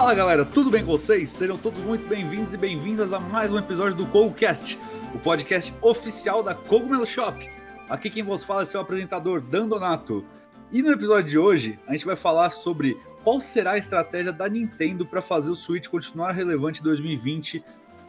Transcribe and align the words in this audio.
Fala 0.00 0.14
galera, 0.14 0.46
tudo 0.46 0.70
bem 0.70 0.82
com 0.82 0.92
vocês? 0.92 1.28
Sejam 1.28 1.58
todos 1.58 1.78
muito 1.78 2.08
bem-vindos 2.08 2.54
e 2.54 2.56
bem-vindas 2.56 3.12
a 3.12 3.20
mais 3.20 3.52
um 3.52 3.58
episódio 3.58 3.98
do 3.98 4.06
CogoCast, 4.06 4.78
o 5.14 5.18
podcast 5.18 5.74
oficial 5.82 6.42
da 6.42 6.54
Cogumelo 6.54 7.04
Shop. 7.04 7.46
Aqui 7.86 8.08
quem 8.08 8.22
vos 8.22 8.42
fala 8.42 8.62
é 8.62 8.64
seu 8.64 8.80
apresentador, 8.80 9.42
Dan 9.42 9.68
Donato. 9.68 10.24
E 10.72 10.80
no 10.80 10.90
episódio 10.90 11.28
de 11.28 11.38
hoje, 11.38 11.78
a 11.86 11.92
gente 11.92 12.06
vai 12.06 12.16
falar 12.16 12.48
sobre 12.48 12.98
qual 13.22 13.42
será 13.42 13.72
a 13.72 13.78
estratégia 13.78 14.32
da 14.32 14.48
Nintendo 14.48 15.04
para 15.04 15.20
fazer 15.20 15.50
o 15.50 15.54
Switch 15.54 15.88
continuar 15.88 16.32
relevante 16.32 16.80
em 16.80 16.84
2020, 16.84 17.62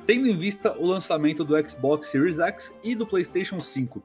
tendo 0.07 0.29
em 0.29 0.35
vista 0.37 0.71
o 0.79 0.87
lançamento 0.87 1.43
do 1.43 1.69
Xbox 1.69 2.07
Series 2.07 2.39
X 2.39 2.73
e 2.81 2.95
do 2.95 3.05
PlayStation 3.05 3.59
5. 3.59 4.01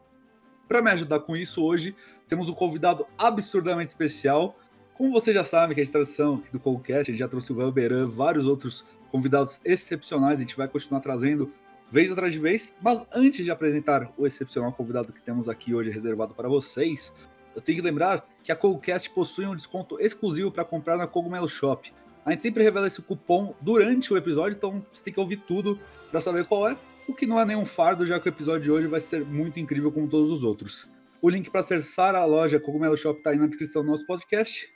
Para 0.67 0.83
me 0.83 0.91
ajudar 0.91 1.21
com 1.21 1.37
isso 1.37 1.63
hoje, 1.63 1.95
temos 2.27 2.49
um 2.49 2.53
convidado 2.53 3.07
absurdamente 3.17 3.91
especial, 3.91 4.59
como 4.97 5.13
você 5.13 5.31
já 5.31 5.45
sabe, 5.45 5.75
que 5.75 5.81
a 5.81 5.87
tradição 5.87 6.37
aqui 6.37 6.51
do 6.51 6.59
podcast, 6.59 7.11
a 7.11 7.13
gente 7.13 7.19
já 7.19 7.29
trouxe 7.29 7.53
o 7.53 7.55
Velberan, 7.55 8.07
vários 8.07 8.47
outros 8.47 8.85
convidados 9.11 9.61
excepcionais, 9.63 10.39
a 10.39 10.41
gente 10.41 10.57
vai 10.57 10.67
continuar 10.67 11.01
trazendo 11.01 11.53
vez 11.91 12.11
atrás 12.11 12.33
de 12.33 12.39
vez. 12.39 12.75
Mas 12.81 13.05
antes 13.15 13.45
de 13.45 13.51
apresentar 13.51 14.11
o 14.17 14.27
excepcional 14.27 14.73
convidado 14.73 15.13
que 15.13 15.21
temos 15.21 15.51
aqui 15.51 15.75
hoje 15.75 15.91
reservado 15.91 16.35
para 16.35 16.49
vocês, 16.49 17.15
eu 17.55 17.61
tenho 17.61 17.77
que 17.77 17.85
lembrar 17.85 18.27
que 18.43 18.51
a 18.51 18.57
Cogcast 18.57 19.11
possui 19.11 19.47
um 19.47 19.55
desconto 19.55 20.01
exclusivo 20.01 20.51
para 20.51 20.65
comprar 20.65 20.97
na 20.97 21.07
Cogumelo 21.07 21.49
Shop. 21.49 21.93
A 22.25 22.31
gente 22.31 22.41
sempre 22.41 22.63
revela 22.63 22.87
esse 22.87 23.03
cupom 23.03 23.55
durante 23.61 24.13
o 24.15 24.17
episódio, 24.17 24.57
então 24.57 24.85
você 24.91 25.03
tem 25.03 25.13
que 25.13 25.21
ouvir 25.21 25.43
tudo 25.47 25.79
para 26.11 26.23
saber 26.23 26.47
qual 26.47 26.69
é. 26.71 26.77
O 27.07 27.15
que 27.15 27.27
não 27.27 27.39
é 27.39 27.45
nenhum 27.45 27.67
fardo, 27.67 28.07
já 28.07 28.19
que 28.19 28.29
o 28.29 28.31
episódio 28.31 28.63
de 28.63 28.71
hoje 28.71 28.87
vai 28.87 28.99
ser 28.99 29.25
muito 29.25 29.61
incrível 29.61 29.93
como 29.93 30.09
todos 30.09 30.31
os 30.31 30.43
outros. 30.43 30.91
O 31.21 31.29
link 31.29 31.51
para 31.51 31.61
acessar 31.61 32.15
a 32.15 32.25
loja 32.25 32.59
Cogumelo 32.59 32.97
Shop 32.97 33.19
está 33.19 33.31
aí 33.31 33.39
na 33.39 33.47
descrição 33.47 33.83
do 33.85 33.91
nosso 33.91 34.07
podcast 34.07 34.76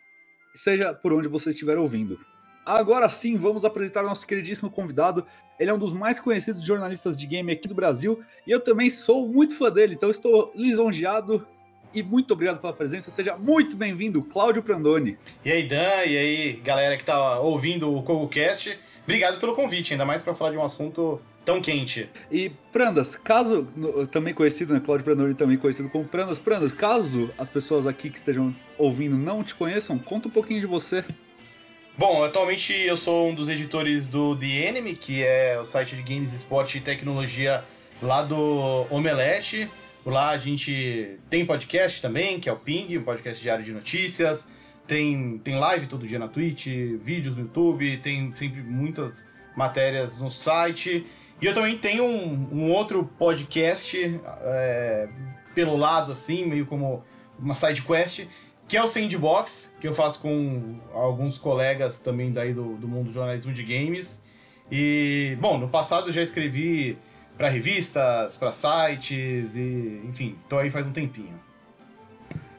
seja 0.55 0.93
por 0.95 1.13
onde 1.13 1.29
você 1.29 1.51
estiver 1.51 1.79
ouvindo. 1.79 2.19
Agora 2.65 3.09
sim, 3.09 3.37
vamos 3.37 3.65
apresentar 3.65 4.03
nosso 4.03 4.27
queridíssimo 4.27 4.71
convidado. 4.71 5.27
Ele 5.59 5.71
é 5.71 5.75
um 5.75 5.79
dos 5.79 5.93
mais 5.93 6.21
conhecidos 6.21 6.63
jornalistas 6.63 7.17
de 7.17 7.27
game 7.27 7.51
aqui 7.53 7.67
do 7.67 7.75
Brasil 7.75 8.21
e 8.47 8.51
eu 8.51 8.61
também 8.61 8.89
sou 8.91 9.29
muito 9.29 9.57
fã 9.57 9.71
dele, 9.71 9.95
então 9.95 10.11
estou 10.11 10.53
lisonjeado 10.55 11.47
e 11.93 12.03
muito 12.03 12.33
obrigado 12.33 12.61
pela 12.61 12.73
presença. 12.73 13.11
Seja 13.11 13.37
muito 13.37 13.77
bem-vindo, 13.77 14.23
Cláudio 14.23 14.63
Prandoni. 14.63 15.19
E 15.45 15.51
aí, 15.51 15.67
Dan, 15.67 16.05
e 16.07 16.17
aí, 16.17 16.53
galera 16.63 16.97
que 16.97 17.03
está 17.03 17.41
ouvindo 17.41 17.93
o 17.93 18.03
CogoCast. 18.03 18.79
Obrigado 19.03 19.41
pelo 19.41 19.55
convite, 19.55 19.93
ainda 19.93 20.05
mais 20.05 20.23
para 20.23 20.35
falar 20.35 20.53
de 20.53 20.57
um 20.57 20.65
assunto 20.65 21.21
tão 21.51 21.61
quente. 21.61 22.09
E 22.31 22.53
Prandas, 22.73 23.17
caso, 23.17 23.67
também 24.13 24.33
conhecido, 24.33 24.73
né, 24.73 24.81
Claudio 24.81 25.05
Pranori 25.05 25.35
também 25.35 25.59
conhecido 25.59 25.89
como 25.89 26.05
Prandas, 26.05 26.39
Prandas, 26.39 26.73
caso 26.73 27.29
as 27.37 27.51
pessoas 27.51 27.89
aqui 27.89 28.09
que 28.09 28.19
estejam 28.19 28.55
ouvindo 28.79 29.17
não 29.17 29.43
te 29.43 29.55
conheçam, 29.57 29.99
conta 29.99 30.29
um 30.29 30.31
pouquinho 30.31 30.61
de 30.61 30.67
você. 30.67 31.05
Bom, 31.99 32.23
atualmente 32.23 32.73
eu 32.73 32.97
sou 32.97 33.29
um 33.29 33.35
dos 33.35 33.49
editores 33.49 34.07
do 34.07 34.37
The 34.37 34.69
Enemy, 34.69 34.95
que 34.95 35.25
é 35.25 35.59
o 35.61 35.65
site 35.65 35.97
de 35.97 36.03
games, 36.03 36.33
esporte 36.33 36.79
e 36.79 36.81
tecnologia 36.81 37.65
lá 38.01 38.23
do 38.23 38.87
Omelete. 38.89 39.69
Lá 40.07 40.31
a 40.31 40.39
gente 40.39 41.19
tem 41.29 41.45
podcast 41.45 42.01
também, 42.01 42.39
que 42.39 42.49
é 42.49 42.53
o 42.53 42.57
Ping, 42.57 42.97
um 42.97 43.03
podcast 43.03 43.43
diário 43.43 43.65
de 43.65 43.73
notícias. 43.73 44.49
Tem, 44.87 45.39
tem 45.43 45.59
live 45.59 45.89
todo 45.89 46.07
dia 46.07 46.19
na 46.19 46.29
Twitch, 46.29 46.69
vídeos 47.03 47.37
no 47.37 47.43
YouTube, 47.43 47.97
tem 47.99 48.33
sempre 48.33 48.63
muitas 48.63 49.27
matérias 49.57 50.19
no 50.19 50.31
site. 50.31 51.05
E 51.41 51.47
eu 51.47 51.55
também 51.55 51.77
tenho 51.79 52.05
um, 52.05 52.49
um 52.53 52.71
outro 52.71 53.09
podcast 53.19 54.21
é, 54.43 55.09
pelo 55.55 55.77
lado, 55.77 56.13
assim, 56.13 56.45
meio 56.45 56.67
como 56.67 57.03
uma 57.39 57.55
side 57.55 57.83
quest, 57.83 58.27
que 58.69 58.77
é 58.77 58.85
o 58.85 58.87
Sandbox, 58.87 59.75
que 59.81 59.89
eu 59.89 59.95
faço 59.95 60.21
com 60.21 60.79
alguns 60.93 61.39
colegas 61.39 61.99
também 61.99 62.31
daí 62.31 62.53
do, 62.53 62.77
do 62.77 62.87
mundo 62.87 63.07
do 63.07 63.13
jornalismo 63.13 63.53
de 63.53 63.63
games. 63.63 64.23
E, 64.71 65.37
bom, 65.41 65.59
no 65.59 65.69
passado 65.69 66.11
eu 66.11 66.13
já 66.13 66.23
escrevi 66.23 66.97
para 67.37 67.49
revistas, 67.49 68.37
para 68.37 68.53
sites, 68.53 69.57
e 69.57 70.03
enfim, 70.05 70.37
tô 70.49 70.59
aí 70.59 70.71
faz 70.71 70.87
um 70.87 70.93
tempinho. 70.93 71.41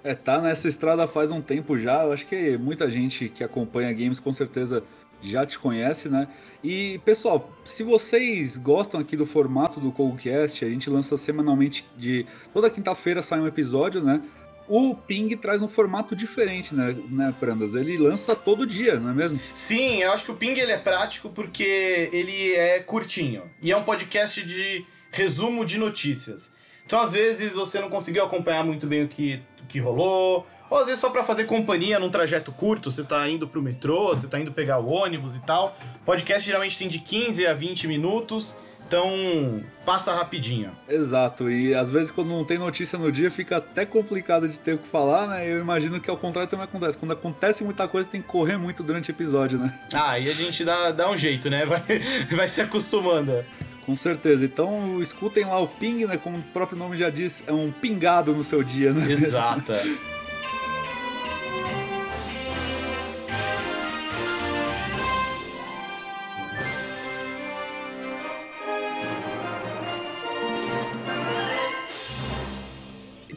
É, 0.03 0.15
tá 0.15 0.41
nessa 0.41 0.67
estrada 0.67 1.05
faz 1.05 1.31
um 1.31 1.39
tempo 1.39 1.77
já. 1.77 2.03
Eu 2.03 2.11
acho 2.13 2.25
que 2.25 2.57
muita 2.57 2.89
gente 2.89 3.29
que 3.29 3.43
acompanha 3.43 3.93
games 3.93 4.19
com 4.19 4.33
certeza 4.33 4.83
já 5.21 5.45
te 5.45 5.57
conhece, 5.59 6.09
né? 6.09 6.27
E 6.63 6.99
pessoal, 7.05 7.51
se 7.63 7.83
vocês 7.83 8.57
gostam 8.57 8.99
aqui 8.99 9.15
do 9.15 9.25
formato 9.25 9.79
do 9.79 9.91
Coldcast, 9.91 10.63
a 10.63 10.69
gente 10.69 10.89
lança 10.89 11.17
semanalmente 11.17 11.85
de 11.97 12.25
toda 12.53 12.69
quinta-feira 12.69 13.21
sai 13.21 13.39
um 13.39 13.47
episódio, 13.47 14.01
né? 14.01 14.21
O 14.67 14.95
Ping 14.95 15.35
traz 15.35 15.61
um 15.61 15.67
formato 15.67 16.15
diferente, 16.15 16.73
né, 16.73 16.95
né, 17.09 17.35
Prandas? 17.39 17.75
Ele 17.75 17.97
lança 17.97 18.35
todo 18.35 18.65
dia, 18.65 18.99
não 18.99 19.09
é 19.09 19.13
mesmo? 19.13 19.39
Sim, 19.53 20.01
eu 20.01 20.11
acho 20.13 20.25
que 20.25 20.31
o 20.31 20.35
Ping 20.35 20.57
ele 20.57 20.71
é 20.71 20.77
prático 20.77 21.29
porque 21.29 22.09
ele 22.13 22.53
é 22.53 22.79
curtinho 22.79 23.43
e 23.61 23.71
é 23.71 23.75
um 23.75 23.83
podcast 23.83 24.45
de 24.45 24.85
resumo 25.11 25.65
de 25.65 25.77
notícias. 25.77 26.53
Então, 26.85 27.01
às 27.01 27.13
vezes, 27.13 27.53
você 27.53 27.79
não 27.79 27.89
conseguiu 27.89 28.23
acompanhar 28.23 28.63
muito 28.63 28.87
bem 28.87 29.03
o 29.03 29.07
que, 29.07 29.41
o 29.63 29.65
que 29.67 29.79
rolou, 29.79 30.45
ou 30.71 30.77
às 30.77 30.85
vezes 30.85 31.01
só 31.01 31.09
para 31.09 31.21
fazer 31.21 31.43
companhia 31.43 31.99
num 31.99 32.09
trajeto 32.09 32.49
curto, 32.53 32.89
você 32.89 33.03
tá 33.03 33.27
indo 33.27 33.45
pro 33.45 33.61
metrô, 33.61 34.07
você 34.07 34.25
tá 34.25 34.39
indo 34.39 34.53
pegar 34.53 34.79
o 34.79 34.87
ônibus 34.87 35.35
e 35.35 35.41
tal. 35.41 35.75
Podcast 36.05 36.45
geralmente 36.45 36.77
tem 36.77 36.87
de 36.87 36.99
15 36.99 37.45
a 37.45 37.53
20 37.53 37.89
minutos. 37.89 38.55
Então, 38.87 39.63
passa 39.85 40.13
rapidinho. 40.13 40.71
Exato, 40.87 41.49
e 41.49 41.73
às 41.73 41.89
vezes 41.89 42.11
quando 42.11 42.27
não 42.27 42.43
tem 42.43 42.57
notícia 42.57 42.99
no 42.99 43.09
dia 43.09 43.31
fica 43.31 43.57
até 43.57 43.85
complicado 43.85 44.49
de 44.49 44.59
ter 44.59 44.73
o 44.73 44.77
que 44.77 44.87
falar, 44.87 45.27
né? 45.27 45.49
Eu 45.49 45.59
imagino 45.59 45.99
que 45.99 46.09
ao 46.09 46.17
contrário 46.17 46.49
também 46.49 46.65
acontece. 46.65 46.97
Quando 46.97 47.11
acontece 47.11 47.63
muita 47.63 47.87
coisa, 47.87 48.07
tem 48.09 48.21
que 48.21 48.27
correr 48.27 48.57
muito 48.57 48.83
durante 48.83 49.09
o 49.09 49.11
episódio, 49.11 49.59
né? 49.59 49.77
Ah, 49.93 50.19
e 50.19 50.29
a 50.29 50.33
gente 50.33 50.65
dá, 50.65 50.91
dá 50.91 51.09
um 51.09 51.15
jeito, 51.15 51.49
né? 51.49 51.65
Vai, 51.65 51.81
vai 52.35 52.47
se 52.49 52.61
acostumando. 52.61 53.45
Com 53.85 53.95
certeza. 53.95 54.43
Então 54.43 55.01
escutem 55.01 55.45
lá 55.45 55.59
o 55.59 55.67
ping, 55.67 56.05
né? 56.05 56.17
Como 56.17 56.37
o 56.39 56.43
próprio 56.43 56.77
nome 56.77 56.97
já 56.97 57.09
diz, 57.09 57.45
é 57.47 57.51
um 57.53 57.71
pingado 57.71 58.33
no 58.33 58.43
seu 58.43 58.61
dia, 58.61 58.93
né? 58.93 59.09
Exato. 59.09 59.71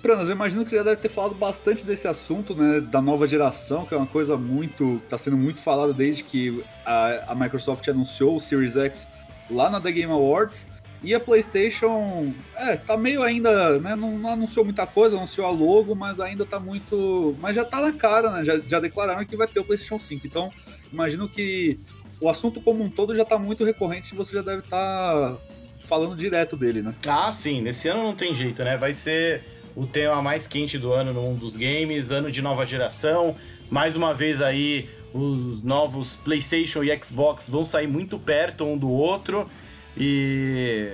Pranas, 0.04 0.28
eu 0.28 0.34
imagino 0.34 0.62
que 0.62 0.68
você 0.68 0.76
já 0.76 0.82
deve 0.82 1.00
ter 1.00 1.08
falado 1.08 1.34
bastante 1.34 1.82
desse 1.82 2.06
assunto, 2.06 2.54
né, 2.54 2.78
da 2.78 3.00
nova 3.00 3.26
geração, 3.26 3.86
que 3.86 3.94
é 3.94 3.96
uma 3.96 4.06
coisa 4.06 4.36
muito, 4.36 4.98
que 4.98 5.06
está 5.06 5.16
sendo 5.16 5.38
muito 5.38 5.60
falada 5.60 5.94
desde 5.94 6.22
que 6.22 6.62
a, 6.84 7.32
a, 7.32 7.34
Microsoft 7.34 7.88
anunciou 7.88 8.36
o 8.36 8.40
Series 8.40 8.76
X 8.76 9.08
lá 9.50 9.70
na 9.70 9.80
The 9.80 9.90
Game 9.90 10.12
Awards. 10.12 10.66
E 11.02 11.14
a 11.14 11.20
PlayStation, 11.20 12.34
é, 12.54 12.76
tá 12.76 12.98
meio 12.98 13.22
ainda, 13.22 13.78
né, 13.78 13.96
não, 13.96 14.18
não 14.18 14.28
anunciou 14.28 14.62
muita 14.62 14.86
coisa, 14.86 15.16
anunciou 15.16 15.46
a 15.46 15.50
logo, 15.50 15.94
mas 15.94 16.20
ainda 16.20 16.44
tá 16.44 16.60
muito, 16.60 17.34
mas 17.40 17.56
já 17.56 17.64
tá 17.64 17.80
na 17.80 17.92
cara, 17.94 18.30
né, 18.30 18.44
já, 18.44 18.58
já 18.58 18.78
declararam 18.78 19.24
que 19.24 19.38
vai 19.38 19.48
ter 19.48 19.60
o 19.60 19.64
PlayStation 19.64 19.98
5. 19.98 20.26
Então, 20.26 20.52
imagino 20.92 21.26
que 21.26 21.80
o 22.20 22.28
assunto 22.28 22.60
como 22.60 22.84
um 22.84 22.90
todo 22.90 23.14
já 23.14 23.24
tá 23.24 23.38
muito 23.38 23.64
recorrente 23.64 24.12
e 24.12 24.16
você 24.18 24.34
já 24.34 24.42
deve 24.42 24.58
estar 24.58 25.32
tá 25.32 25.36
falando 25.80 26.14
direto 26.14 26.58
dele, 26.58 26.82
né? 26.82 26.94
Ah, 27.06 27.32
sim, 27.32 27.62
nesse 27.62 27.88
ano 27.88 28.02
não 28.02 28.14
tem 28.14 28.34
jeito, 28.34 28.62
né? 28.62 28.76
Vai 28.76 28.92
ser 28.92 29.53
o 29.76 29.86
tema 29.86 30.22
mais 30.22 30.46
quente 30.46 30.78
do 30.78 30.92
ano 30.92 31.12
no 31.12 31.22
mundo 31.22 31.40
dos 31.40 31.56
games, 31.56 32.10
ano 32.10 32.30
de 32.30 32.40
nova 32.40 32.64
geração. 32.64 33.34
Mais 33.70 33.96
uma 33.96 34.14
vez 34.14 34.40
aí, 34.40 34.88
os 35.12 35.62
novos 35.62 36.16
PlayStation 36.16 36.82
e 36.82 36.96
Xbox 37.02 37.48
vão 37.48 37.64
sair 37.64 37.86
muito 37.86 38.18
perto 38.18 38.64
um 38.64 38.76
do 38.76 38.90
outro. 38.90 39.48
E. 39.96 40.90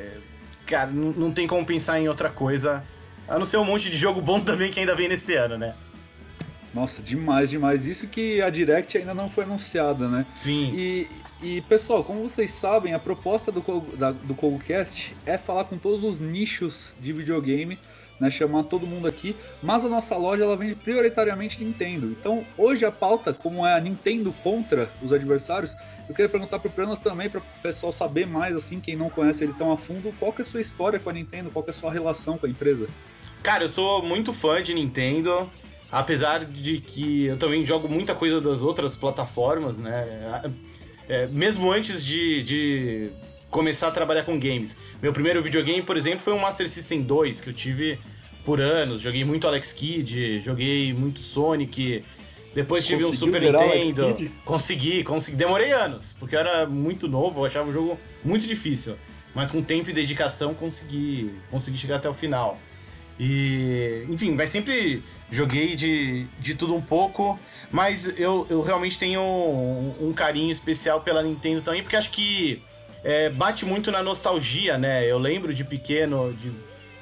Cara, 0.67 0.91
não 0.91 1.33
tem 1.33 1.47
como 1.47 1.65
pensar 1.67 2.01
em 2.01 2.09
outra 2.09 2.31
coisa. 2.31 2.85
A 3.27 3.39
não 3.39 3.45
ser 3.45 3.59
um 3.59 3.65
monte 3.65 3.91
de 3.91 3.97
jogo 3.97 4.21
bom 4.21 4.41
também 4.41 4.71
que 4.71 4.81
ainda 4.81 4.95
vem 4.95 5.09
nesse 5.09 5.35
ano, 5.35 5.59
né? 5.59 5.75
Nossa, 6.73 7.03
demais, 7.03 7.51
demais. 7.51 7.87
Isso 7.87 8.07
que 8.07 8.41
a 8.41 8.49
Direct 8.49 8.97
ainda 8.97 9.13
não 9.13 9.29
foi 9.29 9.45
anunciada, 9.45 10.09
né? 10.09 10.25
Sim. 10.35 10.73
E, 10.75 11.09
e 11.43 11.61
pessoal, 11.63 12.05
como 12.05 12.23
vocês 12.29 12.53
sabem, 12.53 12.95
a 12.95 12.99
proposta 12.99 13.51
do, 13.51 13.61
da, 13.97 14.13
do 14.13 14.35
CogoCast 14.35 15.17
é 15.27 15.37
falar 15.37 15.65
com 15.65 15.77
todos 15.77 16.05
os 16.05 16.21
nichos 16.21 16.95
de 17.01 17.13
videogame 17.13 17.79
né, 18.21 18.31
chamar 18.31 18.65
todo 18.65 18.87
mundo 18.87 19.09
aqui, 19.09 19.35
mas 19.63 19.85
a 19.85 19.89
nossa 19.89 20.17
loja 20.17 20.45
ela 20.45 20.57
vende 20.57 20.75
prioritariamente 20.75 21.63
Nintendo. 21.65 22.07
Então, 22.07 22.45
hoje 22.59 22.85
a 22.85 22.93
pauta, 22.93 23.33
como 23.33 23.67
é 23.67 23.75
a 23.75 23.81
Nintendo 23.81 24.33
contra 24.43 24.91
os 25.03 25.13
adversários, 25.13 25.75
eu 26.09 26.15
queria 26.15 26.29
perguntar 26.29 26.59
para 26.59 26.69
o 26.69 26.73
Pranas 26.73 27.01
também, 27.01 27.31
para 27.31 27.41
o 27.41 27.45
pessoal 27.63 27.93
saber 27.93 28.27
mais, 28.27 28.55
assim, 28.55 28.79
quem 28.81 28.97
não 28.97 29.09
conhece 29.09 29.45
ele 29.45 29.55
tão 29.55 29.73
a 29.73 29.77
fundo, 29.77 30.13
qual 30.19 30.33
que 30.33 30.43
é 30.43 30.45
a 30.45 30.49
sua 30.49 30.61
história 30.61 30.99
com 30.99 31.09
a 31.09 31.13
Nintendo, 31.13 31.51
qual 31.51 31.63
que 31.63 31.71
é 31.71 31.73
a 31.73 31.75
sua 31.75 31.91
relação 31.91 32.37
com 32.37 32.47
a 32.47 32.49
empresa? 32.49 32.87
Cara, 33.43 33.65
eu 33.65 33.69
sou 33.69 34.03
muito 34.03 34.33
fã 34.33 34.63
de 34.63 34.75
Nintendo, 34.75 35.51
apesar 35.91 36.45
de 36.45 36.79
que 36.79 37.27
eu 37.27 37.39
também 37.39 37.65
jogo 37.65 37.89
muita 37.89 38.15
coisa 38.15 38.41
das 38.41 38.63
outras 38.63 38.95
plataformas, 38.97 39.79
né? 39.79 40.51
É, 41.09 41.27
mesmo 41.27 41.73
antes 41.73 42.05
de, 42.05 42.43
de 42.43 43.11
começar 43.51 43.89
a 43.89 43.91
trabalhar 43.91 44.25
com 44.25 44.39
games. 44.39 44.77
Meu 45.03 45.13
primeiro 45.13 45.43
videogame, 45.43 45.83
por 45.83 45.97
exemplo, 45.97 46.21
foi 46.21 46.33
um 46.33 46.39
Master 46.39 46.69
System 46.69 47.03
2 47.03 47.41
que 47.41 47.51
eu 47.51 47.55
tive 47.55 47.99
por 48.45 48.61
anos. 48.61 49.01
Joguei 49.03 49.25
muito 49.25 49.47
Alex 49.47 49.73
Kidd, 49.73 50.41
joguei 50.41 50.93
muito 50.93 51.21
Sonic. 51.21 52.05
Depois 52.55 52.85
tive 52.85 53.05
Conseguiu 53.05 53.29
um 53.29 53.33
Super 53.33 53.43
Nintendo. 53.43 54.31
Consegui, 54.45 55.05
consegui. 55.05 55.37
Demorei 55.37 55.73
anos, 55.73 56.15
porque 56.19 56.35
eu 56.35 56.41
era 56.41 56.67
muito 56.67 57.09
novo, 57.09 57.41
eu 57.41 57.45
achava 57.45 57.69
o 57.69 57.73
jogo 57.73 57.99
muito 58.25 58.47
difícil. 58.47 58.97
Mas 59.35 59.51
com 59.51 59.63
tempo 59.63 59.91
e 59.91 59.93
dedicação 59.93 60.53
consegui, 60.55 61.31
consegui 61.51 61.79
chegar 61.79 61.97
até 61.97 62.09
o 62.09 62.15
final. 62.15 62.59
E, 63.23 64.07
enfim, 64.09 64.33
mas 64.33 64.51
sempre 64.51 65.03
joguei 65.31 65.77
de, 65.77 66.27
de 66.39 66.55
tudo 66.55 66.75
um 66.75 66.81
pouco, 66.81 67.39
mas 67.71 68.19
eu, 68.19 68.47
eu 68.49 68.63
realmente 68.63 68.99
tenho 68.99 69.21
um, 69.21 70.09
um 70.09 70.13
carinho 70.13 70.51
especial 70.51 71.03
pela 71.03 71.23
Nintendo 71.23 71.61
também, 71.61 71.83
porque 71.83 71.97
acho 71.97 72.11
que 72.11 72.63
é, 73.05 73.29
bate 73.29 73.65
muito 73.67 73.91
na 73.91 74.03
nostalgia, 74.03 74.79
né? 74.79 75.07
Eu 75.07 75.19
lembro 75.19 75.53
de 75.53 75.65
pequeno, 75.65 76.33
de, 76.33 76.51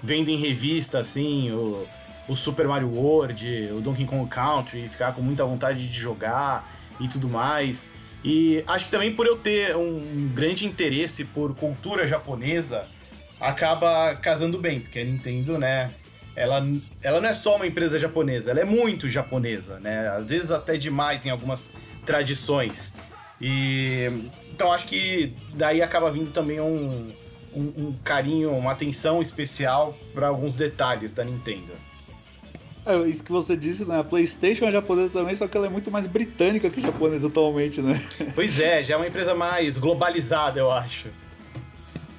vendo 0.03 0.31
em 0.31 0.37
revista, 0.37 0.99
assim, 0.99 1.51
o, 1.51 1.87
o 2.29 2.37
Super 2.37 2.67
Mario 2.69 2.89
World, 2.89 3.71
o 3.73 3.81
Donkey 3.81 4.05
Kong 4.05 4.29
Country, 4.29 4.89
ficar 4.89 5.13
com 5.13 5.23
muita 5.23 5.45
vontade 5.45 5.87
de 5.87 5.99
jogar 5.99 6.71
e 7.01 7.09
tudo 7.09 7.29
mais. 7.29 7.91
E 8.25 8.65
acho 8.67 8.87
que 8.87 8.91
também 8.91 9.15
por 9.15 9.27
eu 9.27 9.37
ter 9.37 9.77
um 9.77 10.31
grande 10.35 10.67
interesse 10.67 11.25
por 11.25 11.55
cultura 11.55 12.07
japonesa, 12.07 12.87
acaba 13.41 14.15
casando 14.17 14.59
bem, 14.59 14.81
porque 14.81 14.99
a 14.99 15.05
Nintendo, 15.05 15.57
né, 15.57 15.93
ela, 16.35 16.65
ela 17.03 17.21
não 17.21 17.29
é 17.29 17.33
só 17.33 17.57
uma 17.57 17.67
empresa 17.67 17.99
japonesa, 17.99 18.51
ela 18.51 18.61
é 18.61 18.65
muito 18.65 19.09
japonesa, 19.09 19.81
né? 19.81 20.09
Às 20.09 20.31
vezes 20.31 20.51
até 20.51 20.77
demais 20.77 21.27
em 21.27 21.31
algumas 21.31 21.73
tradições. 22.07 22.95
E 23.41 24.09
então 24.53 24.73
acho 24.73 24.87
que 24.87 25.35
daí 25.55 25.83
acaba 25.83 26.11
vindo 26.11 26.31
também 26.31 26.61
um, 26.61 27.13
um, 27.55 27.73
um 27.77 27.95
carinho, 28.05 28.51
uma 28.53 28.73
atenção 28.73 29.21
especial 29.23 29.97
para 30.15 30.29
alguns 30.29 30.57
detalhes 30.57 31.13
da 31.13 31.25
Nintendo. 31.25 31.73
É, 32.87 32.97
isso 33.07 33.23
que 33.23 33.31
você 33.31 33.55
disse, 33.55 33.85
né? 33.85 33.99
A 33.99 34.05
PlayStation 34.05 34.65
é 34.65 34.73
japonesa 34.73 35.11
também, 35.11 35.37
só 35.37 35.47
que 35.47 35.57
ela 35.57 35.67
é 35.67 35.71
muito 35.71 35.91
mais 35.91 36.07
britânica 36.07 36.71
que 36.71 36.81
japonesa 36.81 37.27
atualmente, 37.27 37.83
né? 37.83 38.01
Pois 38.35 38.59
é, 38.59 38.83
já 38.83 38.95
é 38.95 38.97
uma 38.97 39.07
empresa 39.07 39.35
mais 39.35 39.77
globalizada, 39.77 40.59
eu 40.59 40.71
acho. 40.71 41.11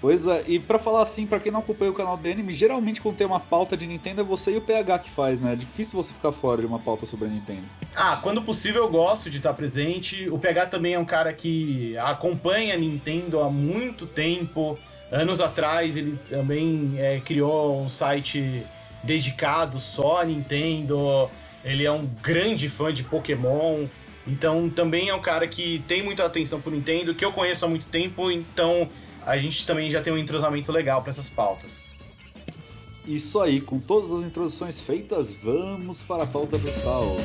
Pois 0.01 0.27
é, 0.27 0.43
e 0.47 0.59
pra 0.59 0.79
falar 0.79 1.01
assim, 1.01 1.25
para 1.25 1.39
quem 1.39 1.51
não 1.51 1.59
acompanha 1.59 1.91
o 1.91 1.93
canal 1.93 2.15
do 2.15 2.29
anime, 2.29 2.53
geralmente 2.53 3.01
quando 3.01 3.17
tem 3.17 3.27
uma 3.27 3.39
pauta 3.39 3.75
de 3.75 3.85
Nintendo 3.85 4.21
é 4.21 4.23
você 4.23 4.51
e 4.51 4.57
o 4.57 4.61
PH 4.61 4.99
que 4.99 5.09
faz, 5.09 5.41
né? 5.41 5.53
É 5.53 5.55
difícil 5.55 6.01
você 6.01 6.13
ficar 6.13 6.31
fora 6.31 6.61
de 6.61 6.67
uma 6.67 6.79
pauta 6.79 7.05
sobre 7.05 7.25
a 7.25 7.29
Nintendo. 7.29 7.63
Ah, 7.95 8.17
quando 8.21 8.41
possível 8.41 8.83
eu 8.83 8.89
gosto 8.89 9.29
de 9.29 9.37
estar 9.37 9.53
presente. 9.53 10.29
O 10.29 10.39
PH 10.39 10.67
também 10.67 10.93
é 10.93 10.99
um 10.99 11.03
cara 11.03 11.33
que 11.33 11.97
acompanha 11.97 12.75
a 12.75 12.77
Nintendo 12.77 13.41
há 13.41 13.49
muito 13.49 14.05
tempo. 14.07 14.79
Anos 15.11 15.41
atrás 15.41 15.95
ele 15.95 16.17
também 16.17 16.95
é, 16.97 17.19
criou 17.19 17.81
um 17.81 17.89
site 17.89 18.63
dedicado 19.03 19.79
só 19.79 20.21
a 20.21 20.25
Nintendo. 20.25 21.29
Ele 21.63 21.85
é 21.85 21.91
um 21.91 22.05
grande 22.05 22.69
fã 22.69 22.93
de 22.93 23.03
Pokémon. 23.03 23.87
Então 24.27 24.69
também 24.69 25.09
é 25.09 25.15
um 25.15 25.21
cara 25.21 25.47
que 25.47 25.83
tem 25.87 26.03
muita 26.03 26.23
atenção 26.25 26.61
por 26.61 26.71
Nintendo, 26.71 27.15
que 27.15 27.25
eu 27.25 27.31
conheço 27.31 27.65
há 27.65 27.67
muito 27.67 27.87
tempo, 27.87 28.29
então 28.29 28.87
a 29.25 29.37
gente 29.37 29.65
também 29.65 29.89
já 29.89 30.01
tem 30.01 30.13
um 30.13 30.17
entrosamento 30.17 30.71
legal 30.71 31.01
para 31.01 31.09
essas 31.09 31.27
pautas. 31.27 31.87
Isso 33.05 33.41
aí, 33.41 33.59
com 33.59 33.79
todas 33.79 34.11
as 34.11 34.23
introduções 34.23 34.79
feitas, 34.79 35.33
vamos 35.33 36.03
para 36.03 36.25
a 36.25 36.27
pauta 36.27 36.59
principal. 36.59 37.15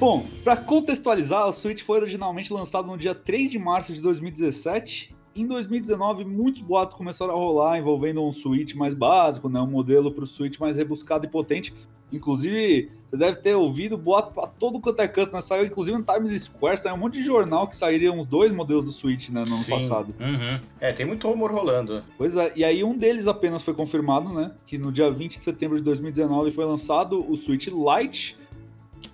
Bom, 0.00 0.24
para 0.42 0.56
contextualizar, 0.56 1.46
o 1.46 1.52
Switch 1.52 1.82
foi 1.82 1.98
originalmente 1.98 2.50
lançado 2.50 2.86
no 2.86 2.96
dia 2.96 3.14
3 3.14 3.50
de 3.50 3.58
março 3.58 3.92
de 3.92 4.00
2017. 4.00 5.14
Em 5.36 5.46
2019, 5.46 6.24
muitos 6.24 6.62
boatos 6.62 6.96
começaram 6.96 7.34
a 7.34 7.36
rolar 7.36 7.78
envolvendo 7.78 8.24
um 8.24 8.32
Switch 8.32 8.74
mais 8.74 8.94
básico, 8.94 9.50
né, 9.50 9.60
um 9.60 9.66
modelo 9.66 10.10
para 10.10 10.24
o 10.24 10.26
Switch 10.26 10.58
mais 10.58 10.78
rebuscado 10.78 11.26
e 11.26 11.28
potente, 11.28 11.74
Inclusive, 12.12 12.90
você 13.08 13.16
deve 13.16 13.36
ter 13.36 13.54
ouvido 13.54 13.96
boato 13.96 14.32
pra 14.32 14.46
todo 14.46 14.80
quanto 14.80 15.00
é 15.00 15.08
canto, 15.08 15.32
né? 15.32 15.40
Saiu 15.40 15.64
inclusive 15.64 15.96
no 15.96 16.04
Times 16.04 16.42
Square, 16.42 16.78
saiu 16.78 16.94
um 16.94 16.98
monte 16.98 17.14
de 17.14 17.22
jornal 17.22 17.68
que 17.68 17.76
sairiam 17.76 18.18
uns 18.18 18.26
dois 18.26 18.50
modelos 18.50 18.84
do 18.84 18.90
Switch, 18.90 19.28
né, 19.28 19.44
no 19.46 19.54
ano 19.54 19.66
passado. 19.66 20.14
Uhum. 20.18 20.60
É, 20.80 20.92
tem 20.92 21.06
muito 21.06 21.28
rumor 21.28 21.52
rolando. 21.52 22.02
Pois 22.18 22.36
é, 22.36 22.52
e 22.56 22.64
aí 22.64 22.82
um 22.82 22.96
deles 22.98 23.26
apenas 23.26 23.62
foi 23.62 23.74
confirmado, 23.74 24.28
né? 24.30 24.52
Que 24.66 24.76
no 24.76 24.90
dia 24.90 25.10
20 25.10 25.36
de 25.36 25.40
setembro 25.40 25.76
de 25.76 25.84
2019 25.84 26.50
foi 26.50 26.64
lançado 26.64 27.24
o 27.30 27.36
Switch 27.36 27.68
Lite 27.68 28.39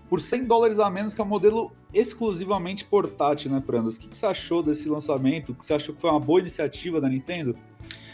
por 0.08 0.20
100 0.20 0.44
dólares 0.44 0.78
a 0.78 0.88
menos 0.88 1.14
que 1.14 1.20
é 1.20 1.24
um 1.24 1.28
modelo 1.28 1.72
exclusivamente 1.92 2.84
portátil, 2.84 3.50
né, 3.50 3.62
Prandas? 3.64 3.96
O 3.96 4.00
que, 4.00 4.08
que 4.08 4.16
você 4.16 4.26
achou 4.26 4.62
desse 4.62 4.88
lançamento? 4.88 5.56
Você 5.60 5.74
achou 5.74 5.94
que 5.94 6.00
foi 6.00 6.10
uma 6.10 6.20
boa 6.20 6.40
iniciativa 6.40 7.00
da 7.00 7.08
Nintendo? 7.08 7.56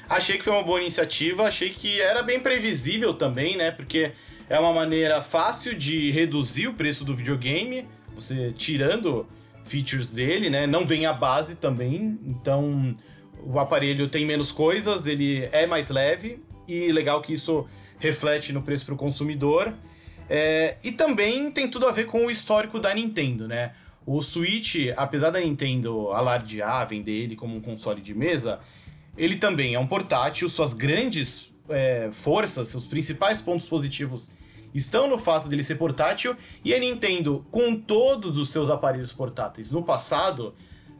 Achei 0.08 0.36
que 0.36 0.44
foi 0.44 0.52
uma 0.52 0.62
boa 0.62 0.80
iniciativa, 0.80 1.44
achei 1.44 1.70
que 1.70 2.00
era 2.00 2.22
bem 2.22 2.40
previsível 2.40 3.14
também, 3.14 3.56
né? 3.56 3.70
Porque 3.70 4.12
é 4.48 4.58
uma 4.58 4.72
maneira 4.72 5.22
fácil 5.22 5.74
de 5.74 6.10
reduzir 6.10 6.68
o 6.68 6.74
preço 6.74 7.04
do 7.04 7.14
videogame, 7.14 7.88
você 8.14 8.52
tirando 8.52 9.26
features 9.64 10.12
dele, 10.12 10.50
né? 10.50 10.66
Não 10.66 10.86
vem 10.86 11.06
a 11.06 11.12
base 11.12 11.56
também, 11.56 12.18
então 12.26 12.94
o 13.44 13.58
aparelho 13.58 14.08
tem 14.08 14.26
menos 14.26 14.52
coisas, 14.52 15.06
ele 15.06 15.48
é 15.52 15.66
mais 15.66 15.88
leve 15.88 16.42
e 16.68 16.92
legal 16.92 17.20
que 17.22 17.32
isso 17.32 17.66
reflete 17.98 18.52
no 18.52 18.62
preço 18.62 18.84
para 18.84 18.94
o 18.94 18.96
consumidor. 18.96 19.72
É, 20.34 20.78
e 20.82 20.92
também 20.92 21.50
tem 21.50 21.68
tudo 21.68 21.86
a 21.86 21.92
ver 21.92 22.06
com 22.06 22.24
o 22.24 22.30
histórico 22.30 22.80
da 22.80 22.94
Nintendo, 22.94 23.46
né? 23.46 23.72
O 24.06 24.22
Switch, 24.22 24.76
apesar 24.96 25.28
da 25.28 25.38
Nintendo 25.38 26.10
alardear, 26.10 26.88
vender 26.88 27.12
ele 27.12 27.36
como 27.36 27.54
um 27.54 27.60
console 27.60 28.00
de 28.00 28.14
mesa, 28.14 28.58
ele 29.14 29.36
também 29.36 29.74
é 29.74 29.78
um 29.78 29.86
portátil, 29.86 30.48
suas 30.48 30.72
grandes 30.72 31.52
é, 31.68 32.08
forças, 32.10 32.68
seus 32.68 32.86
principais 32.86 33.42
pontos 33.42 33.68
positivos 33.68 34.30
estão 34.74 35.06
no 35.06 35.18
fato 35.18 35.50
dele 35.50 35.62
ser 35.62 35.74
portátil 35.74 36.34
e 36.64 36.72
a 36.72 36.78
Nintendo, 36.78 37.44
com 37.50 37.76
todos 37.76 38.38
os 38.38 38.48
seus 38.48 38.70
aparelhos 38.70 39.12
portáteis 39.12 39.70
no 39.70 39.82
passado, 39.82 40.54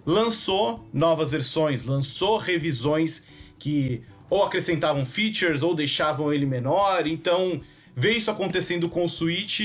lançou 0.04 0.86
novas 0.92 1.30
versões, 1.30 1.86
lançou 1.86 2.36
revisões 2.36 3.24
que 3.58 4.02
ou 4.28 4.42
acrescentavam 4.42 5.06
features 5.06 5.62
ou 5.62 5.74
deixavam 5.74 6.30
ele 6.30 6.44
menor. 6.44 7.06
Então, 7.06 7.62
ver 7.94 8.16
isso 8.16 8.30
acontecendo 8.30 8.88
com 8.88 9.04
o 9.04 9.08
Switch 9.08 9.60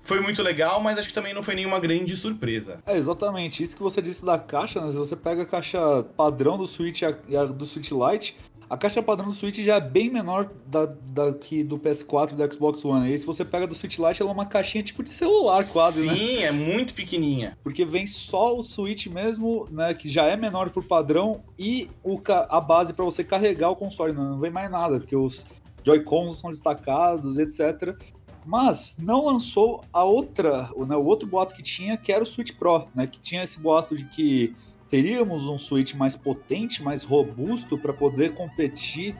foi 0.00 0.20
muito 0.20 0.42
legal, 0.42 0.80
mas 0.80 0.98
acho 0.98 1.08
que 1.08 1.14
também 1.14 1.34
não 1.34 1.42
foi 1.42 1.54
nenhuma 1.54 1.80
grande 1.80 2.16
surpresa. 2.16 2.78
É, 2.86 2.96
exatamente. 2.96 3.62
Isso 3.62 3.76
que 3.76 3.82
você 3.82 4.00
disse 4.00 4.24
da 4.24 4.38
caixa, 4.38 4.80
né? 4.80 4.90
Se 4.90 4.96
você 4.96 5.16
pega 5.16 5.42
a 5.42 5.46
caixa 5.46 6.04
padrão 6.16 6.56
do 6.56 6.66
Switch 6.66 7.02
e 7.02 7.36
a 7.36 7.44
do 7.44 7.66
Switch 7.66 7.90
Lite, 7.90 8.36
a 8.68 8.76
caixa 8.76 9.02
padrão 9.02 9.28
do 9.28 9.34
Switch 9.34 9.58
já 9.58 9.76
é 9.76 9.80
bem 9.80 10.10
menor 10.10 10.50
da, 10.66 10.86
da 10.86 11.32
que 11.32 11.62
do 11.62 11.78
PS4 11.78 12.32
e 12.32 12.34
do 12.34 12.52
Xbox 12.52 12.84
One. 12.84 13.08
E 13.08 13.12
aí, 13.12 13.18
se 13.18 13.24
você 13.24 13.44
pega 13.44 13.66
do 13.66 13.74
Switch 13.74 13.98
Lite, 13.98 14.20
ela 14.20 14.30
é 14.30 14.34
uma 14.34 14.46
caixinha 14.46 14.82
tipo 14.82 15.04
de 15.04 15.10
celular 15.10 15.64
quase, 15.68 16.02
Sim, 16.02 16.06
né? 16.08 16.14
Sim, 16.14 16.42
é 16.42 16.52
muito 16.52 16.92
pequenininha. 16.92 17.56
Porque 17.62 17.84
vem 17.84 18.06
só 18.06 18.56
o 18.56 18.62
Switch 18.62 19.06
mesmo, 19.06 19.68
né, 19.70 19.94
que 19.94 20.08
já 20.08 20.26
é 20.26 20.36
menor 20.36 20.70
por 20.70 20.84
padrão, 20.84 21.44
e 21.56 21.88
o, 22.02 22.20
a 22.48 22.60
base 22.60 22.92
para 22.92 23.04
você 23.04 23.22
carregar 23.22 23.70
o 23.70 23.76
console, 23.76 24.12
né? 24.12 24.20
não 24.20 24.40
vem 24.40 24.50
mais 24.50 24.70
nada, 24.70 24.98
porque 24.98 25.14
os 25.14 25.46
Joy-Cons 25.86 26.40
são 26.40 26.50
destacados, 26.50 27.38
etc. 27.38 27.96
Mas 28.44 28.98
não 29.00 29.24
lançou 29.24 29.84
a 29.92 30.02
outra, 30.04 30.68
né, 30.86 30.96
o 30.96 31.04
outro 31.04 31.28
boato 31.28 31.54
que 31.54 31.62
tinha, 31.62 31.96
que 31.96 32.12
era 32.12 32.22
o 32.22 32.26
Switch 32.26 32.52
Pro, 32.52 32.88
né, 32.94 33.06
que 33.06 33.20
tinha 33.20 33.42
esse 33.42 33.60
boato 33.60 33.96
de 33.96 34.04
que 34.04 34.54
teríamos 34.90 35.46
um 35.46 35.58
Switch 35.58 35.94
mais 35.94 36.16
potente, 36.16 36.82
mais 36.82 37.04
robusto 37.04 37.78
para 37.78 37.92
poder 37.92 38.34
competir 38.34 39.16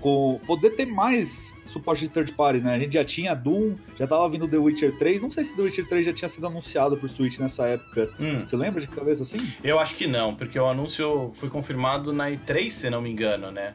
com 0.00 0.40
poder 0.46 0.70
ter 0.70 0.86
mais 0.86 1.56
suporte 1.64 2.02
de 2.02 2.08
third 2.08 2.32
party, 2.32 2.60
né? 2.60 2.74
A 2.74 2.78
gente 2.78 2.94
já 2.94 3.04
tinha 3.04 3.34
Doom, 3.34 3.74
já 3.98 4.06
tava 4.06 4.28
vindo 4.28 4.46
The 4.46 4.56
Witcher 4.56 4.96
3. 4.96 5.22
Não 5.22 5.30
sei 5.30 5.44
se 5.44 5.56
The 5.56 5.62
Witcher 5.62 5.88
3 5.88 6.06
já 6.06 6.12
tinha 6.12 6.28
sido 6.28 6.46
anunciado 6.46 6.96
pro 6.96 7.08
Switch 7.08 7.38
nessa 7.38 7.66
época. 7.66 8.08
Hum. 8.20 8.46
Você 8.46 8.56
lembra 8.56 8.80
de 8.80 8.86
cabeça 8.86 9.24
assim? 9.24 9.40
Eu 9.62 9.78
acho 9.78 9.96
que 9.96 10.06
não, 10.06 10.34
porque 10.34 10.58
o 10.58 10.66
anúncio 10.66 11.30
foi 11.34 11.50
confirmado 11.50 12.12
na 12.12 12.30
E3, 12.30 12.70
se 12.70 12.90
não 12.90 13.02
me 13.02 13.10
engano, 13.10 13.50
né? 13.50 13.74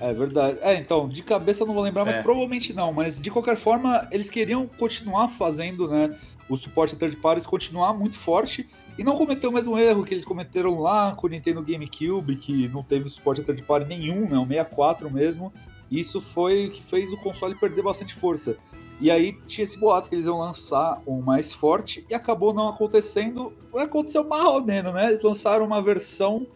É 0.00 0.12
verdade. 0.12 0.58
É, 0.60 0.76
então, 0.76 1.08
de 1.08 1.22
cabeça 1.22 1.62
eu 1.62 1.66
não 1.66 1.74
vou 1.74 1.82
lembrar, 1.82 2.04
mas 2.04 2.16
é. 2.16 2.22
provavelmente 2.22 2.72
não. 2.72 2.92
Mas 2.92 3.20
de 3.20 3.30
qualquer 3.30 3.56
forma, 3.56 4.06
eles 4.12 4.30
queriam 4.30 4.66
continuar 4.78 5.28
fazendo, 5.28 5.88
né? 5.88 6.16
O 6.48 6.56
suporte 6.56 6.94
a 6.94 6.98
third 6.98 7.16
parties 7.16 7.44
continuar 7.44 7.92
muito 7.92 8.16
forte 8.16 8.68
e 8.96 9.04
não 9.04 9.16
cometeu 9.16 9.50
o 9.50 9.52
mesmo 9.52 9.78
erro 9.78 10.04
que 10.04 10.14
eles 10.14 10.24
cometeram 10.24 10.78
lá 10.78 11.12
com 11.12 11.26
o 11.26 11.30
Nintendo 11.30 11.62
GameCube, 11.62 12.36
que 12.36 12.68
não 12.68 12.82
teve 12.82 13.08
suporte 13.08 13.40
a 13.40 13.44
third 13.44 13.62
party 13.62 13.86
nenhum, 13.86 14.28
né, 14.28 14.38
o 14.38 14.46
64 14.46 15.10
mesmo. 15.10 15.52
Isso 15.90 16.20
foi 16.20 16.66
o 16.66 16.70
que 16.70 16.82
fez 16.82 17.12
o 17.12 17.18
console 17.18 17.54
perder 17.54 17.82
bastante 17.82 18.14
força. 18.14 18.56
E 19.00 19.10
aí 19.10 19.38
tinha 19.46 19.62
esse 19.62 19.78
boato 19.78 20.08
que 20.08 20.14
eles 20.14 20.26
iam 20.26 20.38
lançar 20.38 21.00
um 21.06 21.20
mais 21.20 21.52
forte 21.52 22.04
e 22.10 22.14
acabou 22.14 22.52
não 22.52 22.68
acontecendo. 22.68 23.52
Aconteceu 23.74 24.24
mais 24.24 24.44
ou 24.44 24.64
menos, 24.64 24.92
né? 24.92 25.08
Eles 25.08 25.22
lançaram 25.22 25.64
uma 25.64 25.80
versão 25.80 26.46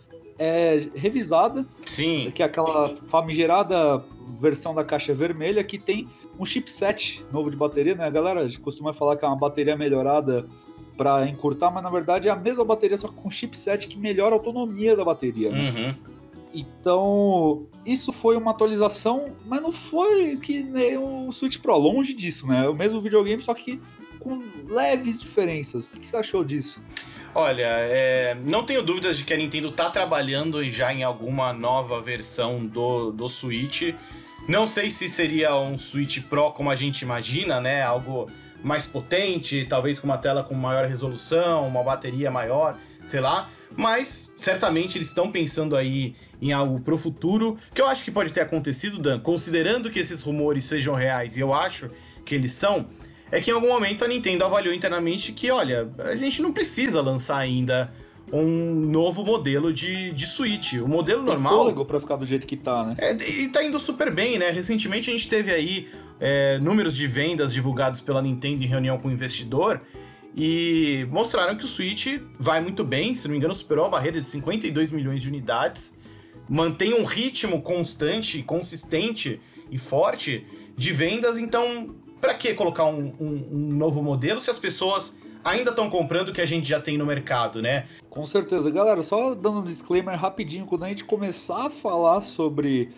é, 0.42 0.88
revisada. 0.94 1.64
Sim. 1.87 2.32
Que 2.34 2.42
é 2.42 2.46
aquela 2.46 2.88
famigerada 2.88 4.02
versão 4.40 4.75
da 4.75 4.84
caixa 4.84 5.14
vermelha 5.14 5.62
que 5.62 5.78
tem 5.78 6.08
um 6.38 6.44
chipset 6.44 7.25
novo 7.32 7.50
de 7.50 7.56
bateria, 7.56 7.94
né? 7.94 8.04
A 8.04 8.11
galera 8.11 8.49
costuma 8.61 8.92
falar 8.92 9.16
que 9.16 9.25
é 9.25 9.28
uma 9.28 9.37
bateria 9.37 9.76
melhorada 9.76 10.46
para 10.96 11.28
encurtar, 11.28 11.70
mas 11.70 11.82
na 11.82 11.90
verdade 11.90 12.28
é 12.28 12.30
a 12.30 12.37
mesma 12.37 12.64
bateria, 12.64 12.96
só 12.96 13.08
com 13.08 13.30
chipset 13.30 13.87
que 13.87 13.96
melhora 13.96 14.34
a 14.34 14.38
autonomia 14.38 14.96
da 14.96 15.04
bateria. 15.04 15.50
Né? 15.50 15.70
Uhum. 15.70 16.12
Então, 16.54 17.66
isso 17.87 18.12
foi 18.12 18.37
uma 18.37 18.50
atualização, 18.50 19.34
mas 19.46 19.62
não 19.62 19.72
foi 19.72 20.37
que 20.37 20.62
nem 20.62 20.99
o 20.99 21.30
Switch 21.32 21.58
Pro, 21.58 21.78
longe 21.78 22.12
disso, 22.12 22.46
né? 22.46 22.66
É 22.66 22.68
o 22.68 22.75
mesmo 22.75 23.00
videogame, 23.00 23.40
só 23.40 23.54
que 23.54 23.80
com 24.18 24.42
leves 24.68 25.18
diferenças. 25.20 25.87
O 25.87 25.90
que 25.92 26.06
você 26.06 26.16
achou 26.16 26.44
disso? 26.44 26.80
Olha, 27.35 27.67
é, 27.67 28.37
não 28.45 28.62
tenho 28.62 28.83
dúvidas 28.83 29.17
de 29.17 29.25
que 29.25 29.33
a 29.33 29.37
Nintendo 29.37 29.69
está 29.69 29.89
trabalhando 29.89 30.62
já 30.65 30.93
em 30.93 31.03
alguma 31.03 31.51
nova 31.53 32.01
versão 32.03 32.67
do, 32.67 33.11
do 33.11 33.27
Switch. 33.27 33.95
Não 34.47 34.67
sei 34.67 34.91
se 34.91 35.09
seria 35.09 35.57
um 35.57 35.79
Switch 35.79 36.21
Pro 36.25 36.53
como 36.53 36.71
a 36.71 36.75
gente 36.75 37.03
imagina, 37.03 37.59
né? 37.59 37.83
Algo 37.83 38.29
mais 38.62 38.87
potente, 38.87 39.65
talvez 39.65 39.99
com 39.99 40.07
uma 40.07 40.19
tela 40.19 40.43
com 40.43 40.55
maior 40.55 40.87
resolução, 40.87 41.67
uma 41.67 41.83
bateria 41.83 42.31
maior, 42.31 42.77
sei 43.07 43.21
lá. 43.21 43.49
Mas 43.75 44.31
certamente 44.37 44.99
eles 44.99 45.09
estão 45.09 45.33
pensando 45.33 45.75
aí 45.75 46.15
em 46.41 46.53
algo 46.53 46.81
pro 46.81 46.99
futuro, 46.99 47.57
que 47.75 47.81
eu 47.81 47.87
acho 47.87 48.05
que 48.05 48.11
pode 48.11 48.31
ter 48.33 48.41
acontecido, 48.41 48.99
Dan, 48.99 49.21
considerando 49.21 49.91
que 49.91 49.99
esses 49.99 50.21
rumores 50.21 50.65
sejam 50.65 50.95
reais, 50.95 51.37
e 51.37 51.41
eu 51.41 51.55
acho 51.55 51.91
que 52.25 52.35
eles 52.35 52.53
são, 52.53 52.87
é 53.33 53.41
que 53.41 53.51
em 53.51 53.55
algum 53.55 53.69
momento 53.69 54.05
a 54.05 54.09
Nintendo 54.09 54.45
avaliou 54.45 54.75
internamente 54.75 55.33
que, 55.33 55.51
olha, 55.51 55.91
a 55.99 56.15
gente 56.15 56.43
não 56.43 56.53
precisa 56.53 57.01
lançar 57.01 57.39
ainda 57.39 57.91
um 58.31 58.71
novo 58.91 59.25
modelo 59.25 59.73
de, 59.73 60.12
de 60.12 60.27
Switch. 60.27 60.75
O 60.75 60.87
modelo 60.87 61.25
Tem 61.25 61.33
normal. 61.33 61.53
fôlego 61.53 61.85
pra 61.87 61.99
ficar 61.99 62.17
do 62.17 62.27
jeito 62.27 62.47
que 62.47 62.59
tá, 62.59 62.85
né? 62.85 62.95
É, 62.99 63.12
e 63.15 63.49
tá 63.49 63.65
indo 63.65 63.79
super 63.81 64.12
bem, 64.12 64.39
né? 64.39 64.51
Recentemente 64.51 65.09
a 65.09 65.12
gente 65.15 65.31
teve 65.31 65.51
aí 65.51 65.89
é, 66.21 66.59
números 66.59 66.95
de 66.95 67.07
vendas 67.07 67.55
divulgados 67.55 68.03
pela 68.03 68.21
Nintendo 68.21 68.62
em 68.62 68.67
reunião 68.67 68.99
com 68.99 69.09
o 69.09 69.11
investidor 69.11 69.81
e 70.37 71.07
mostraram 71.11 71.57
que 71.57 71.65
o 71.65 71.69
Switch 71.69 72.21
vai 72.39 72.61
muito 72.61 72.85
bem, 72.85 73.15
se 73.15 73.27
não 73.27 73.33
me 73.33 73.39
engano, 73.39 73.55
superou 73.55 73.87
a 73.87 73.89
barreira 73.89 74.21
de 74.21 74.29
52 74.29 74.91
milhões 74.91 75.23
de 75.23 75.29
unidades, 75.29 75.99
mantém 76.47 76.93
um 76.93 77.05
ritmo 77.05 77.62
constante, 77.62 78.43
consistente 78.43 79.41
e 79.71 79.79
forte 79.79 80.47
de 80.77 80.93
vendas, 80.93 81.39
então 81.39 81.95
para 82.23 82.35
que 82.35 82.55
colocar 82.55 82.85
um, 82.85 83.12
um, 83.19 83.49
um, 83.50 83.73
novo 83.73 84.00
modelo 84.00 84.41
se 84.41 84.49
as 84.49 84.57
pessoas 84.57 85.17
ainda 85.45 85.71
estão 85.71 85.91
comprando 85.91 86.29
o 86.29 86.33
que 86.33 86.41
a 86.41 86.47
gente 86.47 86.69
já 86.69 86.81
tem 86.81 86.97
no 86.97 87.05
mercado, 87.05 87.61
né? 87.61 87.85
Com 88.09 88.25
certeza. 88.25 88.71
Galera, 88.71 89.02
só 89.02 89.35
dando 89.35 89.59
um 89.59 89.64
disclaimer 89.64 90.17
rapidinho, 90.17 90.64
quando 90.64 90.85
a 90.85 90.88
gente 90.88 91.02
começar 91.02 91.67
a 91.67 91.71
falar 91.71 92.23
sobre 92.23 92.91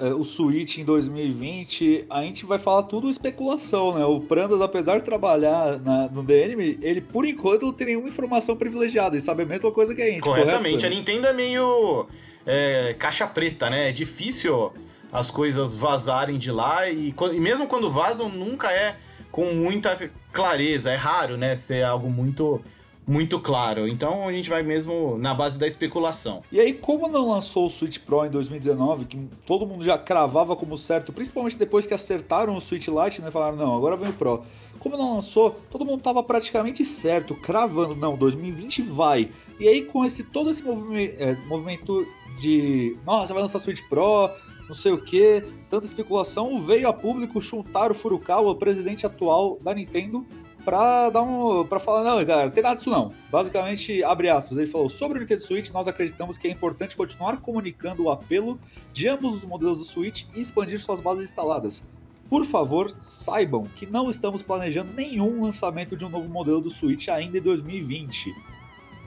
é, 0.00 0.06
o 0.06 0.24
Switch 0.24 0.78
em 0.78 0.84
2020, 0.84 2.06
a 2.10 2.22
gente 2.22 2.44
vai 2.44 2.58
falar 2.58 2.82
tudo 2.82 3.08
especulação, 3.08 3.96
né? 3.96 4.04
O 4.04 4.20
Prandas, 4.20 4.60
apesar 4.60 4.98
de 4.98 5.04
trabalhar 5.04 5.78
na, 5.78 6.08
no 6.08 6.24
DNM, 6.24 6.80
ele 6.82 7.00
por 7.00 7.24
enquanto 7.24 7.62
não 7.62 7.72
tem 7.72 7.86
nenhuma 7.86 8.08
informação 8.08 8.56
privilegiada, 8.56 9.14
ele 9.14 9.22
sabe 9.22 9.44
a 9.44 9.46
mesma 9.46 9.70
coisa 9.70 9.94
que 9.94 10.02
a 10.02 10.06
gente. 10.06 10.22
Corretamente, 10.22 10.78
correto? 10.78 10.86
a 10.86 10.88
Nintendo 10.88 11.28
é 11.28 11.32
meio 11.32 12.08
é, 12.44 12.96
caixa 12.98 13.28
preta, 13.28 13.70
né? 13.70 13.90
É 13.90 13.92
difícil 13.92 14.72
as 15.12 15.30
coisas 15.30 15.74
vazarem 15.74 16.38
de 16.38 16.50
lá 16.50 16.88
e, 16.88 17.14
e 17.32 17.40
mesmo 17.40 17.66
quando 17.66 17.90
vazam, 17.90 18.30
nunca 18.30 18.72
é 18.72 18.96
com 19.30 19.52
muita 19.52 20.10
clareza, 20.32 20.90
é 20.90 20.96
raro, 20.96 21.36
né? 21.36 21.54
Ser 21.56 21.84
algo 21.84 22.10
muito 22.10 22.60
muito 23.06 23.40
claro. 23.40 23.88
Então 23.88 24.28
a 24.28 24.32
gente 24.32 24.48
vai 24.48 24.62
mesmo 24.62 25.18
na 25.18 25.34
base 25.34 25.58
da 25.58 25.66
especulação. 25.66 26.42
E 26.50 26.60
aí, 26.60 26.72
como 26.72 27.08
não 27.08 27.28
lançou 27.28 27.66
o 27.66 27.70
Switch 27.70 27.98
Pro 27.98 28.24
em 28.24 28.30
2019, 28.30 29.04
que 29.06 29.28
todo 29.44 29.66
mundo 29.66 29.84
já 29.84 29.98
cravava 29.98 30.54
como 30.54 30.78
certo, 30.78 31.12
principalmente 31.12 31.58
depois 31.58 31.84
que 31.84 31.92
acertaram 31.92 32.56
o 32.56 32.60
Switch 32.60 32.86
Lite, 32.88 33.20
né? 33.20 33.30
Falaram, 33.30 33.56
não, 33.56 33.76
agora 33.76 33.96
vem 33.96 34.10
o 34.10 34.12
Pro. 34.12 34.44
Como 34.78 34.96
não 34.96 35.16
lançou, 35.16 35.50
todo 35.70 35.84
mundo 35.84 36.00
tava 36.00 36.22
praticamente 36.22 36.84
certo, 36.84 37.34
cravando, 37.34 37.94
não, 37.94 38.16
2020 38.16 38.82
vai. 38.82 39.30
E 39.58 39.68
aí, 39.68 39.82
com 39.82 40.04
esse 40.04 40.24
todo 40.24 40.50
esse 40.50 40.62
movimento, 40.62 41.14
é, 41.20 41.36
movimento 41.46 42.06
de, 42.40 42.96
nossa, 43.04 43.32
vai 43.32 43.42
lançar 43.42 43.58
Switch 43.60 43.82
Pro, 43.88 44.30
não 44.72 44.74
sei 44.74 44.90
o 44.90 44.98
que, 44.98 45.44
tanta 45.68 45.84
especulação, 45.84 46.58
veio 46.58 46.88
a 46.88 46.94
público 46.94 47.42
Shuntaro 47.42 47.94
Furukawa, 47.94 48.52
o 48.52 48.56
presidente 48.56 49.04
atual 49.04 49.58
da 49.60 49.74
Nintendo, 49.74 50.26
para 50.64 51.10
dar 51.10 51.20
um, 51.20 51.66
para 51.66 51.78
falar 51.78 52.02
não, 52.02 52.24
cara, 52.24 52.44
não 52.44 52.50
tem 52.50 52.62
nada 52.62 52.76
disso 52.76 52.88
não. 52.88 53.12
Basicamente, 53.30 54.02
abre 54.02 54.30
aspas, 54.30 54.56
ele 54.56 54.66
falou: 54.66 54.88
"Sobre 54.88 55.18
o 55.18 55.20
Nintendo 55.20 55.42
Switch, 55.42 55.70
nós 55.72 55.86
acreditamos 55.86 56.38
que 56.38 56.48
é 56.48 56.50
importante 56.50 56.96
continuar 56.96 57.36
comunicando 57.36 58.04
o 58.04 58.10
apelo 58.10 58.58
de 58.94 59.06
ambos 59.08 59.34
os 59.34 59.44
modelos 59.44 59.78
do 59.78 59.84
Switch 59.84 60.24
e 60.34 60.40
expandir 60.40 60.78
suas 60.78 61.00
bases 61.00 61.24
instaladas. 61.24 61.84
Por 62.30 62.46
favor, 62.46 62.94
saibam 62.98 63.64
que 63.76 63.84
não 63.84 64.08
estamos 64.08 64.42
planejando 64.42 64.90
nenhum 64.94 65.42
lançamento 65.42 65.94
de 65.94 66.06
um 66.06 66.08
novo 66.08 66.30
modelo 66.30 66.62
do 66.62 66.70
Switch 66.70 67.08
ainda 67.08 67.36
em 67.36 67.42
2020." 67.42 68.51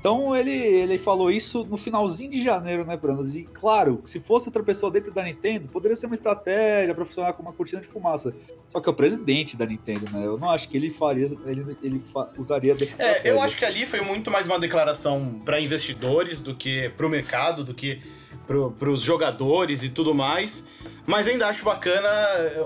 Então 0.05 0.35
ele, 0.35 0.51
ele 0.51 1.00
falou 1.00 1.31
isso 1.31 1.65
no 1.65 1.75
finalzinho 1.75 2.29
de 2.29 2.43
janeiro, 2.43 2.85
né, 2.85 2.95
Brandas? 2.95 3.35
E 3.35 3.41
claro, 3.41 4.01
se 4.03 4.19
fosse 4.19 4.47
outra 4.47 4.62
pessoa 4.62 4.91
dentro 4.91 5.12
da 5.12 5.24
Nintendo, 5.24 5.67
poderia 5.67 5.95
ser 5.95 6.05
uma 6.05 6.13
estratégia 6.13 6.93
para 6.93 7.03
funcionar 7.03 7.33
como 7.33 7.50
uma 7.50 7.55
cortina 7.55 7.81
de 7.81 7.88
fumaça. 7.88 8.31
Só 8.69 8.79
que 8.79 8.88
é 8.88 8.91
o 8.91 8.93
presidente 8.93 9.57
da 9.57 9.65
Nintendo, 9.65 10.07
né? 10.12 10.24
Eu 10.24 10.38
não 10.38 10.51
acho 10.51 10.69
que 10.69 10.77
ele 10.77 10.91
faria, 10.91 11.25
ele, 11.47 11.75
ele 11.81 12.00
fa 12.00 12.29
usaria 12.38 12.75
dessa 12.75 13.01
É, 13.01 13.31
eu 13.31 13.41
acho 13.41 13.57
que 13.57 13.65
ali 13.65 13.83
foi 13.88 14.01
muito 14.01 14.29
mais 14.29 14.45
uma 14.45 14.59
declaração 14.59 15.41
para 15.43 15.59
investidores 15.59 16.39
do 16.39 16.53
que 16.53 16.89
para 16.89 17.07
o 17.07 17.09
mercado, 17.09 17.63
do 17.63 17.74
que 17.74 18.00
para 18.48 18.89
os 18.89 19.01
jogadores 19.01 19.84
e 19.84 19.89
tudo 19.89 20.13
mais. 20.13 20.65
Mas 21.06 21.27
ainda 21.27 21.48
acho 21.48 21.63
bacana 21.63 22.10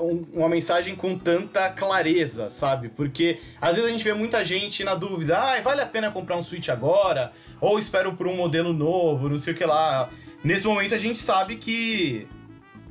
um, 0.02 0.26
uma 0.34 0.48
mensagem 0.48 0.96
com 0.96 1.18
tanta 1.18 1.70
clareza, 1.72 2.50
sabe? 2.50 2.88
Porque 2.88 3.40
às 3.60 3.76
vezes 3.76 3.90
a 3.90 3.92
gente 3.92 4.04
vê 4.04 4.14
muita 4.14 4.44
gente 4.46 4.84
na 4.84 4.96
dúvida: 4.96 5.38
ah, 5.38 5.60
vale 5.62 5.82
a 5.82 5.86
pena 5.86 6.10
comprar 6.10 6.38
um 6.38 6.44
Switch 6.44 6.70
agora? 6.70 7.34
Ou 7.60 7.78
espero 7.78 8.14
por 8.14 8.28
um 8.28 8.36
modelo 8.36 8.72
novo, 8.72 9.28
não 9.28 9.38
sei 9.38 9.54
o 9.54 9.56
que 9.56 9.66
lá. 9.66 10.10
Nesse 10.44 10.66
momento 10.66 10.96
a 10.96 10.98
gente 10.98 11.20
sabe 11.20 11.58
que 11.58 12.28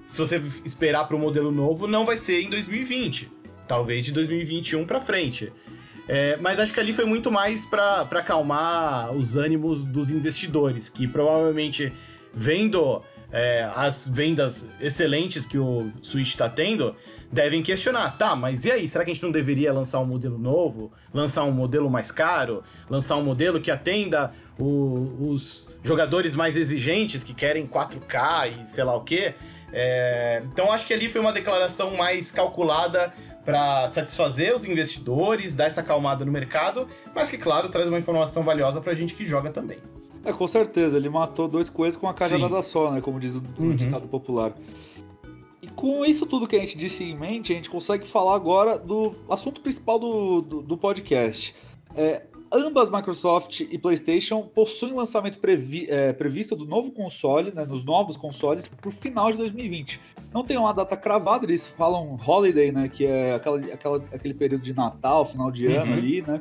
se 0.05 0.19
você 0.19 0.37
esperar 0.65 1.07
para 1.07 1.17
um 1.17 1.21
modelo 1.21 1.51
novo, 1.51 1.87
não 1.87 2.05
vai 2.05 2.17
ser 2.17 2.43
em 2.43 2.51
2020. 2.51 3.31
Talvez 3.67 4.05
de 4.05 4.13
2021 4.13 4.87
para 4.87 5.01
frente. 5.01 5.53
É, 6.09 6.39
mas 6.41 6.59
acho 6.59 6.73
que 6.73 6.81
ali 6.81 6.95
foi 6.95 7.05
muito 7.05 7.31
mais 7.31 7.67
para 7.67 8.01
acalmar 8.01 9.13
os 9.13 9.37
ânimos 9.37 9.85
dos 9.85 10.11
investidores, 10.11 10.89
que 10.89 11.07
provavelmente 11.07 11.93
vendo 12.33 13.03
é, 13.31 13.71
as 13.75 14.09
vendas 14.09 14.69
excelentes 14.81 15.45
que 15.45 15.59
o 15.59 15.91
Switch 16.01 16.29
está 16.29 16.49
tendo, 16.49 16.95
devem 17.31 17.63
questionar, 17.63 18.17
tá, 18.17 18.35
mas 18.35 18.65
e 18.65 18.71
aí, 18.71 18.89
será 18.89 19.05
que 19.05 19.11
a 19.11 19.15
gente 19.15 19.23
não 19.23 19.31
deveria 19.31 19.73
lançar 19.73 20.01
um 20.01 20.07
modelo 20.07 20.39
novo? 20.39 20.91
Lançar 21.13 21.45
um 21.45 21.53
modelo 21.53 21.91
mais 21.91 22.11
caro? 22.11 22.63
Lançar 22.89 23.17
um 23.17 23.23
modelo 23.23 23.61
que 23.61 23.71
atenda 23.71 24.33
o, 24.59 25.29
os 25.31 25.69
jogadores 25.83 26.35
mais 26.35 26.57
exigentes 26.57 27.23
que 27.23 27.35
querem 27.35 27.67
4K 27.67 28.63
e 28.63 28.69
sei 28.69 28.85
lá 28.85 28.97
o 28.97 29.03
quê? 29.03 29.35
É, 29.71 30.43
então 30.51 30.73
acho 30.73 30.87
que 30.87 30.95
ali 30.95 31.09
foi 31.09 31.21
uma 31.21 31.33
declaração 31.33 31.95
mais 31.95 32.31
calculada 32.31 33.13
para 33.45 33.89
satisfazer 33.89 34.55
os 34.55 34.65
investidores, 34.65 35.55
dar 35.55 35.65
essa 35.65 35.81
acalmada 35.81 36.25
no 36.25 36.33
mercado, 36.33 36.87
mas 37.15 37.31
que, 37.31 37.39
claro, 37.39 37.69
traz 37.69 37.89
uma 37.89 37.99
informação 37.99 38.43
valiosa 38.43 38.81
para 38.81 38.93
a 38.93 38.95
gente 38.95 39.15
que 39.15 39.27
joga 39.27 39.51
também. 39.51 39.79
É, 40.25 40.33
com 40.33 40.47
certeza, 40.47 40.97
ele 40.97 41.09
matou 41.09 41.49
dois 41.49 41.69
coelhos 41.69 41.97
com 41.97 42.07
uma 42.07 42.15
cajadada 42.15 42.61
só, 42.63 42.91
né? 42.91 43.01
Como 43.01 43.19
diz 43.19 43.35
o, 43.35 43.43
uhum. 43.59 43.75
ditado 43.75 44.09
popular. 44.09 44.55
E 45.63 45.67
com 45.69 46.05
isso 46.05 46.27
tudo 46.27 46.47
que 46.47 46.57
a 46.57 46.61
gente 46.61 46.77
disse 46.77 47.05
em 47.05 47.17
mente, 47.17 47.53
a 47.53 47.57
gente 47.57 47.71
consegue 47.71 48.07
falar 48.07 48.35
agora 48.35 48.79
do 48.79 49.15
assunto 49.29 49.61
principal 49.61 49.99
do, 49.99 50.41
do, 50.41 50.63
do 50.63 50.77
podcast. 50.77 51.55
É, 51.95 52.25
ambas 52.53 52.91
Microsoft 52.91 53.61
e 53.61 53.79
PlayStation 53.79 54.43
possuem 54.43 54.93
lançamento 54.93 55.39
previ, 55.39 55.87
é, 55.89 56.13
previsto 56.13 56.57
do 56.57 56.65
novo 56.65 56.93
console, 56.93 57.53
né, 57.55 57.65
nos 57.65 57.85
novos 57.85 58.17
consoles, 58.17 58.69
para 58.69 58.89
o 58.89 58.93
final 58.93 59.31
de 59.31 59.39
2020. 59.39 60.01
Não 60.33 60.45
tem 60.45 60.57
uma 60.57 60.73
data 60.73 60.97
cravada, 60.97 61.45
eles 61.45 61.67
falam 61.67 62.19
holiday, 62.27 62.73
né, 62.73 62.89
que 62.89 63.07
é 63.07 63.35
aquela, 63.35 63.59
aquela, 63.59 63.97
aquele 64.13 64.35
período 64.35 64.63
de 64.63 64.75
Natal, 64.75 65.25
final 65.25 65.51
de 65.51 65.67
ano 65.67 65.93
uhum. 65.93 65.99
ali, 65.99 66.23
né? 66.23 66.41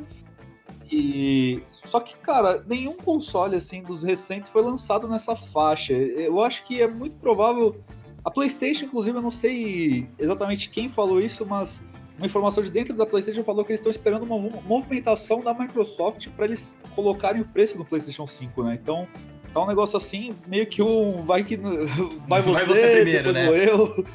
E 0.91 1.62
só 1.86 2.00
que, 2.00 2.15
cara, 2.17 2.63
nenhum 2.67 2.96
console 2.98 3.56
assim 3.56 3.82
dos 3.82 4.03
recentes 4.03 4.50
foi 4.50 4.62
lançado 4.62 5.08
nessa 5.08 5.36
faixa. 5.36 5.94
Eu 5.94 6.41
acho 6.41 6.65
que 6.65 6.82
é 6.82 6.88
muito 6.88 7.15
provável. 7.15 7.77
A 8.24 8.32
PlayStation, 8.32 8.86
inclusive, 8.86 9.17
eu 9.17 9.22
não 9.22 9.32
sei 9.32 10.08
exatamente 10.20 10.70
quem 10.70 10.89
falou 10.89 11.22
isso, 11.22 11.46
mas 11.46 11.86
uma 12.17 12.25
informação 12.25 12.63
de 12.63 12.70
dentro 12.70 12.94
da 12.96 13.06
PlayStation 13.06 13.44
falou 13.44 13.63
que 13.63 13.72
eles 13.72 13.79
estão 13.79 13.91
esperando 13.91 14.24
uma 14.24 14.38
movimentação 14.65 15.41
da 15.41 15.53
Microsoft 15.53 16.27
para 16.36 16.46
eles 16.46 16.77
colocarem 16.96 17.41
o 17.41 17.46
preço 17.46 17.77
no 17.77 17.86
PlayStation 17.86 18.27
5, 18.27 18.63
né? 18.63 18.77
Então, 18.82 19.08
tá 19.53 19.62
um 19.62 19.67
negócio 19.67 19.98
assim, 19.98 20.34
meio 20.48 20.65
que 20.65 20.82
um 20.82 21.24
vai 21.24 21.44
que 21.44 21.56
vai 22.27 22.41
você, 22.41 22.51
vai 22.51 22.65
você 22.65 22.91
primeiro, 22.91 23.32
né? 23.32 23.48
eu. 23.70 24.06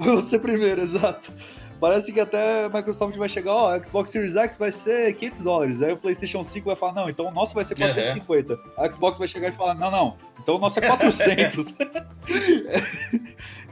Você 0.00 0.38
primeiro, 0.38 0.82
exato. 0.82 1.32
Parece 1.80 2.12
que 2.12 2.20
até 2.20 2.64
a 2.64 2.68
Microsoft 2.68 3.16
vai 3.16 3.28
chegar, 3.28 3.52
ó, 3.52 3.76
oh, 3.76 3.84
Xbox 3.84 4.10
Series 4.10 4.36
X 4.36 4.56
vai 4.58 4.72
ser 4.72 5.14
500 5.14 5.40
dólares. 5.40 5.82
Aí 5.82 5.92
o 5.92 5.96
PlayStation 5.96 6.42
5 6.42 6.66
vai 6.66 6.76
falar, 6.76 6.92
não, 6.92 7.08
então 7.08 7.26
o 7.26 7.30
nosso 7.30 7.54
vai 7.54 7.64
ser 7.64 7.76
450. 7.76 8.54
Uhum. 8.54 8.60
A 8.76 8.90
Xbox 8.90 9.18
vai 9.18 9.28
chegar 9.28 9.48
e 9.48 9.52
falar, 9.52 9.74
não, 9.74 9.90
não, 9.90 10.16
então 10.40 10.56
o 10.56 10.58
nosso 10.58 10.78
é 10.78 10.86
400. 10.86 11.74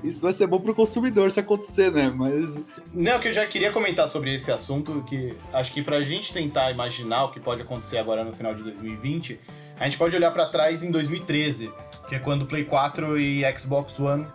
Isso 0.04 0.20
vai 0.20 0.32
ser 0.32 0.46
bom 0.46 0.60
pro 0.60 0.74
consumidor 0.74 1.30
se 1.30 1.40
acontecer, 1.40 1.90
né? 1.90 2.12
Mas. 2.14 2.62
Não, 2.92 3.18
que 3.18 3.28
eu 3.28 3.32
já 3.32 3.44
queria 3.46 3.72
comentar 3.72 4.06
sobre 4.06 4.32
esse 4.34 4.52
assunto, 4.52 5.02
que 5.08 5.34
acho 5.52 5.72
que 5.72 5.82
pra 5.82 6.00
gente 6.02 6.32
tentar 6.32 6.70
imaginar 6.70 7.24
o 7.24 7.32
que 7.32 7.40
pode 7.40 7.62
acontecer 7.62 7.98
agora 7.98 8.22
no 8.22 8.32
final 8.32 8.54
de 8.54 8.62
2020, 8.62 9.40
a 9.80 9.84
gente 9.84 9.96
pode 9.98 10.14
olhar 10.14 10.30
para 10.30 10.46
trás 10.46 10.82
em 10.82 10.90
2013 10.90 11.72
que 12.08 12.14
é 12.14 12.18
quando 12.18 12.42
o 12.42 12.46
Play 12.46 12.64
4 12.64 13.18
e 13.18 13.42
Xbox 13.58 13.98
One 13.98 14.26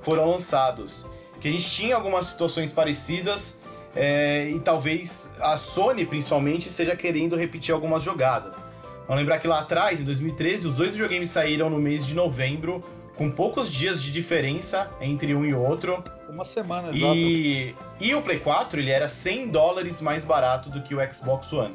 foram 0.00 0.28
lançados. 0.28 1.06
Que 1.40 1.48
a 1.48 1.50
gente 1.50 1.68
tinha 1.70 1.96
algumas 1.96 2.26
situações 2.26 2.72
parecidas 2.72 3.58
é, 3.94 4.50
e 4.50 4.60
talvez 4.60 5.32
a 5.40 5.56
Sony, 5.56 6.04
principalmente, 6.04 6.68
esteja 6.68 6.94
querendo 6.94 7.36
repetir 7.36 7.74
algumas 7.74 8.02
jogadas. 8.02 8.56
Vamos 9.06 9.22
lembrar 9.22 9.38
que 9.40 9.48
lá 9.48 9.60
atrás, 9.60 10.00
em 10.00 10.04
2013, 10.04 10.68
os 10.68 10.76
dois 10.76 10.92
videogames 10.92 11.30
saíram 11.30 11.68
no 11.68 11.78
mês 11.78 12.06
de 12.06 12.14
novembro, 12.14 12.84
com 13.16 13.30
poucos 13.30 13.70
dias 13.70 14.02
de 14.02 14.12
diferença 14.12 14.90
entre 15.00 15.34
um 15.34 15.44
e 15.44 15.52
outro. 15.52 16.02
Uma 16.28 16.44
semana, 16.44 16.88
exato. 16.88 17.14
E, 17.16 17.74
e 18.00 18.14
o 18.14 18.22
Play 18.22 18.38
4 18.38 18.78
ele 18.78 18.90
era 18.90 19.08
100 19.08 19.48
dólares 19.48 20.00
mais 20.00 20.24
barato 20.24 20.70
do 20.70 20.82
que 20.82 20.94
o 20.94 21.12
Xbox 21.12 21.52
One. 21.52 21.74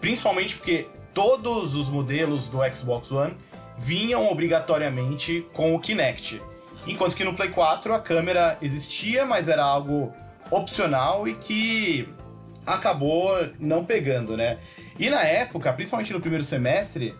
Principalmente 0.00 0.56
porque 0.56 0.86
todos 1.14 1.74
os 1.74 1.88
modelos 1.88 2.48
do 2.48 2.58
Xbox 2.70 3.10
One 3.10 3.32
vinham 3.78 4.30
obrigatoriamente 4.30 5.46
com 5.54 5.74
o 5.74 5.80
Kinect. 5.80 6.42
Enquanto 6.86 7.16
que 7.16 7.24
no 7.24 7.34
Play 7.34 7.50
4 7.50 7.92
a 7.94 8.00
câmera 8.00 8.56
existia, 8.62 9.24
mas 9.24 9.48
era 9.48 9.64
algo 9.64 10.12
opcional 10.50 11.26
e 11.26 11.34
que 11.34 12.08
acabou 12.64 13.48
não 13.58 13.84
pegando, 13.84 14.36
né? 14.36 14.58
E 14.98 15.10
na 15.10 15.22
época, 15.22 15.72
principalmente 15.72 16.12
no 16.12 16.20
primeiro 16.20 16.44
semestre, 16.44 17.14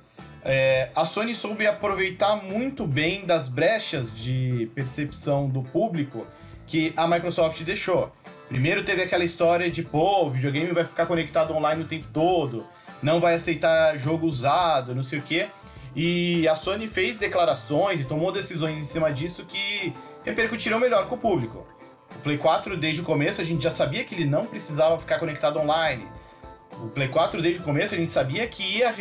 é, 0.45 0.91
a 0.95 1.05
Sony 1.05 1.35
soube 1.35 1.67
aproveitar 1.67 2.37
muito 2.37 2.87
bem 2.87 3.27
das 3.27 3.49
brechas 3.49 4.17
de 4.17 4.71
percepção 4.75 5.49
do 5.49 5.63
público 5.63 6.25
que 6.67 6.93
a 6.97 7.07
Microsoft 7.07 7.61
deixou. 7.63 8.13
Primeiro 8.49 8.85
teve 8.85 9.03
aquela 9.03 9.25
história 9.25 9.69
de, 9.69 9.83
pô, 9.83 10.25
o 10.25 10.31
videogame 10.31 10.73
vai 10.73 10.85
ficar 10.85 11.07
conectado 11.07 11.53
online 11.53 11.83
o 11.83 11.87
tempo 11.87 12.07
todo, 12.13 12.65
não 13.03 13.19
vai 13.19 13.35
aceitar 13.35 13.99
jogo 13.99 14.27
usado, 14.27 14.95
não 14.95 15.03
sei 15.03 15.19
o 15.19 15.23
quê. 15.23 15.49
E 15.97 16.47
a 16.47 16.55
Sony 16.55 16.87
fez 16.87 17.17
declarações 17.17 18.03
e 18.03 18.05
tomou 18.05 18.31
decisões 18.31 18.79
em 18.79 18.85
cima 18.85 19.11
disso 19.11 19.47
que 19.47 19.95
repercutiram 20.23 20.79
melhor 20.79 21.09
com 21.09 21.15
o 21.15 21.19
público. 21.19 21.67
O 22.15 22.19
Play 22.19 22.37
4, 22.37 22.77
desde 22.77 23.01
o 23.01 23.05
começo, 23.05 23.41
a 23.41 23.45
gente 23.45 23.65
já 23.65 23.71
sabia 23.71 24.05
que 24.05 24.15
ele 24.15 24.27
não 24.27 24.45
precisava 24.45 24.99
ficar 24.99 25.19
conectado 25.19 25.59
online. 25.59 26.07
O 26.85 26.89
Play 26.89 27.09
4, 27.09 27.41
desde 27.41 27.63
o 27.63 27.65
começo, 27.65 27.95
a 27.95 27.97
gente 27.97 28.13
sabia 28.13 28.47
que 28.47 28.63
ia, 28.77 28.95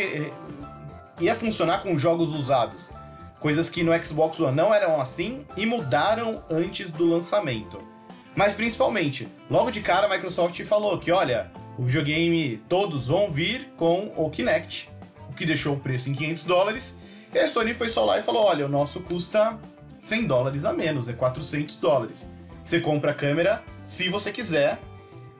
ia 1.19 1.35
funcionar 1.35 1.83
com 1.83 1.97
jogos 1.97 2.33
usados. 2.33 2.89
Coisas 3.41 3.69
que 3.69 3.83
no 3.83 3.91
Xbox 4.01 4.39
One 4.39 4.55
não 4.55 4.73
eram 4.73 4.99
assim 5.01 5.45
e 5.57 5.65
mudaram 5.65 6.43
antes 6.49 6.91
do 6.91 7.05
lançamento. 7.05 7.77
Mas 8.33 8.53
principalmente, 8.53 9.27
logo 9.49 9.69
de 9.69 9.81
cara 9.81 10.07
a 10.07 10.09
Microsoft 10.09 10.61
falou 10.63 10.97
que, 10.97 11.11
olha, 11.11 11.51
o 11.77 11.83
videogame 11.83 12.63
todos 12.69 13.09
vão 13.09 13.29
vir 13.29 13.73
com 13.75 14.13
o 14.15 14.29
Kinect 14.29 14.94
que 15.35 15.45
deixou 15.45 15.75
o 15.75 15.79
preço 15.79 16.09
em 16.09 16.13
500 16.13 16.43
dólares. 16.43 16.97
E 17.33 17.39
a 17.39 17.47
Sony 17.47 17.73
foi 17.73 17.89
só 17.89 18.05
lá 18.05 18.19
e 18.19 18.23
falou: 18.23 18.43
olha, 18.45 18.65
o 18.65 18.69
nosso 18.69 19.01
custa 19.01 19.57
100 19.99 20.27
dólares 20.27 20.65
a 20.65 20.73
menos, 20.73 21.07
é 21.07 21.13
400 21.13 21.77
dólares. 21.77 22.31
Você 22.63 22.79
compra 22.79 23.11
a 23.11 23.13
câmera 23.13 23.63
se 23.85 24.09
você 24.09 24.31
quiser. 24.31 24.79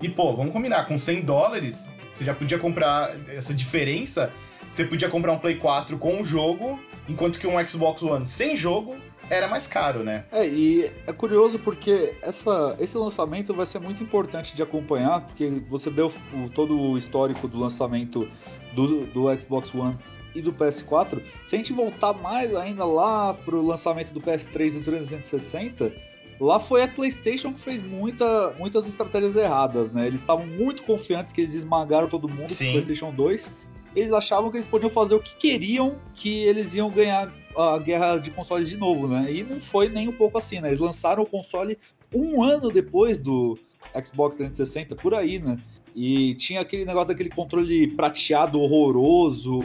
E 0.02 0.10
pô, 0.10 0.36
vamos 0.36 0.52
combinar, 0.52 0.86
com 0.86 0.98
100 0.98 1.22
dólares, 1.22 1.92
você 2.12 2.26
já 2.26 2.34
podia 2.34 2.60
comprar 2.60 3.16
essa 3.30 3.54
diferença. 3.54 4.32
Você 4.72 4.84
podia 4.84 5.08
comprar 5.08 5.32
um 5.32 5.40
Play 5.40 5.56
4 5.56 5.98
com 5.98 6.20
o 6.20 6.24
jogo, 6.24 6.78
enquanto 7.08 7.40
que 7.40 7.48
um 7.48 7.66
Xbox 7.66 8.04
One 8.04 8.26
sem 8.26 8.58
jogo 8.58 8.96
era 9.30 9.48
mais 9.48 9.68
caro, 9.68 10.04
né? 10.04 10.26
É, 10.32 10.48
e 10.48 10.92
é 11.08 11.14
curioso 11.14 11.58
porque 11.60 12.14
essa, 12.22 12.76
esse 12.80 12.98
lançamento 12.98 13.54
vai 13.54 13.66
ser 13.66 13.80
muito 13.80 14.04
importante 14.04 14.56
de 14.56 14.62
acompanhar, 14.62 15.22
porque 15.22 15.64
você 15.68 15.90
deu 15.90 16.12
o, 16.34 16.50
todo 16.50 16.80
o 16.80 16.98
histórico 16.98 17.48
do 17.48 17.58
lançamento 17.60 18.28
do, 18.76 19.06
do 19.08 19.42
Xbox 19.42 19.74
One 19.74 19.98
e 20.36 20.42
do 20.42 20.52
PS4, 20.52 21.22
se 21.46 21.56
a 21.56 21.58
gente 21.58 21.72
voltar 21.72 22.14
mais 22.14 22.54
ainda 22.54 22.84
lá 22.84 23.34
pro 23.34 23.66
lançamento 23.66 24.12
do 24.12 24.20
PS3 24.20 24.82
e 24.82 24.84
360, 24.84 25.94
lá 26.40 26.60
foi 26.60 26.84
a 26.84 26.88
PlayStation 26.88 27.54
que 27.54 27.60
fez 27.62 27.82
muita, 27.82 28.54
muitas 28.60 28.88
estratégias 28.88 29.36
erradas, 29.36 29.92
né? 29.92 30.06
Eles 30.06 30.20
estavam 30.20 30.46
muito 30.46 30.84
confiantes 30.84 31.32
que 31.32 31.42
eles 31.42 31.54
esmagaram 31.54 32.10
todo 32.10 32.28
mundo 32.28 32.52
Sim. 32.52 32.66
com 32.66 32.70
o 32.70 32.74
PlayStation 32.74 33.12
2. 33.12 33.52
Eles 33.96 34.12
achavam 34.12 34.52
que 34.52 34.58
eles 34.58 34.66
podiam 34.66 34.90
fazer 34.90 35.16
o 35.16 35.22
que 35.22 35.34
queriam, 35.36 35.96
que 36.14 36.44
eles 36.44 36.76
iam 36.76 36.90
ganhar 36.90 37.32
a 37.56 37.78
guerra 37.78 38.18
de 38.18 38.30
consoles 38.30 38.68
de 38.68 38.76
novo, 38.76 39.08
né? 39.08 39.32
E 39.32 39.42
não 39.42 39.62
foi 39.62 39.88
nem 39.88 40.10
um 40.10 40.14
pouco 40.14 40.38
assim, 40.38 40.60
né? 40.60 40.68
Eles 40.68 40.82
lançaram 40.82 41.24
o 41.24 41.26
console 41.26 41.78
um 42.14 42.44
ano 42.44 42.70
depois 42.70 43.20
do 43.20 43.58
Xbox 44.04 44.36
360, 44.36 44.96
por 44.98 45.14
aí, 45.14 45.40
né? 45.40 45.58
E 45.96 46.36
tinha 46.36 46.60
aquele 46.60 46.84
negócio 46.84 47.08
daquele 47.08 47.30
controle 47.30 47.88
prateado 47.88 48.60
horroroso, 48.60 49.62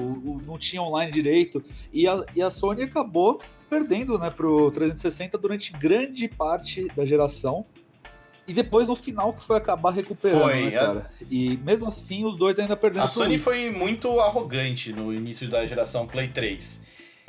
não 0.46 0.56
tinha 0.56 0.80
online 0.80 1.10
direito. 1.10 1.62
E 1.92 2.06
a, 2.06 2.24
e 2.36 2.40
a 2.40 2.48
Sony 2.48 2.84
acabou 2.84 3.40
perdendo 3.68 4.16
né, 4.16 4.30
pro 4.30 4.70
360 4.70 5.36
durante 5.36 5.72
grande 5.72 6.28
parte 6.28 6.86
da 6.94 7.04
geração. 7.04 7.66
E 8.46 8.52
depois 8.52 8.86
no 8.86 8.94
final 8.94 9.32
que 9.32 9.42
foi 9.42 9.56
acabar 9.56 9.90
recuperando, 9.90 10.42
foi, 10.42 10.64
né, 10.66 10.70
cara? 10.70 11.00
A... 11.00 11.24
E 11.28 11.56
mesmo 11.58 11.88
assim 11.88 12.24
os 12.24 12.36
dois 12.36 12.60
ainda 12.60 12.76
perderam. 12.76 13.04
A 13.04 13.08
Sony 13.08 13.36
foi 13.36 13.68
muito 13.70 14.20
arrogante 14.20 14.92
no 14.92 15.12
início 15.12 15.48
da 15.48 15.64
geração 15.64 16.06
Play 16.06 16.28
3. 16.28 16.84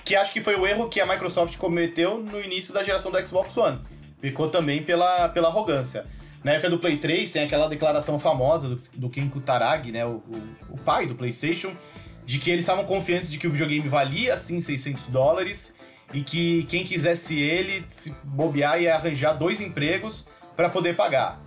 Que 0.06 0.16
acho 0.16 0.32
que 0.32 0.42
foi 0.42 0.56
o 0.56 0.68
erro 0.68 0.90
que 0.90 1.00
a 1.00 1.08
Microsoft 1.08 1.58
cometeu 1.58 2.20
no 2.20 2.40
início 2.40 2.72
da 2.72 2.84
geração 2.84 3.12
do 3.12 3.28
Xbox 3.28 3.58
One. 3.58 3.80
Ficou 4.20 4.48
também 4.50 4.84
pela, 4.84 5.30
pela 5.30 5.48
arrogância. 5.48 6.06
Na 6.44 6.54
época 6.54 6.70
do 6.70 6.80
Play 6.80 6.98
3 6.98 7.32
tem 7.32 7.44
aquela 7.44 7.68
declaração 7.68 8.18
famosa 8.20 8.70
do, 8.70 8.82
do 8.96 9.10
Ken 9.10 9.30
Kutaragi, 9.30 9.92
né, 9.92 10.06
o, 10.06 10.24
o, 10.28 10.44
o, 10.72 10.78
pai 10.78 11.06
do 11.06 11.14
PlayStation, 11.14 11.72
de 12.26 12.40
que 12.40 12.50
eles 12.50 12.64
estavam 12.64 12.84
confiantes 12.84 13.32
de 13.32 13.38
que 13.38 13.48
o 13.48 13.52
videogame 13.52 13.88
valia 13.88 14.38
sim 14.38 14.60
600 14.60 15.10
dólares 15.10 15.76
e 16.14 16.22
que 16.22 16.64
quem 16.64 16.84
quisesse 16.84 17.40
ele 17.40 17.86
se 17.88 18.16
bobear 18.24 18.82
ia 18.82 18.96
arranjar 18.96 19.34
dois 19.34 19.62
empregos 19.62 20.26
para 20.56 20.70
poder 20.70 20.96
pagar. 20.96 21.40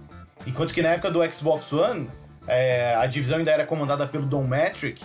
Enquanto 0.47 0.73
que 0.73 0.83
na 0.83 0.91
época 0.91 1.11
do 1.11 1.25
Xbox 1.33 1.73
One, 1.73 2.09
é, 2.47 2.95
a 2.95 3.07
divisão 3.07 3.39
ainda 3.39 3.51
era 3.51 3.67
comandada 3.67 4.07
pelo 4.07 4.27
Don 4.27 4.47
Metric, 4.47 5.03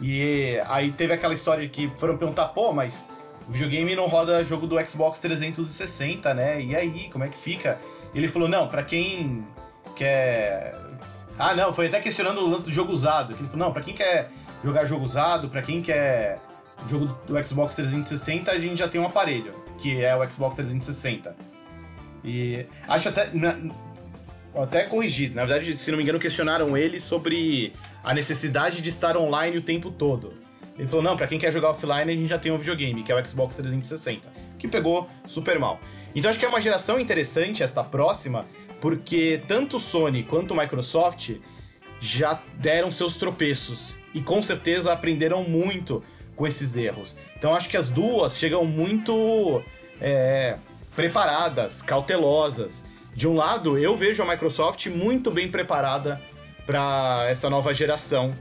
e 0.00 0.58
aí 0.68 0.92
teve 0.92 1.12
aquela 1.12 1.34
história 1.34 1.68
que 1.68 1.90
foram 1.96 2.16
perguntar, 2.16 2.48
pô, 2.48 2.72
mas 2.72 3.08
o 3.48 3.52
videogame 3.52 3.94
não 3.94 4.06
roda 4.06 4.42
jogo 4.42 4.66
do 4.66 4.76
Xbox 4.88 5.20
360, 5.20 6.32
né? 6.34 6.60
E 6.62 6.74
aí, 6.74 7.08
como 7.10 7.24
é 7.24 7.28
que 7.28 7.38
fica? 7.38 7.78
Ele 8.14 8.28
falou: 8.28 8.48
não, 8.48 8.68
para 8.68 8.82
quem 8.82 9.46
quer. 9.94 10.74
Ah, 11.38 11.54
não, 11.54 11.72
foi 11.72 11.86
até 11.86 12.00
questionando 12.00 12.40
o 12.40 12.48
lance 12.48 12.64
do 12.64 12.72
jogo 12.72 12.92
usado. 12.92 13.32
Ele 13.32 13.48
falou: 13.48 13.66
não, 13.66 13.72
pra 13.72 13.82
quem 13.82 13.94
quer 13.94 14.30
jogar 14.62 14.84
jogo 14.84 15.04
usado, 15.04 15.48
para 15.48 15.62
quem 15.62 15.80
quer 15.80 16.38
jogo 16.86 17.06
do 17.26 17.46
Xbox 17.46 17.74
360, 17.74 18.50
a 18.50 18.58
gente 18.58 18.76
já 18.76 18.88
tem 18.88 19.00
um 19.00 19.06
aparelho, 19.06 19.54
que 19.78 20.02
é 20.02 20.14
o 20.16 20.26
Xbox 20.30 20.56
360. 20.56 21.36
E 22.24 22.66
acho 22.88 23.08
até. 23.08 23.30
Na, 23.32 23.56
até 24.54 24.82
corrigido, 24.82 25.36
na 25.36 25.44
verdade, 25.44 25.76
se 25.76 25.90
não 25.92 25.96
me 25.96 26.02
engano, 26.02 26.18
questionaram 26.18 26.76
ele 26.76 26.98
sobre 26.98 27.72
a 28.02 28.12
necessidade 28.12 28.80
de 28.80 28.88
estar 28.88 29.16
online 29.16 29.56
o 29.56 29.62
tempo 29.62 29.90
todo. 29.90 30.32
Ele 30.76 30.88
falou: 30.88 31.02
não, 31.02 31.16
para 31.16 31.26
quem 31.26 31.38
quer 31.38 31.52
jogar 31.52 31.70
offline, 31.70 32.10
a 32.10 32.14
gente 32.14 32.28
já 32.28 32.38
tem 32.38 32.50
um 32.50 32.58
videogame, 32.58 33.02
que 33.02 33.12
é 33.12 33.14
o 33.14 33.28
Xbox 33.28 33.56
360, 33.56 34.28
que 34.58 34.66
pegou 34.66 35.08
super 35.26 35.58
mal. 35.58 35.80
Então 36.14 36.30
acho 36.30 36.38
que 36.38 36.44
é 36.44 36.48
uma 36.48 36.60
geração 36.60 36.98
interessante 36.98 37.62
esta 37.62 37.84
próxima, 37.84 38.46
porque 38.80 39.40
tanto 39.46 39.78
Sony 39.78 40.24
quanto 40.24 40.54
Microsoft 40.54 41.36
já 42.00 42.40
deram 42.54 42.90
seus 42.90 43.16
tropeços 43.16 43.96
e 44.14 44.20
com 44.20 44.40
certeza 44.40 44.92
aprenderam 44.92 45.44
muito 45.44 46.02
com 46.34 46.46
esses 46.46 46.76
erros. 46.76 47.16
Então 47.36 47.54
acho 47.54 47.68
que 47.68 47.76
as 47.76 47.90
duas 47.90 48.38
chegam 48.38 48.64
muito 48.64 49.62
é, 50.00 50.56
preparadas, 50.96 51.82
cautelosas. 51.82 52.84
De 53.14 53.28
um 53.28 53.34
lado, 53.34 53.76
eu 53.76 53.96
vejo 53.96 54.22
a 54.22 54.26
Microsoft 54.26 54.86
muito 54.86 55.30
bem 55.30 55.48
preparada 55.48 56.20
para 56.66 57.26
essa 57.28 57.50
nova 57.50 57.74
geração, 57.74 58.32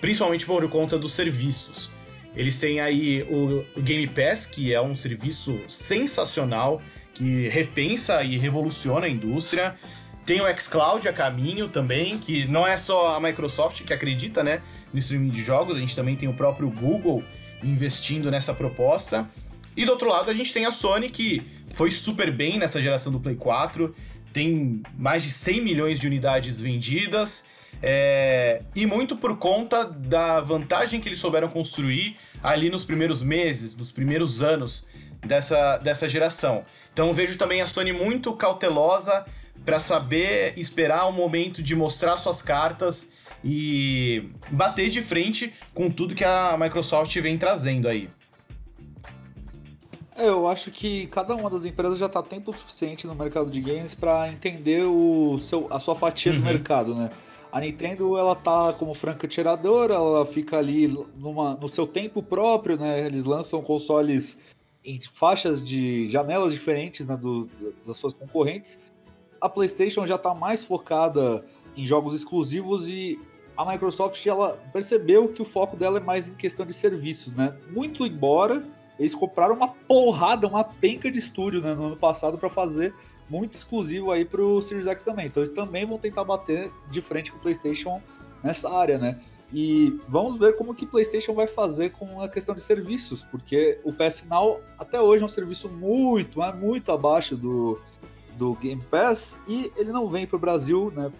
principalmente 0.00 0.44
por 0.44 0.68
conta 0.68 0.98
dos 0.98 1.12
serviços. 1.12 1.90
Eles 2.34 2.58
têm 2.58 2.80
aí 2.80 3.22
o 3.22 3.64
Game 3.80 4.06
Pass, 4.08 4.44
que 4.46 4.74
é 4.74 4.80
um 4.80 4.94
serviço 4.94 5.60
sensacional 5.68 6.82
que 7.14 7.48
repensa 7.48 8.22
e 8.24 8.36
revoluciona 8.36 9.06
a 9.06 9.08
indústria. 9.08 9.74
Tem 10.26 10.40
o 10.40 10.58
xCloud 10.58 11.06
a 11.08 11.12
caminho 11.12 11.68
também, 11.68 12.18
que 12.18 12.46
não 12.48 12.66
é 12.66 12.76
só 12.76 13.14
a 13.14 13.20
Microsoft 13.20 13.84
que 13.84 13.92
acredita, 13.92 14.42
né, 14.42 14.60
no 14.92 14.98
streaming 14.98 15.30
de 15.30 15.42
jogos, 15.42 15.76
a 15.76 15.80
gente 15.80 15.94
também 15.94 16.16
tem 16.16 16.28
o 16.28 16.34
próprio 16.34 16.70
Google 16.70 17.22
investindo 17.62 18.30
nessa 18.30 18.52
proposta. 18.52 19.28
E 19.76 19.84
do 19.84 19.92
outro 19.92 20.08
lado 20.08 20.30
a 20.30 20.34
gente 20.34 20.52
tem 20.52 20.64
a 20.64 20.70
Sony, 20.70 21.10
que 21.10 21.42
foi 21.68 21.90
super 21.90 22.30
bem 22.30 22.58
nessa 22.58 22.80
geração 22.80 23.12
do 23.12 23.20
Play 23.20 23.34
4, 23.34 23.94
tem 24.32 24.82
mais 24.96 25.22
de 25.22 25.30
100 25.30 25.60
milhões 25.60 26.00
de 26.00 26.06
unidades 26.06 26.60
vendidas, 26.60 27.46
é... 27.82 28.62
e 28.74 28.86
muito 28.86 29.16
por 29.16 29.36
conta 29.36 29.84
da 29.84 30.40
vantagem 30.40 31.00
que 31.00 31.08
eles 31.08 31.18
souberam 31.18 31.48
construir 31.48 32.16
ali 32.42 32.70
nos 32.70 32.84
primeiros 32.84 33.20
meses, 33.20 33.76
nos 33.76 33.92
primeiros 33.92 34.42
anos 34.42 34.86
dessa, 35.24 35.78
dessa 35.78 36.08
geração. 36.08 36.64
Então 36.92 37.12
vejo 37.12 37.36
também 37.36 37.60
a 37.60 37.66
Sony 37.66 37.92
muito 37.92 38.32
cautelosa 38.34 39.24
para 39.64 39.80
saber 39.80 40.58
esperar 40.58 41.06
o 41.06 41.12
momento 41.12 41.62
de 41.62 41.74
mostrar 41.74 42.16
suas 42.16 42.42
cartas 42.42 43.10
e 43.42 44.30
bater 44.50 44.88
de 44.90 45.02
frente 45.02 45.52
com 45.74 45.90
tudo 45.90 46.14
que 46.14 46.24
a 46.24 46.56
Microsoft 46.58 47.14
vem 47.20 47.36
trazendo 47.36 47.88
aí. 47.88 48.08
É, 50.16 50.28
eu 50.28 50.46
acho 50.46 50.70
que 50.70 51.08
cada 51.08 51.34
uma 51.34 51.50
das 51.50 51.64
empresas 51.64 51.98
já 51.98 52.06
está 52.06 52.22
tempo 52.22 52.56
suficiente 52.56 53.06
no 53.06 53.14
mercado 53.14 53.50
de 53.50 53.60
games 53.60 53.94
para 53.94 54.28
entender 54.28 54.84
o 54.84 55.38
seu, 55.40 55.66
a 55.70 55.80
sua 55.80 55.96
fatia 55.96 56.32
uhum. 56.32 56.38
do 56.38 56.44
mercado, 56.44 56.94
né? 56.94 57.10
A 57.50 57.60
Nintendo 57.60 58.16
ela 58.16 58.34
tá 58.34 58.72
como 58.72 58.94
franca 58.94 59.28
tiradora, 59.28 59.94
ela 59.94 60.24
fica 60.24 60.58
ali 60.58 60.88
numa, 61.16 61.54
no 61.54 61.68
seu 61.68 61.86
tempo 61.86 62.22
próprio, 62.22 62.76
né? 62.76 63.06
Eles 63.06 63.24
lançam 63.24 63.60
consoles 63.60 64.40
em 64.84 65.00
faixas 65.00 65.64
de 65.64 66.10
janelas 66.10 66.52
diferentes 66.52 67.08
né, 67.08 67.16
do, 67.16 67.48
das 67.86 67.96
suas 67.96 68.12
concorrentes. 68.12 68.78
A 69.40 69.48
PlayStation 69.48 70.06
já 70.06 70.16
está 70.16 70.34
mais 70.34 70.64
focada 70.64 71.44
em 71.76 71.86
jogos 71.86 72.14
exclusivos 72.14 72.86
e 72.88 73.18
a 73.56 73.64
Microsoft 73.64 74.24
ela 74.26 74.60
percebeu 74.72 75.28
que 75.28 75.40
o 75.40 75.44
foco 75.44 75.76
dela 75.76 75.98
é 75.98 76.02
mais 76.02 76.28
em 76.28 76.34
questão 76.34 76.66
de 76.66 76.72
serviços, 76.72 77.32
né? 77.32 77.56
Muito 77.70 78.06
embora 78.06 78.64
eles 78.98 79.14
compraram 79.14 79.54
uma 79.54 79.68
porrada, 79.68 80.46
uma 80.46 80.62
penca 80.62 81.10
de 81.10 81.18
estúdio 81.18 81.60
né, 81.60 81.74
no 81.74 81.86
ano 81.86 81.96
passado 81.96 82.38
para 82.38 82.48
fazer 82.48 82.94
muito 83.28 83.54
exclusivo 83.54 84.12
aí 84.12 84.24
para 84.24 84.40
o 84.40 84.60
Series 84.60 84.86
X 84.86 85.02
também. 85.02 85.26
Então 85.26 85.42
eles 85.42 85.54
também 85.54 85.86
vão 85.86 85.98
tentar 85.98 86.24
bater 86.24 86.72
de 86.90 87.00
frente 87.00 87.32
com 87.32 87.38
o 87.38 87.40
PlayStation 87.40 88.00
nessa 88.42 88.70
área, 88.70 88.98
né? 88.98 89.18
E 89.54 90.00
vamos 90.08 90.36
ver 90.36 90.56
como 90.56 90.74
que 90.74 90.84
PlayStation 90.84 91.32
vai 91.32 91.46
fazer 91.46 91.92
com 91.92 92.20
a 92.20 92.28
questão 92.28 92.56
de 92.56 92.60
serviços, 92.60 93.22
porque 93.22 93.78
o 93.84 93.92
PS 93.92 94.26
Now 94.28 94.60
até 94.76 95.00
hoje 95.00 95.22
é 95.22 95.26
um 95.26 95.28
serviço 95.28 95.68
muito, 95.68 96.40
mas 96.40 96.58
muito 96.58 96.90
abaixo 96.90 97.36
do, 97.36 97.78
do 98.36 98.54
Game 98.54 98.82
Pass 98.90 99.40
e 99.46 99.72
ele 99.76 99.92
não 99.92 100.08
vem 100.08 100.26
para 100.26 100.36
o 100.36 100.40
Brasil, 100.40 100.92
né? 100.92 101.12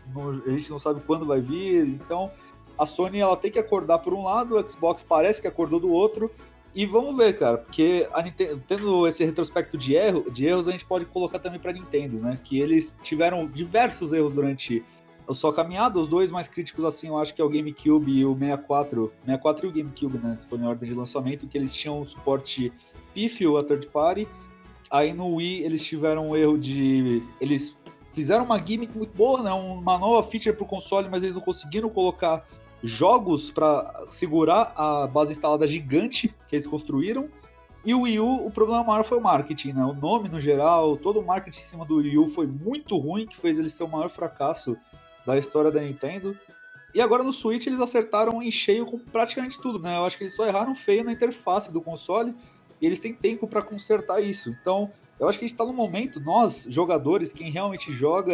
A 0.44 0.50
gente 0.50 0.68
não 0.68 0.80
sabe 0.80 1.00
quando 1.06 1.24
vai 1.24 1.40
vir, 1.40 1.86
então 1.86 2.28
a 2.76 2.84
Sony 2.84 3.20
ela 3.20 3.36
tem 3.36 3.52
que 3.52 3.58
acordar 3.58 4.00
por 4.00 4.12
um 4.12 4.24
lado, 4.24 4.56
o 4.56 4.68
Xbox 4.68 5.00
parece 5.00 5.40
que 5.40 5.46
acordou 5.46 5.78
do 5.78 5.92
outro. 5.92 6.28
E 6.74 6.84
vamos 6.84 7.16
ver, 7.16 7.38
cara, 7.38 7.58
porque 7.58 8.08
Nintendo, 8.24 8.60
tendo 8.66 9.06
esse 9.06 9.24
retrospecto 9.24 9.78
de, 9.78 9.94
erro, 9.94 10.28
de 10.28 10.44
erros, 10.44 10.66
a 10.66 10.72
gente 10.72 10.84
pode 10.84 11.04
colocar 11.04 11.38
também 11.38 11.60
para 11.60 11.72
Nintendo, 11.72 12.16
né? 12.16 12.36
Que 12.42 12.58
eles 12.58 12.98
tiveram 13.00 13.46
diversos 13.46 14.12
erros 14.12 14.32
durante 14.32 14.82
a 15.28 15.34
sua 15.34 15.54
caminhada. 15.54 15.98
Os 15.98 16.08
dois 16.08 16.30
mais 16.30 16.48
críticos, 16.48 16.84
assim, 16.84 17.08
eu 17.08 17.18
acho 17.18 17.34
que 17.34 17.40
é 17.40 17.44
o 17.44 17.48
GameCube 17.48 18.12
e 18.12 18.24
o 18.24 18.34
64. 18.34 19.12
64 19.24 19.66
e 19.66 19.68
o 19.68 19.72
GameCube, 19.72 20.18
né? 20.18 20.36
For 20.48 20.58
em 20.58 20.66
ordem 20.66 20.88
de 20.88 20.94
lançamento, 20.94 21.46
que 21.46 21.56
eles 21.56 21.74
tinham 21.74 22.00
um 22.00 22.04
suporte 22.04 22.72
pífio 23.12 23.56
a 23.56 23.64
third 23.64 23.86
party 23.88 24.26
Aí 24.94 25.12
no 25.12 25.34
Wii 25.34 25.64
eles 25.64 25.84
tiveram 25.84 26.28
um 26.28 26.36
erro 26.36 26.56
de. 26.56 27.20
Eles 27.40 27.76
fizeram 28.12 28.44
uma 28.44 28.64
gimmick 28.64 28.96
muito 28.96 29.12
boa, 29.12 29.42
né? 29.42 29.52
Uma 29.52 29.98
nova 29.98 30.22
feature 30.22 30.54
pro 30.54 30.64
console, 30.64 31.08
mas 31.08 31.24
eles 31.24 31.34
não 31.34 31.42
conseguiram 31.42 31.88
colocar 31.88 32.46
jogos 32.80 33.50
para 33.50 34.06
segurar 34.10 34.72
a 34.76 35.08
base 35.08 35.32
instalada 35.32 35.66
gigante 35.66 36.32
que 36.46 36.54
eles 36.54 36.66
construíram. 36.68 37.28
E 37.84 37.92
o 37.92 38.02
Wii 38.02 38.20
U, 38.20 38.46
o 38.46 38.52
problema 38.52 38.84
maior 38.84 39.02
foi 39.02 39.18
o 39.18 39.20
marketing, 39.20 39.72
né? 39.72 39.84
O 39.84 39.92
nome 39.92 40.28
no 40.28 40.38
geral, 40.38 40.96
todo 40.96 41.18
o 41.18 41.26
marketing 41.26 41.58
em 41.58 41.62
cima 41.62 41.84
do 41.84 41.96
Wii 41.96 42.18
U 42.18 42.28
foi 42.28 42.46
muito 42.46 42.96
ruim, 42.96 43.26
que 43.26 43.36
fez 43.36 43.58
ele 43.58 43.68
ser 43.68 43.82
o 43.82 43.88
maior 43.88 44.08
fracasso 44.08 44.76
da 45.26 45.38
história 45.38 45.70
da 45.70 45.80
Nintendo. 45.80 46.36
E 46.94 47.00
agora 47.00 47.24
no 47.24 47.32
Switch 47.32 47.66
eles 47.66 47.80
acertaram 47.80 48.40
em 48.42 48.50
cheio 48.50 48.86
com 48.86 48.98
praticamente 48.98 49.60
tudo, 49.60 49.78
né? 49.78 49.96
Eu 49.96 50.04
acho 50.04 50.16
que 50.16 50.24
eles 50.24 50.36
só 50.36 50.46
erraram 50.46 50.74
feio 50.74 51.02
na 51.02 51.12
interface 51.12 51.72
do 51.72 51.80
console 51.80 52.34
e 52.80 52.86
eles 52.86 53.00
têm 53.00 53.12
tempo 53.12 53.48
para 53.48 53.62
consertar 53.62 54.20
isso. 54.20 54.50
Então, 54.50 54.90
eu 55.18 55.28
acho 55.28 55.38
que 55.38 55.44
a 55.44 55.48
gente 55.48 55.54
está 55.54 55.64
no 55.64 55.72
momento, 55.72 56.20
nós, 56.20 56.66
jogadores, 56.68 57.32
quem 57.32 57.50
realmente 57.50 57.92
joga 57.92 58.32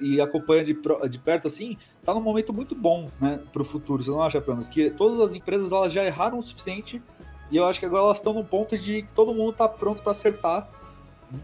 e 0.00 0.20
acompanha 0.20 0.64
de, 0.64 0.76
de 1.08 1.18
perto 1.18 1.48
assim, 1.48 1.76
está 1.98 2.14
num 2.14 2.20
momento 2.20 2.52
muito 2.52 2.74
bom 2.74 3.10
né, 3.20 3.40
o 3.54 3.64
futuro. 3.64 4.02
Você 4.02 4.10
não 4.10 4.22
acha, 4.22 4.40
Pranas? 4.40 4.68
Que 4.68 4.90
todas 4.90 5.20
as 5.20 5.34
empresas 5.34 5.72
elas 5.72 5.92
já 5.92 6.04
erraram 6.04 6.38
o 6.38 6.42
suficiente 6.42 7.02
e 7.50 7.56
eu 7.56 7.66
acho 7.66 7.80
que 7.80 7.86
agora 7.86 8.04
elas 8.04 8.18
estão 8.18 8.32
no 8.32 8.44
ponto 8.44 8.78
de 8.78 9.02
que 9.02 9.12
todo 9.12 9.34
mundo 9.34 9.50
está 9.50 9.68
pronto 9.68 10.02
para 10.02 10.12
acertar 10.12 10.68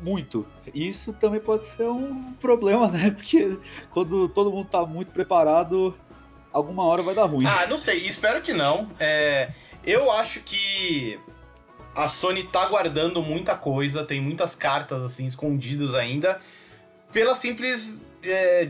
muito. 0.02 0.46
Isso 0.74 1.12
também 1.12 1.40
pode 1.40 1.64
ser 1.64 1.88
um 1.88 2.32
problema, 2.34 2.88
né? 2.88 3.10
Porque 3.10 3.56
quando 3.90 4.28
todo 4.28 4.50
mundo 4.50 4.66
está 4.66 4.84
muito 4.84 5.10
preparado, 5.10 5.94
alguma 6.52 6.84
hora 6.84 7.02
vai 7.02 7.14
dar 7.14 7.24
ruim. 7.24 7.46
Ah, 7.46 7.66
não 7.66 7.76
sei, 7.76 8.06
espero 8.06 8.42
que 8.42 8.52
não. 8.52 8.88
É, 8.98 9.50
eu 9.84 10.10
acho 10.10 10.40
que 10.40 11.18
a 11.94 12.08
Sony 12.08 12.44
tá 12.44 12.66
guardando 12.68 13.22
muita 13.22 13.54
coisa, 13.54 14.04
tem 14.04 14.20
muitas 14.20 14.54
cartas 14.54 15.02
assim 15.02 15.26
escondidas 15.26 15.94
ainda, 15.94 16.40
pela 17.12 17.34
simples. 17.34 18.00
É, 18.22 18.68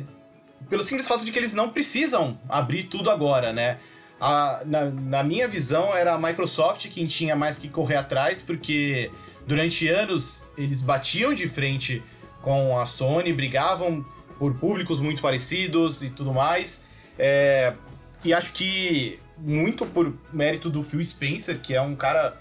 pelo 0.68 0.82
simples 0.82 1.06
fato 1.06 1.24
de 1.24 1.32
que 1.32 1.38
eles 1.38 1.54
não 1.54 1.68
precisam 1.68 2.38
abrir 2.48 2.84
tudo 2.84 3.10
agora, 3.10 3.52
né? 3.52 3.78
A, 4.20 4.62
na, 4.64 4.86
na 4.86 5.22
minha 5.22 5.46
visão, 5.46 5.94
era 5.94 6.14
a 6.14 6.18
Microsoft 6.18 6.88
quem 6.88 7.06
tinha 7.06 7.36
mais 7.36 7.58
que 7.58 7.68
correr 7.68 7.96
atrás, 7.96 8.40
porque 8.40 9.10
durante 9.46 9.88
anos 9.88 10.48
eles 10.56 10.80
batiam 10.80 11.32
de 11.32 11.48
frente 11.48 12.02
com 12.42 12.78
a 12.78 12.86
Sony, 12.86 13.32
brigavam 13.32 14.04
por 14.38 14.54
públicos 14.54 15.00
muito 15.00 15.22
parecidos 15.22 16.02
e 16.02 16.10
tudo 16.10 16.32
mais. 16.32 16.82
É, 17.18 17.74
e 18.24 18.32
acho 18.34 18.52
que 18.52 19.18
muito 19.38 19.86
por 19.86 20.12
mérito 20.32 20.68
do 20.68 20.82
Phil 20.82 21.04
Spencer, 21.04 21.58
que 21.60 21.74
é 21.74 21.80
um 21.80 21.94
cara 21.94 22.40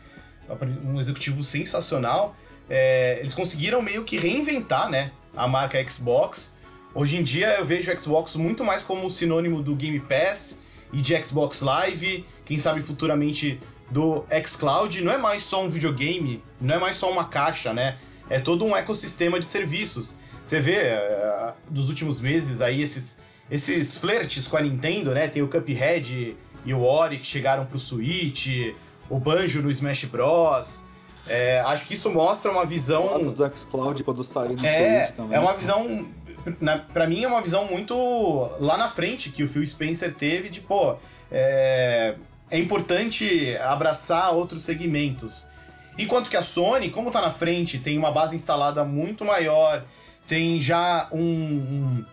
um 0.84 1.00
executivo 1.00 1.44
sensacional. 1.44 2.36
É, 2.70 3.18
eles 3.20 3.34
conseguiram 3.34 3.82
meio 3.82 4.04
que 4.04 4.18
reinventar, 4.18 4.90
né, 4.90 5.12
a 5.36 5.48
marca 5.48 5.84
Xbox. 5.90 6.56
Hoje 6.94 7.18
em 7.18 7.24
dia 7.24 7.56
eu 7.56 7.66
vejo 7.66 7.92
o 7.92 8.00
Xbox 8.00 8.36
muito 8.36 8.64
mais 8.64 8.84
como 8.84 9.10
sinônimo 9.10 9.62
do 9.62 9.76
Game 9.76 10.00
Pass 10.00 10.62
e 10.94 11.02
de 11.02 11.24
Xbox 11.24 11.62
Live, 11.62 12.26
quem 12.46 12.58
sabe 12.58 12.82
futuramente 12.82 13.60
do 13.90 14.26
xCloud. 14.46 15.04
Não 15.04 15.12
é 15.12 15.18
mais 15.18 15.44
só 15.44 15.64
um 15.64 15.70
videogame, 15.70 16.44
não 16.60 16.76
é 16.76 16.80
mais 16.80 16.96
só 16.96 17.12
uma 17.12 17.26
caixa, 17.26 17.74
né? 17.74 17.98
É 18.30 18.40
todo 18.40 18.66
um 18.66 18.76
ecossistema 18.76 19.40
de 19.40 19.46
serviços. 19.46 20.14
Você 20.46 20.60
vê, 20.60 20.94
uh, 20.94 21.54
dos 21.70 21.90
últimos 21.90 22.20
meses 22.20 22.62
aí, 22.62 22.82
esses, 22.82 23.20
esses 23.50 23.98
flertes 23.98 24.48
com 24.48 24.58
a 24.58 24.62
Nintendo, 24.62 25.14
né? 25.14 25.28
Tem 25.28 25.42
o 25.42 25.48
Cuphead 25.48 26.36
e 26.66 26.74
o 26.74 26.84
Ori 26.84 27.18
que 27.18 27.26
chegaram 27.26 27.66
pro 27.66 27.80
Switch, 27.80 28.74
o 29.10 29.20
Banjo 29.20 29.62
no 29.62 29.72
Smash 29.72 30.06
Bros. 30.06 30.84
É, 31.28 31.62
acho 31.62 31.86
que 31.88 31.94
isso 31.96 32.10
mostra 32.12 32.52
uma 32.52 32.66
visão. 32.66 33.16
O 33.16 33.32
do 33.32 33.58
xCloud 33.58 34.04
quando 34.04 34.24
sair 34.24 34.56
no 34.56 34.66
é, 34.66 35.06
Switch 35.06 35.18
também. 35.18 35.38
É 35.38 35.40
uma 35.40 35.54
visão. 35.54 36.08
Na, 36.60 36.78
pra 36.78 37.08
mim 37.08 37.24
é 37.24 37.28
uma 37.28 37.42
visão 37.42 37.66
muito 37.66 37.96
lá 38.60 38.78
na 38.78 38.88
frente 38.88 39.32
que 39.32 39.44
o 39.44 39.48
Phil 39.48 39.66
Spencer 39.66 40.14
teve 40.14 40.50
de, 40.50 40.62
pô, 40.62 40.96
é, 41.32 42.14
é 42.50 42.58
importante 42.58 43.56
abraçar 43.58 44.34
outros 44.34 44.64
segmentos. 44.64 45.46
Enquanto 45.98 46.30
que 46.30 46.38
a 46.38 46.42
Sony, 46.42 46.90
como 46.90 47.10
tá 47.10 47.22
na 47.22 47.32
frente, 47.32 47.80
tem 47.80 47.98
uma 47.98 48.12
base 48.12 48.36
instalada 48.36 48.84
muito 48.84 49.24
maior, 49.24 49.84
tem 50.28 50.60
já 50.60 51.08
um. 51.12 51.22
um 51.22 52.06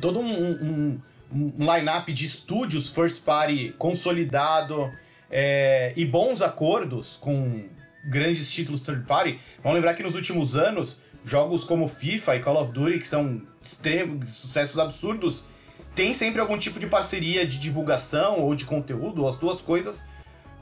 todo 0.00 0.18
um, 0.20 0.50
um, 0.50 1.00
um 1.32 1.74
line-up 1.74 2.12
de 2.12 2.24
estúdios 2.24 2.88
first 2.88 3.22
party 3.22 3.74
consolidado 3.78 4.90
é, 5.30 5.92
e 5.96 6.04
bons 6.04 6.42
acordos 6.42 7.16
com 7.16 7.64
grandes 8.04 8.50
títulos 8.50 8.82
third 8.82 9.06
party. 9.06 9.38
Vamos 9.62 9.76
lembrar 9.76 9.94
que 9.94 10.02
nos 10.02 10.14
últimos 10.14 10.56
anos, 10.56 10.98
jogos 11.24 11.64
como 11.64 11.86
FIFA 11.86 12.36
e 12.36 12.40
Call 12.40 12.60
of 12.60 12.72
Duty, 12.72 12.98
que 12.98 13.06
são 13.06 13.42
extremos, 13.62 14.28
sucessos 14.30 14.78
absurdos, 14.78 15.44
tem 15.94 16.14
sempre 16.14 16.40
algum 16.40 16.58
tipo 16.58 16.78
de 16.78 16.86
parceria 16.86 17.46
de 17.46 17.58
divulgação 17.58 18.40
ou 18.40 18.54
de 18.54 18.64
conteúdo, 18.64 19.22
ou 19.22 19.28
as 19.28 19.36
duas 19.36 19.60
coisas, 19.60 20.04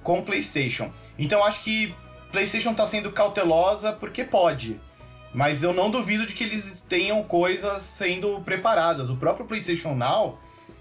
com 0.03 0.23
PlayStation. 0.23 0.93
Então 1.19 1.45
acho 1.45 1.63
que 1.63 1.95
PlayStation 2.31 2.71
está 2.73 2.87
sendo 2.87 3.13
cautelosa 3.13 3.93
porque 3.93 4.25
pode. 4.25 4.81
Mas 5.33 5.63
eu 5.63 5.73
não 5.73 5.91
duvido 5.91 6.25
de 6.25 6.35
que 6.35 6.45
eles 6.45 6.81
tenham 6.81 7.23
coisas 7.23 7.83
sendo 7.83 8.41
preparadas. 8.41 9.11
O 9.11 9.17
próprio 9.17 9.47
PlayStation 9.47 9.95
Now 9.95 10.39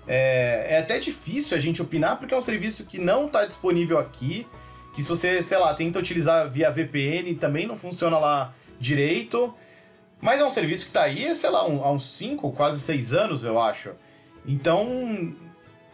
é, 0.07 0.67
é 0.69 0.77
até 0.79 0.99
difícil 0.99 1.57
a 1.57 1.59
gente 1.59 1.81
opinar, 1.81 2.17
porque 2.17 2.33
é 2.33 2.37
um 2.37 2.41
serviço 2.41 2.85
que 2.85 2.97
não 2.97 3.25
está 3.25 3.45
disponível 3.45 3.97
aqui, 3.97 4.47
que 4.93 5.03
se 5.03 5.09
você, 5.09 5.43
sei 5.43 5.57
lá, 5.57 5.73
tenta 5.73 5.99
utilizar 5.99 6.49
via 6.49 6.71
VPN, 6.71 7.35
também 7.35 7.67
não 7.67 7.75
funciona 7.75 8.17
lá 8.17 8.53
direito. 8.79 9.53
Mas 10.19 10.41
é 10.41 10.45
um 10.45 10.49
serviço 10.49 10.85
que 10.85 10.89
está 10.89 11.03
aí, 11.03 11.35
sei 11.35 11.49
lá, 11.49 11.67
um, 11.67 11.83
há 11.83 11.91
uns 11.91 12.09
5, 12.09 12.51
quase 12.53 12.79
6 12.79 13.13
anos, 13.13 13.43
eu 13.43 13.61
acho. 13.61 13.91
Então, 14.47 15.35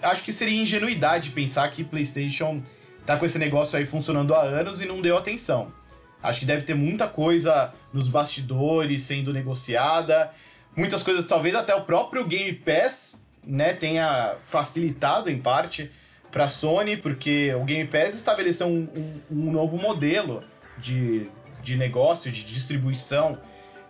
acho 0.02 0.24
que 0.24 0.32
seria 0.32 0.62
ingenuidade 0.62 1.32
pensar 1.32 1.70
que 1.72 1.84
PlayStation 1.84 2.62
tá 3.06 3.18
com 3.18 3.26
esse 3.26 3.40
negócio 3.40 3.78
aí 3.78 3.86
funcionando 3.86 4.34
há 4.36 4.42
anos 4.42 4.80
e 4.80 4.86
não 4.86 5.02
deu 5.02 5.18
atenção. 5.18 5.74
Acho 6.22 6.40
que 6.40 6.46
deve 6.46 6.62
ter 6.64 6.74
muita 6.74 7.08
coisa 7.08 7.74
nos 7.92 8.08
bastidores 8.08 9.04
sendo 9.04 9.34
negociada, 9.34 10.32
muitas 10.76 11.04
coisas, 11.04 11.26
talvez 11.26 11.56
até 11.56 11.76
o 11.76 11.82
próprio 11.82 12.26
Game 12.26 12.54
Pass 12.54 13.22
né, 13.46 13.74
tenha 13.74 14.36
facilitado 14.42 15.30
em 15.30 15.38
parte 15.38 15.92
para 16.32 16.48
Sony, 16.48 16.98
porque 16.98 17.54
o 17.54 17.64
Game 17.64 17.88
Pass 17.88 18.16
estabeleceu 18.16 18.68
um, 18.68 18.88
um, 18.96 19.22
um, 19.32 19.52
novo 19.52 19.78
modelo 19.78 20.44
de, 20.78 21.30
de 21.62 21.76
negócio, 21.76 22.32
de 22.32 22.44
distribuição. 22.44 23.38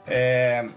É, 0.05 0.67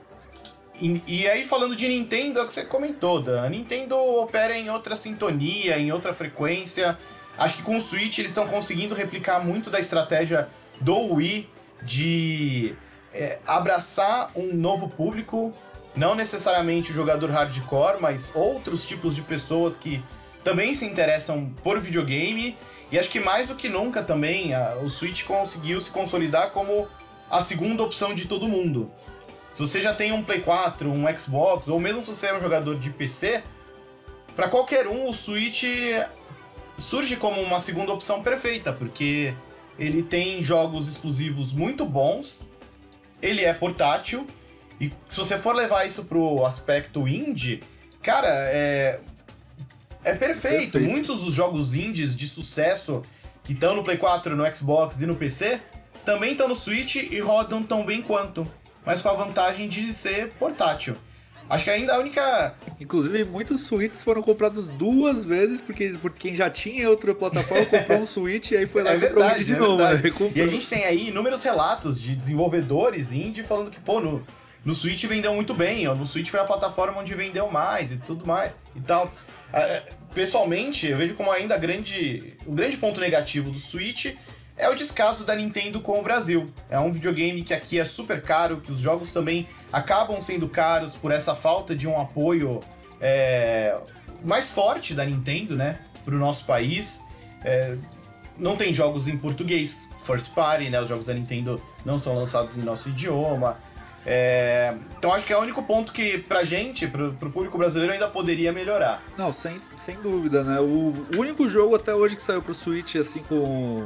e, 0.81 1.03
e, 1.07 1.29
aí, 1.29 1.45
falando 1.45 1.75
de 1.75 1.89
Nintendo, 1.89 2.41
é 2.41 2.43
o 2.43 2.47
que 2.47 2.53
você 2.53 2.65
comentou, 2.65 3.21
Dan. 3.21 3.43
A 3.43 3.49
Nintendo 3.49 3.97
opera 3.97 4.57
em 4.57 4.69
outra 4.71 4.95
sintonia, 4.95 5.79
em 5.79 5.91
outra 5.93 6.13
frequência. 6.13 6.99
Acho 7.39 7.57
que 7.57 7.63
com 7.63 7.77
o 7.77 7.81
Switch 7.81 8.19
eles 8.19 8.31
estão 8.31 8.47
conseguindo 8.47 8.95
replicar 8.95 9.45
muito 9.45 9.71
da 9.71 9.79
estratégia 9.79 10.49
do 10.81 11.15
Wii 11.15 11.49
de 11.83 12.75
é, 13.13 13.39
abraçar 13.47 14.31
um 14.35 14.55
novo 14.55 14.89
público, 14.89 15.53
não 15.95 16.15
necessariamente 16.15 16.93
o 16.93 16.95
jogador 16.95 17.31
hardcore, 17.31 18.01
mas 18.01 18.31
outros 18.35 18.87
tipos 18.87 19.15
de 19.15 19.23
pessoas 19.23 19.77
que 19.77 20.03
também 20.45 20.75
se 20.75 20.85
interessam 20.85 21.53
por 21.63 21.81
videogame. 21.81 22.57
E 22.91 22.99
acho 22.99 23.09
que 23.09 23.19
mais 23.19 23.49
do 23.49 23.57
que 23.57 23.69
nunca 23.69 24.03
também, 24.03 24.55
a, 24.55 24.77
o 24.77 24.89
Switch 24.89 25.25
conseguiu 25.25 25.81
se 25.81 25.91
consolidar 25.91 26.51
como 26.51 26.89
a 27.31 27.41
segunda 27.41 27.83
opção 27.83 28.15
de 28.15 28.27
todo 28.27 28.47
mundo. 28.47 28.91
Se 29.57 29.63
você 29.63 29.81
já 29.81 29.95
tem 29.95 30.13
um 30.13 30.23
Play 30.23 30.43
4, 30.43 30.93
um 30.93 31.19
Xbox, 31.19 31.67
ou 31.67 31.81
mesmo 31.81 32.03
se 32.03 32.09
você 32.09 32.27
é 32.27 32.37
um 32.37 32.41
jogador 32.43 32.79
de 32.79 32.91
PC, 32.91 33.43
para 34.35 34.49
qualquer 34.49 34.87
um 34.87 35.09
o 35.09 35.15
Switch 35.15 35.65
surge 36.77 37.17
como 37.17 37.41
uma 37.41 37.59
segunda 37.59 37.91
opção 37.91 38.23
perfeita, 38.23 38.71
porque 38.71 39.33
ele 39.79 40.03
tem 40.03 40.43
jogos 40.43 40.89
exclusivos 40.89 41.55
muito 41.55 41.87
bons, 41.87 42.47
ele 43.23 43.47
é 43.47 43.55
portátil, 43.55 44.27
e 44.79 44.93
se 45.09 45.17
você 45.17 45.39
for 45.39 45.55
levar 45.55 45.87
isso 45.87 46.05
pro 46.05 46.45
aspecto 46.45 47.09
indie, 47.09 47.63
cara, 48.03 48.29
é. 48.29 49.01
É 50.05 50.15
perfeito. 50.15 50.73
perfeito. 50.73 50.81
Muitos 50.81 51.25
dos 51.25 51.33
jogos 51.33 51.75
indies 51.75 52.15
de 52.15 52.29
sucesso 52.29 53.01
que 53.43 53.55
estão 53.55 53.75
no 53.75 53.83
Play 53.83 53.97
4, 53.97 54.37
no 54.37 54.55
Xbox 54.55 55.01
e 55.01 55.07
no 55.07 55.17
PC 55.17 55.63
também 56.05 56.33
estão 56.33 56.47
no 56.47 56.55
Switch 56.55 56.97
e 56.97 57.19
rodam 57.21 57.63
tão 57.63 57.87
bem 57.87 58.03
quanto, 58.03 58.47
mas 58.87 59.03
com 59.03 59.09
a 59.09 59.15
vantagem 59.15 59.69
de 59.69 59.93
ser 59.93 60.29
portátil. 60.35 60.97
Acho 61.49 61.65
que 61.65 61.71
ainda 61.71 61.95
a 61.95 61.99
única. 62.01 62.55
Inclusive, 62.81 63.25
muitos 63.25 63.63
Switches 63.63 64.03
foram 64.03 64.21
comprados 64.21 64.67
duas 64.67 65.25
vezes, 65.25 65.61
porque, 65.61 65.95
porque 66.01 66.19
quem 66.19 66.37
já 66.37 66.51
tinha 66.51 66.89
outra 66.91 67.15
plataforma 67.15 67.67
comprou 67.67 67.99
um 68.01 68.07
Switch 68.07 68.51
e 68.51 68.57
aí 68.57 68.67
foi 68.67 68.83
lá 68.85 68.93
é 68.93 68.97
e 68.97 69.01
comprou 69.01 69.31
de 69.35 69.53
é 69.53 69.57
novo. 69.57 69.83
Né? 69.83 70.03
E 70.35 70.41
a 70.41 70.47
gente 70.47 70.69
tem 70.69 70.85
aí 70.85 71.09
inúmeros 71.09 71.43
relatos 71.45 72.01
de 72.01 72.17
desenvolvedores 72.17 73.13
indie 73.13 73.45
falando 73.45 73.71
que, 73.71 73.79
pô, 73.79 74.01
no, 74.01 74.25
no 74.65 74.75
Switch 74.75 75.05
vendeu 75.05 75.33
muito 75.35 75.55
bem, 75.55 75.87
ó, 75.87 75.95
no 75.95 76.05
Switch 76.05 76.31
foi 76.31 76.41
a 76.41 76.45
plataforma 76.45 77.01
onde 77.01 77.15
vendeu 77.15 77.49
mais 77.49 77.93
e 77.93 77.97
tudo 77.97 78.27
mais 78.27 78.51
e 78.75 78.81
tal. 78.81 79.13
É, 79.53 79.85
pessoalmente, 80.13 80.89
eu 80.89 80.97
vejo 80.97 81.15
como 81.15 81.31
ainda 81.31 81.57
grande, 81.57 82.35
o 82.45 82.53
grande 82.53 82.77
ponto 82.77 83.01
negativo 83.01 83.53
do 83.53 83.59
Switch 83.59 84.17
é 84.57 84.69
o 84.69 84.75
descaso 84.75 85.25
da 85.25 85.35
Nintendo 85.35 85.81
com 85.81 85.99
o 85.99 86.03
Brasil. 86.03 86.51
É 86.71 86.79
um 86.79 86.91
videogame 86.91 87.43
que 87.43 87.53
aqui 87.53 87.79
é 87.79 87.85
super 87.85 88.23
caro, 88.23 88.61
que 88.61 88.73
os 88.73 88.81
jogos 88.81 89.11
também 89.11 89.47
acabam 89.73 90.21
sendo 90.21 90.49
caros 90.49 90.95
por 90.95 91.13
essa 91.13 91.35
falta 91.35 91.75
de 91.75 91.87
um 91.87 92.01
apoio 92.01 92.61
é, 93.01 93.77
mais 94.25 94.51
forte 94.51 94.95
da 94.95 95.05
Nintendo, 95.05 95.55
né, 95.55 95.79
para 96.05 96.15
o 96.15 96.19
nosso 96.19 96.45
país. 96.47 97.03
É, 97.45 97.77
não 98.39 98.57
tem 98.57 98.73
jogos 98.73 99.09
em 99.09 99.17
português, 99.17 99.89
first 99.99 100.33
party, 100.33 100.69
né? 100.69 100.81
Os 100.81 100.89
jogos 100.89 101.07
da 101.07 101.15
Nintendo 101.15 101.61
não 101.85 101.99
são 101.99 102.15
lançados 102.15 102.57
em 102.57 102.63
nosso 102.63 102.91
idioma. 102.91 103.57
É, 104.09 104.73
então 104.97 105.13
acho 105.13 105.27
que 105.27 105.33
é 105.33 105.37
o 105.37 105.41
único 105.41 105.61
ponto 105.65 105.93
que 105.93 106.17
pra 106.19 106.45
gente, 106.45 106.87
pro, 106.87 107.13
pro 107.15 107.29
público 107.29 107.59
brasileiro, 107.59 107.93
ainda 107.93 108.07
poderia 108.07 108.53
melhorar. 108.53 109.03
Não, 109.19 109.33
sem, 109.33 109.61
sem 109.81 109.97
dúvida, 109.97 110.45
né? 110.45 110.61
O, 110.61 110.95
o 111.17 111.19
único 111.19 111.49
jogo 111.49 111.75
até 111.75 111.93
hoje 111.93 112.15
que 112.15 112.23
saiu 112.23 112.41
pro 112.41 112.55
Switch, 112.55 112.95
assim, 112.95 113.21
com 113.29 113.85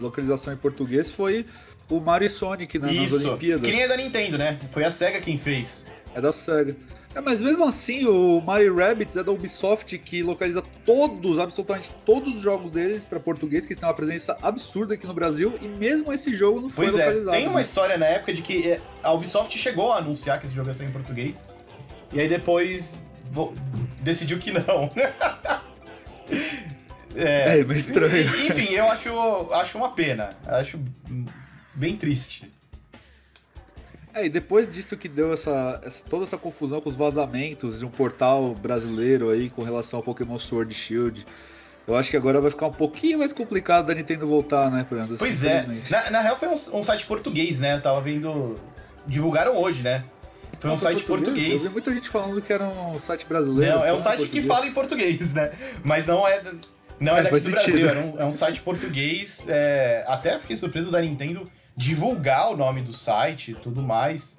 localização 0.00 0.52
em 0.52 0.56
português, 0.56 1.08
foi 1.08 1.46
o 1.88 2.00
Mario 2.00 2.28
Sonic 2.28 2.78
né, 2.80 2.92
nas 2.92 3.12
Olimpíadas. 3.12 3.64
Que 3.64 3.70
nem 3.70 3.82
é 3.82 3.88
da 3.88 3.96
Nintendo, 3.96 4.36
né? 4.36 4.58
Foi 4.72 4.84
a 4.84 4.90
SEGA 4.90 5.20
quem 5.20 5.38
fez. 5.38 5.86
É 6.14 6.20
da 6.20 6.32
SEGA. 6.32 6.74
É, 7.14 7.20
mas 7.20 7.40
mesmo 7.40 7.64
assim, 7.64 8.06
o 8.06 8.40
Mario 8.40 8.76
Rabbids 8.76 9.16
é 9.16 9.24
da 9.24 9.32
Ubisoft 9.32 9.96
que 9.98 10.22
localiza 10.22 10.62
todos, 10.84 11.38
absolutamente 11.38 11.90
todos 12.04 12.36
os 12.36 12.42
jogos 12.42 12.70
deles 12.70 13.04
para 13.04 13.18
português, 13.18 13.64
que 13.64 13.74
tem 13.74 13.88
uma 13.88 13.94
presença 13.94 14.36
absurda 14.42 14.94
aqui 14.94 15.06
no 15.06 15.14
Brasil, 15.14 15.54
e 15.60 15.68
mesmo 15.68 16.12
esse 16.12 16.36
jogo 16.36 16.60
não 16.60 16.68
foi 16.68 16.86
pois 16.86 16.98
é, 16.98 17.06
localizado. 17.06 17.36
É, 17.36 17.40
tem 17.40 17.48
uma 17.48 17.56
né? 17.56 17.62
história 17.62 17.98
na 17.98 18.06
época 18.06 18.34
de 18.34 18.42
que 18.42 18.72
é, 18.72 18.80
a 19.02 19.12
Ubisoft 19.12 19.56
chegou 19.56 19.92
a 19.92 19.98
anunciar 19.98 20.38
que 20.38 20.46
esse 20.46 20.54
jogo 20.54 20.68
ia 20.68 20.74
sair 20.74 20.88
em 20.88 20.92
português, 20.92 21.48
e 22.12 22.20
aí 22.20 22.28
depois 22.28 23.06
decidiu 24.00 24.38
que 24.38 24.52
não. 24.52 24.90
é, 27.16 27.58
é 27.58 27.64
mas 27.64 27.78
estranho. 27.78 28.46
Enfim, 28.46 28.72
eu 28.72 28.90
acho, 28.90 29.10
acho 29.52 29.78
uma 29.78 29.92
pena. 29.92 30.30
Acho 30.46 30.78
bem 31.74 31.96
triste. 31.96 32.50
É, 34.18 34.26
e 34.26 34.28
depois 34.28 34.70
disso 34.70 34.96
que 34.96 35.08
deu 35.08 35.32
essa, 35.32 35.80
essa, 35.84 36.02
toda 36.10 36.24
essa 36.24 36.36
confusão 36.36 36.80
com 36.80 36.90
os 36.90 36.96
vazamentos 36.96 37.78
de 37.78 37.86
um 37.86 37.88
portal 37.88 38.52
brasileiro 38.52 39.30
aí 39.30 39.48
com 39.48 39.62
relação 39.62 40.00
ao 40.00 40.02
Pokémon 40.02 40.36
Sword 40.38 40.74
Shield, 40.74 41.24
eu 41.86 41.96
acho 41.96 42.10
que 42.10 42.16
agora 42.16 42.40
vai 42.40 42.50
ficar 42.50 42.66
um 42.66 42.72
pouquinho 42.72 43.20
mais 43.20 43.32
complicado 43.32 43.86
da 43.86 43.94
Nintendo 43.94 44.26
voltar, 44.26 44.70
né, 44.72 44.84
Fernando? 44.88 45.16
Pois 45.16 45.44
é. 45.44 45.64
Na, 45.88 46.10
na, 46.10 46.20
real 46.20 46.36
foi 46.36 46.48
um, 46.48 46.80
um, 46.80 46.84
site 46.84 47.06
português, 47.06 47.60
né? 47.60 47.76
Eu 47.76 47.80
tava 47.80 48.00
vendo. 48.00 48.56
Divulgaram 49.06 49.56
hoje, 49.56 49.82
né? 49.82 50.04
Foi 50.58 50.70
um 50.72 50.76
site 50.76 51.04
português. 51.04 51.36
português. 51.36 51.62
Eu 51.62 51.68
vi 51.68 51.72
muita 51.74 51.94
gente 51.94 52.08
falando 52.08 52.42
que 52.42 52.52
era 52.52 52.68
um 52.68 52.98
site 52.98 53.24
brasileiro. 53.24 53.76
Não, 53.76 53.84
é 53.84 53.92
um 53.92 54.00
site 54.00 54.18
português. 54.18 54.44
que 54.44 54.48
fala 54.48 54.66
em 54.66 54.72
português, 54.72 55.32
né? 55.32 55.52
Mas 55.84 56.06
não 56.06 56.26
é. 56.26 56.42
Não 57.00 57.16
é, 57.16 57.20
é 57.20 57.22
daqui 57.22 57.40
do 57.40 57.50
Brasil, 57.52 57.88
é 57.88 57.92
um, 57.92 58.20
é 58.20 58.24
um 58.26 58.32
site 58.32 58.60
português. 58.62 59.46
É, 59.48 60.04
até 60.08 60.36
fiquei 60.38 60.56
surpreso 60.56 60.90
da 60.90 61.00
Nintendo 61.00 61.48
divulgar 61.78 62.50
o 62.50 62.56
nome 62.56 62.82
do 62.82 62.92
site 62.92 63.52
e 63.52 63.54
tudo 63.54 63.80
mais. 63.80 64.36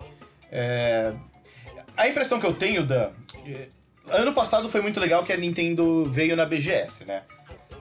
É... 0.51 1.13
A 1.95 2.07
impressão 2.07 2.39
que 2.39 2.45
eu 2.45 2.53
tenho, 2.53 2.85
Dan. 2.85 3.11
É, 3.45 3.67
ano 4.09 4.33
passado 4.33 4.69
foi 4.69 4.81
muito 4.81 4.99
legal 4.99 5.23
que 5.23 5.31
a 5.31 5.37
Nintendo 5.37 6.05
veio 6.05 6.35
na 6.35 6.45
BGS, 6.45 7.05
né? 7.05 7.23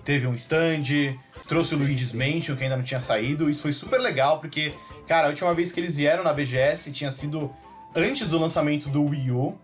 Teve 0.04 0.26
um 0.28 0.34
stand, 0.34 1.16
trouxe 1.48 1.74
o 1.74 1.78
Luigi's 1.78 2.12
Mansion, 2.12 2.56
que 2.56 2.62
ainda 2.62 2.76
não 2.76 2.84
tinha 2.84 3.00
saído. 3.00 3.50
Isso 3.50 3.62
foi 3.62 3.72
super 3.72 4.00
legal, 4.00 4.38
porque, 4.38 4.70
cara, 5.08 5.26
a 5.26 5.30
última 5.30 5.52
vez 5.52 5.72
que 5.72 5.80
eles 5.80 5.96
vieram 5.96 6.22
na 6.22 6.32
BGS 6.32 6.92
tinha 6.92 7.10
sido 7.10 7.52
antes 7.94 8.28
do 8.28 8.38
lançamento 8.38 8.88
do 8.88 9.04
Wii 9.04 9.30
U. 9.32 9.58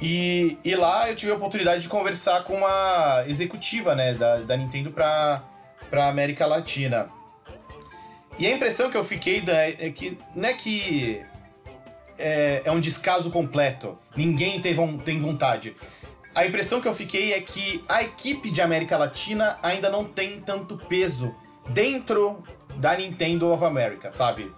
E, 0.00 0.58
e 0.64 0.74
lá 0.74 1.08
eu 1.08 1.14
tive 1.14 1.30
a 1.30 1.34
oportunidade 1.34 1.82
de 1.82 1.88
conversar 1.88 2.42
com 2.44 2.56
uma 2.56 3.24
executiva, 3.28 3.94
né, 3.94 4.14
da, 4.14 4.38
da 4.38 4.56
Nintendo 4.56 4.90
pra, 4.90 5.42
pra 5.90 6.08
América 6.08 6.46
Latina. 6.46 7.08
E 8.38 8.46
a 8.46 8.54
impressão 8.54 8.90
que 8.90 8.96
eu 8.96 9.04
fiquei 9.04 9.40
da, 9.40 9.56
é 9.56 9.92
que 9.94 10.18
não 10.34 10.48
é 10.48 10.54
que 10.54 11.22
é, 12.18 12.62
é 12.64 12.72
um 12.72 12.80
descaso 12.80 13.30
completo, 13.30 13.98
ninguém 14.16 14.60
tem, 14.60 14.74
tem 14.98 15.20
vontade. 15.20 15.76
A 16.34 16.44
impressão 16.44 16.80
que 16.80 16.88
eu 16.88 16.94
fiquei 16.94 17.32
é 17.32 17.40
que 17.40 17.84
a 17.88 18.02
equipe 18.02 18.50
de 18.50 18.60
América 18.60 18.96
Latina 18.96 19.56
ainda 19.62 19.88
não 19.88 20.04
tem 20.04 20.40
tanto 20.40 20.76
peso 20.76 21.34
dentro 21.68 22.42
da 22.76 22.96
Nintendo 22.96 23.50
of 23.52 23.64
America, 23.64 24.10
sabe? 24.10 24.50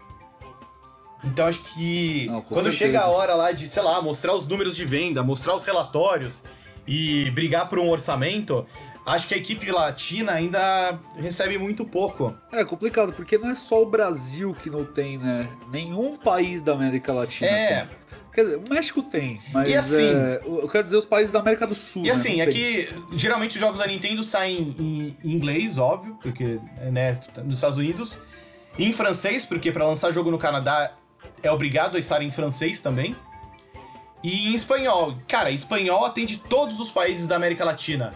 Então 1.23 1.47
acho 1.47 1.63
que 1.75 2.27
não, 2.27 2.41
quando 2.41 2.71
certeza. 2.71 2.77
chega 2.77 3.01
a 3.01 3.09
hora 3.09 3.35
lá 3.35 3.53
de, 3.53 3.69
sei 3.69 3.83
lá, 3.83 4.01
mostrar 4.01 4.33
os 4.35 4.47
números 4.47 4.75
de 4.75 4.85
venda, 4.85 5.23
mostrar 5.23 5.55
os 5.55 5.65
relatórios 5.65 6.45
e 6.87 7.31
brigar 7.33 7.69
por 7.69 7.79
um 7.79 7.91
orçamento, 7.91 8.67
acho 9.07 9.29
que 9.29 9.35
a 9.35 9.37
equipe 9.37 9.71
latina 9.71 10.33
ainda 10.33 10.99
recebe 11.17 11.57
muito 11.57 11.85
pouco. 11.85 12.37
É 12.51 12.65
complicado, 12.65 13.13
porque 13.13 13.39
não 13.39 13.51
é 13.51 13.55
só 13.55 13.81
o 13.81 13.87
Brasil 13.87 14.55
que 14.61 14.69
não 14.69 14.85
tem, 14.85 15.17
né? 15.17 15.49
Nenhum 15.71 16.17
país 16.17 16.61
da 16.61 16.73
América 16.73 17.13
Latina 17.13 17.51
é. 17.51 17.81
tem. 17.87 17.89
Quer 18.35 18.45
dizer, 18.45 18.57
o 18.57 18.75
México 18.75 19.03
tem, 19.03 19.41
mas 19.51 19.71
e 19.71 19.75
assim, 19.75 20.15
é, 20.15 20.43
eu 20.45 20.69
quero 20.69 20.85
dizer 20.85 20.99
os 20.99 21.07
países 21.07 21.33
da 21.33 21.39
América 21.39 21.67
do 21.67 21.75
Sul. 21.75 22.03
E 22.03 22.09
né? 22.09 22.13
assim, 22.13 22.43
é 22.43 22.47
que 22.47 22.87
geralmente 23.13 23.53
os 23.53 23.61
jogos 23.61 23.79
da 23.79 23.87
Nintendo 23.87 24.23
saem 24.23 24.77
em 24.79 25.17
inglês, 25.25 25.79
óbvio, 25.79 26.19
porque 26.21 26.61
né, 26.93 27.19
nos 27.43 27.55
Estados 27.55 27.79
Unidos, 27.79 28.19
em 28.79 28.93
francês, 28.93 29.47
porque 29.47 29.73
para 29.73 29.87
lançar 29.87 30.13
jogo 30.13 30.31
no 30.31 30.37
Canadá 30.37 30.93
é 31.43 31.51
obrigado 31.51 31.97
a 31.97 31.99
estar 31.99 32.21
em 32.21 32.31
francês 32.31 32.83
também. 32.83 33.17
E 34.23 34.49
em 34.49 34.55
espanhol. 34.55 35.17
Cara, 35.27 35.51
espanhol 35.51 36.05
atende 36.05 36.37
todos 36.37 36.79
os 36.79 36.91
países 36.91 37.27
da 37.27 37.37
América 37.37 37.65
Latina 37.65 38.13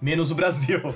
menos 0.00 0.30
o 0.30 0.34
Brasil. 0.34 0.94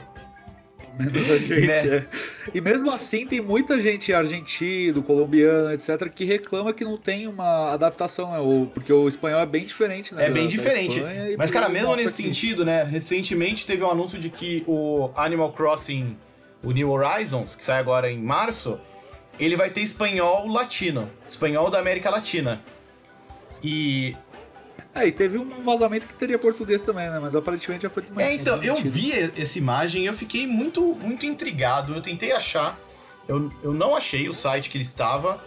Menos 0.99 1.29
a 1.29 1.38
gente, 1.38 1.67
né? 1.67 1.97
é. 1.97 2.07
E 2.55 2.61
mesmo 2.61 2.90
assim, 2.90 3.27
tem 3.27 3.40
muita 3.40 3.81
gente 3.81 4.12
argentino, 4.12 5.03
colombiano, 5.03 5.73
etc., 5.73 6.09
que 6.09 6.25
reclama 6.25 6.73
que 6.73 6.85
não 6.85 6.97
tem 6.97 7.27
uma 7.27 7.73
adaptação, 7.73 8.31
né? 8.31 8.38
Ou, 8.38 8.67
porque 8.67 8.93
o 8.93 9.09
espanhol 9.09 9.40
é 9.40 9.47
bem 9.47 9.64
diferente, 9.64 10.14
né? 10.14 10.27
É 10.27 10.31
bem 10.31 10.47
diferente. 10.47 11.03
Mas, 11.37 11.51
cara, 11.51 11.69
mesmo 11.69 11.97
nesse 11.97 12.23
aqui. 12.23 12.23
sentido, 12.23 12.64
né? 12.64 12.85
Recentemente 12.85 13.67
teve 13.67 13.83
um 13.83 13.90
anúncio 13.90 14.21
de 14.21 14.31
que 14.31 14.62
o 14.69 15.11
Animal 15.17 15.53
Crossing, 15.53 16.17
o 16.62 16.71
New 16.71 16.90
Horizons, 16.90 17.57
que 17.57 17.64
sai 17.64 17.81
agora 17.81 18.11
em 18.11 18.23
março, 18.23 18.79
ele 19.38 19.57
vai 19.57 19.71
ter 19.71 19.81
espanhol 19.81 20.47
latino. 20.47 21.11
Espanhol 21.27 21.71
da 21.71 21.81
América 21.81 22.09
Latina. 22.09 22.62
E 23.62 24.14
é, 24.94 25.09
e 25.09 25.12
teve 25.12 25.37
um 25.37 25.61
vazamento 25.62 26.07
que 26.07 26.14
teria 26.14 26.38
português 26.38 26.80
também, 26.80 27.11
né? 27.11 27.18
Mas 27.18 27.35
aparentemente 27.35 27.83
já 27.83 27.90
foi 27.90 28.02
desmentido. 28.02 28.30
É, 28.30 28.35
então, 28.35 28.62
eu 28.62 28.76
vi 28.76 29.12
essa 29.12 29.59
imagem 29.59 30.04
e 30.04 30.07
eu 30.07 30.14
fiquei 30.14 30.46
muito, 30.46 30.94
muito 30.94 31.26
intrigado. 31.26 31.94
Eu 31.94 32.00
tentei 32.00 32.30
achar, 32.30 32.78
eu, 33.26 33.50
eu 33.62 33.74
não 33.74 33.96
achei 33.96 34.28
o 34.28 34.33
site 34.33 34.70
que 34.70 34.76
ele 34.76 34.85
estava. 34.85 35.42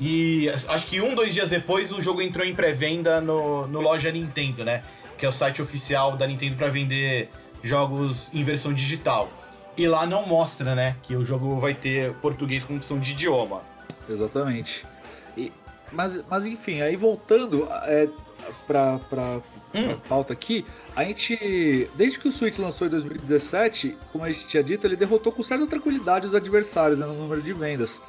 E 0.00 0.48
acho 0.48 0.86
que 0.86 1.00
um, 1.00 1.14
dois 1.14 1.32
dias 1.32 1.48
depois 1.48 1.92
o 1.92 2.02
jogo 2.02 2.20
entrou 2.20 2.44
em 2.44 2.54
pré-venda 2.54 3.20
no, 3.20 3.68
no 3.68 3.80
Loja 3.80 4.10
Nintendo, 4.10 4.64
né? 4.64 4.82
Que 5.16 5.24
é 5.24 5.28
o 5.28 5.32
site 5.32 5.62
oficial 5.62 6.16
da 6.16 6.26
Nintendo 6.26 6.56
para 6.56 6.68
vender 6.68 7.30
jogos 7.62 8.34
em 8.34 8.42
versão 8.42 8.72
digital. 8.72 9.30
E 9.76 9.86
lá 9.86 10.06
não 10.06 10.26
mostra, 10.26 10.74
né? 10.74 10.96
Que 11.02 11.14
o 11.14 11.22
jogo 11.22 11.60
vai 11.60 11.72
ter 11.72 12.14
português 12.14 12.64
com 12.64 12.74
opção 12.74 12.98
de 12.98 13.12
idioma. 13.12 13.62
Exatamente. 14.08 14.84
E, 15.36 15.52
mas, 15.92 16.18
mas 16.28 16.46
enfim, 16.46 16.80
aí 16.80 16.96
voltando 16.96 17.68
é, 17.84 18.08
pra, 18.66 18.98
pra, 19.10 19.40
hum. 19.74 19.88
pra 19.88 19.96
pauta 20.08 20.32
aqui, 20.32 20.64
a 20.94 21.04
gente, 21.04 21.88
desde 21.94 22.18
que 22.18 22.28
o 22.28 22.32
Switch 22.32 22.58
lançou 22.58 22.86
em 22.86 22.90
2017, 22.90 23.96
como 24.12 24.24
a 24.24 24.30
gente 24.30 24.46
tinha 24.46 24.62
dito, 24.62 24.86
ele 24.86 24.96
derrotou 24.96 25.32
com 25.32 25.42
certa 25.42 25.66
tranquilidade 25.66 26.26
os 26.26 26.34
adversários 26.34 26.98
né, 26.98 27.06
no 27.06 27.14
número 27.14 27.42
de 27.42 27.52
vendas. 27.52 28.00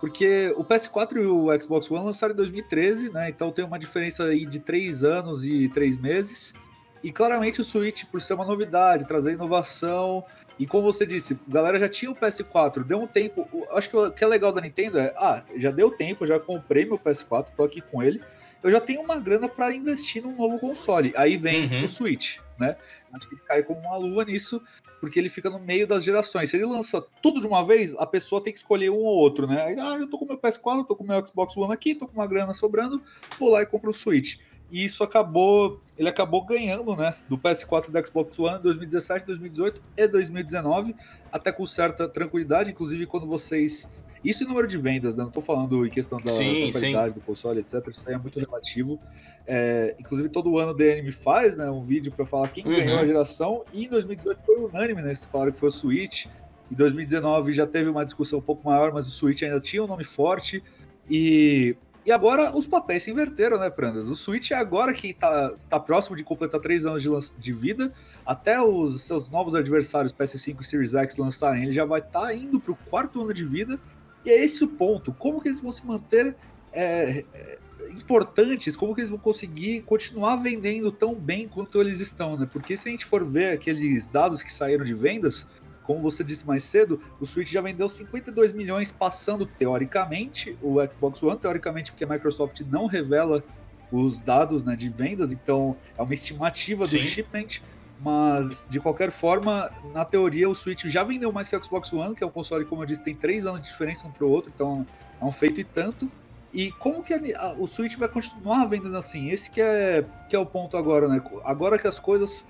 Porque 0.00 0.54
o 0.56 0.64
PS4 0.64 1.16
e 1.16 1.26
o 1.26 1.60
Xbox 1.60 1.90
One 1.90 2.04
lançaram 2.04 2.34
em 2.34 2.36
2013, 2.36 3.10
né? 3.10 3.30
Então 3.30 3.50
tem 3.50 3.64
uma 3.64 3.78
diferença 3.78 4.24
aí 4.24 4.44
de 4.44 4.60
3 4.60 5.02
anos 5.02 5.44
e 5.44 5.68
3 5.70 5.98
meses. 5.98 6.54
E 7.02 7.12
claramente 7.12 7.60
o 7.60 7.64
Switch, 7.64 8.04
por 8.04 8.20
ser 8.20 8.34
uma 8.34 8.44
novidade, 8.44 9.06
trazer 9.06 9.32
inovação. 9.32 10.24
E 10.58 10.66
como 10.66 10.90
você 10.90 11.06
disse, 11.06 11.38
a 11.48 11.52
galera 11.52 11.78
já 11.78 11.88
tinha 11.88 12.10
o 12.10 12.14
PS4, 12.16 12.82
deu 12.84 12.98
um 12.98 13.06
tempo. 13.06 13.48
Acho 13.70 13.90
que 13.90 13.96
o 13.96 14.10
que 14.10 14.24
é 14.24 14.26
legal 14.26 14.52
da 14.52 14.60
Nintendo 14.60 14.98
é, 14.98 15.14
ah, 15.16 15.42
já 15.56 15.70
deu 15.70 15.90
tempo, 15.90 16.26
já 16.26 16.38
comprei 16.38 16.84
meu 16.84 16.98
PS4, 16.98 17.46
tô 17.56 17.64
aqui 17.64 17.80
com 17.80 18.02
ele. 18.02 18.20
Eu 18.66 18.72
já 18.72 18.80
tenho 18.80 19.00
uma 19.00 19.14
grana 19.14 19.48
para 19.48 19.72
investir 19.72 20.20
num 20.20 20.34
novo 20.34 20.58
console. 20.58 21.12
Aí 21.16 21.36
vem 21.36 21.66
uhum. 21.66 21.84
o 21.84 21.88
Switch, 21.88 22.38
né? 22.58 22.76
Acho 23.12 23.28
que 23.28 23.36
ele 23.36 23.42
cai 23.46 23.62
como 23.62 23.78
uma 23.78 23.96
luva 23.96 24.24
nisso 24.24 24.60
porque 25.00 25.20
ele 25.20 25.28
fica 25.28 25.48
no 25.48 25.60
meio 25.60 25.86
das 25.86 26.02
gerações. 26.02 26.50
Se 26.50 26.56
ele 26.56 26.66
lança 26.66 27.00
tudo 27.22 27.40
de 27.40 27.46
uma 27.46 27.64
vez, 27.64 27.94
a 27.96 28.04
pessoa 28.04 28.42
tem 28.42 28.52
que 28.52 28.58
escolher 28.58 28.90
um 28.90 28.96
ou 28.96 29.18
outro, 29.18 29.46
né? 29.46 29.62
Aí, 29.66 29.76
ah, 29.78 29.96
eu 29.96 30.10
tô 30.10 30.18
com 30.18 30.26
meu 30.26 30.36
PS4, 30.36 30.84
tô 30.84 30.96
com 30.96 31.04
meu 31.04 31.24
Xbox 31.24 31.56
One 31.56 31.72
aqui, 31.72 31.94
tô 31.94 32.08
com 32.08 32.14
uma 32.14 32.26
grana 32.26 32.52
sobrando, 32.52 33.00
vou 33.38 33.50
lá 33.50 33.62
e 33.62 33.66
compro 33.66 33.90
o 33.90 33.94
Switch. 33.94 34.38
E 34.68 34.84
isso 34.84 35.04
acabou, 35.04 35.80
ele 35.96 36.08
acabou 36.08 36.44
ganhando, 36.44 36.96
né, 36.96 37.14
do 37.28 37.38
PS4 37.38 37.88
e 37.88 37.92
do 37.92 38.04
Xbox 38.04 38.36
One 38.36 38.58
em 38.58 38.62
2017, 38.62 39.26
2018 39.26 39.80
e 39.96 40.08
2019, 40.08 40.96
até 41.30 41.52
com 41.52 41.64
certa 41.64 42.08
tranquilidade, 42.08 42.72
inclusive 42.72 43.06
quando 43.06 43.28
vocês 43.28 43.88
isso 44.26 44.42
em 44.42 44.46
número 44.46 44.66
de 44.66 44.76
vendas, 44.76 45.16
né? 45.16 45.22
Não 45.22 45.30
tô 45.30 45.40
falando 45.40 45.86
em 45.86 45.90
questão 45.90 46.20
da, 46.20 46.32
sim, 46.32 46.66
da 46.66 46.72
qualidade 46.72 47.08
sim. 47.08 47.14
do 47.14 47.20
console, 47.20 47.60
etc. 47.60 47.86
Isso 47.88 48.02
aí 48.06 48.14
é 48.14 48.18
muito 48.18 48.38
relativo. 48.38 48.98
É, 49.46 49.94
inclusive, 50.00 50.28
todo 50.28 50.58
ano 50.58 50.72
o 50.72 50.74
DNM 50.74 51.12
faz 51.12 51.56
né, 51.56 51.70
um 51.70 51.80
vídeo 51.80 52.10
para 52.10 52.26
falar 52.26 52.48
quem 52.48 52.64
uhum. 52.66 52.74
ganhou 52.74 52.98
a 52.98 53.06
geração. 53.06 53.64
E 53.72 53.84
em 53.84 53.88
2018 53.88 54.42
foi 54.44 54.56
unânime, 54.56 55.00
né? 55.00 55.08
Eles 55.08 55.24
falaram 55.24 55.52
que 55.52 55.60
foi 55.60 55.68
o 55.68 55.72
Switch. 55.72 56.26
Em 56.70 56.74
2019 56.74 57.52
já 57.52 57.66
teve 57.66 57.88
uma 57.88 58.04
discussão 58.04 58.40
um 58.40 58.42
pouco 58.42 58.68
maior, 58.68 58.92
mas 58.92 59.06
o 59.06 59.10
Switch 59.10 59.42
ainda 59.42 59.60
tinha 59.60 59.82
um 59.82 59.86
nome 59.86 60.02
forte. 60.02 60.60
E, 61.08 61.76
e 62.04 62.10
agora 62.10 62.56
os 62.56 62.66
papéis 62.66 63.04
se 63.04 63.12
inverteram, 63.12 63.60
né, 63.60 63.70
Prandas? 63.70 64.08
O 64.10 64.16
Switch 64.16 64.50
é 64.50 64.56
agora 64.56 64.92
que 64.92 65.14
tá, 65.14 65.54
tá 65.68 65.78
próximo 65.78 66.16
de 66.16 66.24
completar 66.24 66.60
três 66.60 66.84
anos 66.84 67.00
de, 67.02 67.08
de 67.38 67.52
vida. 67.52 67.92
Até 68.24 68.60
os 68.60 69.02
seus 69.02 69.30
novos 69.30 69.54
adversários 69.54 70.12
PS5 70.12 70.60
e 70.60 70.64
Series 70.64 70.94
X 70.94 71.16
lançarem, 71.16 71.62
ele 71.62 71.72
já 71.72 71.84
vai 71.84 72.00
estar 72.00 72.22
tá 72.22 72.34
indo 72.34 72.58
para 72.58 72.72
o 72.72 72.78
quarto 72.90 73.22
ano 73.22 73.32
de 73.32 73.44
vida. 73.44 73.78
E 74.26 74.30
é 74.30 74.44
esse 74.44 74.64
o 74.64 74.68
ponto. 74.68 75.12
Como 75.12 75.40
que 75.40 75.46
eles 75.46 75.60
vão 75.60 75.70
se 75.70 75.86
manter 75.86 76.34
é, 76.72 77.24
é, 77.32 77.58
importantes? 77.92 78.74
Como 78.74 78.92
que 78.92 79.00
eles 79.00 79.10
vão 79.10 79.20
conseguir 79.20 79.82
continuar 79.82 80.34
vendendo 80.34 80.90
tão 80.90 81.14
bem 81.14 81.46
quanto 81.46 81.80
eles 81.80 82.00
estão, 82.00 82.36
né? 82.36 82.48
Porque 82.52 82.76
se 82.76 82.88
a 82.88 82.90
gente 82.90 83.06
for 83.06 83.24
ver 83.24 83.52
aqueles 83.52 84.08
dados 84.08 84.42
que 84.42 84.52
saíram 84.52 84.84
de 84.84 84.92
vendas, 84.92 85.46
como 85.84 86.02
você 86.02 86.24
disse 86.24 86.44
mais 86.44 86.64
cedo, 86.64 87.00
o 87.20 87.24
Switch 87.24 87.48
já 87.48 87.60
vendeu 87.60 87.88
52 87.88 88.52
milhões, 88.52 88.90
passando 88.90 89.46
teoricamente 89.46 90.58
o 90.60 90.84
Xbox 90.90 91.22
One, 91.22 91.38
teoricamente 91.38 91.92
porque 91.92 92.02
a 92.02 92.08
Microsoft 92.08 92.60
não 92.62 92.86
revela 92.86 93.44
os 93.92 94.18
dados 94.18 94.64
né, 94.64 94.74
de 94.74 94.88
vendas, 94.88 95.30
então 95.30 95.76
é 95.96 96.02
uma 96.02 96.12
estimativa 96.12 96.84
Sim. 96.84 96.98
do 96.98 97.02
shipment. 97.04 97.62
Mas, 98.00 98.66
de 98.68 98.78
qualquer 98.78 99.10
forma, 99.10 99.70
na 99.94 100.04
teoria, 100.04 100.48
o 100.48 100.54
Switch 100.54 100.84
já 100.84 101.02
vendeu 101.02 101.32
mais 101.32 101.48
que 101.48 101.56
o 101.56 101.64
Xbox 101.64 101.92
One, 101.92 102.14
que 102.14 102.22
é 102.22 102.26
um 102.26 102.30
console, 102.30 102.64
como 102.64 102.82
eu 102.82 102.86
disse, 102.86 103.02
tem 103.02 103.14
três 103.14 103.46
anos 103.46 103.62
de 103.62 103.68
diferença 103.68 104.06
um 104.06 104.10
para 104.10 104.24
o 104.24 104.30
outro, 104.30 104.52
então 104.54 104.86
é 105.20 105.24
um 105.24 105.32
feito 105.32 105.60
e 105.60 105.64
tanto. 105.64 106.10
E 106.52 106.70
como 106.72 107.02
que 107.02 107.14
a, 107.14 107.54
o 107.58 107.66
Switch 107.66 107.96
vai 107.96 108.08
continuar 108.08 108.66
vendendo 108.66 108.96
assim? 108.96 109.30
Esse 109.30 109.50
que 109.50 109.60
é, 109.60 110.04
que 110.28 110.36
é 110.36 110.38
o 110.38 110.46
ponto 110.46 110.76
agora, 110.76 111.08
né? 111.08 111.22
Agora 111.44 111.78
que 111.78 111.86
as 111.86 111.98
coisas 111.98 112.46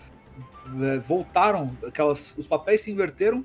é, 0.80 0.98
voltaram, 0.98 1.76
aquelas, 1.87 2.37
os 2.37 2.46
papéis 2.46 2.82
se 2.82 2.90
inverteram 2.90 3.44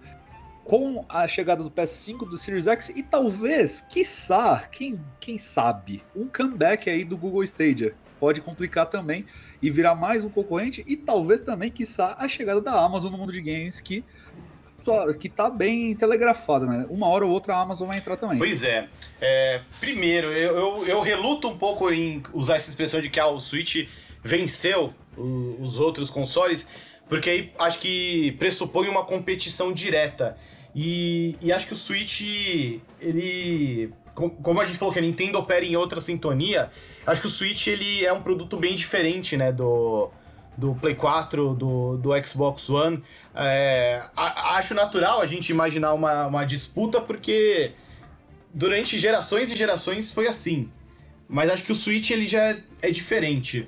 com 0.63 1.05
a 1.09 1.27
chegada 1.27 1.63
do 1.63 1.71
PS5, 1.71 2.29
do 2.29 2.37
Series 2.37 2.67
X 2.67 2.89
e 2.89 3.01
talvez, 3.01 3.81
quiçá, 3.81 4.67
quem, 4.71 4.99
quem 5.19 5.37
sabe, 5.37 6.03
um 6.15 6.27
comeback 6.27 6.89
aí 6.89 7.03
do 7.03 7.17
Google 7.17 7.43
Stadia. 7.43 7.95
Pode 8.21 8.39
complicar 8.39 8.85
também 8.85 9.25
e 9.59 9.71
virar 9.71 9.95
mais 9.95 10.23
um 10.23 10.29
concorrente 10.29 10.83
e 10.85 10.95
talvez 10.95 11.41
também, 11.41 11.71
quiçá, 11.71 12.15
a 12.19 12.27
chegada 12.27 12.61
da 12.61 12.79
Amazon 12.79 13.11
no 13.11 13.17
mundo 13.17 13.31
de 13.31 13.41
games 13.41 13.79
que 13.79 14.05
que 15.19 15.27
tá 15.27 15.49
bem 15.49 15.95
telegrafada, 15.95 16.65
né? 16.65 16.85
Uma 16.89 17.07
hora 17.07 17.25
ou 17.25 17.31
outra 17.31 17.55
a 17.55 17.61
Amazon 17.61 17.87
vai 17.87 17.97
entrar 17.97 18.17
também. 18.17 18.37
Pois 18.37 18.63
é. 18.63 18.87
é 19.19 19.61
primeiro, 19.79 20.27
eu, 20.27 20.55
eu, 20.55 20.87
eu, 20.87 21.01
reluto 21.01 21.47
um 21.47 21.57
pouco 21.57 21.91
em 21.91 22.21
usar 22.31 22.57
essa 22.57 22.69
expressão 22.69 23.01
de 23.01 23.09
que 23.09 23.19
ah, 23.19 23.27
o 23.27 23.39
Switch 23.39 23.87
venceu 24.23 24.93
os 25.59 25.79
outros 25.79 26.11
consoles, 26.11 26.67
porque 27.09 27.29
aí 27.29 27.53
acho 27.59 27.79
que 27.79 28.33
pressupõe 28.33 28.87
uma 28.87 29.03
competição 29.03 29.73
direta. 29.73 30.37
E, 30.75 31.37
e 31.41 31.51
acho 31.51 31.67
que 31.67 31.73
o 31.73 31.77
Switch, 31.77 32.21
ele 32.99 33.93
como 34.29 34.61
a 34.61 34.65
gente 34.65 34.77
falou 34.77 34.93
que 34.93 34.99
a 34.99 35.01
Nintendo 35.01 35.39
opera 35.39 35.65
em 35.65 35.75
outra 35.75 35.99
sintonia, 35.99 36.69
acho 37.05 37.21
que 37.21 37.27
o 37.27 37.29
Switch 37.29 37.67
ele 37.67 38.05
é 38.05 38.13
um 38.13 38.21
produto 38.21 38.57
bem 38.57 38.75
diferente, 38.75 39.35
né, 39.35 39.51
do, 39.51 40.09
do 40.57 40.75
Play 40.75 40.95
4, 40.95 41.55
do, 41.55 41.97
do 41.97 42.27
Xbox 42.27 42.69
One. 42.69 43.03
É, 43.33 44.03
a, 44.15 44.57
acho 44.57 44.73
natural 44.73 45.21
a 45.21 45.25
gente 45.25 45.49
imaginar 45.51 45.93
uma, 45.93 46.27
uma 46.27 46.45
disputa, 46.45 47.01
porque 47.01 47.71
durante 48.53 48.97
gerações 48.97 49.51
e 49.51 49.55
gerações 49.55 50.11
foi 50.11 50.27
assim. 50.27 50.69
Mas 51.27 51.49
acho 51.49 51.63
que 51.63 51.71
o 51.71 51.75
Switch 51.75 52.09
ele 52.11 52.27
já 52.27 52.41
é, 52.41 52.57
é 52.81 52.91
diferente. 52.91 53.67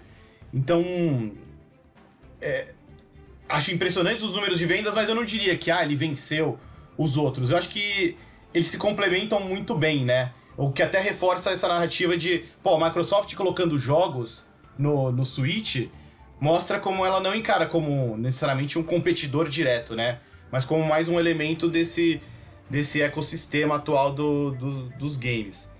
Então, 0.54 1.32
é, 2.42 2.68
acho 3.48 3.72
impressionantes 3.72 4.22
os 4.22 4.34
números 4.34 4.60
de 4.60 4.66
vendas, 4.66 4.94
mas 4.94 5.08
eu 5.08 5.16
não 5.16 5.24
diria 5.24 5.58
que 5.58 5.72
ah, 5.72 5.84
ele 5.84 5.96
venceu 5.96 6.60
os 6.98 7.18
outros. 7.18 7.52
Eu 7.52 7.58
acho 7.58 7.70
que 7.70 8.18
eles 8.54 8.68
se 8.68 8.78
complementam 8.78 9.40
muito 9.40 9.74
bem, 9.76 10.06
né? 10.06 10.32
O 10.56 10.72
que 10.72 10.84
até 10.84 11.00
reforça 11.00 11.52
essa 11.52 11.68
narrativa 11.68 12.16
de, 12.16 12.46
pô, 12.62 12.76
a 12.76 12.86
Microsoft 12.86 13.34
colocando 13.36 13.78
jogos 13.78 14.46
no, 14.78 15.12
no 15.12 15.26
Switch 15.26 15.88
mostra 16.40 16.80
como 16.80 17.06
ela 17.06 17.20
não 17.20 17.34
encara 17.34 17.66
como 17.66 18.18
necessariamente 18.18 18.78
um 18.78 18.84
competidor 18.84 19.48
direto, 19.48 19.96
né? 19.96 20.20
Mas 20.52 20.66
como 20.66 20.84
mais 20.84 21.08
um 21.08 21.20
elemento 21.20 21.68
desse, 21.68 22.22
desse 22.70 23.02
ecossistema 23.02 23.78
atual 23.78 24.14
do, 24.14 24.52
do 24.52 24.90
dos 24.92 25.18
games. 25.18 25.72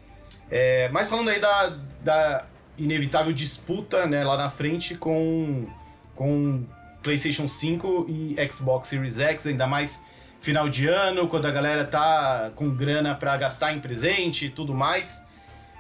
É, 0.50 0.90
mas 0.90 1.10
falando 1.10 1.30
aí 1.30 1.40
da, 1.40 1.78
da 2.04 2.46
inevitável 2.78 3.34
disputa 3.34 4.06
né, 4.06 4.24
lá 4.24 4.38
na 4.38 4.50
frente 4.50 4.96
com, 4.96 5.68
com 6.16 6.64
PlayStation 7.02 7.48
5 7.48 8.06
e 8.10 8.36
Xbox 8.52 8.90
Series 8.90 9.20
X, 9.20 9.48
ainda 9.48 9.68
mais 9.68 10.02
final 10.44 10.68
de 10.68 10.88
ano, 10.88 11.30
quando 11.30 11.46
a 11.46 11.52
galera 11.52 11.86
tá 11.86 12.52
com 12.54 12.70
grana 12.70 13.16
para 13.16 13.38
gastar 13.38 13.74
em 13.74 13.80
presente 13.80 14.48
e 14.48 14.50
tudo 14.50 14.74
mais. 14.74 15.26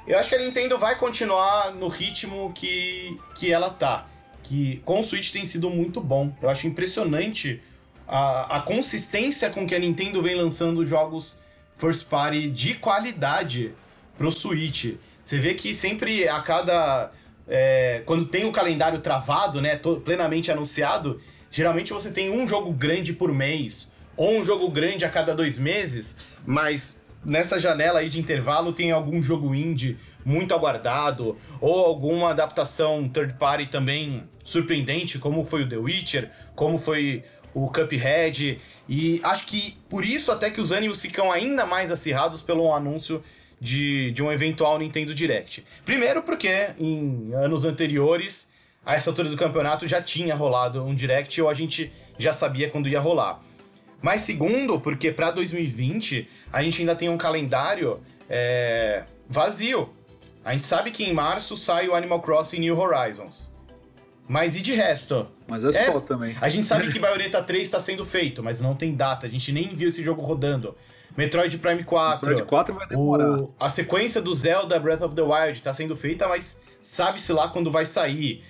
Eu 0.08 0.18
acho 0.18 0.30
que 0.30 0.36
a 0.36 0.40
Nintendo 0.40 0.78
vai 0.78 0.98
continuar 0.98 1.74
no 1.74 1.90
ritmo 1.90 2.50
que, 2.56 3.20
que 3.36 3.52
ela 3.52 3.70
tá. 3.70 4.08
Que 4.42 4.82
com 4.86 5.02
o 5.02 5.04
Switch 5.04 5.34
tem 5.34 5.46
sido 5.46 5.70
muito 5.70 6.00
bom. 6.00 6.34
Eu 6.42 6.50
acho 6.50 6.66
impressionante 6.66 7.62
a, 8.08 8.56
a 8.56 8.62
consistência 8.62 9.50
com 9.50 9.68
que 9.68 9.76
a 9.76 9.80
Nintendo 9.80 10.24
vem 10.24 10.36
lançando 10.36 10.86
jogos 10.86 11.38
first 11.78 12.08
party 12.08 12.50
de 12.50 12.76
qualidade 12.76 13.74
pro 14.18 14.32
Switch. 14.32 14.96
Você 15.26 15.40
vê 15.40 15.56
que 15.56 15.76
sempre 15.76 16.26
a 16.30 16.40
cada. 16.42 17.12
É, 17.50 18.02
quando 18.06 18.24
tem 18.26 18.46
o 18.46 18.52
calendário 18.54 19.02
travado, 19.02 19.60
né, 19.60 19.78
plenamente 20.06 20.50
anunciado, 20.50 21.20
geralmente 21.52 21.92
você 21.92 22.14
tem 22.14 22.30
um 22.30 22.48
jogo 22.48 22.72
grande 22.72 23.12
por 23.12 23.30
mês 23.34 23.92
ou 24.16 24.38
um 24.38 24.44
jogo 24.44 24.70
grande 24.70 25.06
a 25.06 25.10
cada 25.10 25.36
dois 25.36 25.58
meses, 25.58 26.18
mas 26.46 27.02
nessa 27.26 27.58
janela 27.58 28.00
aí 28.00 28.10
de 28.10 28.20
intervalo 28.20 28.74
tem 28.74 28.92
algum 28.92 29.22
jogo 29.22 29.54
indie 29.56 29.98
muito 30.26 30.54
aguardado, 30.54 31.38
ou 31.60 31.86
alguma 31.86 32.32
adaptação 32.32 33.08
third 33.10 33.34
party 33.34 33.66
também 33.68 34.24
surpreendente, 34.44 35.20
como 35.20 35.44
foi 35.44 35.64
o 35.64 35.70
The 35.70 35.78
Witcher, 35.78 36.30
como 36.56 36.78
foi 36.78 37.24
o 37.54 37.70
Cuphead, 37.70 38.60
e 38.90 39.22
acho 39.24 39.46
que 39.46 39.78
por 39.90 40.04
isso 40.04 40.32
até 40.32 40.50
que 40.50 40.60
os 40.60 40.72
ânimos 40.72 41.02
ficam 41.02 41.32
ainda 41.32 41.66
mais 41.66 41.92
acirrados 41.92 42.42
pelo 42.42 42.74
anúncio 42.74 43.24
de, 43.60 44.12
de 44.12 44.24
um 44.24 44.32
eventual 44.32 44.78
Nintendo 44.80 45.14
Direct. 45.14 45.64
Primeiro 45.86 46.24
porque 46.24 46.72
em 46.80 47.32
anos 47.34 47.64
anteriores, 47.64 48.52
a 48.86 48.96
essa 48.96 49.10
altura 49.10 49.30
do 49.30 49.38
campeonato 49.38 49.88
já 49.88 50.02
tinha 50.02 50.36
rolado 50.36 50.84
um 50.84 50.94
Direct, 50.94 51.42
ou 51.42 51.50
a 51.50 51.54
gente 51.54 51.92
já 52.18 52.34
sabia 52.34 52.70
quando 52.70 52.90
ia 52.90 53.00
rolar. 53.00 53.42
Mas 54.04 54.20
segundo, 54.22 54.82
porque 54.82 55.14
para 55.14 55.32
2020 55.32 56.30
a 56.52 56.62
gente 56.62 56.82
ainda 56.82 56.94
tem 56.94 57.08
um 57.08 57.18
calendário 57.18 58.02
é, 58.30 59.06
vazio. 59.30 59.90
A 60.44 60.52
gente 60.52 60.66
sabe 60.66 60.92
que 60.92 61.06
em 61.06 61.14
março 61.14 61.56
sai 61.56 61.88
o 61.88 61.96
Animal 61.96 62.22
Crossing 62.22 62.60
New 62.60 62.78
Horizons. 62.78 63.50
Mas 64.28 64.58
e 64.58 64.62
de 64.62 64.74
resto? 64.74 65.26
Mas 65.48 65.64
é, 65.64 65.70
é 65.70 65.86
só 65.86 66.02
também. 66.02 66.36
A 66.42 66.50
gente 66.50 66.68
sabe 66.68 66.92
que 66.92 67.00
Bayonetta 67.00 67.42
3 67.42 67.64
está 67.64 67.80
sendo 67.80 68.04
feito, 68.04 68.44
mas 68.44 68.60
não 68.60 68.76
tem 68.76 68.94
data. 68.94 69.26
A 69.26 69.30
gente 69.30 69.54
nem 69.54 69.74
viu 69.74 69.88
esse 69.88 70.04
jogo 70.04 70.22
rodando. 70.22 70.76
Metroid 71.16 71.58
Prime 71.58 71.84
4. 71.86 72.28
Metroid 72.28 72.50
4 72.50 72.76
vai 72.76 72.88
demorar. 72.88 73.42
O, 73.42 73.54
a 73.58 73.70
sequência 73.70 74.22
do 74.22 74.36
Zelda 74.36 74.78
Breath 74.82 75.02
of 75.02 75.16
the 75.16 75.22
Wild 75.22 75.62
tá 75.62 75.74
sendo 75.74 75.96
feita, 75.96 76.28
mas 76.28 76.60
sabe-se 76.82 77.32
lá 77.32 77.48
quando 77.48 77.72
vai 77.72 77.86
sair. 77.86 78.44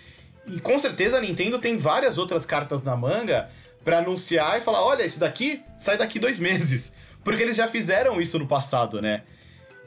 E 0.48 0.60
com 0.60 0.80
certeza 0.80 1.18
a 1.18 1.22
Nintendo 1.22 1.60
tem 1.60 1.78
várias 1.78 2.18
outras 2.18 2.44
cartas 2.44 2.82
na 2.82 2.96
manga 2.96 3.50
para 3.84 4.00
anunciar 4.00 4.58
e 4.58 4.62
falar: 4.62 4.84
olha, 4.84 5.04
isso 5.04 5.20
daqui 5.20 5.64
sai 5.78 5.98
daqui 5.98 6.20
dois 6.20 6.40
meses. 6.40 6.96
Porque 7.24 7.42
eles 7.42 7.56
já 7.56 7.68
fizeram 7.68 8.20
isso 8.20 8.38
no 8.38 8.46
passado, 8.46 9.02
né? 9.02 9.24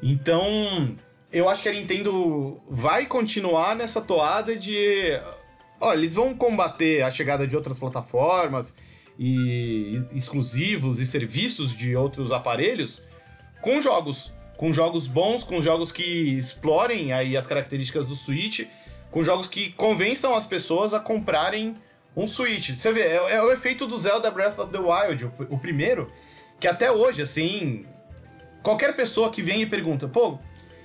Então, 0.03 0.97
eu 1.33 1.49
acho 1.49 1.63
que 1.63 1.69
a 1.69 1.73
Nintendo 1.73 2.61
vai 2.69 3.07
continuar 3.07 3.77
nessa 3.77 4.01
toada 4.01 4.57
de. 4.57 5.21
Olha, 5.81 5.99
eles 5.99 6.15
vão 6.15 6.35
combater 6.35 7.03
a 7.03 7.11
chegada 7.11 7.47
de 7.47 7.55
outras 7.55 7.79
plataformas 7.79 8.75
e 9.19 10.03
exclusivos 10.13 11.01
e 11.01 11.07
serviços 11.07 11.77
de 11.77 11.95
outros 11.95 12.33
aparelhos 12.33 13.03
com 13.61 13.81
jogos. 13.81 14.33
Com 14.57 14.73
jogos 14.73 15.07
bons, 15.07 15.45
com 15.45 15.61
jogos 15.61 15.93
que 15.93 16.03
explorem 16.03 17.13
aí 17.13 17.37
as 17.37 17.47
características 17.47 18.07
do 18.07 18.17
Switch, 18.17 18.67
com 19.11 19.23
jogos 19.23 19.49
que 19.49 19.71
convençam 19.73 20.35
as 20.35 20.47
pessoas 20.47 20.95
a 20.95 21.01
comprarem 21.01 21.77
um 22.17 22.27
Switch. 22.27 22.71
Você 22.71 22.93
vê, 22.93 23.01
é, 23.01 23.35
é 23.35 23.43
o 23.43 23.53
efeito 23.53 23.87
do 23.87 23.99
Zelda 23.99 24.31
Breath 24.31 24.59
of 24.59 24.73
the 24.73 24.79
Wild, 24.79 25.25
o, 25.25 25.33
o 25.51 25.59
primeiro, 25.59 26.11
que 26.59 26.67
até 26.67 26.91
hoje, 26.91 27.23
assim, 27.23 27.85
qualquer 28.63 28.97
pessoa 28.97 29.31
que 29.31 29.43
vem 29.43 29.63
e 29.63 29.67
pergunta, 29.67 30.09
pô, 30.09 30.39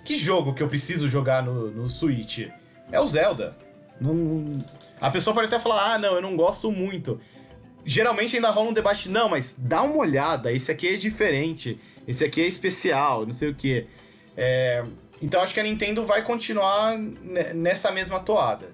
que 0.04 0.16
jogo 0.16 0.54
que 0.54 0.62
eu 0.62 0.68
preciso 0.68 1.10
jogar 1.10 1.42
no, 1.42 1.72
no 1.72 1.88
Switch? 1.88 2.50
É 2.92 3.00
o 3.00 3.08
Zelda. 3.08 3.56
Não, 4.00 4.64
a 5.00 5.10
pessoa 5.10 5.34
pode 5.34 5.48
até 5.48 5.60
falar, 5.60 5.94
ah, 5.94 5.98
não, 5.98 6.16
eu 6.16 6.22
não 6.22 6.36
gosto 6.36 6.72
muito 6.72 7.20
geralmente 7.86 8.36
ainda 8.36 8.50
rola 8.50 8.70
um 8.70 8.74
debate, 8.74 9.10
não, 9.10 9.30
mas 9.30 9.56
dá 9.58 9.82
uma 9.82 9.98
olhada, 9.98 10.52
esse 10.52 10.72
aqui 10.72 10.88
é 10.88 10.96
diferente, 10.96 11.80
esse 12.08 12.24
aqui 12.24 12.42
é 12.42 12.48
especial, 12.48 13.26
não 13.26 13.34
sei 13.34 13.50
o 13.50 13.56
que. 13.56 13.88
É, 14.36 14.84
então 15.22 15.42
acho 15.42 15.54
que 15.54 15.60
a 15.60 15.64
Nintendo 15.64 16.06
vai 16.06 16.24
continuar 16.24 16.98
nessa 16.98 17.92
mesma 17.92 18.20
toada. 18.20 18.70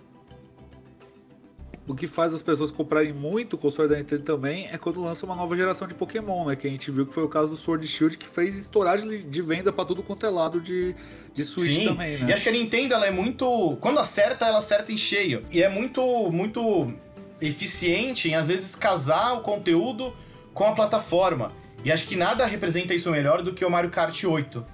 O 1.88 1.96
que 1.96 2.06
faz 2.06 2.34
as 2.34 2.42
pessoas 2.42 2.70
comprarem 2.70 3.14
muito 3.14 3.54
o 3.54 3.58
console 3.58 3.88
da 3.88 3.96
Nintendo 3.96 4.24
também 4.24 4.68
é 4.70 4.78
quando 4.78 5.02
lança 5.02 5.26
uma 5.26 5.36
nova 5.36 5.56
geração 5.56 5.88
de 5.88 5.94
Pokémon, 5.94 6.46
né? 6.46 6.56
Que 6.58 6.68
a 6.68 6.70
gente 6.70 6.92
viu 6.92 7.06
que 7.06 7.14
foi 7.14 7.24
o 7.24 7.30
caso 7.30 7.52
do 7.52 7.58
Sword 7.58 7.88
Shield, 7.88 8.18
que 8.18 8.28
fez 8.28 8.58
estourar 8.58 9.00
de 9.00 9.42
venda 9.42 9.72
para 9.72 9.86
tudo 9.86 10.04
quanto 10.04 10.26
é 10.26 10.30
lado 10.30 10.60
de, 10.60 10.94
de 11.34 11.46
Switch 11.46 11.76
Sim. 11.76 11.86
também, 11.86 12.18
né? 12.18 12.30
E 12.30 12.34
acho 12.34 12.44
que 12.44 12.50
a 12.50 12.52
Nintendo, 12.52 12.94
ela 12.94 13.06
é 13.06 13.12
muito... 13.12 13.78
Quando 13.80 14.00
acerta, 14.00 14.46
ela 14.46 14.60
acerta 14.60 14.92
em 14.92 14.98
cheio. 14.98 15.46
E 15.50 15.64
é 15.64 15.70
muito, 15.70 16.02
muito 16.30 16.94
eficiente 17.42 18.30
em 18.30 18.36
às 18.36 18.50
vezes 18.50 18.76
casar 18.76 19.34
o 19.36 19.42
conteúdo 19.42 20.14
com 20.54 20.66
a 20.66 20.74
plataforma. 20.74 21.54
E 21.86 21.92
acho 21.92 22.06
que 22.06 22.18
nada 22.18 22.46
representa 22.46 22.94
isso 22.94 23.10
melhor 23.12 23.42
do 23.42 23.54
que 23.54 23.64
o 23.64 23.70
Mario 23.70 23.90
Kart 23.90 24.24
8, 24.24 24.66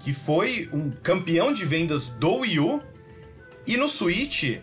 que 0.00 0.12
foi 0.12 0.68
um 0.70 0.90
campeão 0.90 1.52
de 1.52 1.64
vendas 1.64 2.08
do 2.08 2.40
Wii 2.40 2.60
U 2.60 2.82
e 3.66 3.76
no 3.76 3.88
Switch 3.88 4.58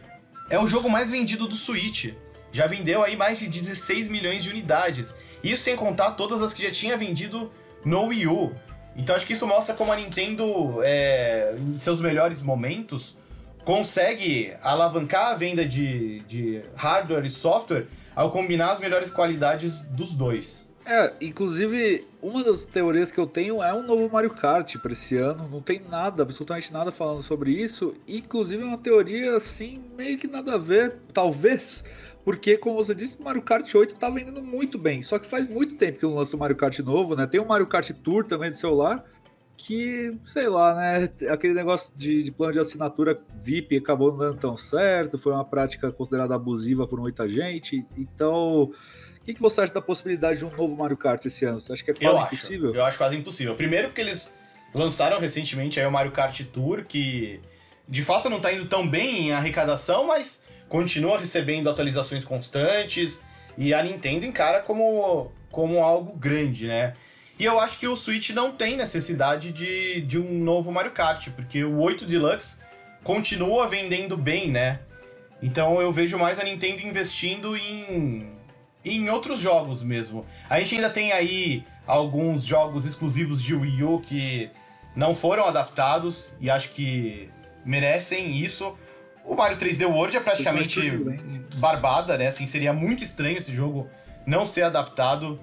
é 0.50 0.60
o 0.60 0.68
jogo 0.68 0.90
mais 0.90 1.10
vendido 1.10 1.48
do 1.48 1.56
Switch. 1.56 2.14
Já 2.52 2.68
vendeu 2.68 3.04
aí 3.04 3.16
mais 3.16 3.40
de 3.40 3.48
16 3.48 4.10
milhões 4.10 4.44
de 4.44 4.50
unidades. 4.50 5.14
Isso 5.44 5.64
sem 5.64 5.76
contar 5.76 6.12
todas 6.12 6.42
as 6.42 6.54
que 6.54 6.64
já 6.64 6.72
tinha 6.72 6.96
vendido 6.98 7.52
no 7.84 8.06
Wii 8.06 8.28
U. 8.28 8.54
Então 8.96 9.16
acho 9.16 9.26
que 9.26 9.34
isso 9.34 9.46
mostra 9.46 9.76
como 9.76 9.92
a 9.92 9.96
Nintendo, 9.96 10.82
é, 10.82 11.56
em 11.58 11.78
seus 11.78 12.00
melhores 12.00 12.42
momentos, 12.42 13.18
consegue 13.66 14.54
alavancar 14.62 15.34
a 15.34 15.36
venda 15.36 15.66
de, 15.66 16.22
de 16.22 16.62
hardware 16.76 17.26
e 17.26 17.30
software 17.30 17.88
ao 18.16 18.32
combinar 18.32 18.72
as 18.72 18.80
melhores 18.80 19.10
qualidades 19.10 19.82
dos 19.82 20.16
dois. 20.16 20.65
É, 20.86 21.14
inclusive, 21.20 22.06
uma 22.22 22.44
das 22.44 22.64
teorias 22.64 23.12
que 23.12 23.20
eu 23.20 23.26
tenho 23.26 23.62
é 23.62 23.74
um 23.74 23.82
novo 23.82 24.08
Mario 24.12 24.30
Kart 24.30 24.78
para 24.78 24.92
esse 24.92 25.18
ano. 25.18 25.50
Não 25.50 25.60
tem 25.60 25.82
nada, 25.90 26.22
absolutamente 26.22 26.72
nada 26.72 26.92
falando 26.92 27.24
sobre 27.24 27.52
isso. 27.52 27.96
Inclusive, 28.08 28.62
é 28.62 28.66
uma 28.66 28.78
teoria 28.78 29.36
assim, 29.36 29.82
meio 29.98 30.18
que 30.20 30.28
nada 30.28 30.54
a 30.54 30.58
ver, 30.60 30.98
talvez. 31.12 31.84
Porque, 32.24 32.56
como 32.56 32.76
você 32.76 32.94
disse, 32.94 33.20
Mario 33.22 33.42
Kart 33.42 33.74
8 33.74 33.96
tá 33.96 34.10
vendendo 34.10 34.44
muito 34.44 34.78
bem. 34.78 35.02
Só 35.02 35.18
que 35.18 35.28
faz 35.28 35.48
muito 35.48 35.76
tempo 35.76 36.00
que 36.00 36.06
não 36.06 36.16
lança 36.16 36.36
o 36.36 36.40
Mario 36.40 36.56
Kart 36.56 36.78
novo, 36.80 37.16
né? 37.16 37.26
Tem 37.26 37.40
o 37.40 37.48
Mario 37.48 37.68
Kart 37.68 37.90
Tour 38.04 38.24
também 38.24 38.52
de 38.52 38.60
celular 38.60 39.04
que, 39.58 40.18
sei 40.22 40.48
lá, 40.50 40.76
né? 40.76 41.10
Aquele 41.30 41.54
negócio 41.54 41.96
de, 41.96 42.24
de, 42.24 42.32
plano 42.32 42.54
de 42.54 42.60
assinatura 42.60 43.20
VIP 43.42 43.78
acabou 43.78 44.12
não 44.12 44.20
dando 44.20 44.38
tão 44.38 44.58
certo, 44.58 45.18
foi 45.18 45.32
uma 45.32 45.46
prática 45.46 45.92
considerada 45.92 46.36
abusiva 46.36 46.88
por 46.88 47.00
muita 47.00 47.28
gente. 47.28 47.86
Então, 47.98 48.72
o 49.26 49.28
que, 49.28 49.34
que 49.34 49.42
você 49.42 49.62
acha 49.62 49.74
da 49.74 49.82
possibilidade 49.82 50.38
de 50.38 50.46
um 50.46 50.52
novo 50.52 50.76
Mario 50.76 50.96
Kart 50.96 51.26
esse 51.26 51.46
ano? 51.46 51.60
Você 51.60 51.74
acha 51.74 51.84
que 51.84 51.90
é 51.90 51.94
quase 51.96 52.16
eu 52.16 52.26
impossível? 52.26 52.70
Acho, 52.70 52.78
eu 52.78 52.86
acho 52.86 52.98
quase 53.00 53.16
impossível. 53.16 53.56
Primeiro 53.56 53.88
porque 53.88 54.02
eles 54.02 54.32
lançaram 54.72 55.20
recentemente 55.20 55.80
aí 55.80 55.86
o 55.88 55.92
Mario 55.92 56.12
Kart 56.12 56.40
Tour, 56.54 56.86
que 56.88 57.42
de 57.90 58.04
fato 58.04 58.30
não 58.30 58.38
está 58.38 58.54
indo 58.54 58.66
tão 58.66 58.88
bem 58.88 59.30
em 59.30 59.32
arrecadação, 59.32 60.06
mas 60.06 60.44
continua 60.70 61.18
recebendo 61.18 61.68
atualizações 61.68 62.24
constantes 62.24 63.26
e 63.58 63.74
a 63.74 63.82
Nintendo 63.82 64.28
encara 64.28 64.62
como, 64.62 65.32
como 65.50 65.80
algo 65.80 66.16
grande, 66.16 66.68
né? 66.68 66.94
E 67.40 67.46
eu 67.46 67.60
acho 67.60 67.80
que 67.80 67.88
o 67.88 67.96
Switch 67.96 68.30
não 68.30 68.52
tem 68.52 68.78
necessidade 68.78 69.52
de, 69.52 70.02
de 70.02 70.20
um 70.20 70.38
novo 70.38 70.72
Mario 70.72 70.92
Kart, 70.92 71.30
porque 71.32 71.64
o 71.64 71.80
8 71.80 72.06
Deluxe 72.06 72.60
continua 73.04 73.68
vendendo 73.68 74.16
bem, 74.16 74.52
né? 74.52 74.82
Então 75.42 75.82
eu 75.82 75.92
vejo 75.92 76.16
mais 76.20 76.40
a 76.40 76.44
Nintendo 76.44 76.84
investindo 76.84 77.58
em, 77.58 78.35
em 78.86 79.10
outros 79.10 79.40
jogos 79.40 79.82
mesmo. 79.82 80.26
A 80.50 80.60
gente 80.60 80.76
ainda 80.76 80.90
tem 80.90 81.12
aí 81.12 81.64
alguns 81.88 82.46
jogos 82.46 82.86
exclusivos 82.86 83.42
de 83.42 83.56
Wii 83.56 83.84
U 83.84 84.00
que 84.00 84.50
não 84.96 85.16
foram 85.16 85.46
adaptados 85.46 86.34
e 86.40 86.50
acho 86.50 86.70
que 86.70 87.30
merecem 87.66 88.38
isso. 88.38 88.76
O 89.26 89.36
Mario 89.36 89.58
3D 89.58 89.86
World 89.88 90.16
é 90.16 90.20
praticamente 90.20 90.80
barbada, 91.56 92.18
né? 92.18 92.28
Assim, 92.28 92.46
seria 92.46 92.72
muito 92.72 93.04
estranho 93.04 93.38
esse 93.38 93.54
jogo 93.54 93.90
não 94.26 94.46
ser 94.46 94.64
adaptado 94.64 95.40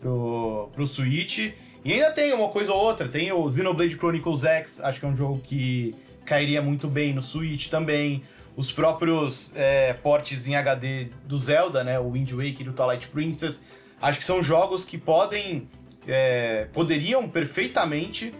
pro, 0.00 0.70
pro 0.74 0.86
Switch. 0.86 1.52
E 1.84 1.92
ainda 1.92 2.12
tem 2.12 2.32
uma 2.32 2.48
coisa 2.48 2.72
ou 2.72 2.78
outra, 2.78 3.08
tem 3.08 3.32
o 3.32 3.50
Xenoblade 3.50 3.96
Chronicles 3.96 4.44
X, 4.44 4.80
acho 4.80 5.00
que 5.00 5.06
é 5.06 5.08
um 5.08 5.16
jogo 5.16 5.40
que 5.40 5.96
cairia 6.24 6.62
muito 6.62 6.86
bem 6.86 7.12
no 7.12 7.20
Switch 7.20 7.68
também. 7.68 8.22
Os 8.54 8.70
próprios 8.70 9.52
é, 9.54 9.94
portes 9.94 10.46
em 10.46 10.54
HD 10.54 11.08
do 11.24 11.38
Zelda, 11.38 11.82
né, 11.82 11.98
o 11.98 12.10
Wind 12.12 12.30
Waker 12.32 12.66
e 12.66 12.68
o 12.68 12.72
Twilight 12.72 13.08
Princess, 13.08 13.62
acho 14.00 14.18
que 14.18 14.24
são 14.24 14.42
jogos 14.42 14.84
que 14.84 14.98
podem, 14.98 15.68
é, 16.06 16.66
poderiam 16.72 17.28
perfeitamente 17.28 18.34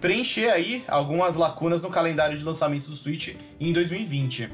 preencher 0.00 0.48
aí 0.48 0.84
algumas 0.88 1.36
lacunas 1.36 1.82
no 1.82 1.90
calendário 1.90 2.36
de 2.38 2.44
lançamentos 2.44 2.88
do 2.88 2.94
Switch 2.94 3.34
em 3.60 3.72
2020. 3.72 4.50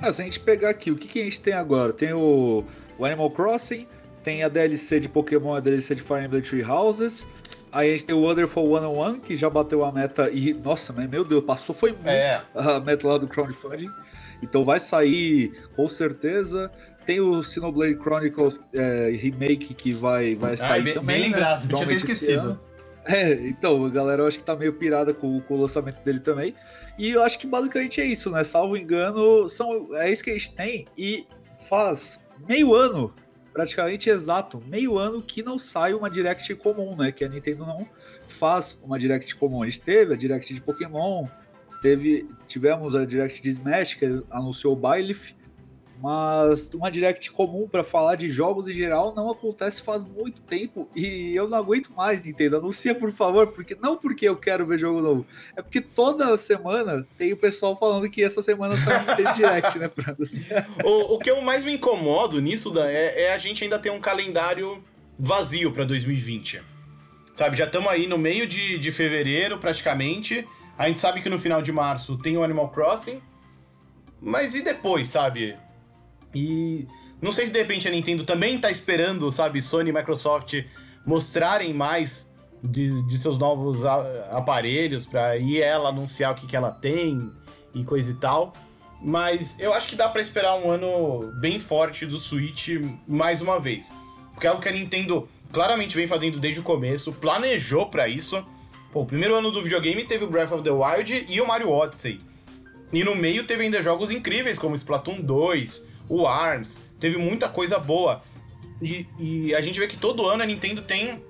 Ah, 0.00 0.12
se 0.12 0.22
a 0.22 0.24
gente 0.24 0.38
pegar 0.38 0.70
aqui, 0.70 0.90
o 0.90 0.96
que, 0.96 1.08
que 1.08 1.20
a 1.20 1.24
gente 1.24 1.40
tem 1.40 1.54
agora? 1.54 1.92
Tem 1.92 2.12
o, 2.12 2.64
o 2.98 3.04
Animal 3.04 3.30
Crossing, 3.30 3.86
tem 4.22 4.44
a 4.44 4.48
DLC 4.48 5.00
de 5.00 5.08
Pokémon, 5.08 5.54
a 5.54 5.60
DLC 5.60 5.94
de 5.94 6.02
Fire 6.02 6.24
Emblem 6.24 6.42
Three 6.42 6.62
Houses. 6.62 7.26
Aí 7.70 7.88
a 7.88 7.92
gente 7.92 8.06
tem 8.06 8.14
o 8.14 8.20
Wonderful 8.20 8.78
101, 8.78 9.20
que 9.20 9.36
já 9.36 9.50
bateu 9.50 9.84
a 9.84 9.92
meta 9.92 10.30
e, 10.30 10.54
nossa, 10.54 10.92
meu 10.92 11.24
Deus, 11.24 11.44
passou 11.44 11.74
foi 11.74 11.92
muito 11.92 12.08
é. 12.08 12.42
a 12.54 12.80
meta 12.80 13.06
lá 13.06 13.18
do 13.18 13.26
crowdfunding. 13.26 13.90
Então 14.42 14.64
vai 14.64 14.80
sair 14.80 15.52
com 15.74 15.86
certeza. 15.88 16.70
Tem 17.04 17.20
o 17.20 17.42
Xenoblade 17.42 17.96
Chronicles 17.96 18.60
é, 18.74 19.10
Remake 19.20 19.74
que 19.74 19.92
vai, 19.92 20.34
vai 20.34 20.56
sair 20.56 20.82
bem, 20.82 20.94
também. 20.94 21.20
Bem 21.20 21.30
lembrado, 21.30 21.64
né? 21.64 21.74
tinha 21.74 21.96
esquecido. 21.96 22.60
É, 23.04 23.32
então, 23.32 23.86
a 23.86 23.88
galera 23.88 24.22
eu 24.22 24.26
acho 24.26 24.36
que 24.36 24.44
tá 24.44 24.54
meio 24.54 24.74
pirada 24.74 25.14
com, 25.14 25.40
com, 25.40 25.54
o 25.54 25.62
lançamento 25.62 26.02
dele 26.04 26.20
também. 26.20 26.54
E 26.98 27.10
eu 27.10 27.22
acho 27.22 27.38
que 27.38 27.46
basicamente 27.46 28.00
é 28.02 28.04
isso, 28.04 28.30
né? 28.30 28.44
Salvo 28.44 28.76
engano, 28.76 29.48
são, 29.48 29.88
é 29.96 30.12
isso 30.12 30.22
que 30.22 30.28
a 30.28 30.34
gente 30.34 30.54
tem. 30.54 30.86
E 30.96 31.26
faz 31.68 32.22
meio 32.46 32.74
ano 32.74 33.14
praticamente 33.58 34.08
exato 34.08 34.62
meio 34.68 34.96
ano 34.98 35.20
que 35.20 35.42
não 35.42 35.58
sai 35.58 35.92
uma 35.92 36.08
Direct 36.08 36.54
comum, 36.54 36.94
né? 36.94 37.10
Que 37.10 37.24
a 37.24 37.28
Nintendo 37.28 37.66
não 37.66 37.88
faz 38.28 38.80
uma 38.84 38.96
Direct 38.96 39.34
comum. 39.34 39.64
A 39.64 39.66
gente 39.66 39.80
teve 39.80 40.14
a 40.14 40.16
Direct 40.16 40.54
de 40.54 40.60
Pokémon, 40.60 41.26
teve, 41.82 42.28
tivemos 42.46 42.94
a 42.94 43.04
Direct 43.04 43.42
de 43.42 43.50
Smash, 43.50 43.94
que 43.94 44.22
anunciou 44.30 44.74
o 44.74 44.76
Byleth, 44.76 45.34
mas 46.00 46.72
uma 46.72 46.90
direct 46.90 47.30
comum 47.32 47.66
para 47.68 47.82
falar 47.82 48.14
de 48.14 48.28
jogos 48.28 48.68
em 48.68 48.74
geral 48.74 49.14
não 49.14 49.30
acontece 49.30 49.82
faz 49.82 50.04
muito 50.04 50.40
tempo 50.42 50.88
e 50.94 51.34
eu 51.34 51.48
não 51.48 51.58
aguento 51.58 51.90
mais, 51.96 52.22
Nintendo. 52.22 52.58
Anuncia, 52.58 52.94
por 52.94 53.10
favor, 53.10 53.48
porque 53.48 53.76
não 53.80 53.96
porque 53.96 54.28
eu 54.28 54.36
quero 54.36 54.66
ver 54.66 54.78
jogo 54.78 55.00
novo, 55.00 55.26
é 55.56 55.62
porque 55.62 55.80
toda 55.80 56.36
semana 56.36 57.06
tem 57.16 57.32
o 57.32 57.36
pessoal 57.36 57.74
falando 57.74 58.08
que 58.08 58.22
essa 58.22 58.42
semana 58.42 58.76
só 58.76 59.14
tem 59.16 59.32
direct, 59.34 59.78
né? 59.78 59.90
Assim. 60.20 60.40
o, 60.84 61.14
o 61.14 61.18
que 61.18 61.30
eu 61.30 61.40
mais 61.40 61.64
me 61.64 61.74
incomodo 61.74 62.40
nisso 62.40 62.70
da, 62.70 62.90
é, 62.90 63.24
é 63.24 63.34
a 63.34 63.38
gente 63.38 63.64
ainda 63.64 63.78
ter 63.78 63.90
um 63.90 64.00
calendário 64.00 64.82
vazio 65.18 65.72
para 65.72 65.84
2020. 65.84 66.62
Sabe, 67.34 67.56
já 67.56 67.66
estamos 67.66 67.88
aí 67.88 68.06
no 68.06 68.18
meio 68.18 68.46
de, 68.46 68.78
de 68.78 68.90
fevereiro, 68.90 69.58
praticamente. 69.58 70.46
A 70.76 70.88
gente 70.88 71.00
sabe 71.00 71.20
que 71.20 71.28
no 71.28 71.38
final 71.38 71.62
de 71.62 71.72
março 71.72 72.16
tem 72.18 72.36
o 72.36 72.42
Animal 72.42 72.68
Crossing. 72.70 73.20
Mas 74.20 74.54
e 74.54 74.62
depois, 74.62 75.08
sabe? 75.08 75.56
E 76.34 76.86
não 77.20 77.32
sei 77.32 77.46
se 77.46 77.52
de 77.52 77.58
repente 77.58 77.88
a 77.88 77.90
Nintendo 77.90 78.24
também 78.24 78.58
tá 78.58 78.70
esperando, 78.70 79.30
sabe, 79.30 79.60
Sony 79.60 79.90
e 79.90 79.92
Microsoft 79.92 80.64
mostrarem 81.06 81.72
mais 81.72 82.30
de, 82.62 83.02
de 83.02 83.18
seus 83.18 83.38
novos 83.38 83.84
aparelhos, 83.84 85.06
para 85.06 85.36
ir 85.36 85.60
ela 85.60 85.88
anunciar 85.88 86.32
o 86.32 86.34
que, 86.34 86.46
que 86.46 86.56
ela 86.56 86.70
tem 86.70 87.30
e 87.74 87.84
coisa 87.84 88.10
e 88.10 88.14
tal. 88.14 88.52
Mas 89.00 89.58
eu 89.60 89.72
acho 89.72 89.88
que 89.88 89.96
dá 89.96 90.08
para 90.08 90.20
esperar 90.20 90.56
um 90.56 90.70
ano 90.70 91.32
bem 91.40 91.60
forte 91.60 92.04
do 92.04 92.18
Switch 92.18 92.70
mais 93.06 93.40
uma 93.40 93.60
vez. 93.60 93.92
Porque 94.32 94.46
é 94.46 94.50
algo 94.50 94.62
que 94.62 94.68
a 94.68 94.72
Nintendo 94.72 95.28
claramente 95.52 95.96
vem 95.96 96.06
fazendo 96.06 96.38
desde 96.38 96.60
o 96.60 96.64
começo, 96.64 97.12
planejou 97.12 97.86
para 97.86 98.08
isso. 98.08 98.44
Pô, 98.92 99.02
o 99.02 99.06
primeiro 99.06 99.34
ano 99.34 99.50
do 99.50 99.62
videogame 99.62 100.04
teve 100.04 100.24
o 100.24 100.30
Breath 100.30 100.52
of 100.52 100.62
the 100.62 100.70
Wild 100.70 101.26
e 101.28 101.40
o 101.40 101.46
Mario 101.46 101.70
Odyssey. 101.70 102.20
E 102.92 103.04
no 103.04 103.14
meio 103.14 103.44
teve 103.44 103.64
ainda 103.64 103.82
jogos 103.82 104.10
incríveis 104.10 104.58
como 104.58 104.74
Splatoon 104.74 105.20
2, 105.20 105.86
o 106.08 106.26
ARMS, 106.26 106.84
teve 106.98 107.16
muita 107.16 107.48
coisa 107.48 107.78
boa. 107.78 108.22
E, 108.80 109.06
e 109.18 109.54
a 109.54 109.60
gente 109.60 109.78
vê 109.78 109.86
que 109.86 109.96
todo 109.96 110.26
ano 110.26 110.42
a 110.42 110.46
Nintendo 110.46 110.82
tem 110.82 111.22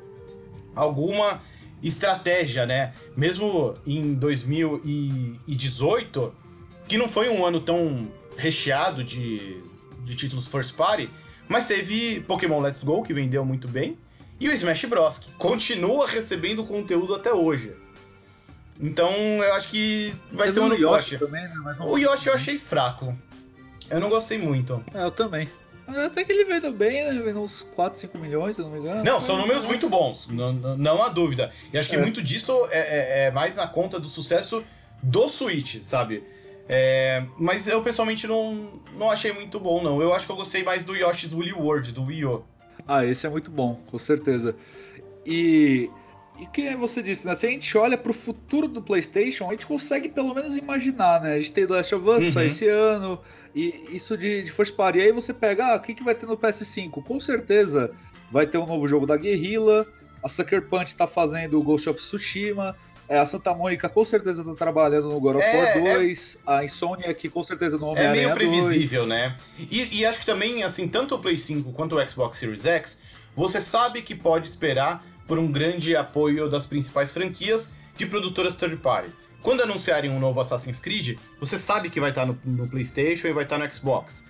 alguma 0.74 1.41
estratégia, 1.83 2.66
né? 2.66 2.93
Mesmo 3.16 3.74
em 3.87 4.14
2018, 4.14 6.35
que 6.87 6.99
não 6.99 7.09
foi 7.09 7.29
um 7.29 7.45
ano 7.45 7.61
tão 7.61 8.09
recheado 8.37 9.03
de, 9.03 9.61
de 10.05 10.14
títulos 10.14 10.47
first 10.47 10.74
party, 10.74 11.11
mas 11.49 11.66
teve 11.66 12.20
Pokémon 12.20 12.61
Let's 12.61 12.85
Go, 12.85 13.03
que 13.03 13.12
vendeu 13.12 13.45
muito 13.45 13.66
bem, 13.66 13.99
e 14.39 14.49
o 14.49 14.53
Smash 14.53 14.85
Bros, 14.85 15.18
que 15.18 15.33
continua 15.33 16.07
recebendo 16.07 16.62
conteúdo 16.64 17.14
até 17.14 17.33
hoje. 17.33 17.74
Então 18.81 19.11
eu 19.11 19.55
acho 19.55 19.68
que 19.68 20.14
vai 20.31 20.53
ser 20.53 20.61
um 20.61 20.66
ano 20.66 20.79
forte. 20.79 21.18
Também, 21.18 21.43
né? 21.43 21.76
O 21.81 21.99
Yoshi 21.99 22.29
eu 22.29 22.35
achei 22.35 22.57
fraco. 22.57 23.16
Eu 23.91 24.01
não 24.01 24.09
gostei 24.09 24.39
muito. 24.39 24.82
É, 24.95 25.03
eu 25.03 25.11
também. 25.11 25.49
Até 25.86 26.22
que 26.22 26.30
ele 26.30 26.45
vendeu 26.45 26.72
bem, 26.72 27.05
né? 27.05 27.12
Vendeu 27.12 27.43
uns 27.43 27.62
4, 27.74 27.99
5 27.99 28.18
milhões, 28.18 28.57
se 28.57 28.62
não 28.62 28.70
me 28.70 28.78
engano. 28.78 29.03
Não, 29.03 29.20
são 29.20 29.39
números 29.39 29.64
muito 29.64 29.89
bons, 29.89 30.28
não, 30.28 30.53
não 30.53 31.03
há 31.03 31.09
dúvida. 31.09 31.51
E 31.72 31.78
acho 31.78 31.89
que 31.89 31.97
é. 31.97 32.01
muito 32.01 32.22
disso 32.22 32.53
é, 32.70 32.78
é, 32.78 33.26
é, 33.26 33.30
mais 33.30 33.57
na 33.57 33.66
conta 33.66 33.99
do 33.99 34.07
sucesso 34.07 34.62
do 35.03 35.28
Switch, 35.28 35.82
sabe? 35.82 36.22
É, 36.68 37.22
mas 37.39 37.66
eu 37.66 37.80
pessoalmente 37.82 38.26
não, 38.26 38.82
não 38.99 39.11
achei 39.11 39.32
muito 39.32 39.59
bom, 39.59 39.82
não. 39.82 40.03
Eu 40.03 40.12
acho 40.12 40.26
que 40.26 40.32
eu 40.32 40.36
gostei 40.36 40.62
mais 40.62 40.84
do 40.84 40.95
Yoshi's 40.95 41.32
Woolly 41.32 41.55
World, 41.55 41.93
do 41.93 42.05
Wii 42.05 42.24
U. 42.26 42.45
Ah, 42.86 43.05
esse 43.07 43.26
é 43.26 43.30
muito 43.30 43.51
bom, 43.51 43.74
com 43.91 43.99
certeza. 43.99 44.55
E 45.24 45.91
e 46.39 46.47
que 46.47 46.74
você 46.76 47.03
disse, 47.03 47.26
né? 47.26 47.34
Se 47.34 47.47
a 47.47 47.51
gente 47.51 47.76
olha 47.76 47.97
pro 47.97 48.12
futuro 48.12 48.68
do 48.68 48.80
PlayStation, 48.80 49.49
a 49.49 49.51
gente 49.53 49.66
consegue 49.66 50.09
pelo 50.09 50.34
menos 50.34 50.57
imaginar, 50.57 51.20
né? 51.20 51.34
A 51.34 51.39
gente 51.39 51.53
tem 51.53 51.66
The 51.66 51.74
Last 51.74 51.95
of 51.95 52.09
Us 52.09 52.24
uhum. 52.24 52.32
pra 52.32 52.45
esse 52.45 52.68
ano, 52.68 53.20
e 53.55 53.89
isso 53.91 54.16
de, 54.16 54.43
de 54.43 54.53
First 54.53 54.74
Party. 54.74 54.99
E 54.99 55.03
aí 55.03 55.12
você 55.12 55.34
pega, 55.34 55.72
ah, 55.72 55.76
o 55.76 55.80
que, 55.80 55.95
que 55.95 56.05
vai 56.05 56.14
ter 56.14 56.26
no 56.26 56.36
PS5? 56.36 57.03
Com 57.03 57.18
certeza 57.18 57.91
vai 58.30 58.47
ter 58.47 58.59
um 58.59 58.66
novo 58.66 58.86
jogo 58.86 59.07
da 59.07 59.16
Guerrilla, 59.16 59.86
a 60.22 60.28
Sucker 60.28 60.62
Punch 60.62 60.95
tá 60.97 61.07
fazendo 61.07 61.59
o 61.59 61.62
Ghost 61.62 61.89
of 61.89 61.99
Tsushima, 61.99 62.76
é, 63.09 63.18
a 63.18 63.24
Santa 63.24 63.55
Mônica 63.55 63.89
com 63.89 64.05
certeza 64.05 64.45
tá 64.45 64.55
trabalhando 64.55 65.09
no 65.09 65.18
God 65.18 65.36
of 65.36 65.45
War 65.45 65.80
2, 65.80 66.43
é... 66.47 66.53
a 66.53 66.64
Insomnia 66.64 67.11
aqui 67.11 67.28
com 67.28 67.43
certeza 67.43 67.78
no 67.78 67.86
Homem-Aranha 67.86 68.22
É 68.22 68.24
meio 68.26 68.34
previsível, 68.34 69.07
2. 69.07 69.09
né? 69.09 69.36
E, 69.59 69.99
e 69.99 70.07
acho 70.07 70.20
que 70.20 70.26
também, 70.26 70.62
assim, 70.62 70.86
tanto 70.86 71.14
o 71.14 71.18
Play 71.18 71.39
5 71.39 71.72
quanto 71.72 71.97
o 71.97 72.11
Xbox 72.11 72.39
Series 72.39 72.66
X, 72.66 73.01
você 73.34 73.61
sabe 73.61 74.03
que 74.03 74.14
pode 74.14 74.49
esperar 74.49 75.03
por 75.29 75.39
um 75.39 75.53
grande 75.53 75.95
apoio 75.95 76.49
das 76.49 76.66
principais 76.66 77.12
franquias 77.12 77.70
de 77.97 78.07
produtoras 78.07 78.57
third 78.57 78.79
party. 78.79 79.12
Quando 79.43 79.62
anunciarem 79.62 80.11
um 80.11 80.18
novo 80.18 80.41
Assassin's 80.41 80.81
Creed, 80.81 81.16
você 81.39 81.57
sabe 81.57 81.91
que 81.91 82.01
vai 82.01 82.11
estar 82.11 82.26
no, 82.26 82.37
no 82.45 82.66
PlayStation 82.66 83.29
e 83.29 83.33
vai 83.33 83.45
estar 83.45 83.59
no 83.59 83.72
Xbox. 83.72 84.24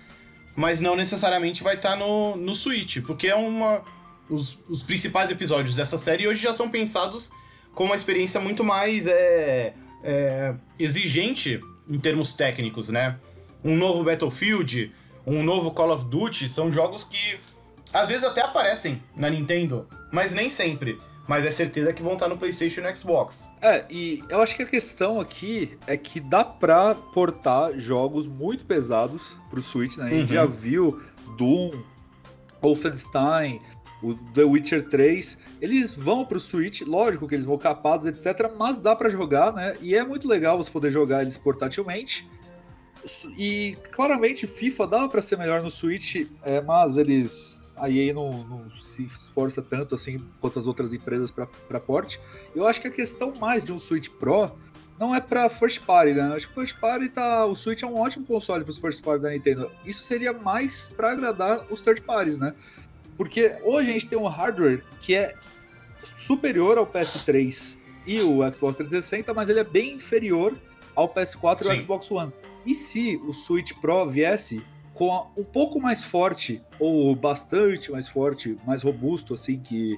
Mas 0.55 0.81
não 0.81 0.95
necessariamente 0.95 1.63
vai 1.63 1.75
estar 1.75 1.95
no, 1.95 2.35
no 2.35 2.53
Switch, 2.53 3.01
porque 3.01 3.27
é 3.27 3.35
uma. 3.35 3.81
Os, 4.29 4.59
os 4.69 4.83
principais 4.83 5.31
episódios 5.31 5.75
dessa 5.75 5.97
série 5.97 6.27
hoje 6.27 6.43
já 6.43 6.53
são 6.53 6.69
pensados 6.69 7.31
com 7.73 7.85
uma 7.85 7.95
experiência 7.95 8.39
muito 8.39 8.63
mais 8.63 9.07
é, 9.07 9.73
é, 10.03 10.53
exigente 10.77 11.59
em 11.89 11.97
termos 11.97 12.33
técnicos, 12.33 12.89
né? 12.89 13.17
Um 13.63 13.75
novo 13.75 14.03
Battlefield, 14.03 14.93
um 15.25 15.41
novo 15.41 15.71
Call 15.71 15.91
of 15.91 16.05
Duty, 16.05 16.47
são 16.47 16.71
jogos 16.71 17.03
que 17.03 17.39
às 17.93 18.09
vezes 18.09 18.23
até 18.23 18.41
aparecem 18.41 19.01
na 19.15 19.29
Nintendo, 19.29 19.87
mas 20.11 20.33
nem 20.33 20.49
sempre. 20.49 20.99
Mas 21.27 21.45
é 21.45 21.51
certeza 21.51 21.93
que 21.93 22.01
vão 22.01 22.13
estar 22.13 22.27
no 22.27 22.37
PlayStation 22.37 22.81
e 22.81 22.83
no 22.85 22.95
Xbox. 22.95 23.47
É, 23.61 23.85
e 23.87 24.23
eu 24.29 24.41
acho 24.41 24.55
que 24.55 24.63
a 24.63 24.65
questão 24.65 25.19
aqui 25.19 25.77
é 25.85 25.95
que 25.95 26.19
dá 26.19 26.43
pra 26.43 26.95
portar 26.95 27.77
jogos 27.77 28.25
muito 28.25 28.65
pesados 28.65 29.37
pro 29.47 29.61
Switch, 29.61 29.95
né? 29.95 30.05
A 30.05 30.09
gente 30.09 30.21
uhum. 30.21 30.27
já 30.27 30.45
viu 30.47 30.99
Doom, 31.37 31.83
Wolfenstein, 32.59 33.61
o 34.01 34.15
The 34.33 34.43
Witcher 34.43 34.89
3, 34.89 35.37
eles 35.61 35.95
vão 35.95 36.25
pro 36.25 36.39
Switch, 36.39 36.81
lógico 36.81 37.27
que 37.27 37.35
eles 37.35 37.45
vão 37.45 37.59
capados, 37.59 38.07
etc, 38.07 38.51
mas 38.57 38.77
dá 38.77 38.95
para 38.95 39.09
jogar, 39.09 39.53
né? 39.53 39.75
E 39.81 39.95
é 39.95 40.03
muito 40.03 40.27
legal 40.27 40.57
você 40.57 40.71
poder 40.71 40.89
jogar 40.89 41.21
eles 41.21 41.37
portatilmente. 41.37 42.27
E 43.37 43.77
claramente 43.91 44.47
FIFA 44.47 44.87
dá 44.87 45.07
para 45.07 45.21
ser 45.21 45.37
melhor 45.37 45.61
no 45.61 45.69
Switch, 45.69 46.27
é, 46.43 46.59
mas 46.59 46.97
eles 46.97 47.58
a 47.79 47.89
EA 47.89 48.13
não, 48.13 48.43
não, 48.43 48.71
se 48.71 49.03
esforça 49.03 49.61
tanto 49.61 49.95
assim 49.95 50.23
quanto 50.39 50.59
as 50.59 50.67
outras 50.67 50.93
empresas 50.93 51.31
para 51.31 51.79
porte. 51.79 52.19
Eu 52.55 52.67
acho 52.67 52.81
que 52.81 52.87
a 52.87 52.91
questão 52.91 53.33
mais 53.35 53.63
de 53.63 53.71
um 53.71 53.79
Switch 53.79 54.09
Pro 54.09 54.51
não 54.99 55.15
é 55.15 55.21
para 55.21 55.49
first 55.49 55.81
party, 55.85 56.13
né? 56.13 56.33
Acho 56.35 56.47
que 56.47 56.53
first 56.53 56.77
party 56.77 57.09
tá, 57.09 57.45
o 57.45 57.55
Switch 57.55 57.81
é 57.81 57.87
um 57.87 57.97
ótimo 57.97 58.25
console 58.25 58.63
para 58.63 58.71
os 58.71 58.77
first 58.77 59.01
party 59.01 59.23
da 59.23 59.29
Nintendo. 59.29 59.71
Isso 59.85 60.03
seria 60.03 60.33
mais 60.33 60.89
para 60.89 61.11
agradar 61.11 61.65
os 61.69 61.79
third 61.79 62.01
parties, 62.01 62.37
né? 62.37 62.53
Porque 63.17 63.57
hoje 63.63 63.89
a 63.89 63.93
gente 63.93 64.07
tem 64.07 64.17
um 64.17 64.27
hardware 64.27 64.83
que 65.01 65.15
é 65.15 65.35
superior 66.17 66.77
ao 66.77 66.85
PS3 66.85 67.77
e 68.05 68.21
o 68.21 68.39
Xbox 68.53 68.77
360, 68.77 69.33
mas 69.33 69.49
ele 69.49 69.59
é 69.59 69.63
bem 69.63 69.93
inferior 69.93 70.57
ao 70.95 71.07
PS4 71.07 71.63
Sim. 71.63 71.69
e 71.69 71.71
ao 71.71 71.81
Xbox 71.81 72.11
One. 72.11 72.33
E 72.65 72.75
se 72.75 73.15
o 73.17 73.31
Switch 73.31 73.73
Pro 73.79 74.07
viesse 74.07 74.61
com 74.99 75.31
um 75.37 75.45
pouco 75.45 75.79
mais 75.79 76.03
forte, 76.03 76.61
ou 76.77 77.15
bastante 77.15 77.89
mais 77.89 78.05
forte, 78.05 78.57
mais 78.67 78.83
robusto, 78.83 79.33
assim, 79.33 79.57
que 79.57 79.97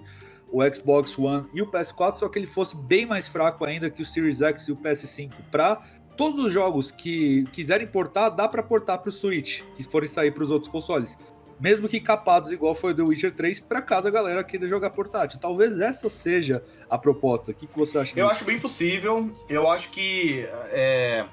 o 0.51 0.61
Xbox 0.71 1.17
One 1.17 1.47
e 1.55 1.61
o 1.63 1.65
PS4, 1.65 2.17
só 2.17 2.29
que 2.29 2.37
ele 2.37 2.45
fosse 2.45 2.77
bem 2.77 3.03
mais 3.07 3.27
fraco 3.27 3.65
ainda 3.65 3.89
que 3.89 4.03
o 4.03 4.05
Series 4.05 4.43
X 4.43 4.67
e 4.67 4.71
o 4.71 4.75
PS5. 4.77 5.31
Para 5.49 5.81
todos 6.15 6.45
os 6.45 6.51
jogos 6.51 6.91
que 6.91 7.45
quiserem 7.51 7.87
portar, 7.87 8.29
dá 8.29 8.47
para 8.47 8.61
portar 8.61 8.99
para 8.99 9.09
o 9.09 9.11
Switch, 9.11 9.63
que 9.75 9.81
forem 9.81 10.07
sair 10.07 10.29
para 10.29 10.43
os 10.43 10.51
outros 10.51 10.71
consoles. 10.71 11.17
Mesmo 11.59 11.87
que 11.87 11.99
capados, 11.99 12.51
igual 12.51 12.75
foi 12.75 12.91
o 12.91 12.95
The 12.95 13.01
Witcher 13.01 13.35
3, 13.35 13.59
para 13.61 13.81
caso 13.81 14.07
a 14.07 14.11
galera 14.11 14.43
queira 14.43 14.67
jogar 14.67 14.91
portátil. 14.91 15.39
Talvez 15.39 15.79
essa 15.79 16.09
seja 16.09 16.63
a 16.87 16.97
proposta. 16.97 17.49
O 17.51 17.53
que, 17.55 17.65
que 17.65 17.75
você 17.75 17.97
acha 17.97 18.11
Eu 18.11 18.27
disso? 18.27 18.35
acho 18.37 18.45
bem 18.45 18.59
possível. 18.59 19.31
Eu 19.49 19.67
acho 19.67 19.89
que 19.89 20.45
é, 20.71 21.25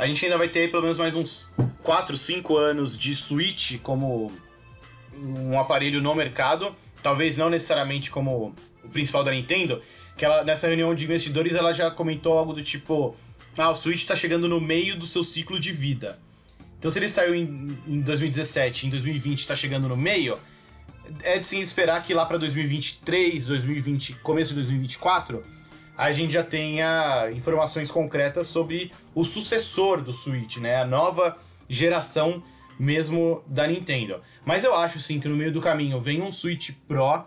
a 0.00 0.06
gente 0.06 0.24
ainda 0.24 0.38
vai 0.38 0.48
ter 0.48 0.70
pelo 0.70 0.82
menos 0.82 0.98
mais 0.98 1.14
uns 1.14 1.50
4, 1.82 2.16
5 2.16 2.56
anos 2.56 2.96
de 2.96 3.14
Switch 3.14 3.78
como 3.82 4.32
um 5.14 5.60
aparelho 5.60 6.00
no 6.00 6.14
mercado. 6.14 6.74
Talvez 7.02 7.36
não 7.36 7.50
necessariamente 7.50 8.10
como 8.10 8.54
o 8.82 8.88
principal 8.88 9.22
da 9.22 9.30
Nintendo. 9.30 9.82
Que 10.16 10.24
ela, 10.24 10.42
nessa 10.42 10.68
reunião 10.68 10.94
de 10.94 11.04
investidores 11.04 11.54
ela 11.54 11.74
já 11.74 11.90
comentou 11.90 12.32
algo 12.38 12.54
do 12.54 12.62
tipo: 12.62 13.14
Ah, 13.58 13.68
o 13.68 13.74
Switch 13.74 14.00
está 14.00 14.16
chegando 14.16 14.48
no 14.48 14.58
meio 14.58 14.98
do 14.98 15.04
seu 15.04 15.22
ciclo 15.22 15.60
de 15.60 15.70
vida. 15.70 16.18
Então, 16.78 16.90
se 16.90 16.98
ele 16.98 17.08
saiu 17.10 17.34
em, 17.34 17.78
em 17.86 18.00
2017 18.00 18.86
em 18.86 18.90
2020 18.90 19.40
está 19.40 19.54
chegando 19.54 19.86
no 19.86 19.98
meio, 19.98 20.38
é 21.22 21.38
de 21.38 21.44
se 21.44 21.60
esperar 21.60 22.02
que 22.02 22.14
lá 22.14 22.24
para 22.24 22.38
2023, 22.38 23.44
2020, 23.44 24.14
começo 24.22 24.54
de 24.54 24.60
2024 24.60 25.60
a 26.00 26.12
gente 26.12 26.32
já 26.32 26.42
tenha 26.42 27.30
informações 27.30 27.90
concretas 27.90 28.46
sobre 28.46 28.90
o 29.14 29.24
sucessor 29.24 30.02
do 30.02 30.12
Switch, 30.12 30.58
né? 30.58 30.80
A 30.80 30.86
nova 30.86 31.36
geração 31.68 32.42
mesmo 32.78 33.44
da 33.46 33.66
Nintendo. 33.66 34.22
Mas 34.44 34.64
eu 34.64 34.74
acho 34.74 35.00
sim 35.00 35.20
que 35.20 35.28
no 35.28 35.36
meio 35.36 35.52
do 35.52 35.60
caminho 35.60 36.00
vem 36.00 36.22
um 36.22 36.32
Switch 36.32 36.70
Pro 36.88 37.24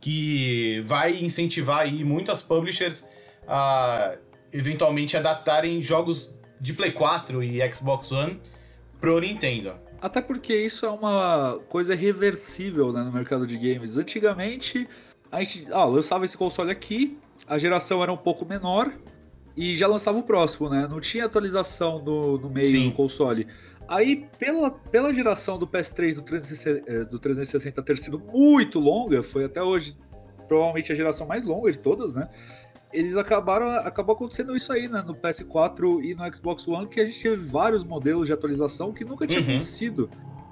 que 0.00 0.82
vai 0.86 1.16
incentivar 1.16 1.80
aí 1.80 2.04
muitas 2.04 2.42
publishers 2.42 3.06
a 3.46 4.16
eventualmente 4.52 5.16
adaptarem 5.16 5.80
jogos 5.82 6.38
de 6.60 6.72
Play 6.72 6.92
4 6.92 7.42
e 7.42 7.74
Xbox 7.74 8.10
One 8.12 8.40
pro 9.00 9.18
Nintendo. 9.20 9.74
Até 10.00 10.20
porque 10.20 10.54
isso 10.54 10.86
é 10.86 10.90
uma 10.90 11.60
coisa 11.68 11.94
reversível 11.94 12.92
né, 12.92 13.02
no 13.02 13.12
mercado 13.12 13.46
de 13.46 13.56
games. 13.56 13.96
Antigamente, 13.96 14.88
a 15.30 15.42
gente 15.42 15.66
ah, 15.70 15.84
lançava 15.84 16.24
esse 16.24 16.36
console 16.36 16.70
aqui, 16.70 17.18
a 17.46 17.58
geração 17.58 18.02
era 18.02 18.12
um 18.12 18.16
pouco 18.16 18.46
menor 18.46 18.92
e 19.56 19.74
já 19.74 19.86
lançava 19.86 20.18
o 20.18 20.22
próximo, 20.22 20.68
né? 20.68 20.86
Não 20.88 21.00
tinha 21.00 21.26
atualização 21.26 22.02
no, 22.02 22.38
no 22.38 22.50
meio 22.50 22.66
Sim. 22.66 22.90
do 22.90 22.96
console. 22.96 23.46
Aí, 23.88 24.28
pela, 24.38 24.70
pela 24.70 25.12
geração 25.12 25.58
do 25.58 25.66
PS3 25.66 26.14
do 26.14 26.22
360, 26.22 26.90
eh, 26.90 27.04
do 27.04 27.18
360 27.18 27.82
ter 27.82 27.98
sido 27.98 28.18
muito 28.18 28.78
longa, 28.78 29.22
foi 29.22 29.44
até 29.44 29.62
hoje 29.62 29.96
provavelmente 30.46 30.92
a 30.92 30.94
geração 30.94 31.26
mais 31.26 31.44
longa 31.44 31.70
de 31.72 31.78
todas, 31.78 32.12
né? 32.12 32.28
Eles 32.92 33.16
acabaram, 33.16 33.68
acabou 33.70 34.14
acontecendo 34.14 34.54
isso 34.54 34.72
aí, 34.72 34.88
né? 34.88 35.02
No 35.04 35.14
PS4 35.14 36.04
e 36.04 36.14
no 36.14 36.34
Xbox 36.34 36.66
One, 36.66 36.88
que 36.88 37.00
a 37.00 37.04
gente 37.04 37.20
teve 37.20 37.36
vários 37.36 37.84
modelos 37.84 38.26
de 38.26 38.32
atualização 38.32 38.92
que 38.92 39.04
nunca 39.04 39.26
tinha 39.26 39.40
uhum. 39.40 39.48
acontecido 39.48 40.08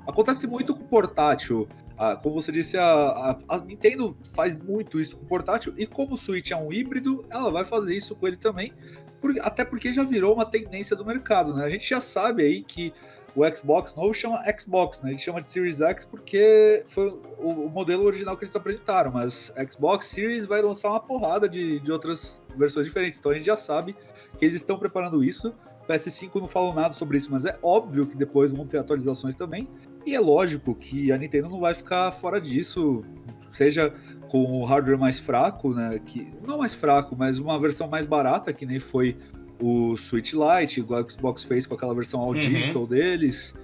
Acontece 0.09 0.47
muito 0.47 0.75
com 0.75 0.85
portátil. 0.85 1.69
Ah, 1.99 2.17
como 2.17 2.41
você 2.41 2.51
disse, 2.51 2.79
a, 2.79 2.83
a, 2.83 3.39
a, 3.47 3.59
Nintendo 3.61 4.17
faz 4.35 4.57
muito 4.57 4.99
isso 4.99 5.19
com 5.19 5.27
portátil, 5.27 5.75
e 5.77 5.87
como 5.87 6.15
o 6.15 6.17
Switch 6.17 6.51
é 6.51 6.57
um 6.57 6.73
híbrido, 6.73 7.27
ela 7.29 7.51
vai 7.51 7.65
fazer 7.65 7.95
isso 7.95 8.17
com 8.17 8.27
ele 8.27 8.39
também, 8.39 8.73
por, 9.21 9.35
até 9.41 9.67
porque 9.67 9.93
já 9.93 10.05
virou 10.05 10.35
uma 10.35 10.47
tendência 10.47 10.97
do 10.97 11.05
mercado, 11.05 11.53
né? 11.53 11.65
A 11.65 11.69
gente 11.69 11.87
já 11.87 12.01
sabe 12.01 12.43
aí 12.43 12.63
que 12.63 12.95
o 13.37 13.45
Xbox 13.55 13.95
novo 13.95 14.15
chama 14.15 14.43
Xbox, 14.59 15.03
né? 15.03 15.11
Gente 15.11 15.25
chama 15.25 15.43
de 15.43 15.49
Series 15.49 15.81
X 15.81 16.07
porque 16.07 16.83
foi 16.87 17.09
o, 17.39 17.67
o, 17.67 17.69
modelo 17.69 18.05
original 18.05 18.35
que 18.35 18.45
eles 18.45 18.57
apresentaram, 18.57 19.11
mas 19.13 19.53
Xbox 19.71 20.07
Series 20.07 20.47
vai 20.47 20.63
lançar 20.63 20.89
uma 20.89 21.01
porrada 21.01 21.47
de, 21.47 21.81
de 21.81 21.93
outras 21.93 22.43
versões 22.57 22.87
diferentes, 22.87 23.19
então 23.19 23.31
a 23.33 23.35
gente 23.35 23.47
já 23.47 23.57
sabe 23.57 23.95
que 24.39 24.45
eles 24.45 24.55
estão 24.55 24.79
preparando 24.79 25.23
isso. 25.23 25.53
PS5 25.89 26.35
não 26.35 26.47
falou 26.47 26.75
nada 26.75 26.93
sobre 26.93 27.17
isso, 27.17 27.31
mas 27.31 27.47
é 27.47 27.59
óbvio 27.63 28.07
que 28.07 28.17
depois 28.17 28.53
vão 28.53 28.67
ter 28.67 28.79
atualizações 28.79 29.35
também. 29.35 29.69
E 30.07 30.15
é 30.15 30.21
lógico 30.21 30.75
que 30.75 31.13
a 31.13 31.19
Nintendo 31.19 31.49
não 31.49 31.61
vai 31.61 31.75
ficar 31.75 32.11
fora 32.13 32.41
disso, 32.41 33.05
seja 33.51 33.93
com 34.29 34.61
o 34.61 34.65
hardware 34.65 34.99
mais 34.99 35.19
fraco, 35.19 35.75
né? 35.75 35.99
Que, 36.05 36.27
não 36.47 36.59
mais 36.59 36.75
fraco, 36.75 37.17
mas 37.17 37.39
uma 37.39 37.59
versão 37.59 37.89
mais 37.89 38.07
barata, 38.07 38.53
que 38.53 38.65
nem 38.65 38.79
foi 38.79 39.17
o 39.61 39.97
Switch 39.97 40.33
Lite, 40.33 40.81
igual 40.81 41.03
o 41.03 41.11
Xbox 41.11 41.43
fez 41.43 41.67
com 41.67 41.75
aquela 41.75 41.95
versão 41.95 42.21
all 42.21 42.29
uhum. 42.29 42.39
digital 42.39 42.87
deles. 42.87 43.59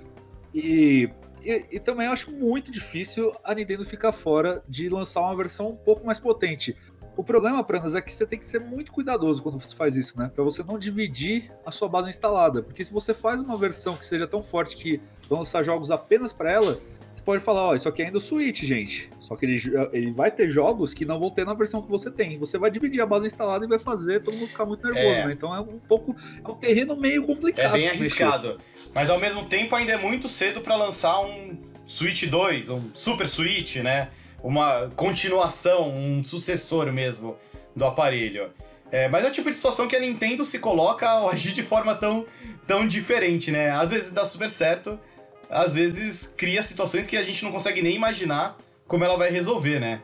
E, 0.55 1.09
e, 1.43 1.67
e, 1.73 1.81
também 1.81 2.07
acho 2.07 2.33
muito 2.33 2.71
difícil 2.71 3.33
a 3.43 3.55
Nintendo 3.55 3.85
ficar 3.85 4.13
fora 4.13 4.63
de 4.69 4.89
lançar 4.89 5.21
uma 5.21 5.37
versão 5.37 5.71
um 5.71 5.77
pouco 5.77 6.05
mais 6.05 6.19
potente. 6.19 6.77
O 7.17 7.23
problema, 7.23 7.63
Pranas, 7.63 7.95
é 7.95 8.01
que 8.01 8.13
você 8.13 8.27
tem 8.27 8.39
que 8.39 8.45
ser 8.45 8.61
muito 8.61 8.91
cuidadoso 8.91 9.43
quando 9.43 9.61
você 9.61 9.75
faz 9.75 9.97
isso, 9.97 10.19
né? 10.19 10.31
Para 10.35 10.43
você 10.43 10.63
não 10.65 10.79
dividir 10.79 11.53
a 11.65 11.71
sua 11.71 11.89
base 11.89 12.11
instalada. 12.11 12.63
Porque 12.63 12.85
se 12.85 12.93
você 12.93 13.15
faz 13.15 13.41
uma 13.41 13.57
versão 13.57 13.97
que 13.97 14.05
seja 14.05 14.27
tão 14.27 14.43
forte 14.43 14.77
que 14.77 15.01
vai 15.29 15.39
lançar 15.39 15.63
jogos 15.63 15.93
apenas 15.93 16.33
para 16.33 16.51
ela, 16.51 16.81
você 17.15 17.23
pode 17.25 17.43
falar, 17.43 17.69
ó, 17.69 17.71
oh, 17.71 17.77
isso 17.77 17.89
aqui 17.89 18.03
é 18.03 18.07
ainda 18.07 18.19
o 18.19 18.21
Switch, 18.21 18.65
gente. 18.65 19.11
Só 19.21 19.37
que 19.37 19.47
ele, 19.47 19.63
ele 19.93 20.11
vai 20.11 20.31
ter 20.31 20.51
jogos 20.51 20.93
que 20.93 21.05
não 21.05 21.21
vão 21.21 21.31
ter 21.31 21.47
na 21.47 21.55
versão 21.55 21.81
que 21.81 21.89
você 21.89 22.11
tem. 22.11 22.37
Você 22.37 22.59
vai 22.59 22.71
dividir 22.71 23.01
a 23.01 23.07
base 23.07 23.27
instalada 23.27 23.65
e 23.65 23.69
vai 23.69 23.79
fazer 23.79 24.21
todo 24.21 24.35
mundo 24.37 24.49
ficar 24.49 24.67
muito 24.67 24.85
nervoso, 24.85 25.07
é. 25.07 25.27
né? 25.27 25.33
Então 25.33 25.55
é 25.55 25.61
um 25.61 25.79
pouco. 25.79 26.17
É 26.45 26.49
um 26.49 26.57
terreno 26.57 26.97
meio 26.97 27.23
complicado. 27.25 27.77
É 27.77 27.79
bem 27.79 27.89
arriscado. 27.89 28.59
Mas 28.93 29.09
ao 29.09 29.21
mesmo 29.21 29.45
tempo 29.45 29.75
ainda 29.77 29.93
é 29.93 29.97
muito 29.97 30.29
cedo 30.29 30.61
para 30.61 30.75
lançar 30.75 31.21
um 31.21 31.57
Switch 31.87 32.29
2, 32.29 32.71
um 32.71 32.91
Super 32.93 33.29
Switch, 33.29 33.77
né? 33.77 34.09
Uma 34.45 34.91
continuação, 34.95 35.91
um 35.91 36.23
sucessor 36.23 36.93
mesmo 36.93 37.37
do 37.75 37.87
aparelho. 37.87 38.51
É, 38.93 39.09
mas 39.09 39.25
é 39.25 39.29
o 39.29 39.33
tipo 39.33 39.49
de 39.49 39.57
situação 39.57 39.89
que 39.89 39.97
a 39.97 40.01
Nintendo 40.01 40.45
se 40.45 40.59
coloca 40.59 41.09
ao 41.09 41.31
agir 41.31 41.55
de 41.55 41.63
forma 41.63 41.95
tão, 41.95 42.27
tão 42.67 42.87
diferente, 42.87 43.51
né? 43.51 43.71
Às 43.71 43.91
vezes 43.91 44.13
dá 44.13 44.25
super 44.27 44.51
certo, 44.51 45.01
às 45.49 45.75
vezes 45.75 46.27
cria 46.37 46.63
situações 46.63 47.07
que 47.07 47.17
a 47.17 47.23
gente 47.23 47.43
não 47.43 47.51
consegue 47.51 47.81
nem 47.81 47.97
imaginar 47.97 48.57
como 48.87 49.03
ela 49.03 49.17
vai 49.17 49.31
resolver, 49.31 49.81
né? 49.81 50.03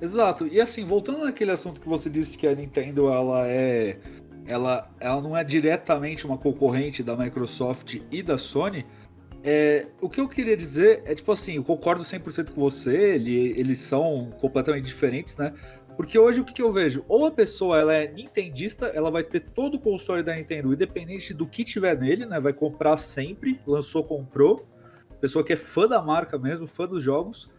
Exato. 0.00 0.46
E 0.46 0.58
assim, 0.58 0.82
voltando 0.82 1.26
naquele 1.26 1.50
assunto 1.50 1.82
que 1.82 1.88
você 1.88 2.08
disse 2.08 2.38
que 2.38 2.46
a 2.46 2.54
Nintendo 2.54 3.12
ela 3.12 3.46
é 3.46 3.98
ela, 4.46 4.90
ela 4.98 5.20
não 5.20 5.36
é 5.36 5.44
diretamente 5.44 6.24
uma 6.24 6.38
concorrente 6.38 7.02
da 7.02 7.14
Microsoft 7.14 8.00
e 8.10 8.22
da 8.22 8.38
Sony, 8.38 8.86
é, 9.42 9.86
o 10.00 10.08
que 10.08 10.20
eu 10.20 10.28
queria 10.28 10.56
dizer 10.56 11.02
é, 11.06 11.14
tipo 11.14 11.32
assim, 11.32 11.56
eu 11.56 11.64
concordo 11.64 12.02
100% 12.02 12.50
com 12.50 12.60
você, 12.60 13.14
ele, 13.14 13.58
eles 13.58 13.78
são 13.78 14.30
completamente 14.40 14.84
diferentes, 14.84 15.36
né? 15.36 15.54
Porque 15.96 16.18
hoje 16.18 16.40
o 16.40 16.44
que, 16.44 16.54
que, 16.54 16.62
eu 16.62 16.72
vejo? 16.72 17.04
Ou 17.08 17.26
a 17.26 17.30
pessoa 17.30 17.78
ela 17.78 17.92
é 17.92 18.10
nintendista, 18.10 18.86
ela 18.86 19.10
vai 19.10 19.22
ter 19.22 19.40
todo 19.40 19.74
o 19.74 19.78
console 19.78 20.22
da 20.22 20.34
Nintendo, 20.34 20.72
independente 20.72 21.34
do 21.34 21.46
que 21.46 21.62
tiver 21.62 21.94
nele, 21.98 22.24
né? 22.24 22.40
Vai 22.40 22.52
comprar 22.52 22.96
sempre, 22.96 23.60
lançou, 23.66 24.02
comprou. 24.02 24.66
Pessoa 25.20 25.44
que 25.44 25.52
é 25.52 25.56
fã 25.56 25.86
da 25.86 26.00
marca 26.00 26.38
mesmo, 26.38 26.66
fã 26.66 26.86
dos 26.86 27.02
jogos. 27.02 27.50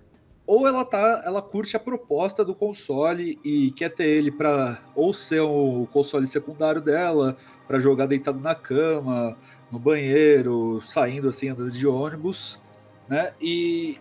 Ou 0.48 0.68
ela 0.68 0.84
tá, 0.84 1.22
ela 1.24 1.42
curte 1.42 1.78
a 1.78 1.80
proposta 1.80 2.44
do 2.44 2.56
console 2.56 3.40
e 3.44 3.72
quer 3.72 3.90
ter 3.94 4.08
ele 4.08 4.32
para 4.32 4.82
ou 4.96 5.14
ser 5.14 5.42
o 5.42 5.88
console 5.92 6.26
secundário 6.26 6.82
dela, 6.82 7.38
para 7.68 7.80
jogar 7.80 8.08
deitado 8.08 8.40
na 8.40 8.56
cama, 8.56 9.38
no 9.72 9.80
banheiro, 9.80 10.82
saindo 10.84 11.30
assim, 11.30 11.50
andando 11.50 11.72
de 11.72 11.88
ônibus, 11.88 12.60
né? 13.08 13.34
E, 13.40 13.98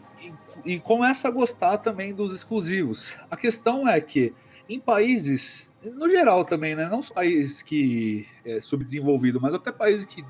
e, 0.65 0.73
e, 0.73 0.81
começa 0.81 1.29
a 1.29 1.31
gostar 1.31 1.79
também 1.79 2.13
dos 2.13 2.35
exclusivos. 2.35 3.17
A 3.31 3.37
questão 3.37 3.89
é 3.89 4.01
que 4.01 4.35
em 4.69 4.81
países, 4.81 5.75
no 5.83 6.09
geral 6.09 6.45
também, 6.45 6.75
né? 6.75 6.89
Não 6.89 7.03
só 7.03 7.15
países 7.15 7.63
que 7.63 8.27
é 8.45 8.61
subdesenvolvido, 8.61 9.41
mas 9.41 9.55
até 9.55 9.71
países 9.71 10.05
que 10.05 10.25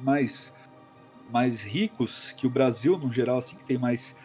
mais 0.00 0.54
mais 1.30 1.62
ricos 1.62 2.32
que 2.32 2.44
o 2.44 2.50
Brasil 2.50 2.98
no 2.98 3.10
geral, 3.10 3.38
assim, 3.38 3.54
que 3.54 3.64
tem 3.64 3.78
mais 3.78 4.16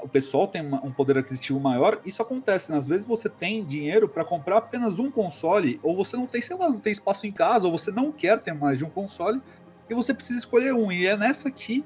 o 0.00 0.08
pessoal 0.08 0.46
tem 0.46 0.62
um 0.62 0.92
poder 0.92 1.18
aquisitivo 1.18 1.58
maior, 1.58 2.00
isso 2.04 2.22
acontece, 2.22 2.70
né? 2.70 2.78
Às 2.78 2.86
vezes 2.86 3.06
você 3.06 3.28
tem 3.28 3.64
dinheiro 3.64 4.08
para 4.08 4.24
comprar 4.24 4.58
apenas 4.58 4.98
um 4.98 5.10
console, 5.10 5.80
ou 5.82 5.96
você 5.96 6.16
não 6.16 6.26
tem, 6.26 6.40
sei 6.40 6.56
lá, 6.56 6.68
não 6.68 6.78
tem 6.78 6.92
espaço 6.92 7.26
em 7.26 7.32
casa, 7.32 7.66
ou 7.66 7.76
você 7.76 7.90
não 7.90 8.12
quer 8.12 8.38
ter 8.38 8.52
mais 8.52 8.78
de 8.78 8.84
um 8.84 8.90
console, 8.90 9.40
e 9.88 9.94
você 9.94 10.12
precisa 10.12 10.38
escolher 10.38 10.72
um. 10.72 10.90
E 10.90 11.06
é 11.06 11.16
nessa 11.16 11.50
que 11.50 11.84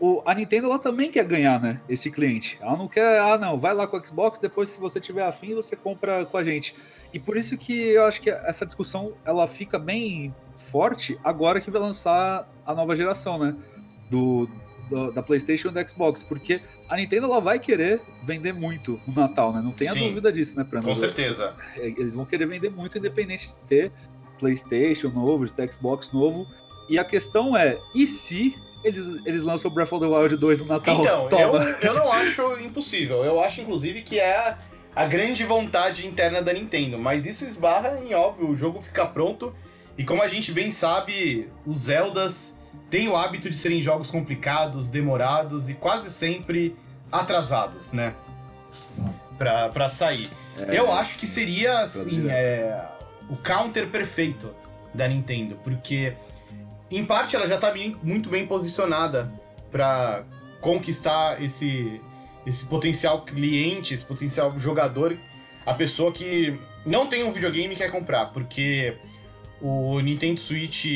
o, 0.00 0.22
a 0.24 0.34
Nintendo 0.34 0.66
ela 0.66 0.78
também 0.78 1.10
quer 1.10 1.24
ganhar, 1.24 1.60
né? 1.60 1.80
Esse 1.88 2.10
cliente. 2.10 2.58
Ela 2.60 2.76
não 2.76 2.88
quer, 2.88 3.20
ah, 3.20 3.36
não, 3.36 3.58
vai 3.58 3.74
lá 3.74 3.86
com 3.86 3.98
o 3.98 4.06
Xbox, 4.06 4.38
depois, 4.38 4.70
se 4.70 4.80
você 4.80 4.98
tiver 4.98 5.22
afim, 5.22 5.54
você 5.54 5.76
compra 5.76 6.24
com 6.24 6.38
a 6.38 6.42
gente. 6.42 6.74
E 7.12 7.18
por 7.18 7.36
isso 7.36 7.56
que 7.58 7.72
eu 7.72 8.04
acho 8.04 8.20
que 8.20 8.30
essa 8.30 8.64
discussão 8.64 9.12
ela 9.24 9.46
fica 9.46 9.78
bem 9.78 10.34
forte 10.56 11.18
agora 11.22 11.60
que 11.60 11.70
vai 11.70 11.80
lançar 11.80 12.48
a 12.64 12.74
nova 12.74 12.96
geração, 12.96 13.38
né? 13.38 13.54
Do, 14.10 14.48
do 14.88 15.12
da 15.12 15.22
PlayStation 15.22 15.68
e 15.68 15.70
do 15.72 15.88
Xbox, 15.88 16.22
porque 16.22 16.62
a 16.88 16.96
Nintendo 16.96 17.26
ela 17.26 17.40
vai 17.40 17.58
querer 17.58 18.00
vender 18.24 18.52
muito 18.52 18.98
no 19.06 19.14
Natal, 19.14 19.52
né? 19.52 19.60
Não 19.60 19.72
tenha 19.72 19.94
dúvida 19.94 20.32
disso, 20.32 20.56
né? 20.56 20.64
Pra 20.64 20.80
com 20.80 20.94
certeza. 20.94 21.54
Eles 21.76 22.14
vão 22.14 22.24
querer 22.24 22.46
vender 22.46 22.70
muito, 22.70 22.96
independente 22.96 23.48
de 23.48 23.54
ter 23.66 23.92
PlayStation 24.38 25.08
novo, 25.10 25.44
de 25.44 25.52
ter 25.52 25.70
Xbox 25.72 26.10
novo. 26.10 26.46
E 26.90 26.98
a 26.98 27.04
questão 27.04 27.56
é, 27.56 27.78
e 27.94 28.04
se 28.04 28.58
eles, 28.82 29.20
eles 29.24 29.44
lançam 29.44 29.70
Breath 29.70 29.92
of 29.92 30.04
the 30.04 30.12
Wild 30.12 30.36
2 30.36 30.58
no 30.58 30.64
Natal? 30.64 31.00
Então, 31.00 31.28
eu, 31.38 31.54
eu 31.54 31.94
não 31.94 32.10
acho 32.10 32.58
impossível. 32.58 33.24
Eu 33.24 33.40
acho, 33.40 33.60
inclusive, 33.60 34.02
que 34.02 34.18
é 34.18 34.36
a, 34.36 34.58
a 34.96 35.06
grande 35.06 35.44
vontade 35.44 36.04
interna 36.04 36.42
da 36.42 36.52
Nintendo. 36.52 36.98
Mas 36.98 37.26
isso 37.26 37.44
esbarra 37.44 38.00
em, 38.00 38.12
óbvio, 38.12 38.48
o 38.48 38.56
jogo 38.56 38.82
ficar 38.82 39.06
pronto. 39.06 39.54
E 39.96 40.02
como 40.02 40.20
a 40.20 40.26
gente 40.26 40.50
bem 40.50 40.72
sabe, 40.72 41.48
os 41.64 41.82
Zeldas 41.82 42.58
têm 42.90 43.08
o 43.08 43.16
hábito 43.16 43.48
de 43.48 43.56
serem 43.56 43.80
jogos 43.80 44.10
complicados, 44.10 44.88
demorados 44.88 45.68
e 45.68 45.74
quase 45.74 46.10
sempre 46.10 46.74
atrasados, 47.12 47.92
né? 47.92 48.16
Pra, 49.38 49.68
pra 49.68 49.88
sair. 49.88 50.28
É, 50.58 50.76
eu 50.76 50.90
acho 50.92 51.18
que 51.18 51.26
seria, 51.26 51.78
assim, 51.78 52.28
é, 52.28 52.84
o 53.28 53.36
counter 53.36 53.86
perfeito 53.86 54.52
da 54.92 55.06
Nintendo. 55.06 55.56
Porque 55.62 56.14
em 56.90 57.04
parte 57.04 57.36
ela 57.36 57.46
já 57.46 57.54
está 57.56 57.72
muito 58.02 58.28
bem 58.28 58.46
posicionada 58.46 59.32
para 59.70 60.24
conquistar 60.60 61.42
esse, 61.42 62.00
esse 62.44 62.66
potencial 62.66 63.22
cliente, 63.22 63.94
esse 63.94 64.04
potencial 64.04 64.56
jogador, 64.58 65.16
a 65.64 65.74
pessoa 65.74 66.12
que 66.12 66.58
não 66.84 67.06
tem 67.06 67.22
um 67.22 67.32
videogame 67.32 67.74
e 67.74 67.76
quer 67.76 67.90
comprar, 67.90 68.26
porque 68.26 68.96
o 69.60 70.00
Nintendo 70.00 70.40
Switch 70.40 70.86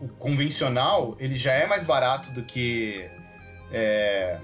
o 0.00 0.08
convencional 0.08 1.16
ele 1.18 1.36
já 1.36 1.52
é 1.52 1.66
mais 1.66 1.84
barato 1.84 2.30
do 2.32 2.42
que 2.42 3.08
é, 3.72 4.38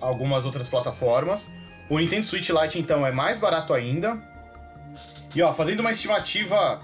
algumas 0.00 0.46
outras 0.46 0.68
plataformas. 0.68 1.52
O 1.88 1.98
Nintendo 1.98 2.24
Switch 2.24 2.48
Lite 2.48 2.78
então 2.78 3.06
é 3.06 3.12
mais 3.12 3.38
barato 3.38 3.74
ainda. 3.74 4.18
E 5.34 5.42
ó, 5.42 5.52
fazendo 5.52 5.80
uma 5.80 5.90
estimativa 5.90 6.82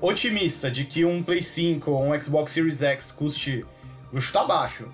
otimista 0.00 0.70
de 0.70 0.84
que 0.84 1.04
um 1.04 1.22
Play 1.22 1.42
5 1.42 1.90
ou 1.90 2.04
um 2.04 2.20
Xbox 2.20 2.52
Series 2.52 2.82
X 2.82 3.12
custe, 3.12 3.64
vou 4.10 4.20
chutar 4.20 4.44
baixo, 4.44 4.88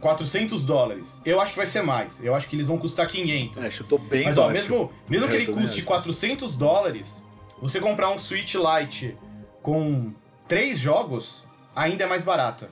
400 0.00 0.64
dólares. 0.64 1.20
Eu 1.24 1.40
acho 1.40 1.52
que 1.52 1.58
vai 1.58 1.66
ser 1.66 1.82
mais. 1.82 2.22
Eu 2.22 2.34
acho 2.34 2.48
que 2.48 2.56
eles 2.56 2.66
vão 2.66 2.78
custar 2.78 3.06
500. 3.06 3.64
É, 3.64 3.70
chutou 3.70 3.98
bem 3.98 4.24
Mas, 4.24 4.38
ó, 4.38 4.48
mesmo, 4.48 4.92
mesmo 5.08 5.28
que 5.28 5.34
ele 5.34 5.46
custe 5.46 5.82
400 5.82 6.56
dólares, 6.56 7.22
você 7.60 7.80
comprar 7.80 8.10
um 8.10 8.18
Switch 8.18 8.54
Lite 8.54 9.16
com 9.62 10.12
três 10.48 10.78
jogos, 10.78 11.46
ainda 11.76 12.04
é 12.04 12.06
mais 12.06 12.24
barato. 12.24 12.66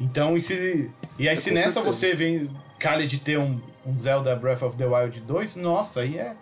Então, 0.00 0.36
e, 0.36 0.40
se, 0.40 0.90
e 1.18 1.28
aí, 1.28 1.34
é, 1.34 1.36
se 1.36 1.50
nessa 1.52 1.74
certeza. 1.74 1.96
você 1.96 2.14
vem 2.14 2.50
calha 2.78 3.06
de 3.06 3.20
ter 3.20 3.38
um, 3.38 3.60
um 3.86 3.96
Zelda 3.96 4.34
Breath 4.34 4.62
of 4.62 4.76
the 4.76 4.86
Wild 4.86 5.20
2, 5.20 5.56
nossa, 5.56 6.00
aí 6.00 6.18
é 6.18 6.34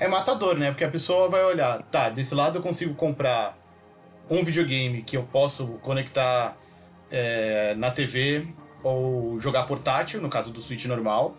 é 0.00 0.08
matador, 0.08 0.56
né? 0.56 0.70
Porque 0.70 0.82
a 0.82 0.90
pessoa 0.90 1.28
vai 1.28 1.44
olhar, 1.44 1.82
tá, 1.82 2.08
desse 2.08 2.34
lado 2.34 2.58
eu 2.58 2.62
consigo 2.62 2.94
comprar 2.94 3.56
um 4.30 4.42
videogame 4.42 5.02
que 5.02 5.16
eu 5.16 5.22
posso 5.24 5.66
conectar 5.82 6.56
é, 7.10 7.74
na 7.76 7.90
TV 7.90 8.48
ou 8.82 9.38
jogar 9.38 9.64
portátil, 9.64 10.22
no 10.22 10.30
caso 10.30 10.50
do 10.50 10.60
Switch 10.60 10.86
normal, 10.86 11.36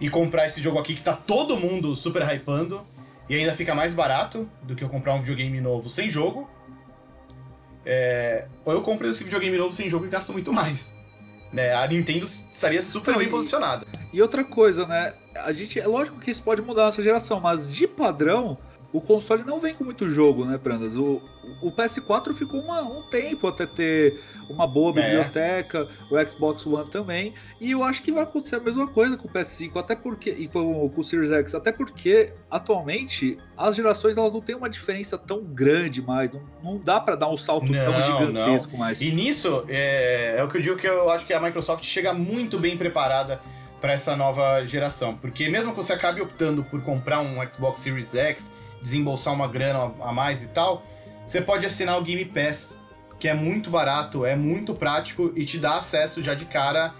e 0.00 0.08
comprar 0.08 0.46
esse 0.46 0.62
jogo 0.62 0.78
aqui 0.78 0.94
que 0.94 1.02
tá 1.02 1.14
todo 1.14 1.58
mundo 1.58 1.96
super 1.96 2.22
hypando 2.22 2.86
e 3.28 3.34
ainda 3.34 3.52
fica 3.52 3.74
mais 3.74 3.94
barato 3.94 4.48
do 4.62 4.76
que 4.76 4.84
eu 4.84 4.88
comprar 4.88 5.14
um 5.14 5.20
videogame 5.20 5.60
novo 5.60 5.90
sem 5.90 6.08
jogo. 6.08 6.48
é, 7.84 8.46
ou 8.64 8.72
eu 8.72 8.82
compro 8.82 9.08
esse 9.08 9.24
videogame 9.24 9.58
novo 9.58 9.72
sem 9.72 9.90
jogo 9.90 10.06
e 10.06 10.08
gasto 10.08 10.32
muito 10.32 10.52
mais. 10.52 10.92
Né? 11.52 11.74
A 11.74 11.86
Nintendo 11.86 12.24
estaria 12.24 12.82
super 12.82 13.16
bem 13.16 13.28
posicionada. 13.28 13.86
E 14.12 14.22
outra 14.22 14.44
coisa, 14.44 14.86
né? 14.86 15.14
A 15.34 15.52
gente, 15.52 15.78
é 15.78 15.86
lógico 15.86 16.18
que 16.18 16.30
isso 16.30 16.42
pode 16.42 16.62
mudar 16.62 16.86
nessa 16.86 17.02
geração, 17.02 17.40
mas 17.40 17.70
de 17.70 17.86
padrão, 17.86 18.56
o 18.92 19.00
console 19.00 19.42
não 19.42 19.58
vem 19.58 19.74
com 19.74 19.84
muito 19.84 20.08
jogo, 20.08 20.44
né, 20.44 20.58
Prandas? 20.58 20.96
O, 20.96 21.22
o 21.62 21.72
PS4 21.72 22.34
ficou 22.34 22.60
uma, 22.60 22.82
um 22.82 23.02
tempo 23.02 23.48
até 23.48 23.66
ter 23.66 24.20
uma 24.50 24.66
boa 24.66 24.92
é. 25.00 25.02
biblioteca, 25.02 25.88
é. 26.10 26.14
o 26.14 26.28
Xbox 26.28 26.66
One 26.66 26.90
também, 26.90 27.32
e 27.58 27.70
eu 27.70 27.82
acho 27.82 28.02
que 28.02 28.12
vai 28.12 28.22
acontecer 28.22 28.56
a 28.56 28.60
mesma 28.60 28.86
coisa 28.86 29.16
com 29.16 29.26
o 29.26 29.30
PS5, 29.30 29.76
até 29.76 29.96
porque 29.96 30.30
e 30.30 30.46
com, 30.46 30.88
com 30.90 31.00
o 31.00 31.04
Series 31.04 31.30
X, 31.30 31.54
até 31.54 31.72
porque 31.72 32.34
atualmente 32.50 33.38
as 33.56 33.74
gerações 33.74 34.18
elas 34.18 34.34
não 34.34 34.42
têm 34.42 34.54
uma 34.54 34.68
diferença 34.68 35.16
tão 35.16 35.42
grande 35.42 36.02
mais, 36.02 36.30
não, 36.30 36.42
não 36.62 36.78
dá 36.78 37.00
para 37.00 37.16
dar 37.16 37.30
um 37.30 37.36
salto 37.36 37.72
não, 37.72 37.84
tão 37.84 38.02
gigantesco 38.02 38.72
não. 38.72 38.78
mais. 38.78 39.00
E 39.00 39.10
nisso 39.10 39.64
é, 39.68 40.36
é 40.38 40.44
o 40.44 40.48
que 40.48 40.58
eu 40.58 40.60
digo 40.60 40.76
que 40.76 40.86
eu 40.86 41.10
acho 41.10 41.24
que 41.24 41.32
a 41.32 41.40
Microsoft 41.40 41.82
chega 41.84 42.12
muito 42.12 42.58
bem 42.58 42.76
preparada 42.76 43.40
para 43.80 43.94
essa 43.94 44.14
nova 44.14 44.64
geração, 44.64 45.16
porque 45.16 45.48
mesmo 45.48 45.72
que 45.72 45.78
você 45.78 45.92
acabe 45.92 46.20
optando 46.20 46.62
por 46.62 46.80
comprar 46.82 47.20
um 47.20 47.50
Xbox 47.50 47.80
Series 47.80 48.14
X 48.14 48.52
desembolsar 48.82 49.32
uma 49.32 49.48
grana 49.48 49.92
a 50.00 50.12
mais 50.12 50.42
e 50.42 50.48
tal, 50.48 50.82
você 51.26 51.40
pode 51.40 51.64
assinar 51.64 51.98
o 51.98 52.02
Game 52.02 52.24
Pass, 52.24 52.76
que 53.18 53.28
é 53.28 53.34
muito 53.34 53.70
barato, 53.70 54.26
é 54.26 54.34
muito 54.34 54.74
prático 54.74 55.32
e 55.36 55.44
te 55.44 55.58
dá 55.58 55.76
acesso 55.76 56.22
já 56.22 56.34
de 56.34 56.44
cara 56.44 56.92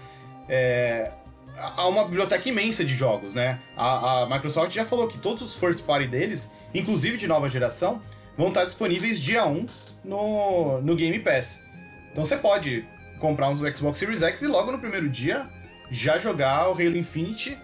é, 0.47 1.11
a 1.57 1.87
uma 1.87 2.05
biblioteca 2.05 2.47
imensa 2.47 2.83
de 2.83 2.95
jogos, 2.95 3.33
né? 3.33 3.59
A, 3.77 4.21
a, 4.21 4.25
Microsoft 4.25 4.73
já 4.73 4.85
falou 4.85 5.07
que 5.07 5.17
todos 5.17 5.41
os 5.41 5.55
first 5.55 5.83
party 5.83 6.07
deles, 6.07 6.51
inclusive 6.73 7.17
de 7.17 7.27
nova 7.27 7.49
geração, 7.49 8.01
vão 8.37 8.47
estar 8.47 8.63
disponíveis 8.63 9.21
dia 9.21 9.45
1 9.45 9.67
no, 10.03 10.81
no 10.81 10.95
Game 10.95 11.19
Pass. 11.19 11.61
Então 12.11 12.25
você 12.25 12.37
pode 12.37 12.85
comprar 13.19 13.49
uns 13.49 13.59
Xbox 13.59 13.99
Series 13.99 14.23
X 14.23 14.41
e 14.41 14.47
logo 14.47 14.71
no 14.71 14.79
primeiro 14.79 15.09
dia 15.09 15.45
já 15.91 16.17
jogar 16.17 16.69
o 16.69 16.73
Halo 16.73 16.97
Infinite 16.97 17.57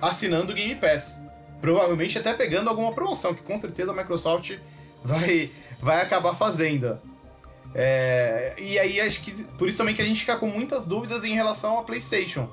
assinando 0.00 0.52
o 0.52 0.54
Game 0.54 0.74
Pass 0.76 1.20
provavelmente 1.60 2.18
até 2.18 2.32
pegando 2.34 2.68
alguma 2.68 2.92
promoção, 2.92 3.34
que 3.34 3.42
com 3.42 3.60
certeza 3.60 3.92
a 3.92 3.94
Microsoft 3.94 4.58
vai, 5.04 5.50
vai 5.80 6.02
acabar 6.02 6.34
fazendo. 6.34 6.98
É, 7.74 8.54
e 8.58 8.78
aí 8.78 9.00
acho 9.00 9.20
que 9.20 9.44
por 9.58 9.68
isso 9.68 9.76
também 9.76 9.94
que 9.94 10.00
a 10.00 10.04
gente 10.04 10.20
fica 10.20 10.36
com 10.36 10.46
muitas 10.46 10.86
dúvidas 10.86 11.24
em 11.24 11.34
relação 11.34 11.76
ao 11.76 11.84
PlayStation. 11.84 12.48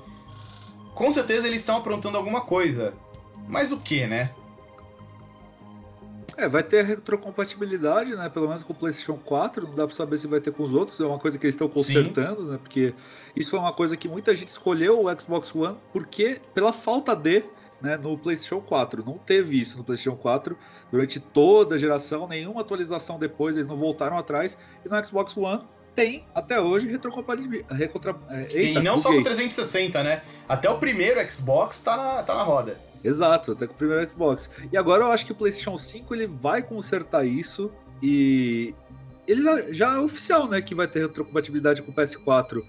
Com 0.94 1.10
certeza 1.10 1.46
eles 1.46 1.60
estão 1.60 1.76
aprontando 1.76 2.16
alguma 2.16 2.42
coisa. 2.42 2.92
Mas 3.48 3.72
o 3.72 3.78
que, 3.78 4.06
né? 4.06 4.30
É, 6.36 6.48
vai 6.48 6.62
ter 6.62 6.84
retrocompatibilidade, 6.84 8.14
né? 8.16 8.28
Pelo 8.28 8.48
menos 8.48 8.62
com 8.62 8.72
o 8.72 8.76
PlayStation 8.76 9.16
4. 9.16 9.68
Não 9.68 9.74
dá 9.74 9.86
pra 9.86 9.94
saber 9.94 10.18
se 10.18 10.26
vai 10.26 10.40
ter 10.40 10.52
com 10.52 10.64
os 10.64 10.72
outros. 10.72 10.98
É 11.00 11.06
uma 11.06 11.18
coisa 11.18 11.38
que 11.38 11.46
eles 11.46 11.54
estão 11.54 11.68
consertando, 11.68 12.42
Sim. 12.42 12.50
né? 12.50 12.58
Porque 12.60 12.94
isso 13.36 13.50
foi 13.50 13.58
uma 13.58 13.72
coisa 13.72 13.96
que 13.96 14.08
muita 14.08 14.34
gente 14.34 14.48
escolheu 14.48 15.04
o 15.04 15.20
Xbox 15.20 15.54
One 15.54 15.76
porque 15.92 16.40
pela 16.52 16.72
falta 16.72 17.14
de 17.14 17.44
né, 17.84 17.98
no 17.98 18.16
PlayStation 18.16 18.60
4. 18.60 19.04
Não 19.04 19.18
teve 19.18 19.60
isso 19.60 19.76
no 19.76 19.84
PlayStation 19.84 20.16
4 20.16 20.56
durante 20.90 21.20
toda 21.20 21.74
a 21.74 21.78
geração, 21.78 22.26
nenhuma 22.26 22.62
atualização 22.62 23.18
depois, 23.18 23.56
eles 23.56 23.68
não 23.68 23.76
voltaram 23.76 24.16
atrás. 24.16 24.56
E 24.84 24.88
no 24.88 25.04
Xbox 25.04 25.36
One 25.36 25.62
tem 25.94 26.24
até 26.34 26.60
hoje 26.60 26.88
retrocompatibilidade. 26.88 27.78
Recontra... 27.78 28.16
É, 28.30 28.62
e 28.62 28.74
não 28.80 28.98
só 28.98 29.12
com 29.12 29.22
360, 29.22 30.02
né? 30.02 30.22
Até 30.48 30.68
o 30.68 30.78
primeiro 30.78 31.20
Xbox 31.30 31.80
tá 31.82 31.96
na, 31.96 32.22
tá 32.22 32.34
na 32.34 32.42
roda. 32.42 32.76
Exato, 33.04 33.52
até 33.52 33.66
com 33.66 33.74
o 33.74 33.76
primeiro 33.76 34.08
Xbox. 34.08 34.50
E 34.72 34.76
agora 34.76 35.04
eu 35.04 35.12
acho 35.12 35.26
que 35.26 35.32
o 35.32 35.34
PlayStation 35.34 35.76
5 35.76 36.14
ele 36.14 36.26
vai 36.26 36.62
consertar 36.62 37.24
isso 37.26 37.70
e 38.02 38.74
ele 39.28 39.72
já 39.72 39.94
é 39.94 39.98
oficial, 39.98 40.48
né, 40.48 40.60
que 40.62 40.74
vai 40.74 40.88
ter 40.88 41.00
retrocompatibilidade 41.00 41.82
com 41.82 41.92
o 41.92 41.94
PS4 41.94 42.62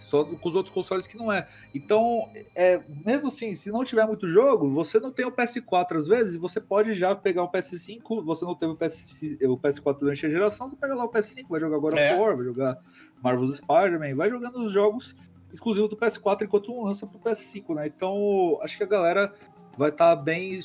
só 0.00 0.24
com 0.24 0.48
os 0.48 0.54
outros 0.54 0.74
consoles 0.74 1.06
que 1.06 1.16
não 1.16 1.32
é. 1.32 1.46
Então, 1.74 2.28
é, 2.54 2.80
mesmo 3.04 3.28
assim, 3.28 3.54
se 3.54 3.70
não 3.70 3.84
tiver 3.84 4.06
muito 4.06 4.26
jogo, 4.26 4.68
você 4.68 4.98
não 4.98 5.12
tem 5.12 5.26
o 5.26 5.32
PS4 5.32 5.96
às 5.96 6.06
vezes, 6.06 6.36
você 6.36 6.60
pode 6.60 6.92
já 6.94 7.14
pegar 7.14 7.44
o 7.44 7.50
PS5, 7.50 8.24
você 8.24 8.44
não 8.44 8.54
teve 8.54 8.72
o, 8.72 8.76
PS, 8.76 9.22
o 9.42 9.56
PS4 9.56 9.98
durante 9.98 10.26
a 10.26 10.30
geração, 10.30 10.68
você 10.68 10.76
pega 10.76 10.94
lá 10.94 11.04
o 11.04 11.10
PS5, 11.10 11.46
vai 11.48 11.60
jogar 11.60 11.76
agora 11.76 12.00
é. 12.00 12.18
War, 12.18 12.36
vai 12.36 12.44
jogar 12.44 12.78
Marvel's 13.22 13.58
Spider-Man, 13.58 14.16
vai 14.16 14.30
jogando 14.30 14.64
os 14.64 14.72
jogos 14.72 15.16
exclusivos 15.52 15.90
do 15.90 15.96
PS4 15.96 16.42
enquanto 16.42 16.72
não 16.72 16.84
lança 16.84 17.06
pro 17.06 17.18
PS5, 17.18 17.74
né? 17.74 17.86
Então, 17.86 18.58
acho 18.62 18.76
que 18.76 18.84
a 18.84 18.86
galera 18.86 19.32
vai 19.76 19.90
estar 19.90 20.16
tá 20.16 20.22
bem, 20.22 20.58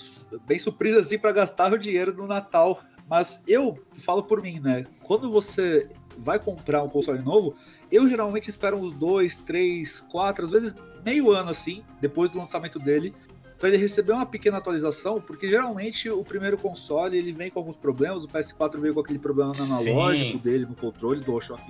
bem 0.47 0.59
surpresa 0.59 0.99
assim 0.99 1.19
para 1.19 1.31
gastar 1.31 1.73
o 1.73 1.77
dinheiro 1.77 2.13
no 2.13 2.27
Natal. 2.27 2.79
Mas 3.07 3.43
eu 3.47 3.77
falo 3.93 4.23
por 4.23 4.41
mim, 4.41 4.59
né? 4.59 4.85
Quando 5.03 5.31
você 5.31 5.89
vai 6.17 6.39
comprar 6.39 6.83
um 6.83 6.89
console 6.89 7.19
novo, 7.19 7.55
eu 7.91 8.07
geralmente 8.07 8.49
espero 8.49 8.77
uns 8.77 8.93
dois, 8.93 9.37
três, 9.37 10.01
quatro, 10.01 10.45
às 10.45 10.51
vezes 10.51 10.75
meio 11.03 11.31
ano 11.31 11.51
assim, 11.51 11.83
depois 12.01 12.31
do 12.31 12.37
lançamento 12.37 12.79
dele, 12.79 13.13
para 13.59 13.69
ele 13.69 13.77
receber 13.77 14.11
uma 14.11 14.25
pequena 14.25 14.57
atualização, 14.57 15.21
porque 15.21 15.47
geralmente 15.47 16.09
o 16.09 16.23
primeiro 16.23 16.57
console 16.57 17.17
ele 17.17 17.31
vem 17.31 17.49
com 17.49 17.59
alguns 17.59 17.77
problemas. 17.77 18.23
O 18.23 18.27
PS4 18.27 18.79
veio 18.79 18.93
com 18.93 18.99
aquele 18.99 19.17
problema 19.17 19.53
analógico 19.55 20.33
Sim. 20.33 20.37
dele, 20.37 20.65
no 20.65 20.75
controle, 20.75 21.19
do 21.19 21.27
DualShock 21.27 21.63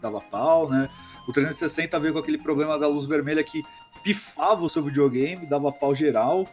dava 0.00 0.20
pau, 0.20 0.68
né? 0.68 0.88
O 1.28 1.32
360 1.32 1.98
veio 1.98 2.12
com 2.12 2.18
aquele 2.18 2.38
problema 2.38 2.78
da 2.78 2.88
luz 2.88 3.06
vermelha 3.06 3.44
que 3.44 3.62
pifava 4.02 4.64
o 4.64 4.68
seu 4.68 4.82
videogame, 4.82 5.46
dava 5.46 5.70
pau 5.70 5.94
geral. 5.94 6.46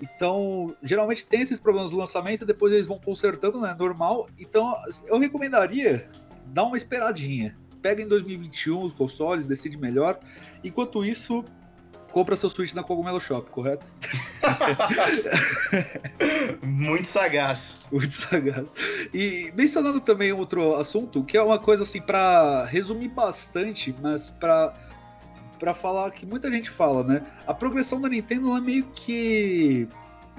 Então, 0.00 0.74
geralmente 0.82 1.26
tem 1.26 1.40
esses 1.40 1.58
problemas 1.58 1.92
no 1.92 1.98
lançamento, 1.98 2.44
depois 2.44 2.72
eles 2.72 2.86
vão 2.86 2.98
consertando, 2.98 3.60
né? 3.60 3.74
Normal. 3.78 4.28
Então, 4.38 4.72
eu 5.06 5.18
recomendaria 5.18 6.08
dar 6.52 6.64
uma 6.64 6.76
esperadinha 6.76 7.56
pega 7.80 8.02
em 8.02 8.08
2021 8.08 8.84
os 8.84 8.92
consoles, 8.92 9.46
decide 9.46 9.76
melhor. 9.76 10.18
Enquanto 10.62 11.04
isso, 11.04 11.44
compra 12.10 12.36
seu 12.36 12.50
Switch 12.50 12.74
na 12.74 12.82
Cogumelo 12.82 13.20
Shop, 13.20 13.50
correto? 13.50 13.86
Muito 16.62 17.06
sagaz. 17.06 17.78
Muito 17.90 18.12
sagaz. 18.12 18.74
E 19.12 19.52
mencionando 19.54 20.00
também 20.00 20.32
outro 20.32 20.76
assunto, 20.76 21.24
que 21.24 21.36
é 21.36 21.42
uma 21.42 21.58
coisa 21.58 21.82
assim 21.82 22.00
para 22.00 22.64
resumir 22.64 23.08
bastante, 23.08 23.94
mas 24.00 24.30
para 24.30 24.72
para 25.58 25.74
falar 25.74 26.08
que 26.12 26.24
muita 26.24 26.48
gente 26.48 26.70
fala, 26.70 27.02
né? 27.02 27.26
A 27.44 27.52
progressão 27.52 28.00
da 28.00 28.08
Nintendo 28.08 28.56
é 28.56 28.60
meio 28.60 28.84
que 28.94 29.88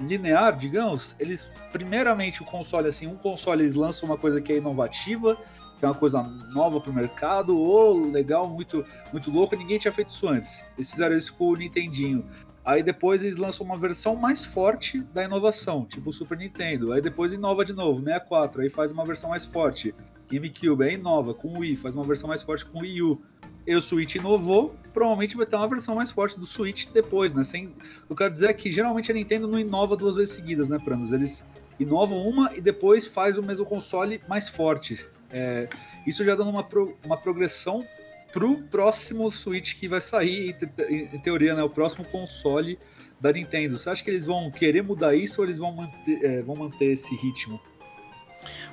linear, 0.00 0.56
digamos. 0.56 1.14
Eles 1.20 1.50
primeiramente 1.70 2.40
o 2.40 2.44
console 2.46 2.88
assim, 2.88 3.06
um 3.06 3.16
console 3.16 3.62
eles 3.62 3.74
lançam 3.74 4.08
uma 4.08 4.16
coisa 4.16 4.40
que 4.40 4.50
é 4.50 4.56
inovativa, 4.56 5.36
que 5.80 5.86
é 5.86 5.88
uma 5.88 5.94
coisa 5.94 6.22
nova 6.52 6.78
para 6.78 6.90
o 6.90 6.94
mercado, 6.94 7.58
ou 7.58 8.10
legal, 8.10 8.46
muito, 8.46 8.84
muito 9.10 9.30
louco, 9.30 9.56
ninguém 9.56 9.78
tinha 9.78 9.90
feito 9.90 10.10
isso 10.10 10.28
antes. 10.28 10.62
Eles 10.76 10.90
fizeram 10.90 11.16
isso 11.16 11.32
com 11.32 11.48
o 11.48 11.56
Nintendinho. 11.56 12.22
Aí 12.62 12.82
depois 12.82 13.22
eles 13.22 13.38
lançam 13.38 13.64
uma 13.64 13.78
versão 13.78 14.14
mais 14.14 14.44
forte 14.44 15.00
da 15.14 15.24
inovação, 15.24 15.86
tipo 15.86 16.10
o 16.10 16.12
Super 16.12 16.36
Nintendo. 16.36 16.92
Aí 16.92 17.00
depois 17.00 17.32
inova 17.32 17.64
de 17.64 17.72
novo, 17.72 18.04
64, 18.04 18.60
aí 18.60 18.68
faz 18.68 18.92
uma 18.92 19.06
versão 19.06 19.30
mais 19.30 19.46
forte. 19.46 19.94
GameCube, 20.30 20.84
aí 20.84 20.94
inova 20.94 21.32
com 21.32 21.48
o 21.48 21.60
Wii, 21.60 21.76
faz 21.76 21.94
uma 21.94 22.04
versão 22.04 22.28
mais 22.28 22.42
forte 22.42 22.66
com 22.66 22.80
o 22.80 22.82
Wii 22.82 23.02
U. 23.02 23.22
E 23.66 23.74
o 23.74 23.80
Switch 23.80 24.16
inovou, 24.16 24.74
provavelmente 24.92 25.34
vai 25.34 25.46
ter 25.46 25.56
uma 25.56 25.66
versão 25.66 25.94
mais 25.94 26.10
forte 26.10 26.38
do 26.38 26.44
Switch 26.44 26.88
depois, 26.92 27.32
né? 27.32 27.42
Sem, 27.42 27.74
eu 28.08 28.14
quero 28.14 28.30
dizer 28.30 28.52
que 28.52 28.70
geralmente 28.70 29.10
a 29.10 29.14
Nintendo 29.14 29.48
não 29.48 29.58
inova 29.58 29.96
duas 29.96 30.16
vezes 30.16 30.34
seguidas, 30.34 30.68
né, 30.68 30.78
Pranos? 30.78 31.10
Eles 31.10 31.42
inovam 31.78 32.18
uma 32.18 32.54
e 32.54 32.60
depois 32.60 33.06
faz 33.06 33.38
o 33.38 33.42
mesmo 33.42 33.64
console 33.64 34.20
mais 34.28 34.46
forte. 34.46 35.06
É, 35.32 35.68
isso 36.06 36.24
já 36.24 36.34
dando 36.34 36.50
uma, 36.50 36.64
pro, 36.64 36.96
uma 37.04 37.16
progressão 37.16 37.86
pro 38.32 38.58
próximo 38.62 39.30
Switch 39.30 39.74
que 39.74 39.88
vai 39.88 40.00
sair, 40.00 40.56
em, 40.88 41.18
teoria, 41.18 41.54
né? 41.54 41.62
O 41.62 41.70
próximo 41.70 42.04
console 42.04 42.78
da 43.20 43.32
Nintendo. 43.32 43.76
Você 43.76 43.90
acha 43.90 44.02
que 44.02 44.10
eles 44.10 44.24
vão 44.24 44.50
querer 44.50 44.82
mudar 44.82 45.14
isso 45.14 45.40
ou 45.40 45.46
eles 45.46 45.58
vão 45.58 45.72
manter, 45.72 46.24
é, 46.24 46.42
vão 46.42 46.56
manter 46.56 46.86
esse 46.86 47.14
ritmo? 47.16 47.60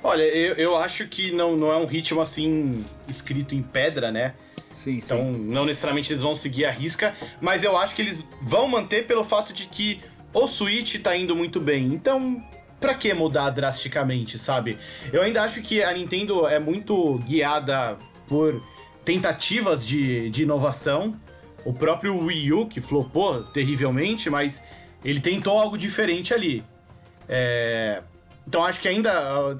Olha, 0.02 0.22
eu, 0.22 0.54
eu 0.54 0.76
acho 0.76 1.06
que 1.08 1.32
não, 1.32 1.56
não 1.56 1.72
é 1.72 1.76
um 1.76 1.84
ritmo 1.84 2.20
assim 2.20 2.84
escrito 3.06 3.54
em 3.54 3.62
pedra, 3.62 4.10
né? 4.10 4.34
Sim, 4.72 5.00
então, 5.02 5.34
sim. 5.34 5.40
não 5.40 5.64
necessariamente 5.64 6.12
eles 6.12 6.22
vão 6.22 6.34
seguir 6.34 6.64
a 6.64 6.70
risca, 6.70 7.14
mas 7.40 7.64
eu 7.64 7.76
acho 7.76 7.94
que 7.94 8.02
eles 8.02 8.26
vão 8.40 8.68
manter 8.68 9.06
pelo 9.06 9.24
fato 9.24 9.52
de 9.52 9.66
que 9.66 10.00
o 10.32 10.46
Switch 10.46 11.00
tá 11.02 11.16
indo 11.16 11.34
muito 11.34 11.60
bem. 11.60 11.86
Então, 11.86 12.42
pra 12.80 12.94
que 12.94 13.12
mudar 13.12 13.50
drasticamente, 13.50 14.38
sabe? 14.38 14.78
Eu 15.12 15.22
ainda 15.22 15.42
acho 15.42 15.62
que 15.62 15.82
a 15.82 15.92
Nintendo 15.92 16.46
é 16.46 16.58
muito 16.58 17.18
guiada 17.26 17.96
por 18.26 18.62
tentativas 19.04 19.86
de, 19.86 20.30
de 20.30 20.42
inovação. 20.42 21.16
O 21.64 21.72
próprio 21.72 22.16
Wii 22.16 22.52
U, 22.52 22.66
que 22.66 22.80
flopou 22.80 23.42
terrivelmente, 23.42 24.30
mas 24.30 24.62
ele 25.04 25.20
tentou 25.20 25.58
algo 25.58 25.76
diferente 25.76 26.32
ali. 26.32 26.62
É... 27.28 28.02
Então 28.46 28.64
acho 28.64 28.80
que 28.80 28.88
ainda 28.88 29.58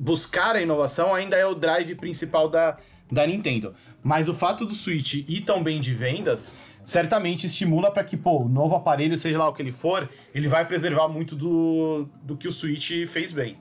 buscar 0.00 0.56
a 0.56 0.62
inovação 0.62 1.14
ainda 1.14 1.36
é 1.36 1.46
o 1.46 1.54
drive 1.54 1.94
principal 1.94 2.48
da, 2.48 2.76
da 3.10 3.26
Nintendo. 3.26 3.74
Mas 4.02 4.28
o 4.28 4.34
fato 4.34 4.64
do 4.64 4.74
Switch 4.74 5.14
ir 5.28 5.42
tão 5.42 5.62
bem 5.62 5.80
de 5.80 5.94
vendas 5.94 6.50
certamente 6.86 7.46
estimula 7.46 7.90
para 7.90 8.04
que, 8.04 8.16
pô, 8.16 8.42
o 8.42 8.48
novo 8.48 8.76
aparelho, 8.76 9.18
seja 9.18 9.36
lá 9.36 9.48
o 9.48 9.52
que 9.52 9.60
ele 9.60 9.72
for, 9.72 10.08
ele 10.32 10.46
vai 10.46 10.64
preservar 10.64 11.08
muito 11.08 11.34
do, 11.34 12.08
do 12.22 12.36
que 12.36 12.46
o 12.46 12.52
Switch 12.52 13.06
fez 13.08 13.32
bem. 13.32 13.58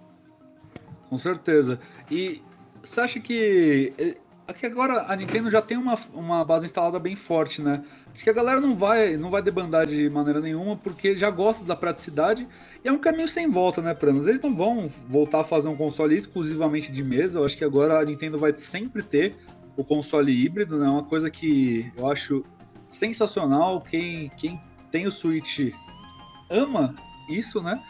Com 1.10 1.18
certeza. 1.18 1.80
E 2.10 2.40
você 2.84 3.02
acha 3.02 3.20
que. 3.20 4.16
Aqui 4.48 4.68
agora 4.68 5.12
a 5.12 5.16
Nintendo 5.16 5.50
já 5.50 5.60
tem 5.60 5.76
uma, 5.76 5.98
uma 6.14 6.46
base 6.46 6.68
instalada 6.68 7.00
bem 7.00 7.16
forte, 7.16 7.64
né? 7.64 7.84
Acho 8.14 8.24
que 8.24 8.30
a 8.30 8.34
galera 8.34 8.62
não 8.62 8.76
vai, 8.76 9.18
não 9.18 9.32
vai 9.32 9.42
debandar 9.42 9.88
de 9.88 10.08
maneira 10.08 10.40
nenhuma, 10.40 10.78
porque 10.78 11.18
já 11.18 11.32
gosta 11.32 11.66
da 11.66 11.76
praticidade 11.76 12.48
e 12.84 12.88
é 12.88 12.92
um 12.92 13.00
caminho 13.00 13.28
sem 13.28 13.50
volta, 13.50 13.82
né, 13.82 13.96
Pranos? 13.96 14.28
Eles 14.28 14.40
não 14.40 14.56
vão 14.56 14.88
voltar 15.10 15.42
a 15.42 15.44
fazer 15.44 15.68
um 15.68 15.76
console 15.76 16.16
exclusivamente 16.16 16.92
de 16.92 17.04
mesa. 17.04 17.40
Eu 17.40 17.46
acho 17.46 17.58
que 17.58 17.64
agora 17.64 18.00
a 18.00 18.06
Nintendo 18.06 18.38
vai 18.38 18.56
sempre 18.56 19.02
ter 19.02 19.36
o 19.76 19.84
console 19.84 20.32
híbrido, 20.32 20.78
né? 20.78 20.88
Uma 20.88 21.04
coisa 21.04 21.32
que 21.32 21.92
eu 21.98 22.08
acho 22.08 22.46
sensacional. 22.96 23.82
Quem, 23.82 24.32
quem 24.38 24.62
tem 24.92 25.06
o 25.06 25.12
Switch 25.12 25.74
ama 26.50 26.96
isso, 27.30 27.62
né? 27.62 27.82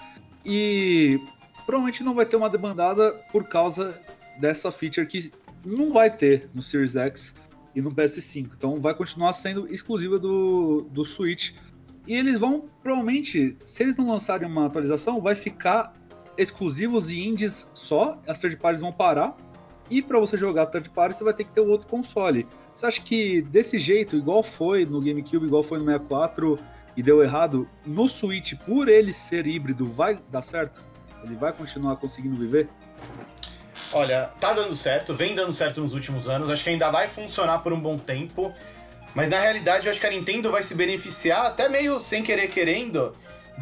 E 0.46 1.20
provavelmente 1.66 2.04
não 2.04 2.14
vai 2.14 2.26
ter 2.26 2.36
uma 2.36 2.50
demandada 2.50 3.12
por 3.32 3.46
causa 3.46 4.00
dessa 4.40 4.72
feature 4.72 5.08
que 5.08 5.32
não 5.66 5.92
vai 5.92 6.16
ter 6.16 6.50
no 6.54 6.62
Series 6.62 6.96
X 6.96 7.36
e 7.74 7.82
no 7.82 7.92
PS5. 7.92 8.52
Então 8.56 8.80
vai 8.80 8.94
continuar 8.94 9.34
sendo 9.34 9.72
exclusiva 9.74 10.20
do, 10.20 10.88
do 10.92 11.04
Switch. 11.04 11.54
E 12.08 12.14
eles 12.14 12.40
vão, 12.40 12.70
provavelmente, 12.84 13.58
se 13.66 13.84
eles 13.84 13.98
não 13.98 14.10
lançarem 14.10 14.48
uma 14.48 14.68
atualização, 14.68 15.20
vai 15.20 15.36
ficar 15.36 15.94
exclusivos 16.38 17.10
e 17.10 17.20
indies 17.20 17.70
só. 17.74 18.22
As 18.28 18.40
third 18.40 18.58
parties 18.58 18.82
vão 18.82 18.92
parar. 18.92 19.36
E 19.90 20.02
para 20.02 20.20
você 20.20 20.38
jogar 20.38 20.68
third 20.68 20.90
party, 20.92 21.16
você 21.16 21.24
vai 21.24 21.34
ter 21.34 21.44
que 21.44 21.54
ter 21.54 21.62
o 21.62 21.68
outro 21.68 21.88
console. 21.88 22.48
Você 22.76 22.86
acha 22.86 23.02
que 23.02 23.42
desse 23.42 23.80
jeito, 23.80 24.18
igual 24.18 24.44
foi 24.44 24.86
no 24.86 25.00
GameCube, 25.00 25.46
igual 25.46 25.64
foi 25.64 25.80
no 25.80 25.86
64 25.86 26.60
e 26.98 27.02
deu 27.02 27.24
errado, 27.24 27.68
no 27.86 28.10
Switch, 28.10 28.54
por 28.66 28.90
ele 28.90 29.14
ser 29.14 29.48
híbrido, 29.48 29.88
vai 29.88 30.20
dar 30.30 30.42
certo? 30.42 30.82
Ele 31.24 31.36
vai 31.36 31.54
continuar 31.54 31.96
conseguindo 31.96 32.36
viver? 32.36 32.68
Olha, 33.94 34.30
tá 34.42 34.54
dando 34.54 34.76
certo, 34.76 35.14
vem 35.14 35.34
dando 35.34 35.54
certo 35.54 35.80
nos 35.80 35.94
últimos 35.94 36.28
anos, 36.28 36.50
acho 36.50 36.66
que 36.66 36.70
ainda 36.70 36.92
vai 36.92 37.08
funcionar 37.08 37.60
por 37.60 37.72
um 37.72 37.80
bom 37.80 37.98
tempo, 37.98 38.54
mas 39.14 39.30
na 39.30 39.40
realidade 39.40 39.86
eu 39.86 39.92
acho 39.92 40.00
que 40.02 40.08
a 40.08 40.12
Nintendo 40.12 40.52
vai 40.52 40.62
se 40.62 40.76
beneficiar, 40.76 41.46
até 41.46 41.70
meio 41.70 41.98
sem 42.02 42.24
querer 42.24 42.50
querendo, 42.50 43.14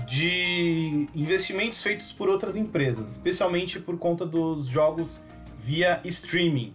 de 0.07 1.07
investimentos 1.13 1.83
feitos 1.83 2.11
por 2.11 2.29
outras 2.29 2.55
empresas, 2.55 3.11
especialmente 3.11 3.79
por 3.79 3.95
conta 3.99 4.25
dos 4.25 4.67
jogos 4.67 5.19
via 5.55 6.01
streaming. 6.03 6.73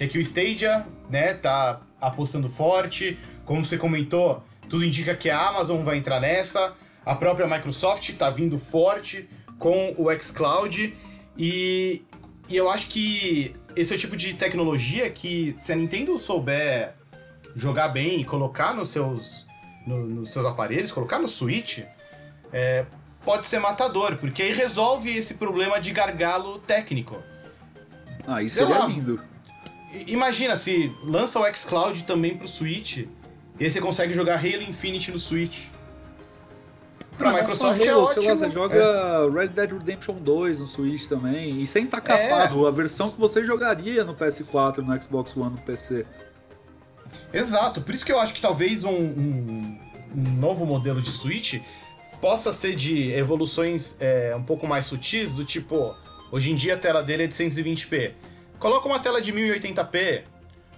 Que 0.00 0.04
aqui 0.04 0.16
o 0.16 0.20
Stadia, 0.22 0.86
né, 1.10 1.34
tá 1.34 1.82
apostando 2.00 2.48
forte, 2.48 3.18
como 3.44 3.66
você 3.66 3.76
comentou, 3.76 4.42
tudo 4.66 4.82
indica 4.82 5.14
que 5.14 5.28
a 5.28 5.48
Amazon 5.48 5.84
vai 5.84 5.98
entrar 5.98 6.18
nessa, 6.18 6.72
a 7.04 7.14
própria 7.14 7.46
Microsoft 7.46 8.10
tá 8.14 8.30
vindo 8.30 8.58
forte 8.58 9.28
com 9.58 9.94
o 9.98 10.10
xCloud 10.10 10.96
e, 11.36 12.02
e 12.48 12.56
eu 12.56 12.70
acho 12.70 12.86
que 12.86 13.54
esse 13.76 13.92
é 13.92 13.96
o 13.96 13.98
tipo 13.98 14.16
de 14.16 14.32
tecnologia 14.32 15.10
que, 15.10 15.54
se 15.58 15.70
a 15.70 15.76
Nintendo 15.76 16.18
souber 16.18 16.94
jogar 17.54 17.88
bem 17.88 18.22
e 18.22 18.24
colocar 18.24 18.72
nos 18.72 18.88
seus, 18.88 19.46
no, 19.86 20.06
nos 20.06 20.32
seus 20.32 20.46
aparelhos, 20.46 20.90
colocar 20.92 21.18
no 21.18 21.28
Switch, 21.28 21.80
é, 22.50 22.86
pode 23.22 23.46
ser 23.46 23.58
matador, 23.58 24.16
porque 24.16 24.44
aí 24.44 24.54
resolve 24.54 25.14
esse 25.14 25.34
problema 25.34 25.78
de 25.78 25.92
gargalo 25.92 26.58
técnico. 26.60 27.22
Ah, 28.26 28.42
isso 28.42 28.54
seria 28.56 28.86
lindo. 28.86 29.28
Imagina 30.06 30.56
se 30.56 30.92
lança 31.02 31.40
o 31.40 31.56
xCloud 31.56 32.04
também 32.04 32.36
pro 32.36 32.46
Switch, 32.46 32.98
e 32.98 33.64
aí 33.64 33.70
você 33.70 33.80
consegue 33.80 34.14
jogar 34.14 34.36
Halo 34.36 34.62
Infinite 34.62 35.10
no 35.10 35.18
Switch. 35.18 35.66
Pra 37.18 37.32
Microsoft 37.32 37.80
é 37.84 37.94
ótimo. 37.94 38.28
Lá, 38.28 38.34
você 38.34 38.50
joga 38.50 38.76
é. 38.76 39.30
Red 39.30 39.48
Dead 39.48 39.72
Redemption 39.72 40.14
2 40.14 40.58
no 40.58 40.66
Switch 40.66 41.06
também. 41.06 41.60
E 41.60 41.66
sem 41.66 41.84
estar 41.84 42.00
tá 42.00 42.16
capado, 42.16 42.64
é. 42.64 42.68
a 42.68 42.70
versão 42.70 43.10
que 43.10 43.20
você 43.20 43.44
jogaria 43.44 44.04
no 44.04 44.14
PS4, 44.14 44.78
no 44.78 45.02
Xbox 45.02 45.36
One, 45.36 45.50
no 45.50 45.58
PC. 45.58 46.06
Exato, 47.32 47.80
por 47.82 47.94
isso 47.94 48.04
que 48.04 48.12
eu 48.12 48.18
acho 48.18 48.32
que 48.32 48.40
talvez 48.40 48.84
um, 48.84 48.90
um, 48.90 49.78
um 50.16 50.30
novo 50.38 50.64
modelo 50.64 51.02
de 51.02 51.10
Switch 51.10 51.60
possa 52.20 52.52
ser 52.52 52.74
de 52.74 53.12
evoluções 53.12 53.96
é, 54.00 54.34
um 54.36 54.42
pouco 54.42 54.66
mais 54.66 54.86
sutis, 54.86 55.32
do 55.32 55.44
tipo, 55.44 55.94
hoje 56.30 56.50
em 56.52 56.54
dia 56.54 56.74
a 56.74 56.78
tela 56.78 57.02
dele 57.02 57.24
é 57.24 57.26
de 57.26 57.34
120p. 57.34 58.12
Coloca 58.60 58.86
uma 58.86 59.00
tela 59.00 59.22
de 59.22 59.32
1080p, 59.32 60.24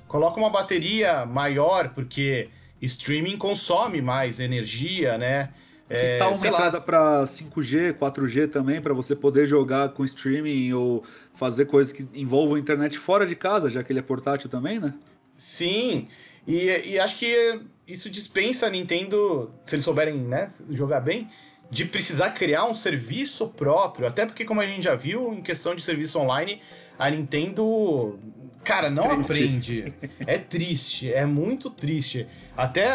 coloca 0.07 0.39
uma 0.39 0.49
bateria 0.49 1.27
maior, 1.27 1.89
porque 1.89 2.49
streaming 2.81 3.37
consome 3.37 4.01
mais 4.01 4.39
energia, 4.39 5.19
né? 5.19 5.51
É, 5.91 6.13
que 6.13 6.19
tá 6.21 6.25
aumentada 6.27 6.81
para 6.81 7.25
5G, 7.25 7.95
4G 7.95 8.49
também, 8.49 8.81
para 8.81 8.95
você 8.95 9.17
poder 9.17 9.47
jogar 9.47 9.89
com 9.91 10.05
streaming 10.05 10.73
ou 10.73 11.05
fazer 11.35 11.67
coisas 11.67 11.93
que 11.93 12.07
envolvam 12.15 12.57
internet 12.57 12.97
fora 12.99 13.27
de 13.27 13.35
casa, 13.35 13.69
já 13.69 13.83
que 13.83 13.93
ele 13.93 13.99
é 13.99 14.03
portátil 14.03 14.49
também, 14.49 14.79
né? 14.79 14.95
Sim, 15.35 16.07
e, 16.47 16.93
e 16.93 16.99
acho 17.01 17.19
que 17.19 17.61
isso 17.87 18.09
dispensa 18.09 18.69
a 18.69 18.71
Nintendo, 18.71 19.53
se 19.65 19.75
eles 19.75 19.85
souberem 19.85 20.15
né, 20.15 20.49
jogar 20.71 21.01
bem, 21.01 21.29
de 21.69 21.85
precisar 21.85 22.31
criar 22.31 22.65
um 22.65 22.75
serviço 22.75 23.49
próprio. 23.49 24.07
Até 24.07 24.25
porque, 24.25 24.45
como 24.45 24.61
a 24.61 24.67
gente 24.67 24.85
já 24.85 24.95
viu, 24.95 25.33
em 25.33 25.43
questão 25.43 25.75
de 25.75 25.83
serviço 25.83 26.19
online, 26.19 26.61
a 26.99 27.11
Nintendo 27.11 28.19
Cara, 28.65 28.89
não 28.89 29.23
triste. 29.23 29.33
aprende. 29.33 29.95
É 30.27 30.39
triste, 30.39 31.13
é 31.13 31.27
muito 31.27 31.69
triste. 31.69 32.27
Até 32.57 32.87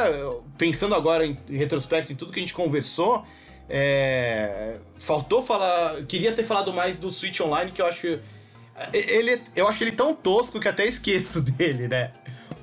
pensando 0.57 0.95
agora 0.95 1.25
em, 1.25 1.37
em 1.49 1.57
retrospecto 1.57 2.11
em 2.11 2.15
tudo 2.15 2.31
que 2.31 2.39
a 2.39 2.41
gente 2.41 2.53
conversou, 2.53 3.25
é, 3.69 4.77
faltou 4.95 5.43
falar. 5.43 6.03
Queria 6.05 6.31
ter 6.31 6.43
falado 6.43 6.71
mais 6.71 6.97
do 6.97 7.11
Switch 7.11 7.39
Online, 7.41 7.71
que 7.71 7.81
eu 7.81 7.85
acho. 7.85 8.19
Ele, 8.93 9.41
eu 9.55 9.67
acho 9.67 9.83
ele 9.83 9.91
tão 9.91 10.13
tosco 10.13 10.59
que 10.59 10.67
até 10.67 10.85
esqueço 10.85 11.41
dele, 11.51 11.87
né? 11.87 12.11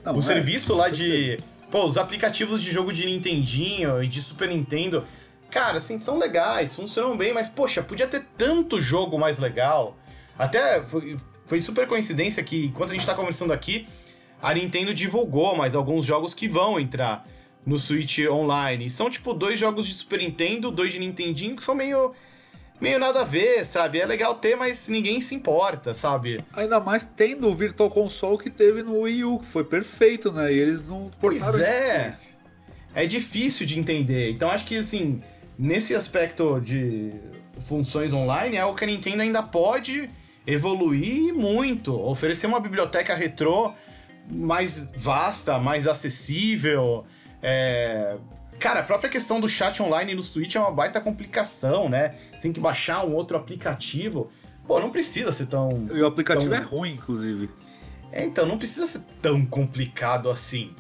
Não, 0.02 0.14
o 0.14 0.18
é, 0.18 0.22
serviço 0.22 0.74
lá 0.74 0.88
de. 0.88 1.36
Pô, 1.70 1.84
os 1.84 1.98
aplicativos 1.98 2.62
de 2.62 2.70
jogo 2.70 2.92
de 2.92 3.04
Nintendinho 3.04 4.02
e 4.02 4.06
de 4.06 4.22
Super 4.22 4.48
Nintendo. 4.48 5.06
Cara, 5.50 5.78
assim, 5.78 5.98
são 5.98 6.18
legais, 6.18 6.74
funcionam 6.74 7.16
bem, 7.16 7.32
mas, 7.32 7.48
poxa, 7.48 7.82
podia 7.82 8.08
ter 8.08 8.24
tanto 8.36 8.80
jogo 8.80 9.18
mais 9.18 9.38
legal. 9.38 9.96
Até 10.38 10.82
foi, 10.82 11.16
foi 11.46 11.60
super 11.60 11.86
coincidência 11.86 12.42
que, 12.42 12.66
enquanto 12.66 12.90
a 12.90 12.94
gente 12.94 13.06
tá 13.06 13.14
conversando 13.14 13.52
aqui, 13.52 13.86
a 14.42 14.52
Nintendo 14.52 14.92
divulgou 14.92 15.56
mais 15.56 15.74
alguns 15.74 16.04
jogos 16.04 16.34
que 16.34 16.48
vão 16.48 16.78
entrar 16.78 17.24
no 17.64 17.78
Switch 17.78 18.18
Online. 18.28 18.90
são, 18.90 19.08
tipo, 19.08 19.32
dois 19.32 19.58
jogos 19.58 19.86
de 19.86 19.94
Super 19.94 20.18
Nintendo, 20.18 20.70
dois 20.70 20.92
de 20.92 20.98
Nintendinho, 20.98 21.56
que 21.56 21.62
são 21.62 21.74
meio 21.74 22.12
meio 22.80 22.98
nada 22.98 23.20
a 23.20 23.24
ver, 23.24 23.64
sabe? 23.64 24.00
É 24.00 24.04
legal 24.04 24.34
ter, 24.34 24.56
mas 24.56 24.88
ninguém 24.88 25.20
se 25.20 25.34
importa, 25.34 25.94
sabe? 25.94 26.38
Ainda 26.52 26.80
mais 26.80 27.04
tendo 27.04 27.48
o 27.48 27.54
Virtual 27.54 27.88
Console 27.88 28.36
que 28.36 28.50
teve 28.50 28.82
no 28.82 29.00
Wii 29.00 29.24
U, 29.24 29.38
que 29.38 29.46
foi 29.46 29.64
perfeito, 29.64 30.30
né? 30.30 30.52
E 30.52 30.60
eles 30.60 30.84
não 30.84 31.10
Pois 31.20 31.58
é. 31.58 32.18
É 32.94 33.06
difícil 33.06 33.66
de 33.66 33.78
entender. 33.78 34.30
Então 34.30 34.50
acho 34.50 34.66
que 34.66 34.76
assim, 34.76 35.22
nesse 35.58 35.94
aspecto 35.94 36.60
de 36.60 37.12
funções 37.62 38.12
online, 38.12 38.56
é 38.56 38.64
o 38.64 38.74
que 38.74 38.84
a 38.84 38.86
Nintendo 38.86 39.22
ainda 39.22 39.42
pode 39.42 40.10
evoluir 40.46 41.34
muito, 41.34 41.94
oferecer 41.94 42.46
uma 42.46 42.60
biblioteca 42.60 43.14
retrô 43.14 43.72
mais 44.30 44.90
vasta, 44.96 45.58
mais 45.58 45.86
acessível. 45.86 47.04
É... 47.42 48.16
Cara, 48.58 48.80
a 48.80 48.82
própria 48.82 49.10
questão 49.10 49.40
do 49.40 49.48
chat 49.48 49.82
online 49.82 50.14
no 50.14 50.22
Switch 50.22 50.54
é 50.54 50.60
uma 50.60 50.70
baita 50.70 51.00
complicação, 51.00 51.88
né? 51.88 52.14
Tem 52.40 52.52
que 52.52 52.60
baixar 52.60 53.04
um 53.04 53.14
outro 53.14 53.36
aplicativo. 53.36 54.30
Pô, 54.66 54.80
não 54.80 54.90
precisa 54.90 55.32
ser 55.32 55.46
tão. 55.46 55.68
E 55.92 56.00
o 56.00 56.06
aplicativo 56.06 56.50
tão... 56.50 56.58
é 56.58 56.62
ruim, 56.62 56.92
inclusive. 56.92 57.50
É, 58.12 58.24
então, 58.24 58.46
não 58.46 58.56
precisa 58.56 58.86
ser 58.86 59.00
tão 59.20 59.44
complicado 59.44 60.30
assim. 60.30 60.74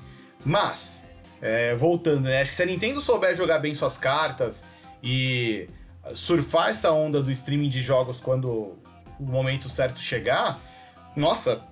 Mas, 0.44 1.02
é, 1.42 1.74
voltando, 1.74 2.22
né? 2.22 2.40
Acho 2.40 2.50
que 2.50 2.56
se 2.56 2.62
a 2.62 2.66
Nintendo 2.66 3.00
souber 3.00 3.36
jogar 3.36 3.58
bem 3.58 3.74
suas 3.74 3.98
cartas 3.98 4.64
e 5.02 5.66
surfar 6.14 6.70
essa 6.70 6.90
onda 6.92 7.22
do 7.22 7.30
streaming 7.30 7.68
de 7.68 7.82
jogos 7.82 8.20
quando 8.20 8.78
o 9.18 9.24
momento 9.24 9.68
certo 9.68 10.00
chegar, 10.00 10.60
nossa, 11.16 11.62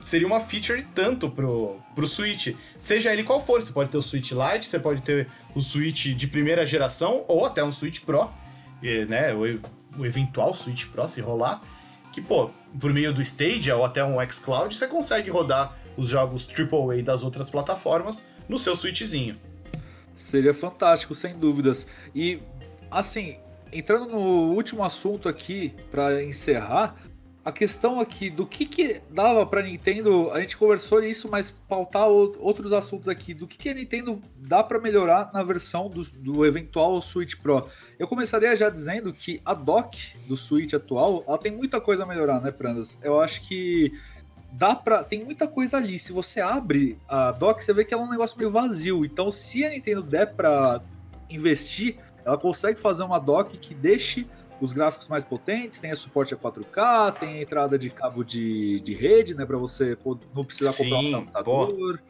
seria 0.00 0.26
uma 0.26 0.40
feature 0.40 0.86
tanto 0.94 1.30
pro, 1.30 1.78
pro 1.94 2.06
Switch. 2.06 2.54
Seja 2.78 3.12
ele 3.12 3.22
qual 3.22 3.40
for, 3.40 3.62
você 3.62 3.72
pode 3.72 3.90
ter 3.90 3.98
o 3.98 4.02
Switch 4.02 4.32
Lite, 4.32 4.66
você 4.66 4.78
pode 4.78 5.02
ter 5.02 5.28
o 5.54 5.60
Switch 5.60 6.14
de 6.14 6.26
primeira 6.26 6.64
geração 6.64 7.24
ou 7.28 7.44
até 7.44 7.62
um 7.62 7.72
Switch 7.72 8.00
Pro, 8.00 8.30
e, 8.82 9.04
né, 9.04 9.34
o, 9.34 9.60
o 9.98 10.06
eventual 10.06 10.54
Switch 10.54 10.86
Pro 10.86 11.06
se 11.06 11.20
rolar, 11.20 11.60
que 12.12 12.20
pô, 12.20 12.50
por 12.78 12.92
meio 12.92 13.12
do 13.12 13.20
Stadia 13.22 13.76
ou 13.76 13.84
até 13.84 14.04
um 14.04 14.16
xCloud, 14.28 14.74
você 14.74 14.86
consegue 14.86 15.30
rodar 15.30 15.76
os 15.96 16.08
jogos 16.08 16.48
AAA 16.48 17.02
das 17.02 17.22
outras 17.22 17.50
plataformas 17.50 18.26
no 18.48 18.58
seu 18.58 18.74
Switchzinho. 18.74 19.38
Seria 20.16 20.52
fantástico, 20.52 21.14
sem 21.14 21.38
dúvidas. 21.38 21.86
E 22.14 22.40
assim, 22.90 23.36
entrando 23.72 24.06
no 24.06 24.52
último 24.52 24.84
assunto 24.84 25.28
aqui 25.28 25.74
para 25.90 26.22
encerrar, 26.22 26.96
a 27.44 27.50
questão 27.50 28.00
aqui 28.00 28.28
do 28.28 28.46
que, 28.46 28.66
que 28.66 29.00
dava 29.10 29.46
para 29.46 29.62
Nintendo, 29.62 30.30
a 30.30 30.40
gente 30.40 30.56
conversou 30.56 31.02
isso, 31.02 31.28
mas 31.30 31.50
pautar 31.50 32.06
outros 32.06 32.72
assuntos 32.72 33.08
aqui, 33.08 33.32
do 33.32 33.46
que, 33.46 33.56
que 33.56 33.68
a 33.70 33.74
Nintendo 33.74 34.20
dá 34.36 34.62
para 34.62 34.78
melhorar 34.78 35.30
na 35.32 35.42
versão 35.42 35.88
do, 35.88 36.02
do, 36.02 36.44
eventual 36.44 37.00
Switch 37.00 37.36
Pro. 37.36 37.66
Eu 37.98 38.06
começaria 38.06 38.54
já 38.54 38.68
dizendo 38.68 39.12
que 39.12 39.40
a 39.44 39.54
dock 39.54 39.98
do 40.26 40.36
Switch 40.36 40.74
atual, 40.74 41.24
ela 41.26 41.38
tem 41.38 41.50
muita 41.50 41.80
coisa 41.80 42.02
a 42.02 42.06
melhorar, 42.06 42.40
né, 42.42 42.50
Prandas? 42.50 42.98
Eu 43.02 43.20
acho 43.20 43.40
que 43.48 43.92
dá 44.52 44.74
pra. 44.74 45.02
Tem 45.02 45.24
muita 45.24 45.46
coisa 45.48 45.78
ali. 45.78 45.98
Se 45.98 46.12
você 46.12 46.40
abre 46.40 46.98
a 47.08 47.32
dock, 47.32 47.64
você 47.64 47.72
vê 47.72 47.84
que 47.84 47.94
ela 47.94 48.02
é 48.02 48.06
um 48.06 48.10
negócio 48.10 48.36
meio 48.36 48.50
vazio. 48.50 49.04
Então, 49.04 49.30
se 49.30 49.64
a 49.64 49.70
Nintendo 49.70 50.02
der 50.02 50.34
pra 50.34 50.82
investir, 51.30 51.96
ela 52.24 52.38
consegue 52.38 52.80
fazer 52.80 53.02
uma 53.02 53.18
dock 53.18 53.56
que 53.58 53.74
deixe 53.74 54.26
os 54.60 54.72
gráficos 54.72 55.08
mais 55.08 55.24
potentes, 55.24 55.80
tenha 55.80 55.96
suporte 55.96 56.34
a 56.34 56.36
4K, 56.36 57.12
tem 57.18 57.38
a 57.38 57.42
entrada 57.42 57.78
de 57.78 57.88
cabo 57.88 58.22
de, 58.22 58.80
de 58.80 58.94
rede, 58.94 59.34
né? 59.34 59.46
Pra 59.46 59.56
você 59.56 59.96
não 60.34 60.44
precisar 60.44 60.72
comprar 60.72 61.00
Sim, 61.00 61.14
um 61.14 61.18
computador. 61.20 62.02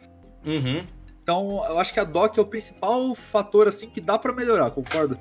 Uhum. 0.45 0.85
Então, 1.23 1.65
eu 1.69 1.79
acho 1.79 1.93
que 1.93 2.01
a 2.01 2.05
dock 2.05 2.39
é 2.39 2.43
o 2.43 2.47
principal 2.47 3.15
fator 3.15 3.69
assim 3.69 3.89
que 3.89 4.01
dá 4.01 4.19
pra 4.19 4.33
melhorar, 4.33 4.71
concorda? 4.71 5.19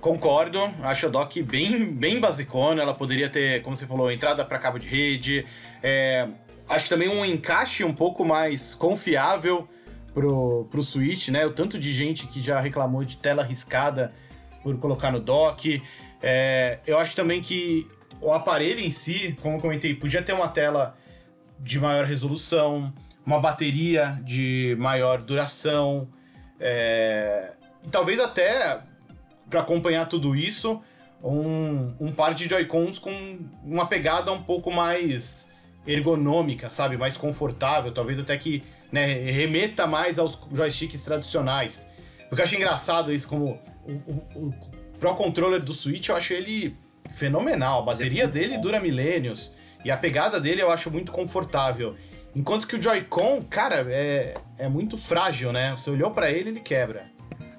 Concordo, 0.00 0.60
acho 0.82 1.06
a 1.06 1.08
dock 1.08 1.42
bem, 1.42 1.84
bem 1.86 2.20
basicona. 2.20 2.80
Ela 2.80 2.94
poderia 2.94 3.28
ter, 3.28 3.60
como 3.62 3.74
você 3.74 3.86
falou, 3.86 4.10
entrada 4.10 4.44
para 4.44 4.58
cabo 4.58 4.78
de 4.78 4.86
rede. 4.86 5.44
É, 5.82 6.28
acho 6.68 6.88
também 6.88 7.08
um 7.08 7.24
encaixe 7.24 7.82
um 7.82 7.92
pouco 7.92 8.24
mais 8.24 8.72
confiável 8.72 9.68
pro, 10.16 10.64
pro 10.70 10.82
Switch, 10.82 11.28
né? 11.28 11.44
O 11.44 11.50
tanto 11.50 11.78
de 11.78 11.92
gente 11.92 12.26
que 12.26 12.40
já 12.40 12.58
reclamou 12.58 13.04
de 13.04 13.18
tela 13.18 13.44
riscada 13.44 14.14
por 14.62 14.78
colocar 14.78 15.12
no 15.12 15.20
dock. 15.20 15.82
É, 16.22 16.78
eu 16.86 16.98
acho 16.98 17.14
também 17.14 17.42
que 17.42 17.86
o 18.18 18.32
aparelho 18.32 18.80
em 18.80 18.90
si, 18.90 19.36
como 19.42 19.56
eu 19.56 19.60
comentei, 19.60 19.94
podia 19.94 20.22
ter 20.22 20.32
uma 20.32 20.48
tela 20.48 20.96
de 21.60 21.78
maior 21.78 22.06
resolução, 22.06 22.90
uma 23.26 23.38
bateria 23.38 24.18
de 24.24 24.74
maior 24.78 25.20
duração. 25.20 26.08
É, 26.58 27.52
talvez 27.90 28.18
até 28.18 28.80
para 29.50 29.60
acompanhar 29.60 30.08
tudo 30.08 30.34
isso, 30.34 30.80
um, 31.22 31.94
um 32.00 32.10
par 32.10 32.32
de 32.32 32.48
Joy-Cons 32.48 32.98
com 32.98 33.38
uma 33.62 33.86
pegada 33.86 34.32
um 34.32 34.42
pouco 34.42 34.70
mais 34.70 35.46
ergonômica, 35.86 36.70
sabe? 36.70 36.96
Mais 36.96 37.18
confortável, 37.18 37.92
talvez 37.92 38.18
até 38.18 38.34
que 38.38 38.64
né, 38.90 39.06
remeta 39.30 39.86
mais 39.86 40.18
aos 40.18 40.38
joysticks 40.52 41.02
tradicionais. 41.04 41.86
Porque 42.28 42.40
eu 42.40 42.44
acho 42.44 42.56
engraçado 42.56 43.12
isso, 43.12 43.28
como 43.28 43.60
o, 43.84 43.92
o, 43.92 44.48
o 44.48 44.54
Pro 44.98 45.14
Controller 45.14 45.62
do 45.62 45.74
Switch, 45.74 46.08
eu 46.08 46.16
acho 46.16 46.32
ele 46.32 46.76
fenomenal. 47.12 47.82
A 47.82 47.84
bateria 47.86 48.26
dele 48.26 48.58
dura 48.58 48.80
milênios. 48.80 49.54
E 49.84 49.90
a 49.90 49.96
pegada 49.96 50.40
dele 50.40 50.62
eu 50.62 50.70
acho 50.70 50.90
muito 50.90 51.12
confortável. 51.12 51.94
Enquanto 52.34 52.66
que 52.66 52.76
o 52.76 52.82
Joy-Con, 52.82 53.44
cara, 53.48 53.86
é, 53.88 54.34
é 54.58 54.68
muito 54.68 54.98
frágil, 54.98 55.52
né? 55.52 55.70
Você 55.70 55.88
olhou 55.90 56.10
para 56.10 56.30
ele, 56.30 56.50
ele 56.50 56.60
quebra. 56.60 57.06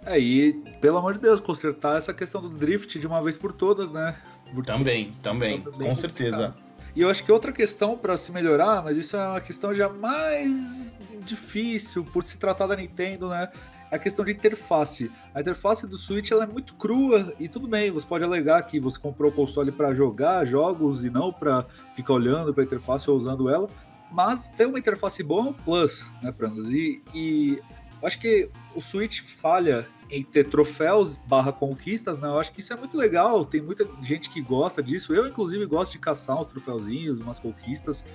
É, 0.05 0.19
e 0.19 0.53
pelo 0.79 0.97
amor 0.97 1.13
de 1.13 1.19
Deus, 1.19 1.39
consertar 1.39 1.97
essa 1.97 2.13
questão 2.13 2.41
do 2.41 2.49
drift 2.49 2.99
de 2.99 3.07
uma 3.07 3.21
vez 3.21 3.37
por 3.37 3.51
todas, 3.51 3.89
né? 3.89 4.15
Porque 4.53 4.71
também, 4.71 5.13
também, 5.21 5.61
com 5.61 5.95
certeza. 5.95 6.55
E 6.97 7.01
eu 7.01 7.11
acho 7.11 7.23
que 7.23 7.31
outra 7.31 7.51
questão 7.51 7.95
para 7.95 8.17
se 8.17 8.31
melhorar, 8.31 8.83
mas 8.83 8.97
isso 8.97 9.15
é 9.15 9.27
uma 9.27 9.39
questão 9.39 9.71
já 9.71 9.87
mais 9.87 10.95
difícil 11.23 12.03
por 12.03 12.25
se 12.25 12.39
tratar 12.39 12.65
da 12.65 12.75
Nintendo, 12.75 13.29
né? 13.29 13.51
É 13.91 13.97
a 13.97 13.99
questão 13.99 14.25
de 14.25 14.31
interface. 14.31 15.11
A 15.31 15.39
interface 15.39 15.85
do 15.85 15.95
Switch 15.95 16.31
ela 16.31 16.45
é 16.45 16.47
muito 16.47 16.73
crua 16.73 17.35
e 17.39 17.47
tudo 17.47 17.67
bem, 17.67 17.91
você 17.91 18.03
pode 18.03 18.23
alegar 18.23 18.63
que 18.63 18.79
você 18.79 18.97
comprou 18.97 19.29
o 19.29 19.31
console 19.31 19.71
para 19.71 19.93
jogar 19.93 20.43
jogos 20.45 21.03
e 21.03 21.11
não 21.11 21.31
para 21.31 21.67
ficar 21.93 22.13
olhando 22.13 22.51
para 22.51 22.63
a 22.63 22.65
interface 22.65 23.07
ou 23.11 23.15
usando 23.15 23.47
ela, 23.47 23.67
mas 24.11 24.47
ter 24.47 24.65
uma 24.65 24.79
interface 24.79 25.21
boa 25.21 25.45
é 25.45 25.49
um 25.49 25.53
plus, 25.53 26.03
né, 26.23 26.31
Prandas? 26.31 26.71
E, 26.71 27.03
e 27.13 27.61
acho 28.01 28.19
que 28.19 28.49
o 28.73 28.81
Switch 28.81 29.21
falha 29.21 29.87
em 30.09 30.23
ter 30.23 30.49
troféus 30.49 31.15
barra 31.27 31.51
conquistas, 31.51 32.17
né? 32.19 32.27
Eu 32.27 32.39
acho 32.39 32.51
que 32.51 32.59
isso 32.59 32.73
é 32.73 32.75
muito 32.75 32.97
legal. 32.97 33.45
Tem 33.45 33.61
muita 33.61 33.87
gente 34.01 34.29
que 34.29 34.41
gosta 34.41 34.81
disso. 34.81 35.13
Eu, 35.13 35.27
inclusive, 35.27 35.65
gosto 35.65 35.93
de 35.93 35.99
caçar 35.99 36.39
uns 36.39 36.47
troféuzinhos, 36.47 37.19
umas 37.19 37.39
conquistas. 37.39 38.05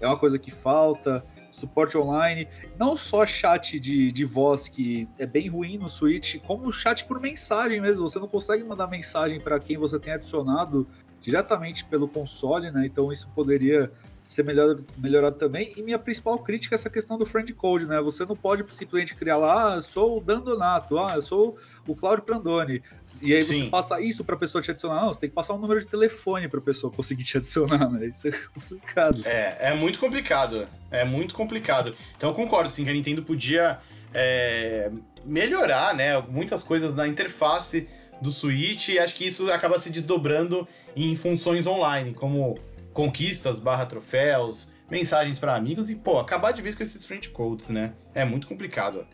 É 0.00 0.06
uma 0.06 0.16
coisa 0.16 0.38
que 0.38 0.50
falta. 0.50 1.24
Suporte 1.50 1.96
online. 1.96 2.46
Não 2.78 2.96
só 2.96 3.24
chat 3.24 3.80
de, 3.80 4.12
de 4.12 4.24
voz, 4.24 4.68
que 4.68 5.08
é 5.18 5.26
bem 5.26 5.48
ruim 5.48 5.78
no 5.78 5.88
Switch, 5.88 6.36
como 6.46 6.70
chat 6.70 7.04
por 7.06 7.18
mensagem 7.18 7.80
mesmo. 7.80 8.08
Você 8.08 8.18
não 8.18 8.28
consegue 8.28 8.62
mandar 8.62 8.86
mensagem 8.86 9.40
para 9.40 9.58
quem 9.58 9.76
você 9.78 9.98
tem 9.98 10.12
adicionado 10.12 10.86
diretamente 11.20 11.84
pelo 11.84 12.06
console, 12.06 12.70
né? 12.70 12.86
Então 12.86 13.10
isso 13.12 13.28
poderia 13.34 13.90
ser 14.28 14.44
melhor, 14.44 14.78
melhorado 14.98 15.36
também. 15.36 15.72
E 15.74 15.82
minha 15.82 15.98
principal 15.98 16.38
crítica 16.38 16.74
é 16.74 16.76
essa 16.76 16.90
questão 16.90 17.16
do 17.16 17.24
friend 17.24 17.50
code, 17.54 17.86
né? 17.86 17.98
Você 18.02 18.26
não 18.26 18.36
pode 18.36 18.62
simplesmente 18.74 19.14
criar 19.14 19.38
lá, 19.38 19.72
ah, 19.72 19.76
eu 19.76 19.82
sou 19.82 20.18
o 20.18 20.20
Dan 20.20 20.40
Donato, 20.40 20.98
ah, 20.98 21.14
eu 21.16 21.22
sou 21.22 21.56
o 21.88 21.96
Claudio 21.96 22.22
Prandoni. 22.22 22.82
E 23.22 23.34
aí 23.34 23.42
Sim. 23.42 23.64
você 23.64 23.70
passa 23.70 24.00
isso 24.02 24.22
para 24.22 24.34
a 24.34 24.38
pessoa 24.38 24.60
te 24.60 24.70
adicionar. 24.70 25.00
Não, 25.00 25.14
você 25.14 25.20
tem 25.20 25.30
que 25.30 25.34
passar 25.34 25.54
um 25.54 25.58
número 25.58 25.80
de 25.80 25.86
telefone 25.86 26.46
para 26.46 26.58
a 26.58 26.62
pessoa 26.62 26.92
conseguir 26.92 27.24
te 27.24 27.38
adicionar, 27.38 27.88
né? 27.88 28.06
Isso 28.06 28.28
é 28.28 28.32
complicado. 28.52 29.22
É, 29.24 29.70
é 29.70 29.74
muito 29.74 29.98
complicado. 29.98 30.68
É 30.90 31.04
muito 31.06 31.34
complicado. 31.34 31.96
Então 32.14 32.28
eu 32.28 32.34
concordo, 32.34 32.68
sim, 32.68 32.84
que 32.84 32.90
a 32.90 32.92
Nintendo 32.92 33.22
podia 33.22 33.78
é, 34.12 34.90
melhorar, 35.24 35.94
né? 35.94 36.20
Muitas 36.28 36.62
coisas 36.62 36.94
na 36.94 37.08
interface 37.08 37.88
do 38.20 38.30
Switch 38.30 38.90
e 38.90 38.98
acho 38.98 39.14
que 39.14 39.26
isso 39.26 39.50
acaba 39.50 39.78
se 39.78 39.88
desdobrando 39.88 40.68
em 40.94 41.16
funções 41.16 41.66
online, 41.66 42.12
como 42.12 42.56
conquistas 42.98 43.60
barra 43.60 43.86
troféus, 43.86 44.72
mensagens 44.90 45.38
para 45.38 45.54
amigos 45.54 45.88
e, 45.88 45.94
pô, 45.94 46.18
acabar 46.18 46.50
de 46.50 46.60
vez 46.60 46.74
com 46.74 46.82
esses 46.82 47.06
friend 47.06 47.28
codes, 47.28 47.68
né? 47.68 47.92
É 48.12 48.24
muito 48.24 48.48
complicado. 48.48 49.06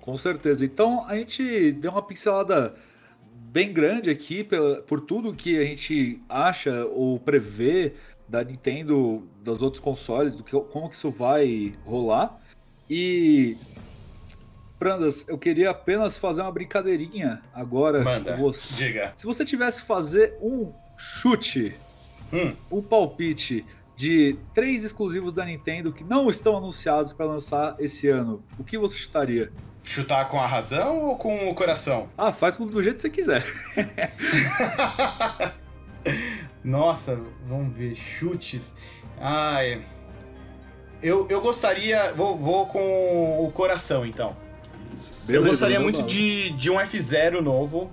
Com 0.00 0.16
certeza. 0.16 0.64
Então 0.64 1.06
a 1.06 1.14
gente 1.14 1.72
deu 1.72 1.90
uma 1.90 2.00
pincelada 2.00 2.74
bem 3.52 3.70
grande 3.70 4.08
aqui 4.08 4.42
pela, 4.42 4.80
por 4.80 5.02
tudo 5.02 5.34
que 5.34 5.58
a 5.58 5.64
gente 5.64 6.22
acha 6.26 6.86
ou 6.86 7.20
prevê 7.20 7.92
da 8.26 8.42
Nintendo, 8.42 9.28
dos 9.44 9.60
outros 9.60 9.82
consoles, 9.82 10.34
do 10.34 10.42
que, 10.42 10.58
como 10.58 10.88
que 10.88 10.96
isso 10.96 11.10
vai 11.10 11.74
rolar. 11.84 12.40
E 12.88 13.58
Prandas, 14.78 15.28
eu 15.28 15.36
queria 15.36 15.68
apenas 15.68 16.16
fazer 16.16 16.40
uma 16.40 16.50
brincadeirinha 16.50 17.42
agora 17.52 18.02
Manda, 18.02 18.32
com 18.32 18.42
você. 18.42 18.74
Diga. 18.74 19.12
Se 19.14 19.26
você 19.26 19.44
tivesse 19.44 19.82
fazer 19.82 20.38
um 20.40 20.72
chute 20.96 21.76
Hum. 22.32 22.52
O 22.70 22.82
palpite 22.82 23.64
de 23.96 24.36
três 24.52 24.84
exclusivos 24.84 25.32
da 25.32 25.44
Nintendo 25.44 25.92
que 25.92 26.04
não 26.04 26.28
estão 26.28 26.56
anunciados 26.56 27.12
para 27.12 27.26
lançar 27.26 27.76
esse 27.78 28.08
ano, 28.08 28.44
o 28.58 28.64
que 28.64 28.76
você 28.76 28.96
chutaria? 28.96 29.50
Chutar 29.82 30.28
com 30.28 30.38
a 30.38 30.46
razão 30.46 31.04
ou 31.04 31.16
com 31.16 31.48
o 31.48 31.54
coração? 31.54 32.08
Ah, 32.18 32.32
faz 32.32 32.56
do 32.58 32.82
jeito 32.82 32.96
que 32.96 33.02
você 33.02 33.10
quiser. 33.10 33.44
Nossa, 36.62 37.18
vamos 37.48 37.76
ver. 37.76 37.94
Chutes. 37.94 38.74
Ai. 39.18 39.82
Eu, 41.00 41.26
eu 41.30 41.40
gostaria. 41.40 42.12
Vou, 42.14 42.36
vou 42.36 42.66
com 42.66 43.44
o 43.44 43.50
coração 43.52 44.04
então. 44.04 44.36
Beleza, 45.24 45.46
eu 45.46 45.50
gostaria 45.50 45.80
muito 45.80 46.02
de, 46.02 46.50
de 46.50 46.68
um 46.68 46.76
F0 46.76 47.40
novo. 47.40 47.92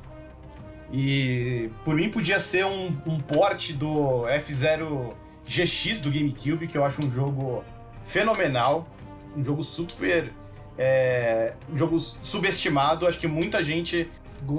E 0.94 1.72
por 1.84 1.96
mim 1.96 2.08
podia 2.08 2.40
ser 2.40 2.68
um, 2.68 2.96
um 3.08 3.20
port 3.20 3.72
do 3.72 4.26
F0 4.28 5.12
GX 5.44 6.00
do 6.00 6.12
GameCube, 6.12 6.68
que 6.68 6.78
eu 6.78 6.86
acho 6.86 7.04
um 7.04 7.10
jogo 7.10 7.64
fenomenal. 8.06 8.88
Um 9.36 9.44
jogo 9.44 9.64
super. 9.64 10.32
É, 10.78 11.54
um 11.68 11.76
jogo 11.76 12.00
subestimado. 12.00 13.08
Acho 13.08 13.20
que 13.20 13.28
muita 13.28 13.64
gente 13.64 14.08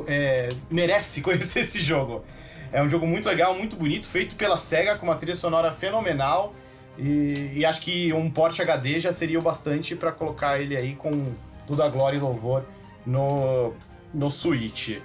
é, 0.08 0.48
merece 0.68 1.20
conhecer 1.22 1.60
esse 1.60 1.80
jogo. 1.80 2.24
É 2.72 2.82
um 2.82 2.88
jogo 2.88 3.06
muito 3.06 3.28
legal, 3.28 3.54
muito 3.54 3.76
bonito, 3.76 4.04
feito 4.04 4.34
pela 4.34 4.56
SEGA, 4.56 4.96
com 4.96 5.06
uma 5.06 5.14
trilha 5.14 5.36
sonora 5.36 5.70
fenomenal. 5.70 6.52
E, 6.98 7.52
e 7.54 7.64
acho 7.64 7.80
que 7.80 8.12
um 8.12 8.28
port 8.28 8.58
HD 8.58 8.98
já 8.98 9.12
seria 9.12 9.38
o 9.38 9.42
bastante 9.42 9.94
para 9.94 10.10
colocar 10.10 10.60
ele 10.60 10.76
aí 10.76 10.96
com 10.96 11.32
toda 11.68 11.84
a 11.84 11.88
glória 11.88 12.16
e 12.16 12.20
louvor 12.20 12.64
no, 13.06 13.72
no 14.12 14.28
Switch. 14.28 14.98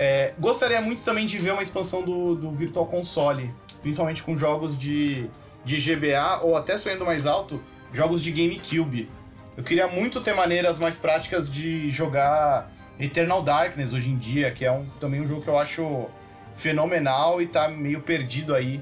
É, 0.00 0.32
gostaria 0.38 0.80
muito 0.80 1.02
também 1.02 1.26
de 1.26 1.38
ver 1.38 1.50
uma 1.50 1.60
expansão 1.60 2.02
do, 2.02 2.36
do 2.36 2.52
Virtual 2.52 2.86
Console, 2.86 3.52
principalmente 3.82 4.22
com 4.22 4.36
jogos 4.36 4.78
de, 4.78 5.28
de 5.64 5.76
GBA 5.76 6.38
ou 6.42 6.56
até 6.56 6.78
sonhando 6.78 7.04
mais 7.04 7.26
alto, 7.26 7.60
jogos 7.92 8.22
de 8.22 8.30
GameCube. 8.30 9.10
Eu 9.56 9.64
queria 9.64 9.88
muito 9.88 10.20
ter 10.20 10.32
maneiras 10.34 10.78
mais 10.78 10.96
práticas 10.96 11.52
de 11.52 11.90
jogar 11.90 12.70
Eternal 13.00 13.42
Darkness 13.42 13.92
hoje 13.92 14.08
em 14.10 14.14
dia, 14.14 14.52
que 14.52 14.64
é 14.64 14.70
um, 14.70 14.86
também 15.00 15.20
um 15.20 15.26
jogo 15.26 15.42
que 15.42 15.48
eu 15.48 15.58
acho 15.58 16.06
fenomenal 16.52 17.42
e 17.42 17.48
tá 17.48 17.66
meio 17.66 18.00
perdido 18.00 18.54
aí 18.54 18.80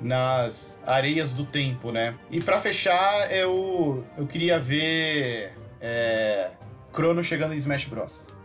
nas 0.00 0.80
areias 0.84 1.32
do 1.32 1.46
tempo, 1.46 1.92
né? 1.92 2.16
E 2.28 2.40
para 2.40 2.58
fechar, 2.58 3.32
eu, 3.32 4.04
eu 4.18 4.26
queria 4.26 4.58
ver 4.58 5.52
é, 5.80 6.50
Chrono 6.92 7.22
chegando 7.22 7.54
em 7.54 7.56
Smash 7.56 7.84
Bros. 7.84 8.35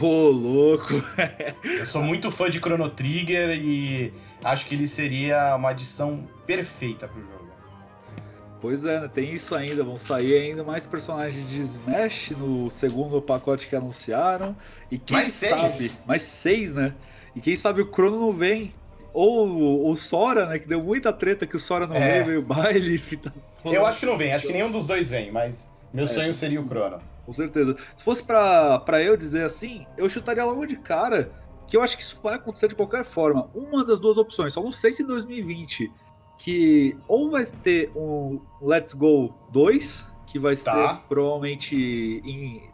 Ô, 0.00 0.06
oh, 0.06 0.30
louco! 0.30 0.94
eu 1.62 1.84
sou 1.84 2.02
muito 2.02 2.30
fã 2.30 2.48
de 2.48 2.58
Chrono 2.58 2.88
Trigger 2.88 3.50
e 3.50 4.12
acho 4.42 4.66
que 4.66 4.74
ele 4.74 4.88
seria 4.88 5.54
uma 5.56 5.70
adição 5.70 6.28
perfeita 6.46 7.06
pro 7.06 7.20
jogo. 7.20 7.40
Pois 8.60 8.84
é, 8.84 9.00
né? 9.00 9.10
tem 9.12 9.32
isso 9.32 9.54
ainda. 9.54 9.82
Vão 9.82 9.96
sair 9.96 10.34
ainda 10.34 10.62
mais 10.62 10.86
personagens 10.86 11.48
de 11.48 11.60
Smash 11.62 12.30
no 12.30 12.70
segundo 12.70 13.20
pacote 13.22 13.66
que 13.66 13.74
anunciaram. 13.74 14.54
E 14.90 14.98
quem 14.98 15.16
mais 15.16 15.28
sabe. 15.28 15.70
Seis. 15.70 16.02
Mais 16.06 16.22
seis, 16.22 16.72
né? 16.72 16.94
E 17.34 17.40
quem 17.40 17.56
sabe 17.56 17.80
o 17.80 17.90
Chrono 17.90 18.20
não 18.20 18.32
vem 18.32 18.74
ou 19.12 19.88
o 19.88 19.96
Sora, 19.96 20.46
né? 20.46 20.58
Que 20.58 20.68
deu 20.68 20.82
muita 20.82 21.12
treta 21.12 21.46
que 21.46 21.56
o 21.56 21.60
Sora 21.60 21.86
não 21.86 21.96
é. 21.96 22.22
veio, 22.22 22.24
veio 22.26 22.42
baile. 22.42 23.02
Tá 23.62 23.68
eu 23.68 23.84
acho 23.84 24.00
que 24.00 24.06
não 24.06 24.16
vem, 24.16 24.32
acho 24.32 24.46
que 24.46 24.54
nenhum 24.54 24.70
dos 24.70 24.86
dois 24.86 25.10
vem, 25.10 25.30
mas 25.30 25.70
meu 25.92 26.04
é, 26.04 26.06
sonho 26.06 26.32
seria 26.32 26.58
o 26.58 26.66
Chrono. 26.66 26.98
Com 27.30 27.34
certeza. 27.34 27.76
Se 27.96 28.02
fosse 28.02 28.24
pra 28.24 29.00
eu 29.00 29.16
dizer 29.16 29.44
assim, 29.44 29.86
eu 29.96 30.10
chutaria 30.10 30.44
logo 30.44 30.66
de 30.66 30.74
cara 30.74 31.30
que 31.64 31.76
eu 31.76 31.82
acho 31.82 31.96
que 31.96 32.02
isso 32.02 32.18
vai 32.20 32.34
acontecer 32.34 32.66
de 32.66 32.74
qualquer 32.74 33.04
forma. 33.04 33.48
Uma 33.54 33.84
das 33.84 34.00
duas 34.00 34.18
opções, 34.18 34.52
só 34.52 34.60
não 34.60 34.72
sei 34.72 34.90
se 34.90 35.04
em 35.04 35.06
2020, 35.06 35.92
que 36.36 36.96
ou 37.06 37.30
vai 37.30 37.46
ter 37.46 37.92
um 37.94 38.40
Let's 38.60 38.94
Go 38.94 39.32
2, 39.52 40.04
que 40.26 40.40
vai 40.40 40.56
tá. 40.56 40.72
ser 40.72 41.02
provavelmente 41.08 41.76
em. 41.76 42.68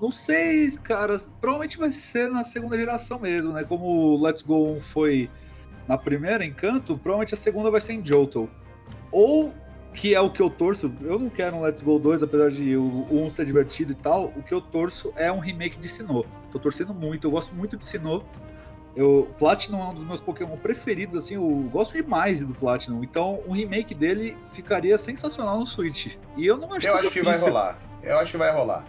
Não 0.00 0.12
sei, 0.12 0.70
cara. 0.76 1.18
Provavelmente 1.40 1.76
vai 1.76 1.90
ser 1.90 2.30
na 2.30 2.44
segunda 2.44 2.76
geração 2.76 3.18
mesmo, 3.18 3.52
né? 3.52 3.64
Como 3.64 3.86
o 3.86 4.22
Let's 4.22 4.42
Go 4.42 4.70
1 4.76 4.80
foi 4.80 5.28
na 5.88 5.98
primeira, 5.98 6.44
Encanto, 6.44 6.96
provavelmente 6.96 7.34
a 7.34 7.36
segunda 7.36 7.72
vai 7.72 7.80
ser 7.80 7.94
em 7.94 8.00
Johto. 8.00 8.48
Ou 9.10 9.52
que 9.92 10.14
é 10.14 10.20
o 10.20 10.30
que 10.30 10.40
eu 10.40 10.48
torço. 10.48 10.92
Eu 11.02 11.18
não 11.18 11.28
quero 11.28 11.56
um 11.56 11.62
Let's 11.62 11.82
Go 11.82 11.98
2, 11.98 12.22
apesar 12.22 12.50
de 12.50 12.76
o 12.76 13.06
1 13.10 13.30
ser 13.30 13.46
divertido 13.46 13.92
e 13.92 13.94
tal. 13.94 14.26
O 14.36 14.42
que 14.42 14.52
eu 14.52 14.60
torço 14.60 15.12
é 15.16 15.30
um 15.30 15.38
remake 15.38 15.78
de 15.78 15.88
Sinnoh. 15.88 16.24
Tô 16.50 16.58
torcendo 16.58 16.94
muito, 16.94 17.26
eu 17.26 17.30
gosto 17.30 17.54
muito 17.54 17.76
de 17.76 17.84
Sinnoh. 17.84 18.24
Eu, 18.94 19.28
Platinum 19.38 19.80
é 19.80 19.88
um 19.90 19.94
dos 19.94 20.04
meus 20.04 20.20
Pokémon 20.20 20.56
preferidos, 20.56 21.16
assim, 21.16 21.34
eu 21.34 21.68
gosto 21.72 21.92
demais 21.92 22.40
do 22.40 22.54
Platinum. 22.54 23.04
Então, 23.04 23.40
um 23.46 23.52
remake 23.52 23.94
dele 23.94 24.36
ficaria 24.52 24.98
sensacional 24.98 25.58
no 25.60 25.66
Switch. 25.66 26.16
E 26.36 26.44
eu 26.44 26.56
não 26.56 26.72
acho 26.72 26.88
Eu 26.88 26.96
acho 26.96 27.10
que 27.10 27.22
vai 27.22 27.38
rolar. 27.38 27.78
Eu 28.02 28.18
acho 28.18 28.32
que 28.32 28.38
vai 28.38 28.52
rolar. 28.52 28.84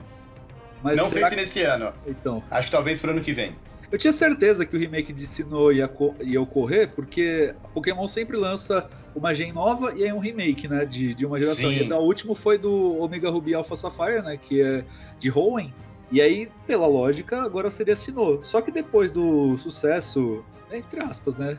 Mas 0.81 0.97
não 0.97 1.07
sei 1.07 1.23
se 1.25 1.35
nesse 1.35 1.61
ano. 1.61 1.93
Então. 2.07 2.43
Acho 2.49 2.67
que 2.67 2.71
talvez 2.71 2.99
pro 2.99 3.11
ano 3.11 3.21
que 3.21 3.33
vem. 3.33 3.55
Eu 3.91 3.97
tinha 3.97 4.13
certeza 4.13 4.65
que 4.65 4.75
o 4.75 4.79
remake 4.79 5.11
de 5.11 5.25
Sinnoh 5.27 5.71
ia, 5.71 5.89
ia 6.21 6.41
ocorrer, 6.41 6.91
porque 6.95 7.53
Pokémon 7.73 8.07
sempre 8.07 8.37
lança 8.37 8.89
uma 9.13 9.33
gen 9.33 9.51
nova 9.51 9.93
e 9.93 10.03
aí 10.03 10.13
um 10.13 10.19
remake, 10.19 10.67
né, 10.67 10.85
de, 10.85 11.13
de 11.13 11.25
uma 11.25 11.39
geração. 11.39 11.69
Sim. 11.69 11.87
E 11.87 11.93
o 11.93 11.97
último 11.97 12.33
foi 12.33 12.57
do 12.57 13.01
Omega 13.01 13.29
Ruby 13.29 13.53
Alpha 13.53 13.75
Sapphire, 13.75 14.21
né, 14.21 14.37
que 14.37 14.61
é 14.61 14.85
de 15.19 15.29
Hoenn. 15.29 15.71
E 16.09 16.21
aí, 16.21 16.49
pela 16.65 16.87
lógica, 16.87 17.41
agora 17.41 17.69
seria 17.69 17.95
Sinnoh. 17.95 18.41
Só 18.41 18.61
que 18.61 18.71
depois 18.71 19.11
do 19.11 19.57
sucesso, 19.57 20.43
entre 20.74 20.99
aspas, 21.01 21.36
né, 21.36 21.57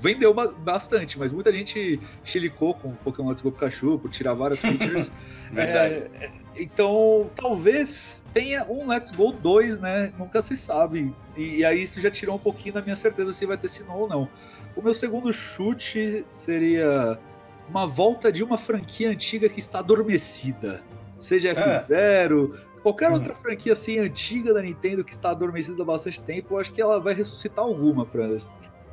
vendeu 0.00 0.34
bastante, 0.34 1.18
mas 1.18 1.32
muita 1.32 1.52
gente 1.52 2.00
chilicou 2.24 2.74
com 2.74 2.92
Pokémon 2.94 3.28
Let's 3.28 3.42
Go 3.42 3.52
Pikachu 3.52 3.98
por 3.98 4.10
tirar 4.10 4.34
várias 4.34 4.60
features. 4.60 5.10
Verdade. 5.52 5.94
É, 5.94 6.30
então, 6.56 7.30
talvez 7.34 8.24
tenha 8.32 8.64
um 8.64 8.88
Let's 8.88 9.10
Go 9.10 9.32
2, 9.32 9.78
né? 9.78 10.12
Nunca 10.18 10.40
se 10.42 10.56
sabe. 10.56 11.14
E, 11.36 11.58
e, 11.58 11.64
aí 11.64 11.82
isso 11.82 12.00
já 12.00 12.10
tirou 12.10 12.36
um 12.36 12.38
pouquinho 12.38 12.74
da 12.74 12.82
minha 12.82 12.96
certeza 12.96 13.32
se 13.32 13.46
vai 13.46 13.56
ter 13.56 13.68
Sinnoh 13.68 14.00
ou 14.00 14.08
não. 14.08 14.28
O 14.74 14.82
meu 14.82 14.94
segundo 14.94 15.32
chute 15.32 16.26
seria 16.30 17.18
uma 17.68 17.86
volta 17.86 18.32
de 18.32 18.42
uma 18.42 18.58
franquia 18.58 19.10
antiga 19.10 19.48
que 19.48 19.58
está 19.58 19.80
adormecida. 19.80 20.82
Seja 21.18 21.54
F0, 21.54 22.54
é. 22.54 22.58
Qualquer 22.86 23.10
outra 23.10 23.32
hum. 23.32 23.36
franquia 23.36 23.72
assim 23.72 23.98
antiga 23.98 24.54
da 24.54 24.62
Nintendo 24.62 25.02
que 25.02 25.10
está 25.10 25.30
adormecida 25.30 25.82
há 25.82 25.84
bastante 25.84 26.22
tempo, 26.22 26.54
eu 26.54 26.60
acho 26.60 26.72
que 26.72 26.80
ela 26.80 27.00
vai 27.00 27.14
ressuscitar 27.14 27.64
alguma 27.64 28.06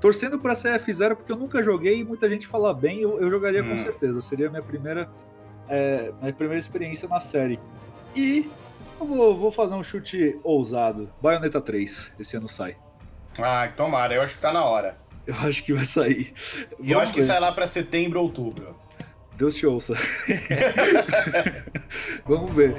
Torcendo 0.02 0.40
para 0.40 0.56
ser 0.56 0.76
F0 0.80 1.16
porque 1.16 1.32
eu 1.32 1.36
nunca 1.36 1.62
joguei 1.62 2.00
e 2.00 2.04
muita 2.04 2.28
gente 2.28 2.48
fala 2.48 2.74
bem, 2.74 3.02
eu, 3.02 3.22
eu 3.22 3.30
jogaria 3.30 3.64
hum. 3.64 3.70
com 3.70 3.78
certeza. 3.78 4.20
Seria 4.20 4.48
a 4.48 4.50
minha 4.50 4.64
primeira, 4.64 5.08
é, 5.70 6.12
minha 6.20 6.34
primeira 6.34 6.60
experiência 6.60 7.08
na 7.08 7.20
série. 7.20 7.60
E 8.16 8.50
eu 9.00 9.06
vou, 9.06 9.38
vou 9.38 9.52
fazer 9.52 9.76
um 9.76 9.84
chute 9.84 10.40
ousado. 10.44 11.08
Bayonetta 11.22 11.62
3, 11.62 12.14
esse 12.20 12.36
ano 12.36 12.50
sai. 12.50 12.76
Ah, 13.38 13.70
tomara, 13.78 14.16
eu 14.16 14.24
acho 14.24 14.36
que 14.36 14.42
tá 14.42 14.52
na 14.52 14.66
hora. 14.66 14.98
Eu 15.28 15.36
acho 15.36 15.64
que 15.64 15.72
vai 15.72 15.86
sair. 15.86 16.34
E 16.80 16.92
eu 16.92 17.00
acho 17.00 17.14
ver. 17.14 17.20
que 17.20 17.26
sai 17.26 17.40
lá 17.40 17.52
para 17.52 17.68
setembro 17.68 18.20
ou 18.20 18.26
outubro. 18.26 18.76
Deus 19.38 19.56
te 19.56 19.68
ouça. 19.68 19.94
Vamos 22.26 22.54
ver. 22.54 22.76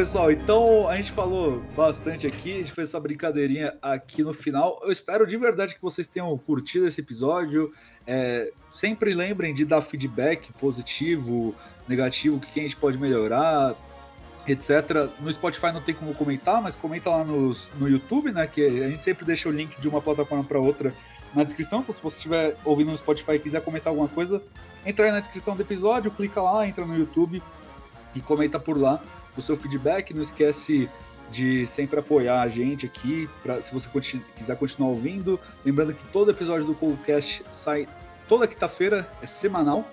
Pessoal, 0.00 0.32
então 0.32 0.88
a 0.88 0.96
gente 0.96 1.12
falou 1.12 1.62
bastante 1.76 2.26
aqui, 2.26 2.54
a 2.54 2.56
gente 2.56 2.72
fez 2.72 2.88
essa 2.88 2.98
brincadeirinha 2.98 3.74
aqui 3.82 4.22
no 4.22 4.32
final. 4.32 4.80
Eu 4.82 4.90
espero 4.90 5.26
de 5.26 5.36
verdade 5.36 5.74
que 5.74 5.82
vocês 5.82 6.08
tenham 6.08 6.34
curtido 6.38 6.86
esse 6.86 7.02
episódio. 7.02 7.70
É, 8.06 8.50
sempre 8.72 9.12
lembrem 9.12 9.52
de 9.52 9.66
dar 9.66 9.82
feedback 9.82 10.54
positivo, 10.54 11.54
negativo, 11.86 12.38
o 12.38 12.40
que 12.40 12.60
a 12.60 12.62
gente 12.62 12.76
pode 12.76 12.96
melhorar, 12.96 13.74
etc. 14.48 15.10
No 15.20 15.30
Spotify 15.30 15.70
não 15.70 15.82
tem 15.82 15.94
como 15.94 16.14
comentar, 16.14 16.62
mas 16.62 16.74
comenta 16.74 17.10
lá 17.10 17.22
no, 17.22 17.54
no 17.78 17.86
YouTube, 17.86 18.32
né? 18.32 18.46
Que 18.46 18.64
a 18.82 18.88
gente 18.88 19.02
sempre 19.02 19.26
deixa 19.26 19.50
o 19.50 19.52
link 19.52 19.78
de 19.78 19.86
uma 19.86 20.00
plataforma 20.00 20.44
para 20.44 20.58
outra 20.58 20.94
na 21.34 21.44
descrição. 21.44 21.80
Então, 21.80 21.94
se 21.94 22.02
você 22.02 22.16
estiver 22.16 22.56
ouvindo 22.64 22.90
no 22.90 22.96
Spotify 22.96 23.32
e 23.32 23.38
quiser 23.38 23.60
comentar 23.60 23.90
alguma 23.90 24.08
coisa, 24.08 24.42
entra 24.86 25.04
aí 25.04 25.12
na 25.12 25.18
descrição 25.18 25.54
do 25.54 25.60
episódio, 25.60 26.10
clica 26.10 26.40
lá, 26.40 26.66
entra 26.66 26.86
no 26.86 26.96
YouTube 26.96 27.42
e 28.14 28.20
comenta 28.22 28.58
por 28.58 28.78
lá 28.78 28.98
o 29.36 29.42
seu 29.42 29.56
feedback. 29.56 30.12
Não 30.14 30.22
esquece 30.22 30.88
de 31.30 31.66
sempre 31.66 32.00
apoiar 32.00 32.40
a 32.42 32.48
gente 32.48 32.86
aqui, 32.86 33.28
pra, 33.42 33.62
se 33.62 33.72
você 33.72 33.88
continu 33.88 34.22
quiser 34.36 34.56
continuar 34.56 34.90
ouvindo. 34.90 35.38
Lembrando 35.64 35.94
que 35.94 36.04
todo 36.12 36.30
episódio 36.30 36.66
do 36.66 36.74
Coolcast 36.74 37.44
sai 37.50 37.86
toda 38.28 38.46
quinta-feira, 38.46 39.10
é 39.22 39.26
semanal, 39.26 39.88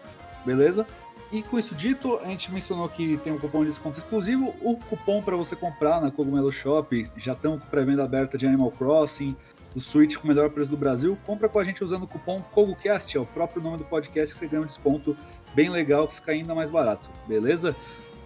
beleza? 0.45 0.85
E 1.31 1.43
com 1.43 1.59
isso 1.59 1.75
dito, 1.75 2.17
a 2.19 2.27
gente 2.27 2.51
mencionou 2.51 2.87
que 2.87 3.17
tem 3.17 3.33
um 3.33 3.37
cupom 3.37 3.61
de 3.61 3.69
desconto 3.69 3.97
exclusivo. 3.97 4.55
O 4.61 4.77
cupom 4.77 5.21
para 5.21 5.35
você 5.35 5.55
comprar 5.55 5.99
na 5.99 6.09
Cogumelo 6.09 6.51
Shop, 6.51 7.11
já 7.17 7.33
estamos 7.33 7.59
com 7.61 7.67
pré-venda 7.67 8.03
aberta 8.03 8.37
de 8.37 8.47
Animal 8.47 8.71
Crossing, 8.71 9.35
o 9.75 9.79
Switch 9.79 10.15
com 10.15 10.23
o 10.23 10.27
melhor 10.27 10.49
preço 10.49 10.69
do 10.69 10.77
Brasil. 10.77 11.17
Compra 11.25 11.49
com 11.49 11.59
a 11.59 11.63
gente 11.63 11.83
usando 11.83 12.03
o 12.03 12.07
cupom 12.07 12.41
CogoCast, 12.41 13.17
é 13.17 13.19
o 13.19 13.25
próprio 13.25 13.61
nome 13.61 13.77
do 13.77 13.83
podcast 13.83 14.33
que 14.33 14.39
você 14.39 14.47
ganha 14.47 14.63
um 14.63 14.65
desconto 14.65 15.17
bem 15.53 15.69
legal 15.69 16.07
que 16.07 16.15
fica 16.15 16.31
ainda 16.31 16.55
mais 16.55 16.69
barato, 16.69 17.09
beleza? 17.27 17.75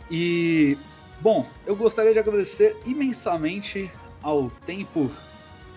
E 0.09 0.77
Bom, 1.21 1.45
eu 1.67 1.75
gostaria 1.75 2.11
de 2.11 2.17
agradecer 2.17 2.75
imensamente 2.83 3.91
ao 4.23 4.49
tempo 4.65 5.11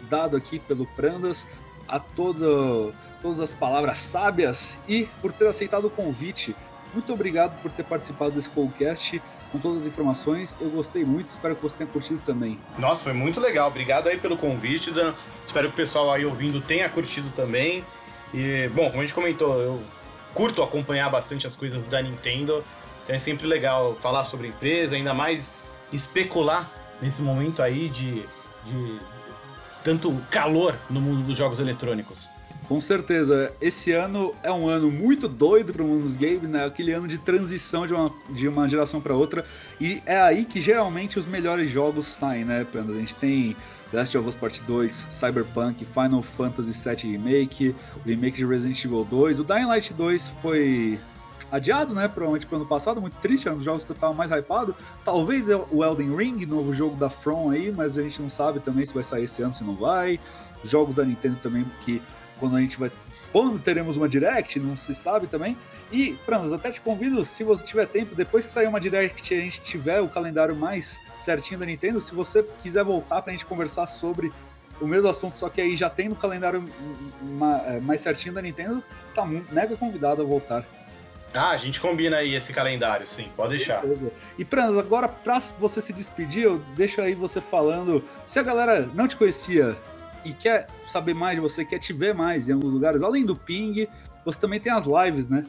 dado 0.09 0.39
aqui 0.39 0.59
pelo 0.59 0.87
Prandas, 0.87 1.47
a 1.87 2.01
todo, 2.01 2.95
todas 3.21 3.41
as 3.41 3.53
palavras 3.53 3.99
sábias 3.99 4.79
e 4.89 5.07
por 5.21 5.33
ter 5.33 5.47
aceitado 5.47 5.87
o 5.87 5.91
convite. 5.91 6.57
Muito 6.95 7.13
obrigado 7.13 7.61
por 7.61 7.71
ter 7.71 7.83
participado 7.85 8.31
desse 8.31 8.49
podcast 8.49 9.21
com 9.53 9.59
todas 9.59 9.83
as 9.83 9.87
informações. 9.87 10.57
Eu 10.59 10.71
gostei 10.71 11.05
muito, 11.05 11.31
espero 11.31 11.55
que 11.55 11.63
você 11.63 11.77
tenha 11.77 11.91
curtido 11.91 12.23
também. 12.25 12.59
Nossa, 12.79 13.05
foi 13.05 13.13
muito 13.13 13.39
legal. 13.39 13.69
Obrigado 13.69 14.09
aí 14.09 14.17
pelo 14.17 14.39
convite, 14.39 14.91
Dan. 14.93 15.13
Espero 15.45 15.69
que 15.69 15.75
o 15.75 15.77
pessoal 15.77 16.11
aí 16.11 16.25
ouvindo 16.25 16.59
tenha 16.63 16.89
curtido 16.89 17.29
também. 17.37 17.85
E, 18.33 18.67
bom, 18.69 18.87
como 18.89 19.01
a 19.01 19.03
gente 19.03 19.13
comentou, 19.13 19.61
eu 19.61 19.83
curto 20.33 20.63
acompanhar 20.63 21.11
bastante 21.11 21.47
as 21.47 21.55
coisas 21.55 21.85
da 21.85 22.01
Nintendo. 22.01 22.65
Então 23.05 23.15
é 23.15 23.19
sempre 23.19 23.47
legal 23.47 23.95
falar 23.95 24.25
sobre 24.25 24.49
a 24.49 24.51
empresa, 24.51 24.97
ainda 24.97 25.15
mais 25.15 25.53
especular 25.93 26.71
nesse 27.01 27.23
momento 27.23 27.63
aí 27.63 27.89
de, 27.89 28.23
de 28.65 28.99
tanto 29.85 30.13
calor 30.31 30.75
no 30.91 31.01
mundo 31.01 31.23
dos 31.23 31.37
jogos 31.37 31.61
eletrônicos. 31.61 32.33
Com 32.67 32.81
certeza, 32.81 33.53
esse 33.61 33.93
ano 33.93 34.35
é 34.43 34.51
um 34.51 34.67
ano 34.67 34.91
muito 34.91 35.29
doido 35.29 35.71
para 35.71 35.83
o 35.83 35.87
mundo 35.87 36.05
dos 36.05 36.17
games, 36.17 36.49
né? 36.49 36.65
Aquele 36.65 36.93
ano 36.93 37.07
de 37.07 37.19
transição 37.19 37.87
de 37.87 37.93
uma, 37.93 38.11
de 38.31 38.49
uma 38.49 38.67
geração 38.67 39.03
para 39.03 39.15
outra, 39.15 39.45
e 39.79 40.03
é 40.07 40.19
aí 40.19 40.47
que 40.47 40.63
geralmente 40.63 41.19
os 41.19 41.27
melhores 41.27 41.71
jogos 41.71 42.07
saem, 42.07 42.43
né, 42.43 42.67
Panda? 42.73 42.95
A 42.95 42.97
gente 42.97 43.15
tem 43.17 43.55
Last 43.93 44.17
of 44.17 44.27
Us 44.27 44.35
Part 44.35 44.63
2, 44.63 45.09
Cyberpunk, 45.13 45.85
Final 45.85 46.23
Fantasy 46.23 46.73
VII 46.73 47.13
Remake, 47.13 47.77
o 48.03 48.09
remake 48.09 48.39
de 48.39 48.47
Resident 48.47 48.83
Evil 48.83 49.05
2, 49.05 49.41
o 49.41 49.45
Dying 49.45 49.67
Light 49.67 49.93
2 49.93 50.29
foi 50.41 50.99
adiado, 51.51 51.95
né? 51.95 52.09
Provavelmente 52.09 52.47
pro 52.47 52.57
ano 52.57 52.67
passado, 52.67 53.01
muito 53.01 53.17
triste, 53.21 53.47
era 53.47 53.55
um 53.55 53.59
dos 53.59 53.65
jogos 53.65 53.85
que 53.85 53.91
eu 53.91 53.97
tava 53.97 54.13
mais 54.13 54.31
hypado. 54.31 54.75
Talvez 55.05 55.49
é 55.49 55.57
o 55.57 55.85
Elden 55.85 56.17
Ring, 56.17 56.47
novo 56.47 56.75
jogo 56.75 56.97
da 56.97 57.09
From 57.09 57.51
aí, 57.51 57.71
mas 57.71 57.99
a 57.99 58.03
gente 58.03 58.21
não 58.21 58.31
sabe 58.31 58.61
também 58.61 58.85
se 58.85 58.95
vai 58.95 59.05
sair 59.05 59.25
esse 59.25 59.43
ano, 59.43 59.55
se 59.55 59.65
não 59.65 59.75
vai. 59.75 60.19
Jogos 60.63 60.95
da 60.95 61.05
Nintendo 61.05 61.39
também, 61.43 61.65
que 61.83 62.03
quando 62.39 62.57
a 62.57 62.61
gente 62.61 62.79
vai. 62.79 62.91
Quando 63.31 63.59
teremos 63.59 63.97
uma 63.97 64.09
Direct, 64.09 64.59
não 64.61 64.77
se 64.77 64.95
sabe 64.95 65.27
também. 65.27 65.57
E, 65.93 66.15
Pranos, 66.25 66.53
até 66.53 66.71
te 66.71 66.81
convido, 66.81 67.25
se 67.25 67.45
você 67.45 67.65
tiver 67.65 67.87
tempo, 67.87 68.15
depois 68.15 68.45
que 68.45 68.51
sair 68.51 68.67
uma 68.67 68.81
Direct 68.81 69.35
e 69.35 69.39
a 69.39 69.41
gente 69.41 69.61
tiver 69.61 70.01
o 70.01 70.09
calendário 70.09 70.55
mais 70.55 70.99
certinho 71.19 71.59
da 71.61 71.67
Nintendo, 71.67 72.01
se 72.01 72.15
você 72.15 72.43
quiser 72.63 72.85
voltar 72.85 73.23
pra 73.23 73.33
gente 73.33 73.45
conversar 73.45 73.87
sobre 73.87 74.33
o 74.81 74.87
mesmo 74.87 75.09
assunto, 75.09 75.37
só 75.37 75.49
que 75.49 75.61
aí 75.61 75.77
já 75.77 75.89
tem 75.89 76.09
no 76.09 76.17
calendário 76.17 76.65
é, 77.67 77.81
mais 77.81 78.01
certinho 78.01 78.35
da 78.35 78.43
Nintendo, 78.43 78.83
está 79.09 79.25
mega 79.25 79.77
convidado 79.77 80.23
a 80.23 80.25
voltar. 80.25 80.65
Ah, 81.35 81.51
a 81.51 81.57
gente 81.57 81.81
combina 81.81 82.19
aí 82.19 82.33
esse 82.33 82.53
calendário, 82.53 83.05
sim, 83.05 83.29
pode 83.37 83.57
deixar. 83.57 83.83
E 84.39 84.45
Pranas, 84.45 84.79
agora 84.79 85.09
pra 85.09 85.41
você 85.59 85.81
se 85.81 85.93
despedir, 85.93 86.45
eu 86.45 86.59
deixo 86.77 87.01
aí 87.01 87.13
você 87.13 87.41
falando. 87.41 88.05
Se 88.25 88.39
a 88.39 88.43
galera 88.43 88.89
não 88.95 89.09
te 89.09 89.17
conhecia 89.17 89.77
e 90.25 90.33
quer 90.33 90.69
saber 90.87 91.13
mais 91.13 91.35
de 91.35 91.41
você, 91.41 91.65
quer 91.65 91.81
te 91.81 91.93
ver 91.93 92.15
mais 92.15 92.49
em 92.49 92.53
alguns 92.53 92.73
lugares, 92.73 93.03
além 93.03 93.27
do 93.27 93.35
ping, 93.35 93.89
você 94.25 94.39
também 94.39 94.61
tem 94.61 94.73
as 94.73 94.85
lives, 94.87 95.29
né? 95.29 95.45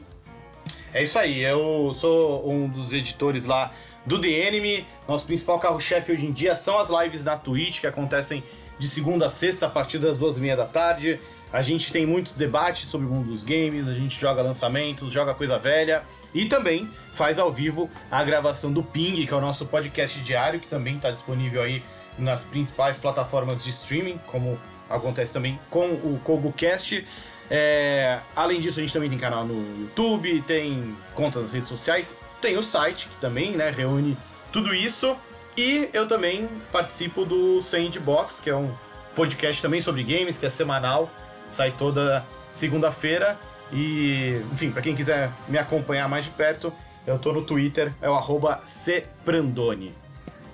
É 0.92 1.04
isso 1.04 1.18
aí, 1.18 1.40
eu 1.40 1.92
sou 1.94 2.50
um 2.50 2.68
dos 2.68 2.92
editores 2.92 3.46
lá 3.46 3.72
do 4.04 4.20
The 4.20 4.48
Anime. 4.48 4.86
Nosso 5.06 5.24
principal 5.24 5.60
carro-chefe 5.60 6.12
hoje 6.12 6.26
em 6.26 6.32
dia 6.32 6.56
são 6.56 6.78
as 6.78 6.88
lives 6.90 7.22
na 7.22 7.36
Twitch, 7.36 7.80
que 7.80 7.86
acontecem 7.86 8.42
de 8.78 8.88
segunda 8.88 9.26
a 9.26 9.30
sexta, 9.30 9.66
a 9.66 9.70
partir 9.70 9.98
das 9.98 10.16
duas 10.16 10.36
e 10.36 10.40
meia 10.40 10.56
da 10.56 10.66
tarde. 10.66 11.20
A 11.52 11.62
gente 11.62 11.92
tem 11.92 12.04
muitos 12.04 12.34
debates 12.34 12.88
sobre 12.88 13.06
o 13.06 13.10
mundo 13.10 13.30
dos 13.30 13.44
games, 13.44 13.86
a 13.86 13.94
gente 13.94 14.20
joga 14.20 14.42
lançamentos, 14.42 15.12
joga 15.12 15.32
coisa 15.32 15.58
velha 15.58 16.02
e 16.34 16.46
também 16.46 16.88
faz 17.12 17.38
ao 17.38 17.52
vivo 17.52 17.88
a 18.10 18.22
gravação 18.24 18.72
do 18.72 18.82
Ping, 18.82 19.24
que 19.24 19.32
é 19.32 19.36
o 19.36 19.40
nosso 19.40 19.66
podcast 19.66 20.20
diário, 20.20 20.60
que 20.60 20.66
também 20.66 20.96
está 20.96 21.10
disponível 21.10 21.62
aí 21.62 21.82
nas 22.18 22.44
principais 22.44 22.98
plataformas 22.98 23.62
de 23.62 23.70
streaming, 23.70 24.18
como 24.26 24.58
acontece 24.90 25.32
também 25.32 25.58
com 25.70 25.92
o 25.92 26.20
KogoCast. 26.24 27.06
É, 27.48 28.18
além 28.34 28.60
disso, 28.60 28.80
a 28.80 28.82
gente 28.82 28.92
também 28.92 29.08
tem 29.08 29.18
canal 29.18 29.44
no 29.44 29.82
YouTube, 29.82 30.42
tem 30.42 30.96
contas 31.14 31.44
nas 31.44 31.52
redes 31.52 31.68
sociais, 31.68 32.18
tem 32.40 32.56
o 32.56 32.62
site, 32.62 33.08
que 33.08 33.16
também 33.16 33.56
né, 33.56 33.70
reúne 33.70 34.16
tudo 34.52 34.74
isso. 34.74 35.16
E 35.56 35.88
eu 35.92 36.06
também 36.06 36.48
participo 36.72 37.24
do 37.24 37.62
Sandbox, 37.62 38.40
que 38.40 38.50
é 38.50 38.56
um 38.56 38.70
podcast 39.14 39.62
também 39.62 39.80
sobre 39.80 40.02
games, 40.02 40.36
que 40.36 40.44
é 40.44 40.50
semanal 40.50 41.10
sai 41.48 41.72
toda 41.72 42.24
segunda-feira. 42.52 43.38
E, 43.72 44.40
enfim, 44.52 44.70
para 44.70 44.82
quem 44.82 44.94
quiser 44.94 45.30
me 45.48 45.58
acompanhar 45.58 46.08
mais 46.08 46.26
de 46.26 46.30
perto, 46.32 46.72
eu 47.06 47.18
tô 47.18 47.32
no 47.32 47.42
Twitter, 47.42 47.92
é 48.00 48.08
o 48.08 48.14
arroba 48.14 48.60
cprandoni. 48.64 49.94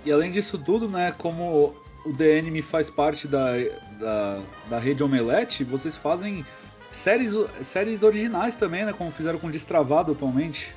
E 0.05 0.11
além 0.11 0.31
disso 0.31 0.59
tudo, 0.59 0.89
né, 0.89 1.15
como 1.17 1.75
o 2.05 2.13
DNM 2.13 2.61
faz 2.63 2.91
parte 2.91 3.29
da, 3.29 3.53
da, 3.99 4.41
da 4.69 4.79
rede 4.79 5.03
Omelete, 5.03 5.63
vocês 5.63 5.97
fazem 5.97 6.45
séries, 6.91 7.33
séries 7.63 8.03
originais 8.03 8.57
também, 8.57 8.85
né, 8.85 8.93
como 8.93 9.11
fizeram 9.11 9.39
com 9.39 9.51
Destravado 9.51 10.13
atualmente. 10.13 10.75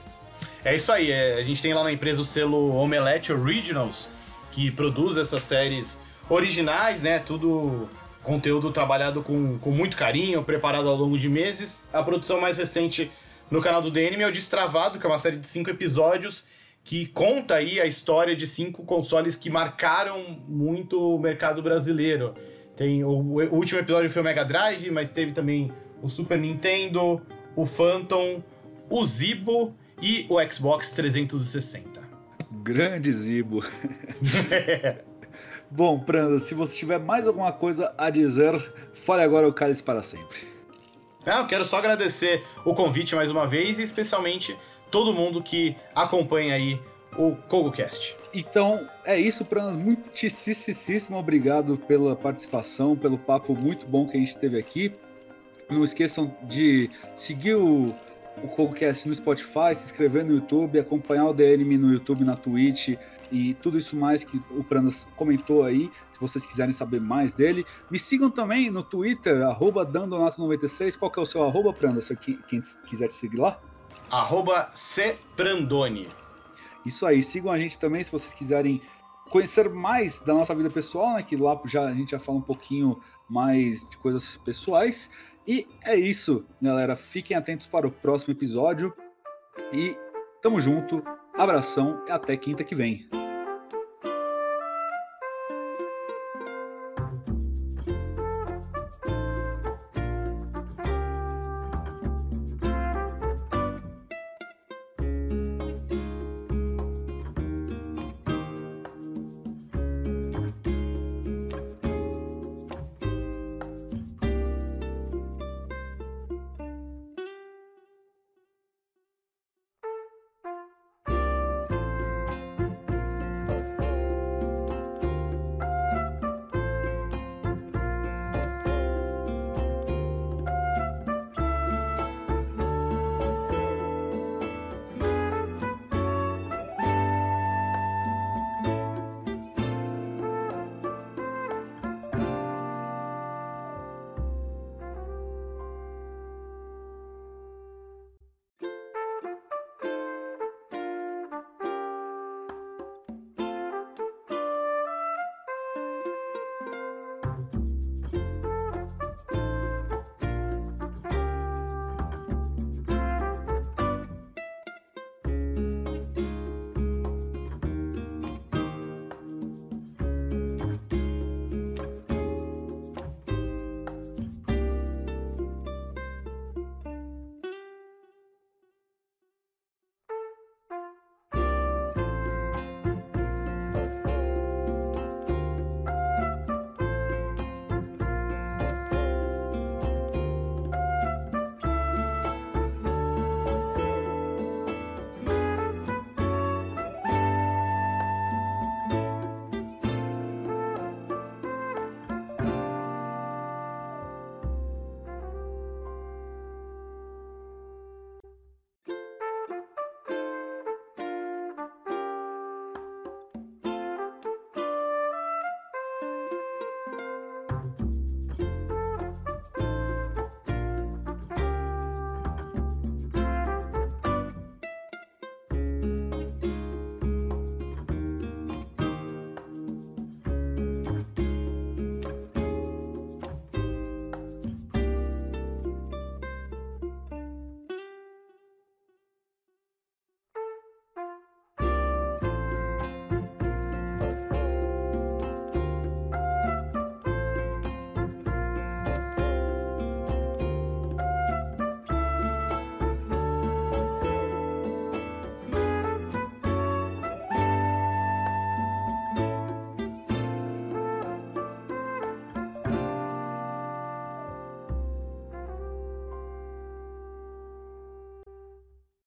É 0.63 0.75
isso 0.75 0.91
aí, 0.91 1.11
é, 1.11 1.35
a 1.35 1.43
gente 1.43 1.61
tem 1.61 1.73
lá 1.73 1.83
na 1.83 1.91
empresa 1.91 2.21
o 2.21 2.25
selo 2.25 2.75
Omelete 2.75 3.33
Originals, 3.33 4.11
que 4.51 4.71
produz 4.71 5.17
essas 5.17 5.43
séries 5.43 5.99
originais, 6.29 7.01
né, 7.01 7.19
tudo 7.19 7.89
conteúdo 8.25 8.71
trabalhado 8.71 9.21
com, 9.21 9.57
com 9.59 9.71
muito 9.71 9.95
carinho, 9.95 10.43
preparado 10.43 10.89
ao 10.89 10.95
longo 10.95 11.17
de 11.17 11.29
meses. 11.29 11.85
A 11.93 12.03
produção 12.03 12.41
mais 12.41 12.57
recente 12.57 13.09
no 13.49 13.61
canal 13.61 13.81
do 13.81 13.91
DNM 13.91 14.23
é 14.23 14.27
o 14.27 14.31
Destravado, 14.31 14.99
que 14.99 15.05
é 15.05 15.09
uma 15.09 15.19
série 15.19 15.37
de 15.37 15.47
cinco 15.47 15.69
episódios 15.69 16.45
que 16.83 17.07
conta 17.07 17.55
aí 17.55 17.81
a 17.81 17.85
história 17.85 18.35
de 18.35 18.45
cinco 18.45 18.83
consoles 18.83 19.35
que 19.35 19.49
marcaram 19.49 20.39
muito 20.47 21.15
o 21.15 21.19
mercado 21.19 21.61
brasileiro. 21.61 22.35
Tem 22.75 23.03
o, 23.03 23.09
o 23.09 23.55
último 23.55 23.79
episódio 23.79 24.09
foi 24.09 24.21
o 24.21 24.25
Mega 24.25 24.45
Drive, 24.45 24.91
mas 24.91 25.09
teve 25.09 25.31
também 25.31 25.71
o 26.01 26.07
Super 26.07 26.37
Nintendo, 26.37 27.21
o 27.55 27.65
Phantom, 27.65 28.43
o 28.87 29.03
Zibo 29.03 29.73
e 29.99 30.27
o 30.29 30.39
Xbox 30.47 30.91
360. 30.91 32.01
Grande 32.63 33.11
Zibo. 33.11 33.63
Bom, 35.69 35.99
Pranda, 35.99 36.39
se 36.39 36.53
você 36.53 36.75
tiver 36.75 36.99
mais 36.99 37.27
alguma 37.27 37.51
coisa 37.51 37.93
a 37.97 38.09
dizer, 38.09 38.53
fale 38.93 39.23
agora 39.23 39.47
o 39.47 39.53
cálice 39.53 39.83
para 39.83 40.03
sempre. 40.03 40.55
Ah, 41.25 41.39
eu 41.39 41.47
quero 41.47 41.65
só 41.65 41.77
agradecer 41.77 42.43
o 42.63 42.75
convite 42.75 43.15
mais 43.15 43.31
uma 43.31 43.47
vez 43.47 43.79
e 43.79 43.83
especialmente 43.83 44.55
todo 44.91 45.13
mundo 45.13 45.41
que 45.41 45.75
acompanha 45.95 46.53
aí 46.53 46.79
o 47.17 47.35
KogoCast. 47.35 48.15
Então, 48.33 48.87
é 49.03 49.19
isso, 49.19 49.43
Pranas. 49.43 49.75
Muitíssimo 49.75 51.17
obrigado 51.17 51.77
pela 51.77 52.15
participação, 52.15 52.95
pelo 52.95 53.17
papo 53.17 53.55
muito 53.55 53.87
bom 53.87 54.07
que 54.07 54.17
a 54.17 54.19
gente 54.19 54.37
teve 54.37 54.59
aqui. 54.59 54.93
Não 55.69 55.83
esqueçam 55.83 56.35
de 56.43 56.91
seguir 57.15 57.55
o, 57.55 57.95
o 58.43 58.47
KogoCast 58.47 59.07
no 59.07 59.15
Spotify, 59.15 59.73
se 59.73 59.85
inscrever 59.85 60.23
no 60.23 60.33
YouTube, 60.33 60.77
acompanhar 60.77 61.25
o 61.25 61.33
DNM 61.33 61.77
no 61.77 61.91
YouTube, 61.91 62.23
na 62.23 62.35
Twitch, 62.35 62.95
e 63.35 63.53
tudo 63.55 63.77
isso 63.77 63.97
mais 63.97 64.23
que 64.23 64.41
o 64.49 64.63
Pranas 64.63 65.09
comentou 65.17 65.65
aí, 65.65 65.91
se 66.09 66.21
vocês 66.21 66.45
quiserem 66.45 66.71
saber 66.71 67.01
mais 67.01 67.33
dele. 67.33 67.65
Me 67.91 67.99
sigam 67.99 68.29
também 68.29 68.69
no 68.69 68.81
Twitter, 68.81 69.45
arroba 69.45 69.85
dandonato96. 69.85 70.97
Qual 70.97 71.11
que 71.11 71.19
é 71.19 71.21
o 71.21 71.25
seu 71.25 71.43
arroba, 71.43 71.73
Pranas, 71.73 72.09
quem 72.21 72.61
quiser 72.87 73.09
te 73.09 73.13
seguir 73.13 73.35
lá? 73.35 73.59
Arroba 74.09 74.69
cprandoni. 74.73 76.07
Isso 76.85 77.05
aí, 77.05 77.21
sigam 77.21 77.51
a 77.51 77.59
gente 77.59 77.77
também 77.77 78.01
se 78.01 78.09
vocês 78.09 78.33
quiserem 78.33 78.81
conhecer 79.29 79.69
mais 79.69 80.21
da 80.21 80.33
nossa 80.33 80.55
vida 80.55 80.69
pessoal, 80.69 81.15
né? 81.15 81.23
Que 81.23 81.35
lá 81.35 81.59
já, 81.65 81.87
a 81.87 81.93
gente 81.93 82.11
já 82.11 82.19
fala 82.19 82.37
um 82.37 82.41
pouquinho 82.41 83.01
mais 83.29 83.85
de 83.89 83.97
coisas 83.97 84.37
pessoais. 84.37 85.11
E 85.45 85.67
é 85.83 85.97
isso, 85.97 86.45
galera. 86.61 86.95
Fiquem 86.95 87.35
atentos 87.35 87.67
para 87.67 87.85
o 87.85 87.91
próximo 87.91 88.31
episódio. 88.31 88.93
E 89.73 89.97
tamo 90.41 90.61
junto, 90.61 91.03
abração 91.37 92.01
e 92.07 92.11
até 92.11 92.37
quinta 92.37 92.63
que 92.63 92.73
vem. 92.73 93.09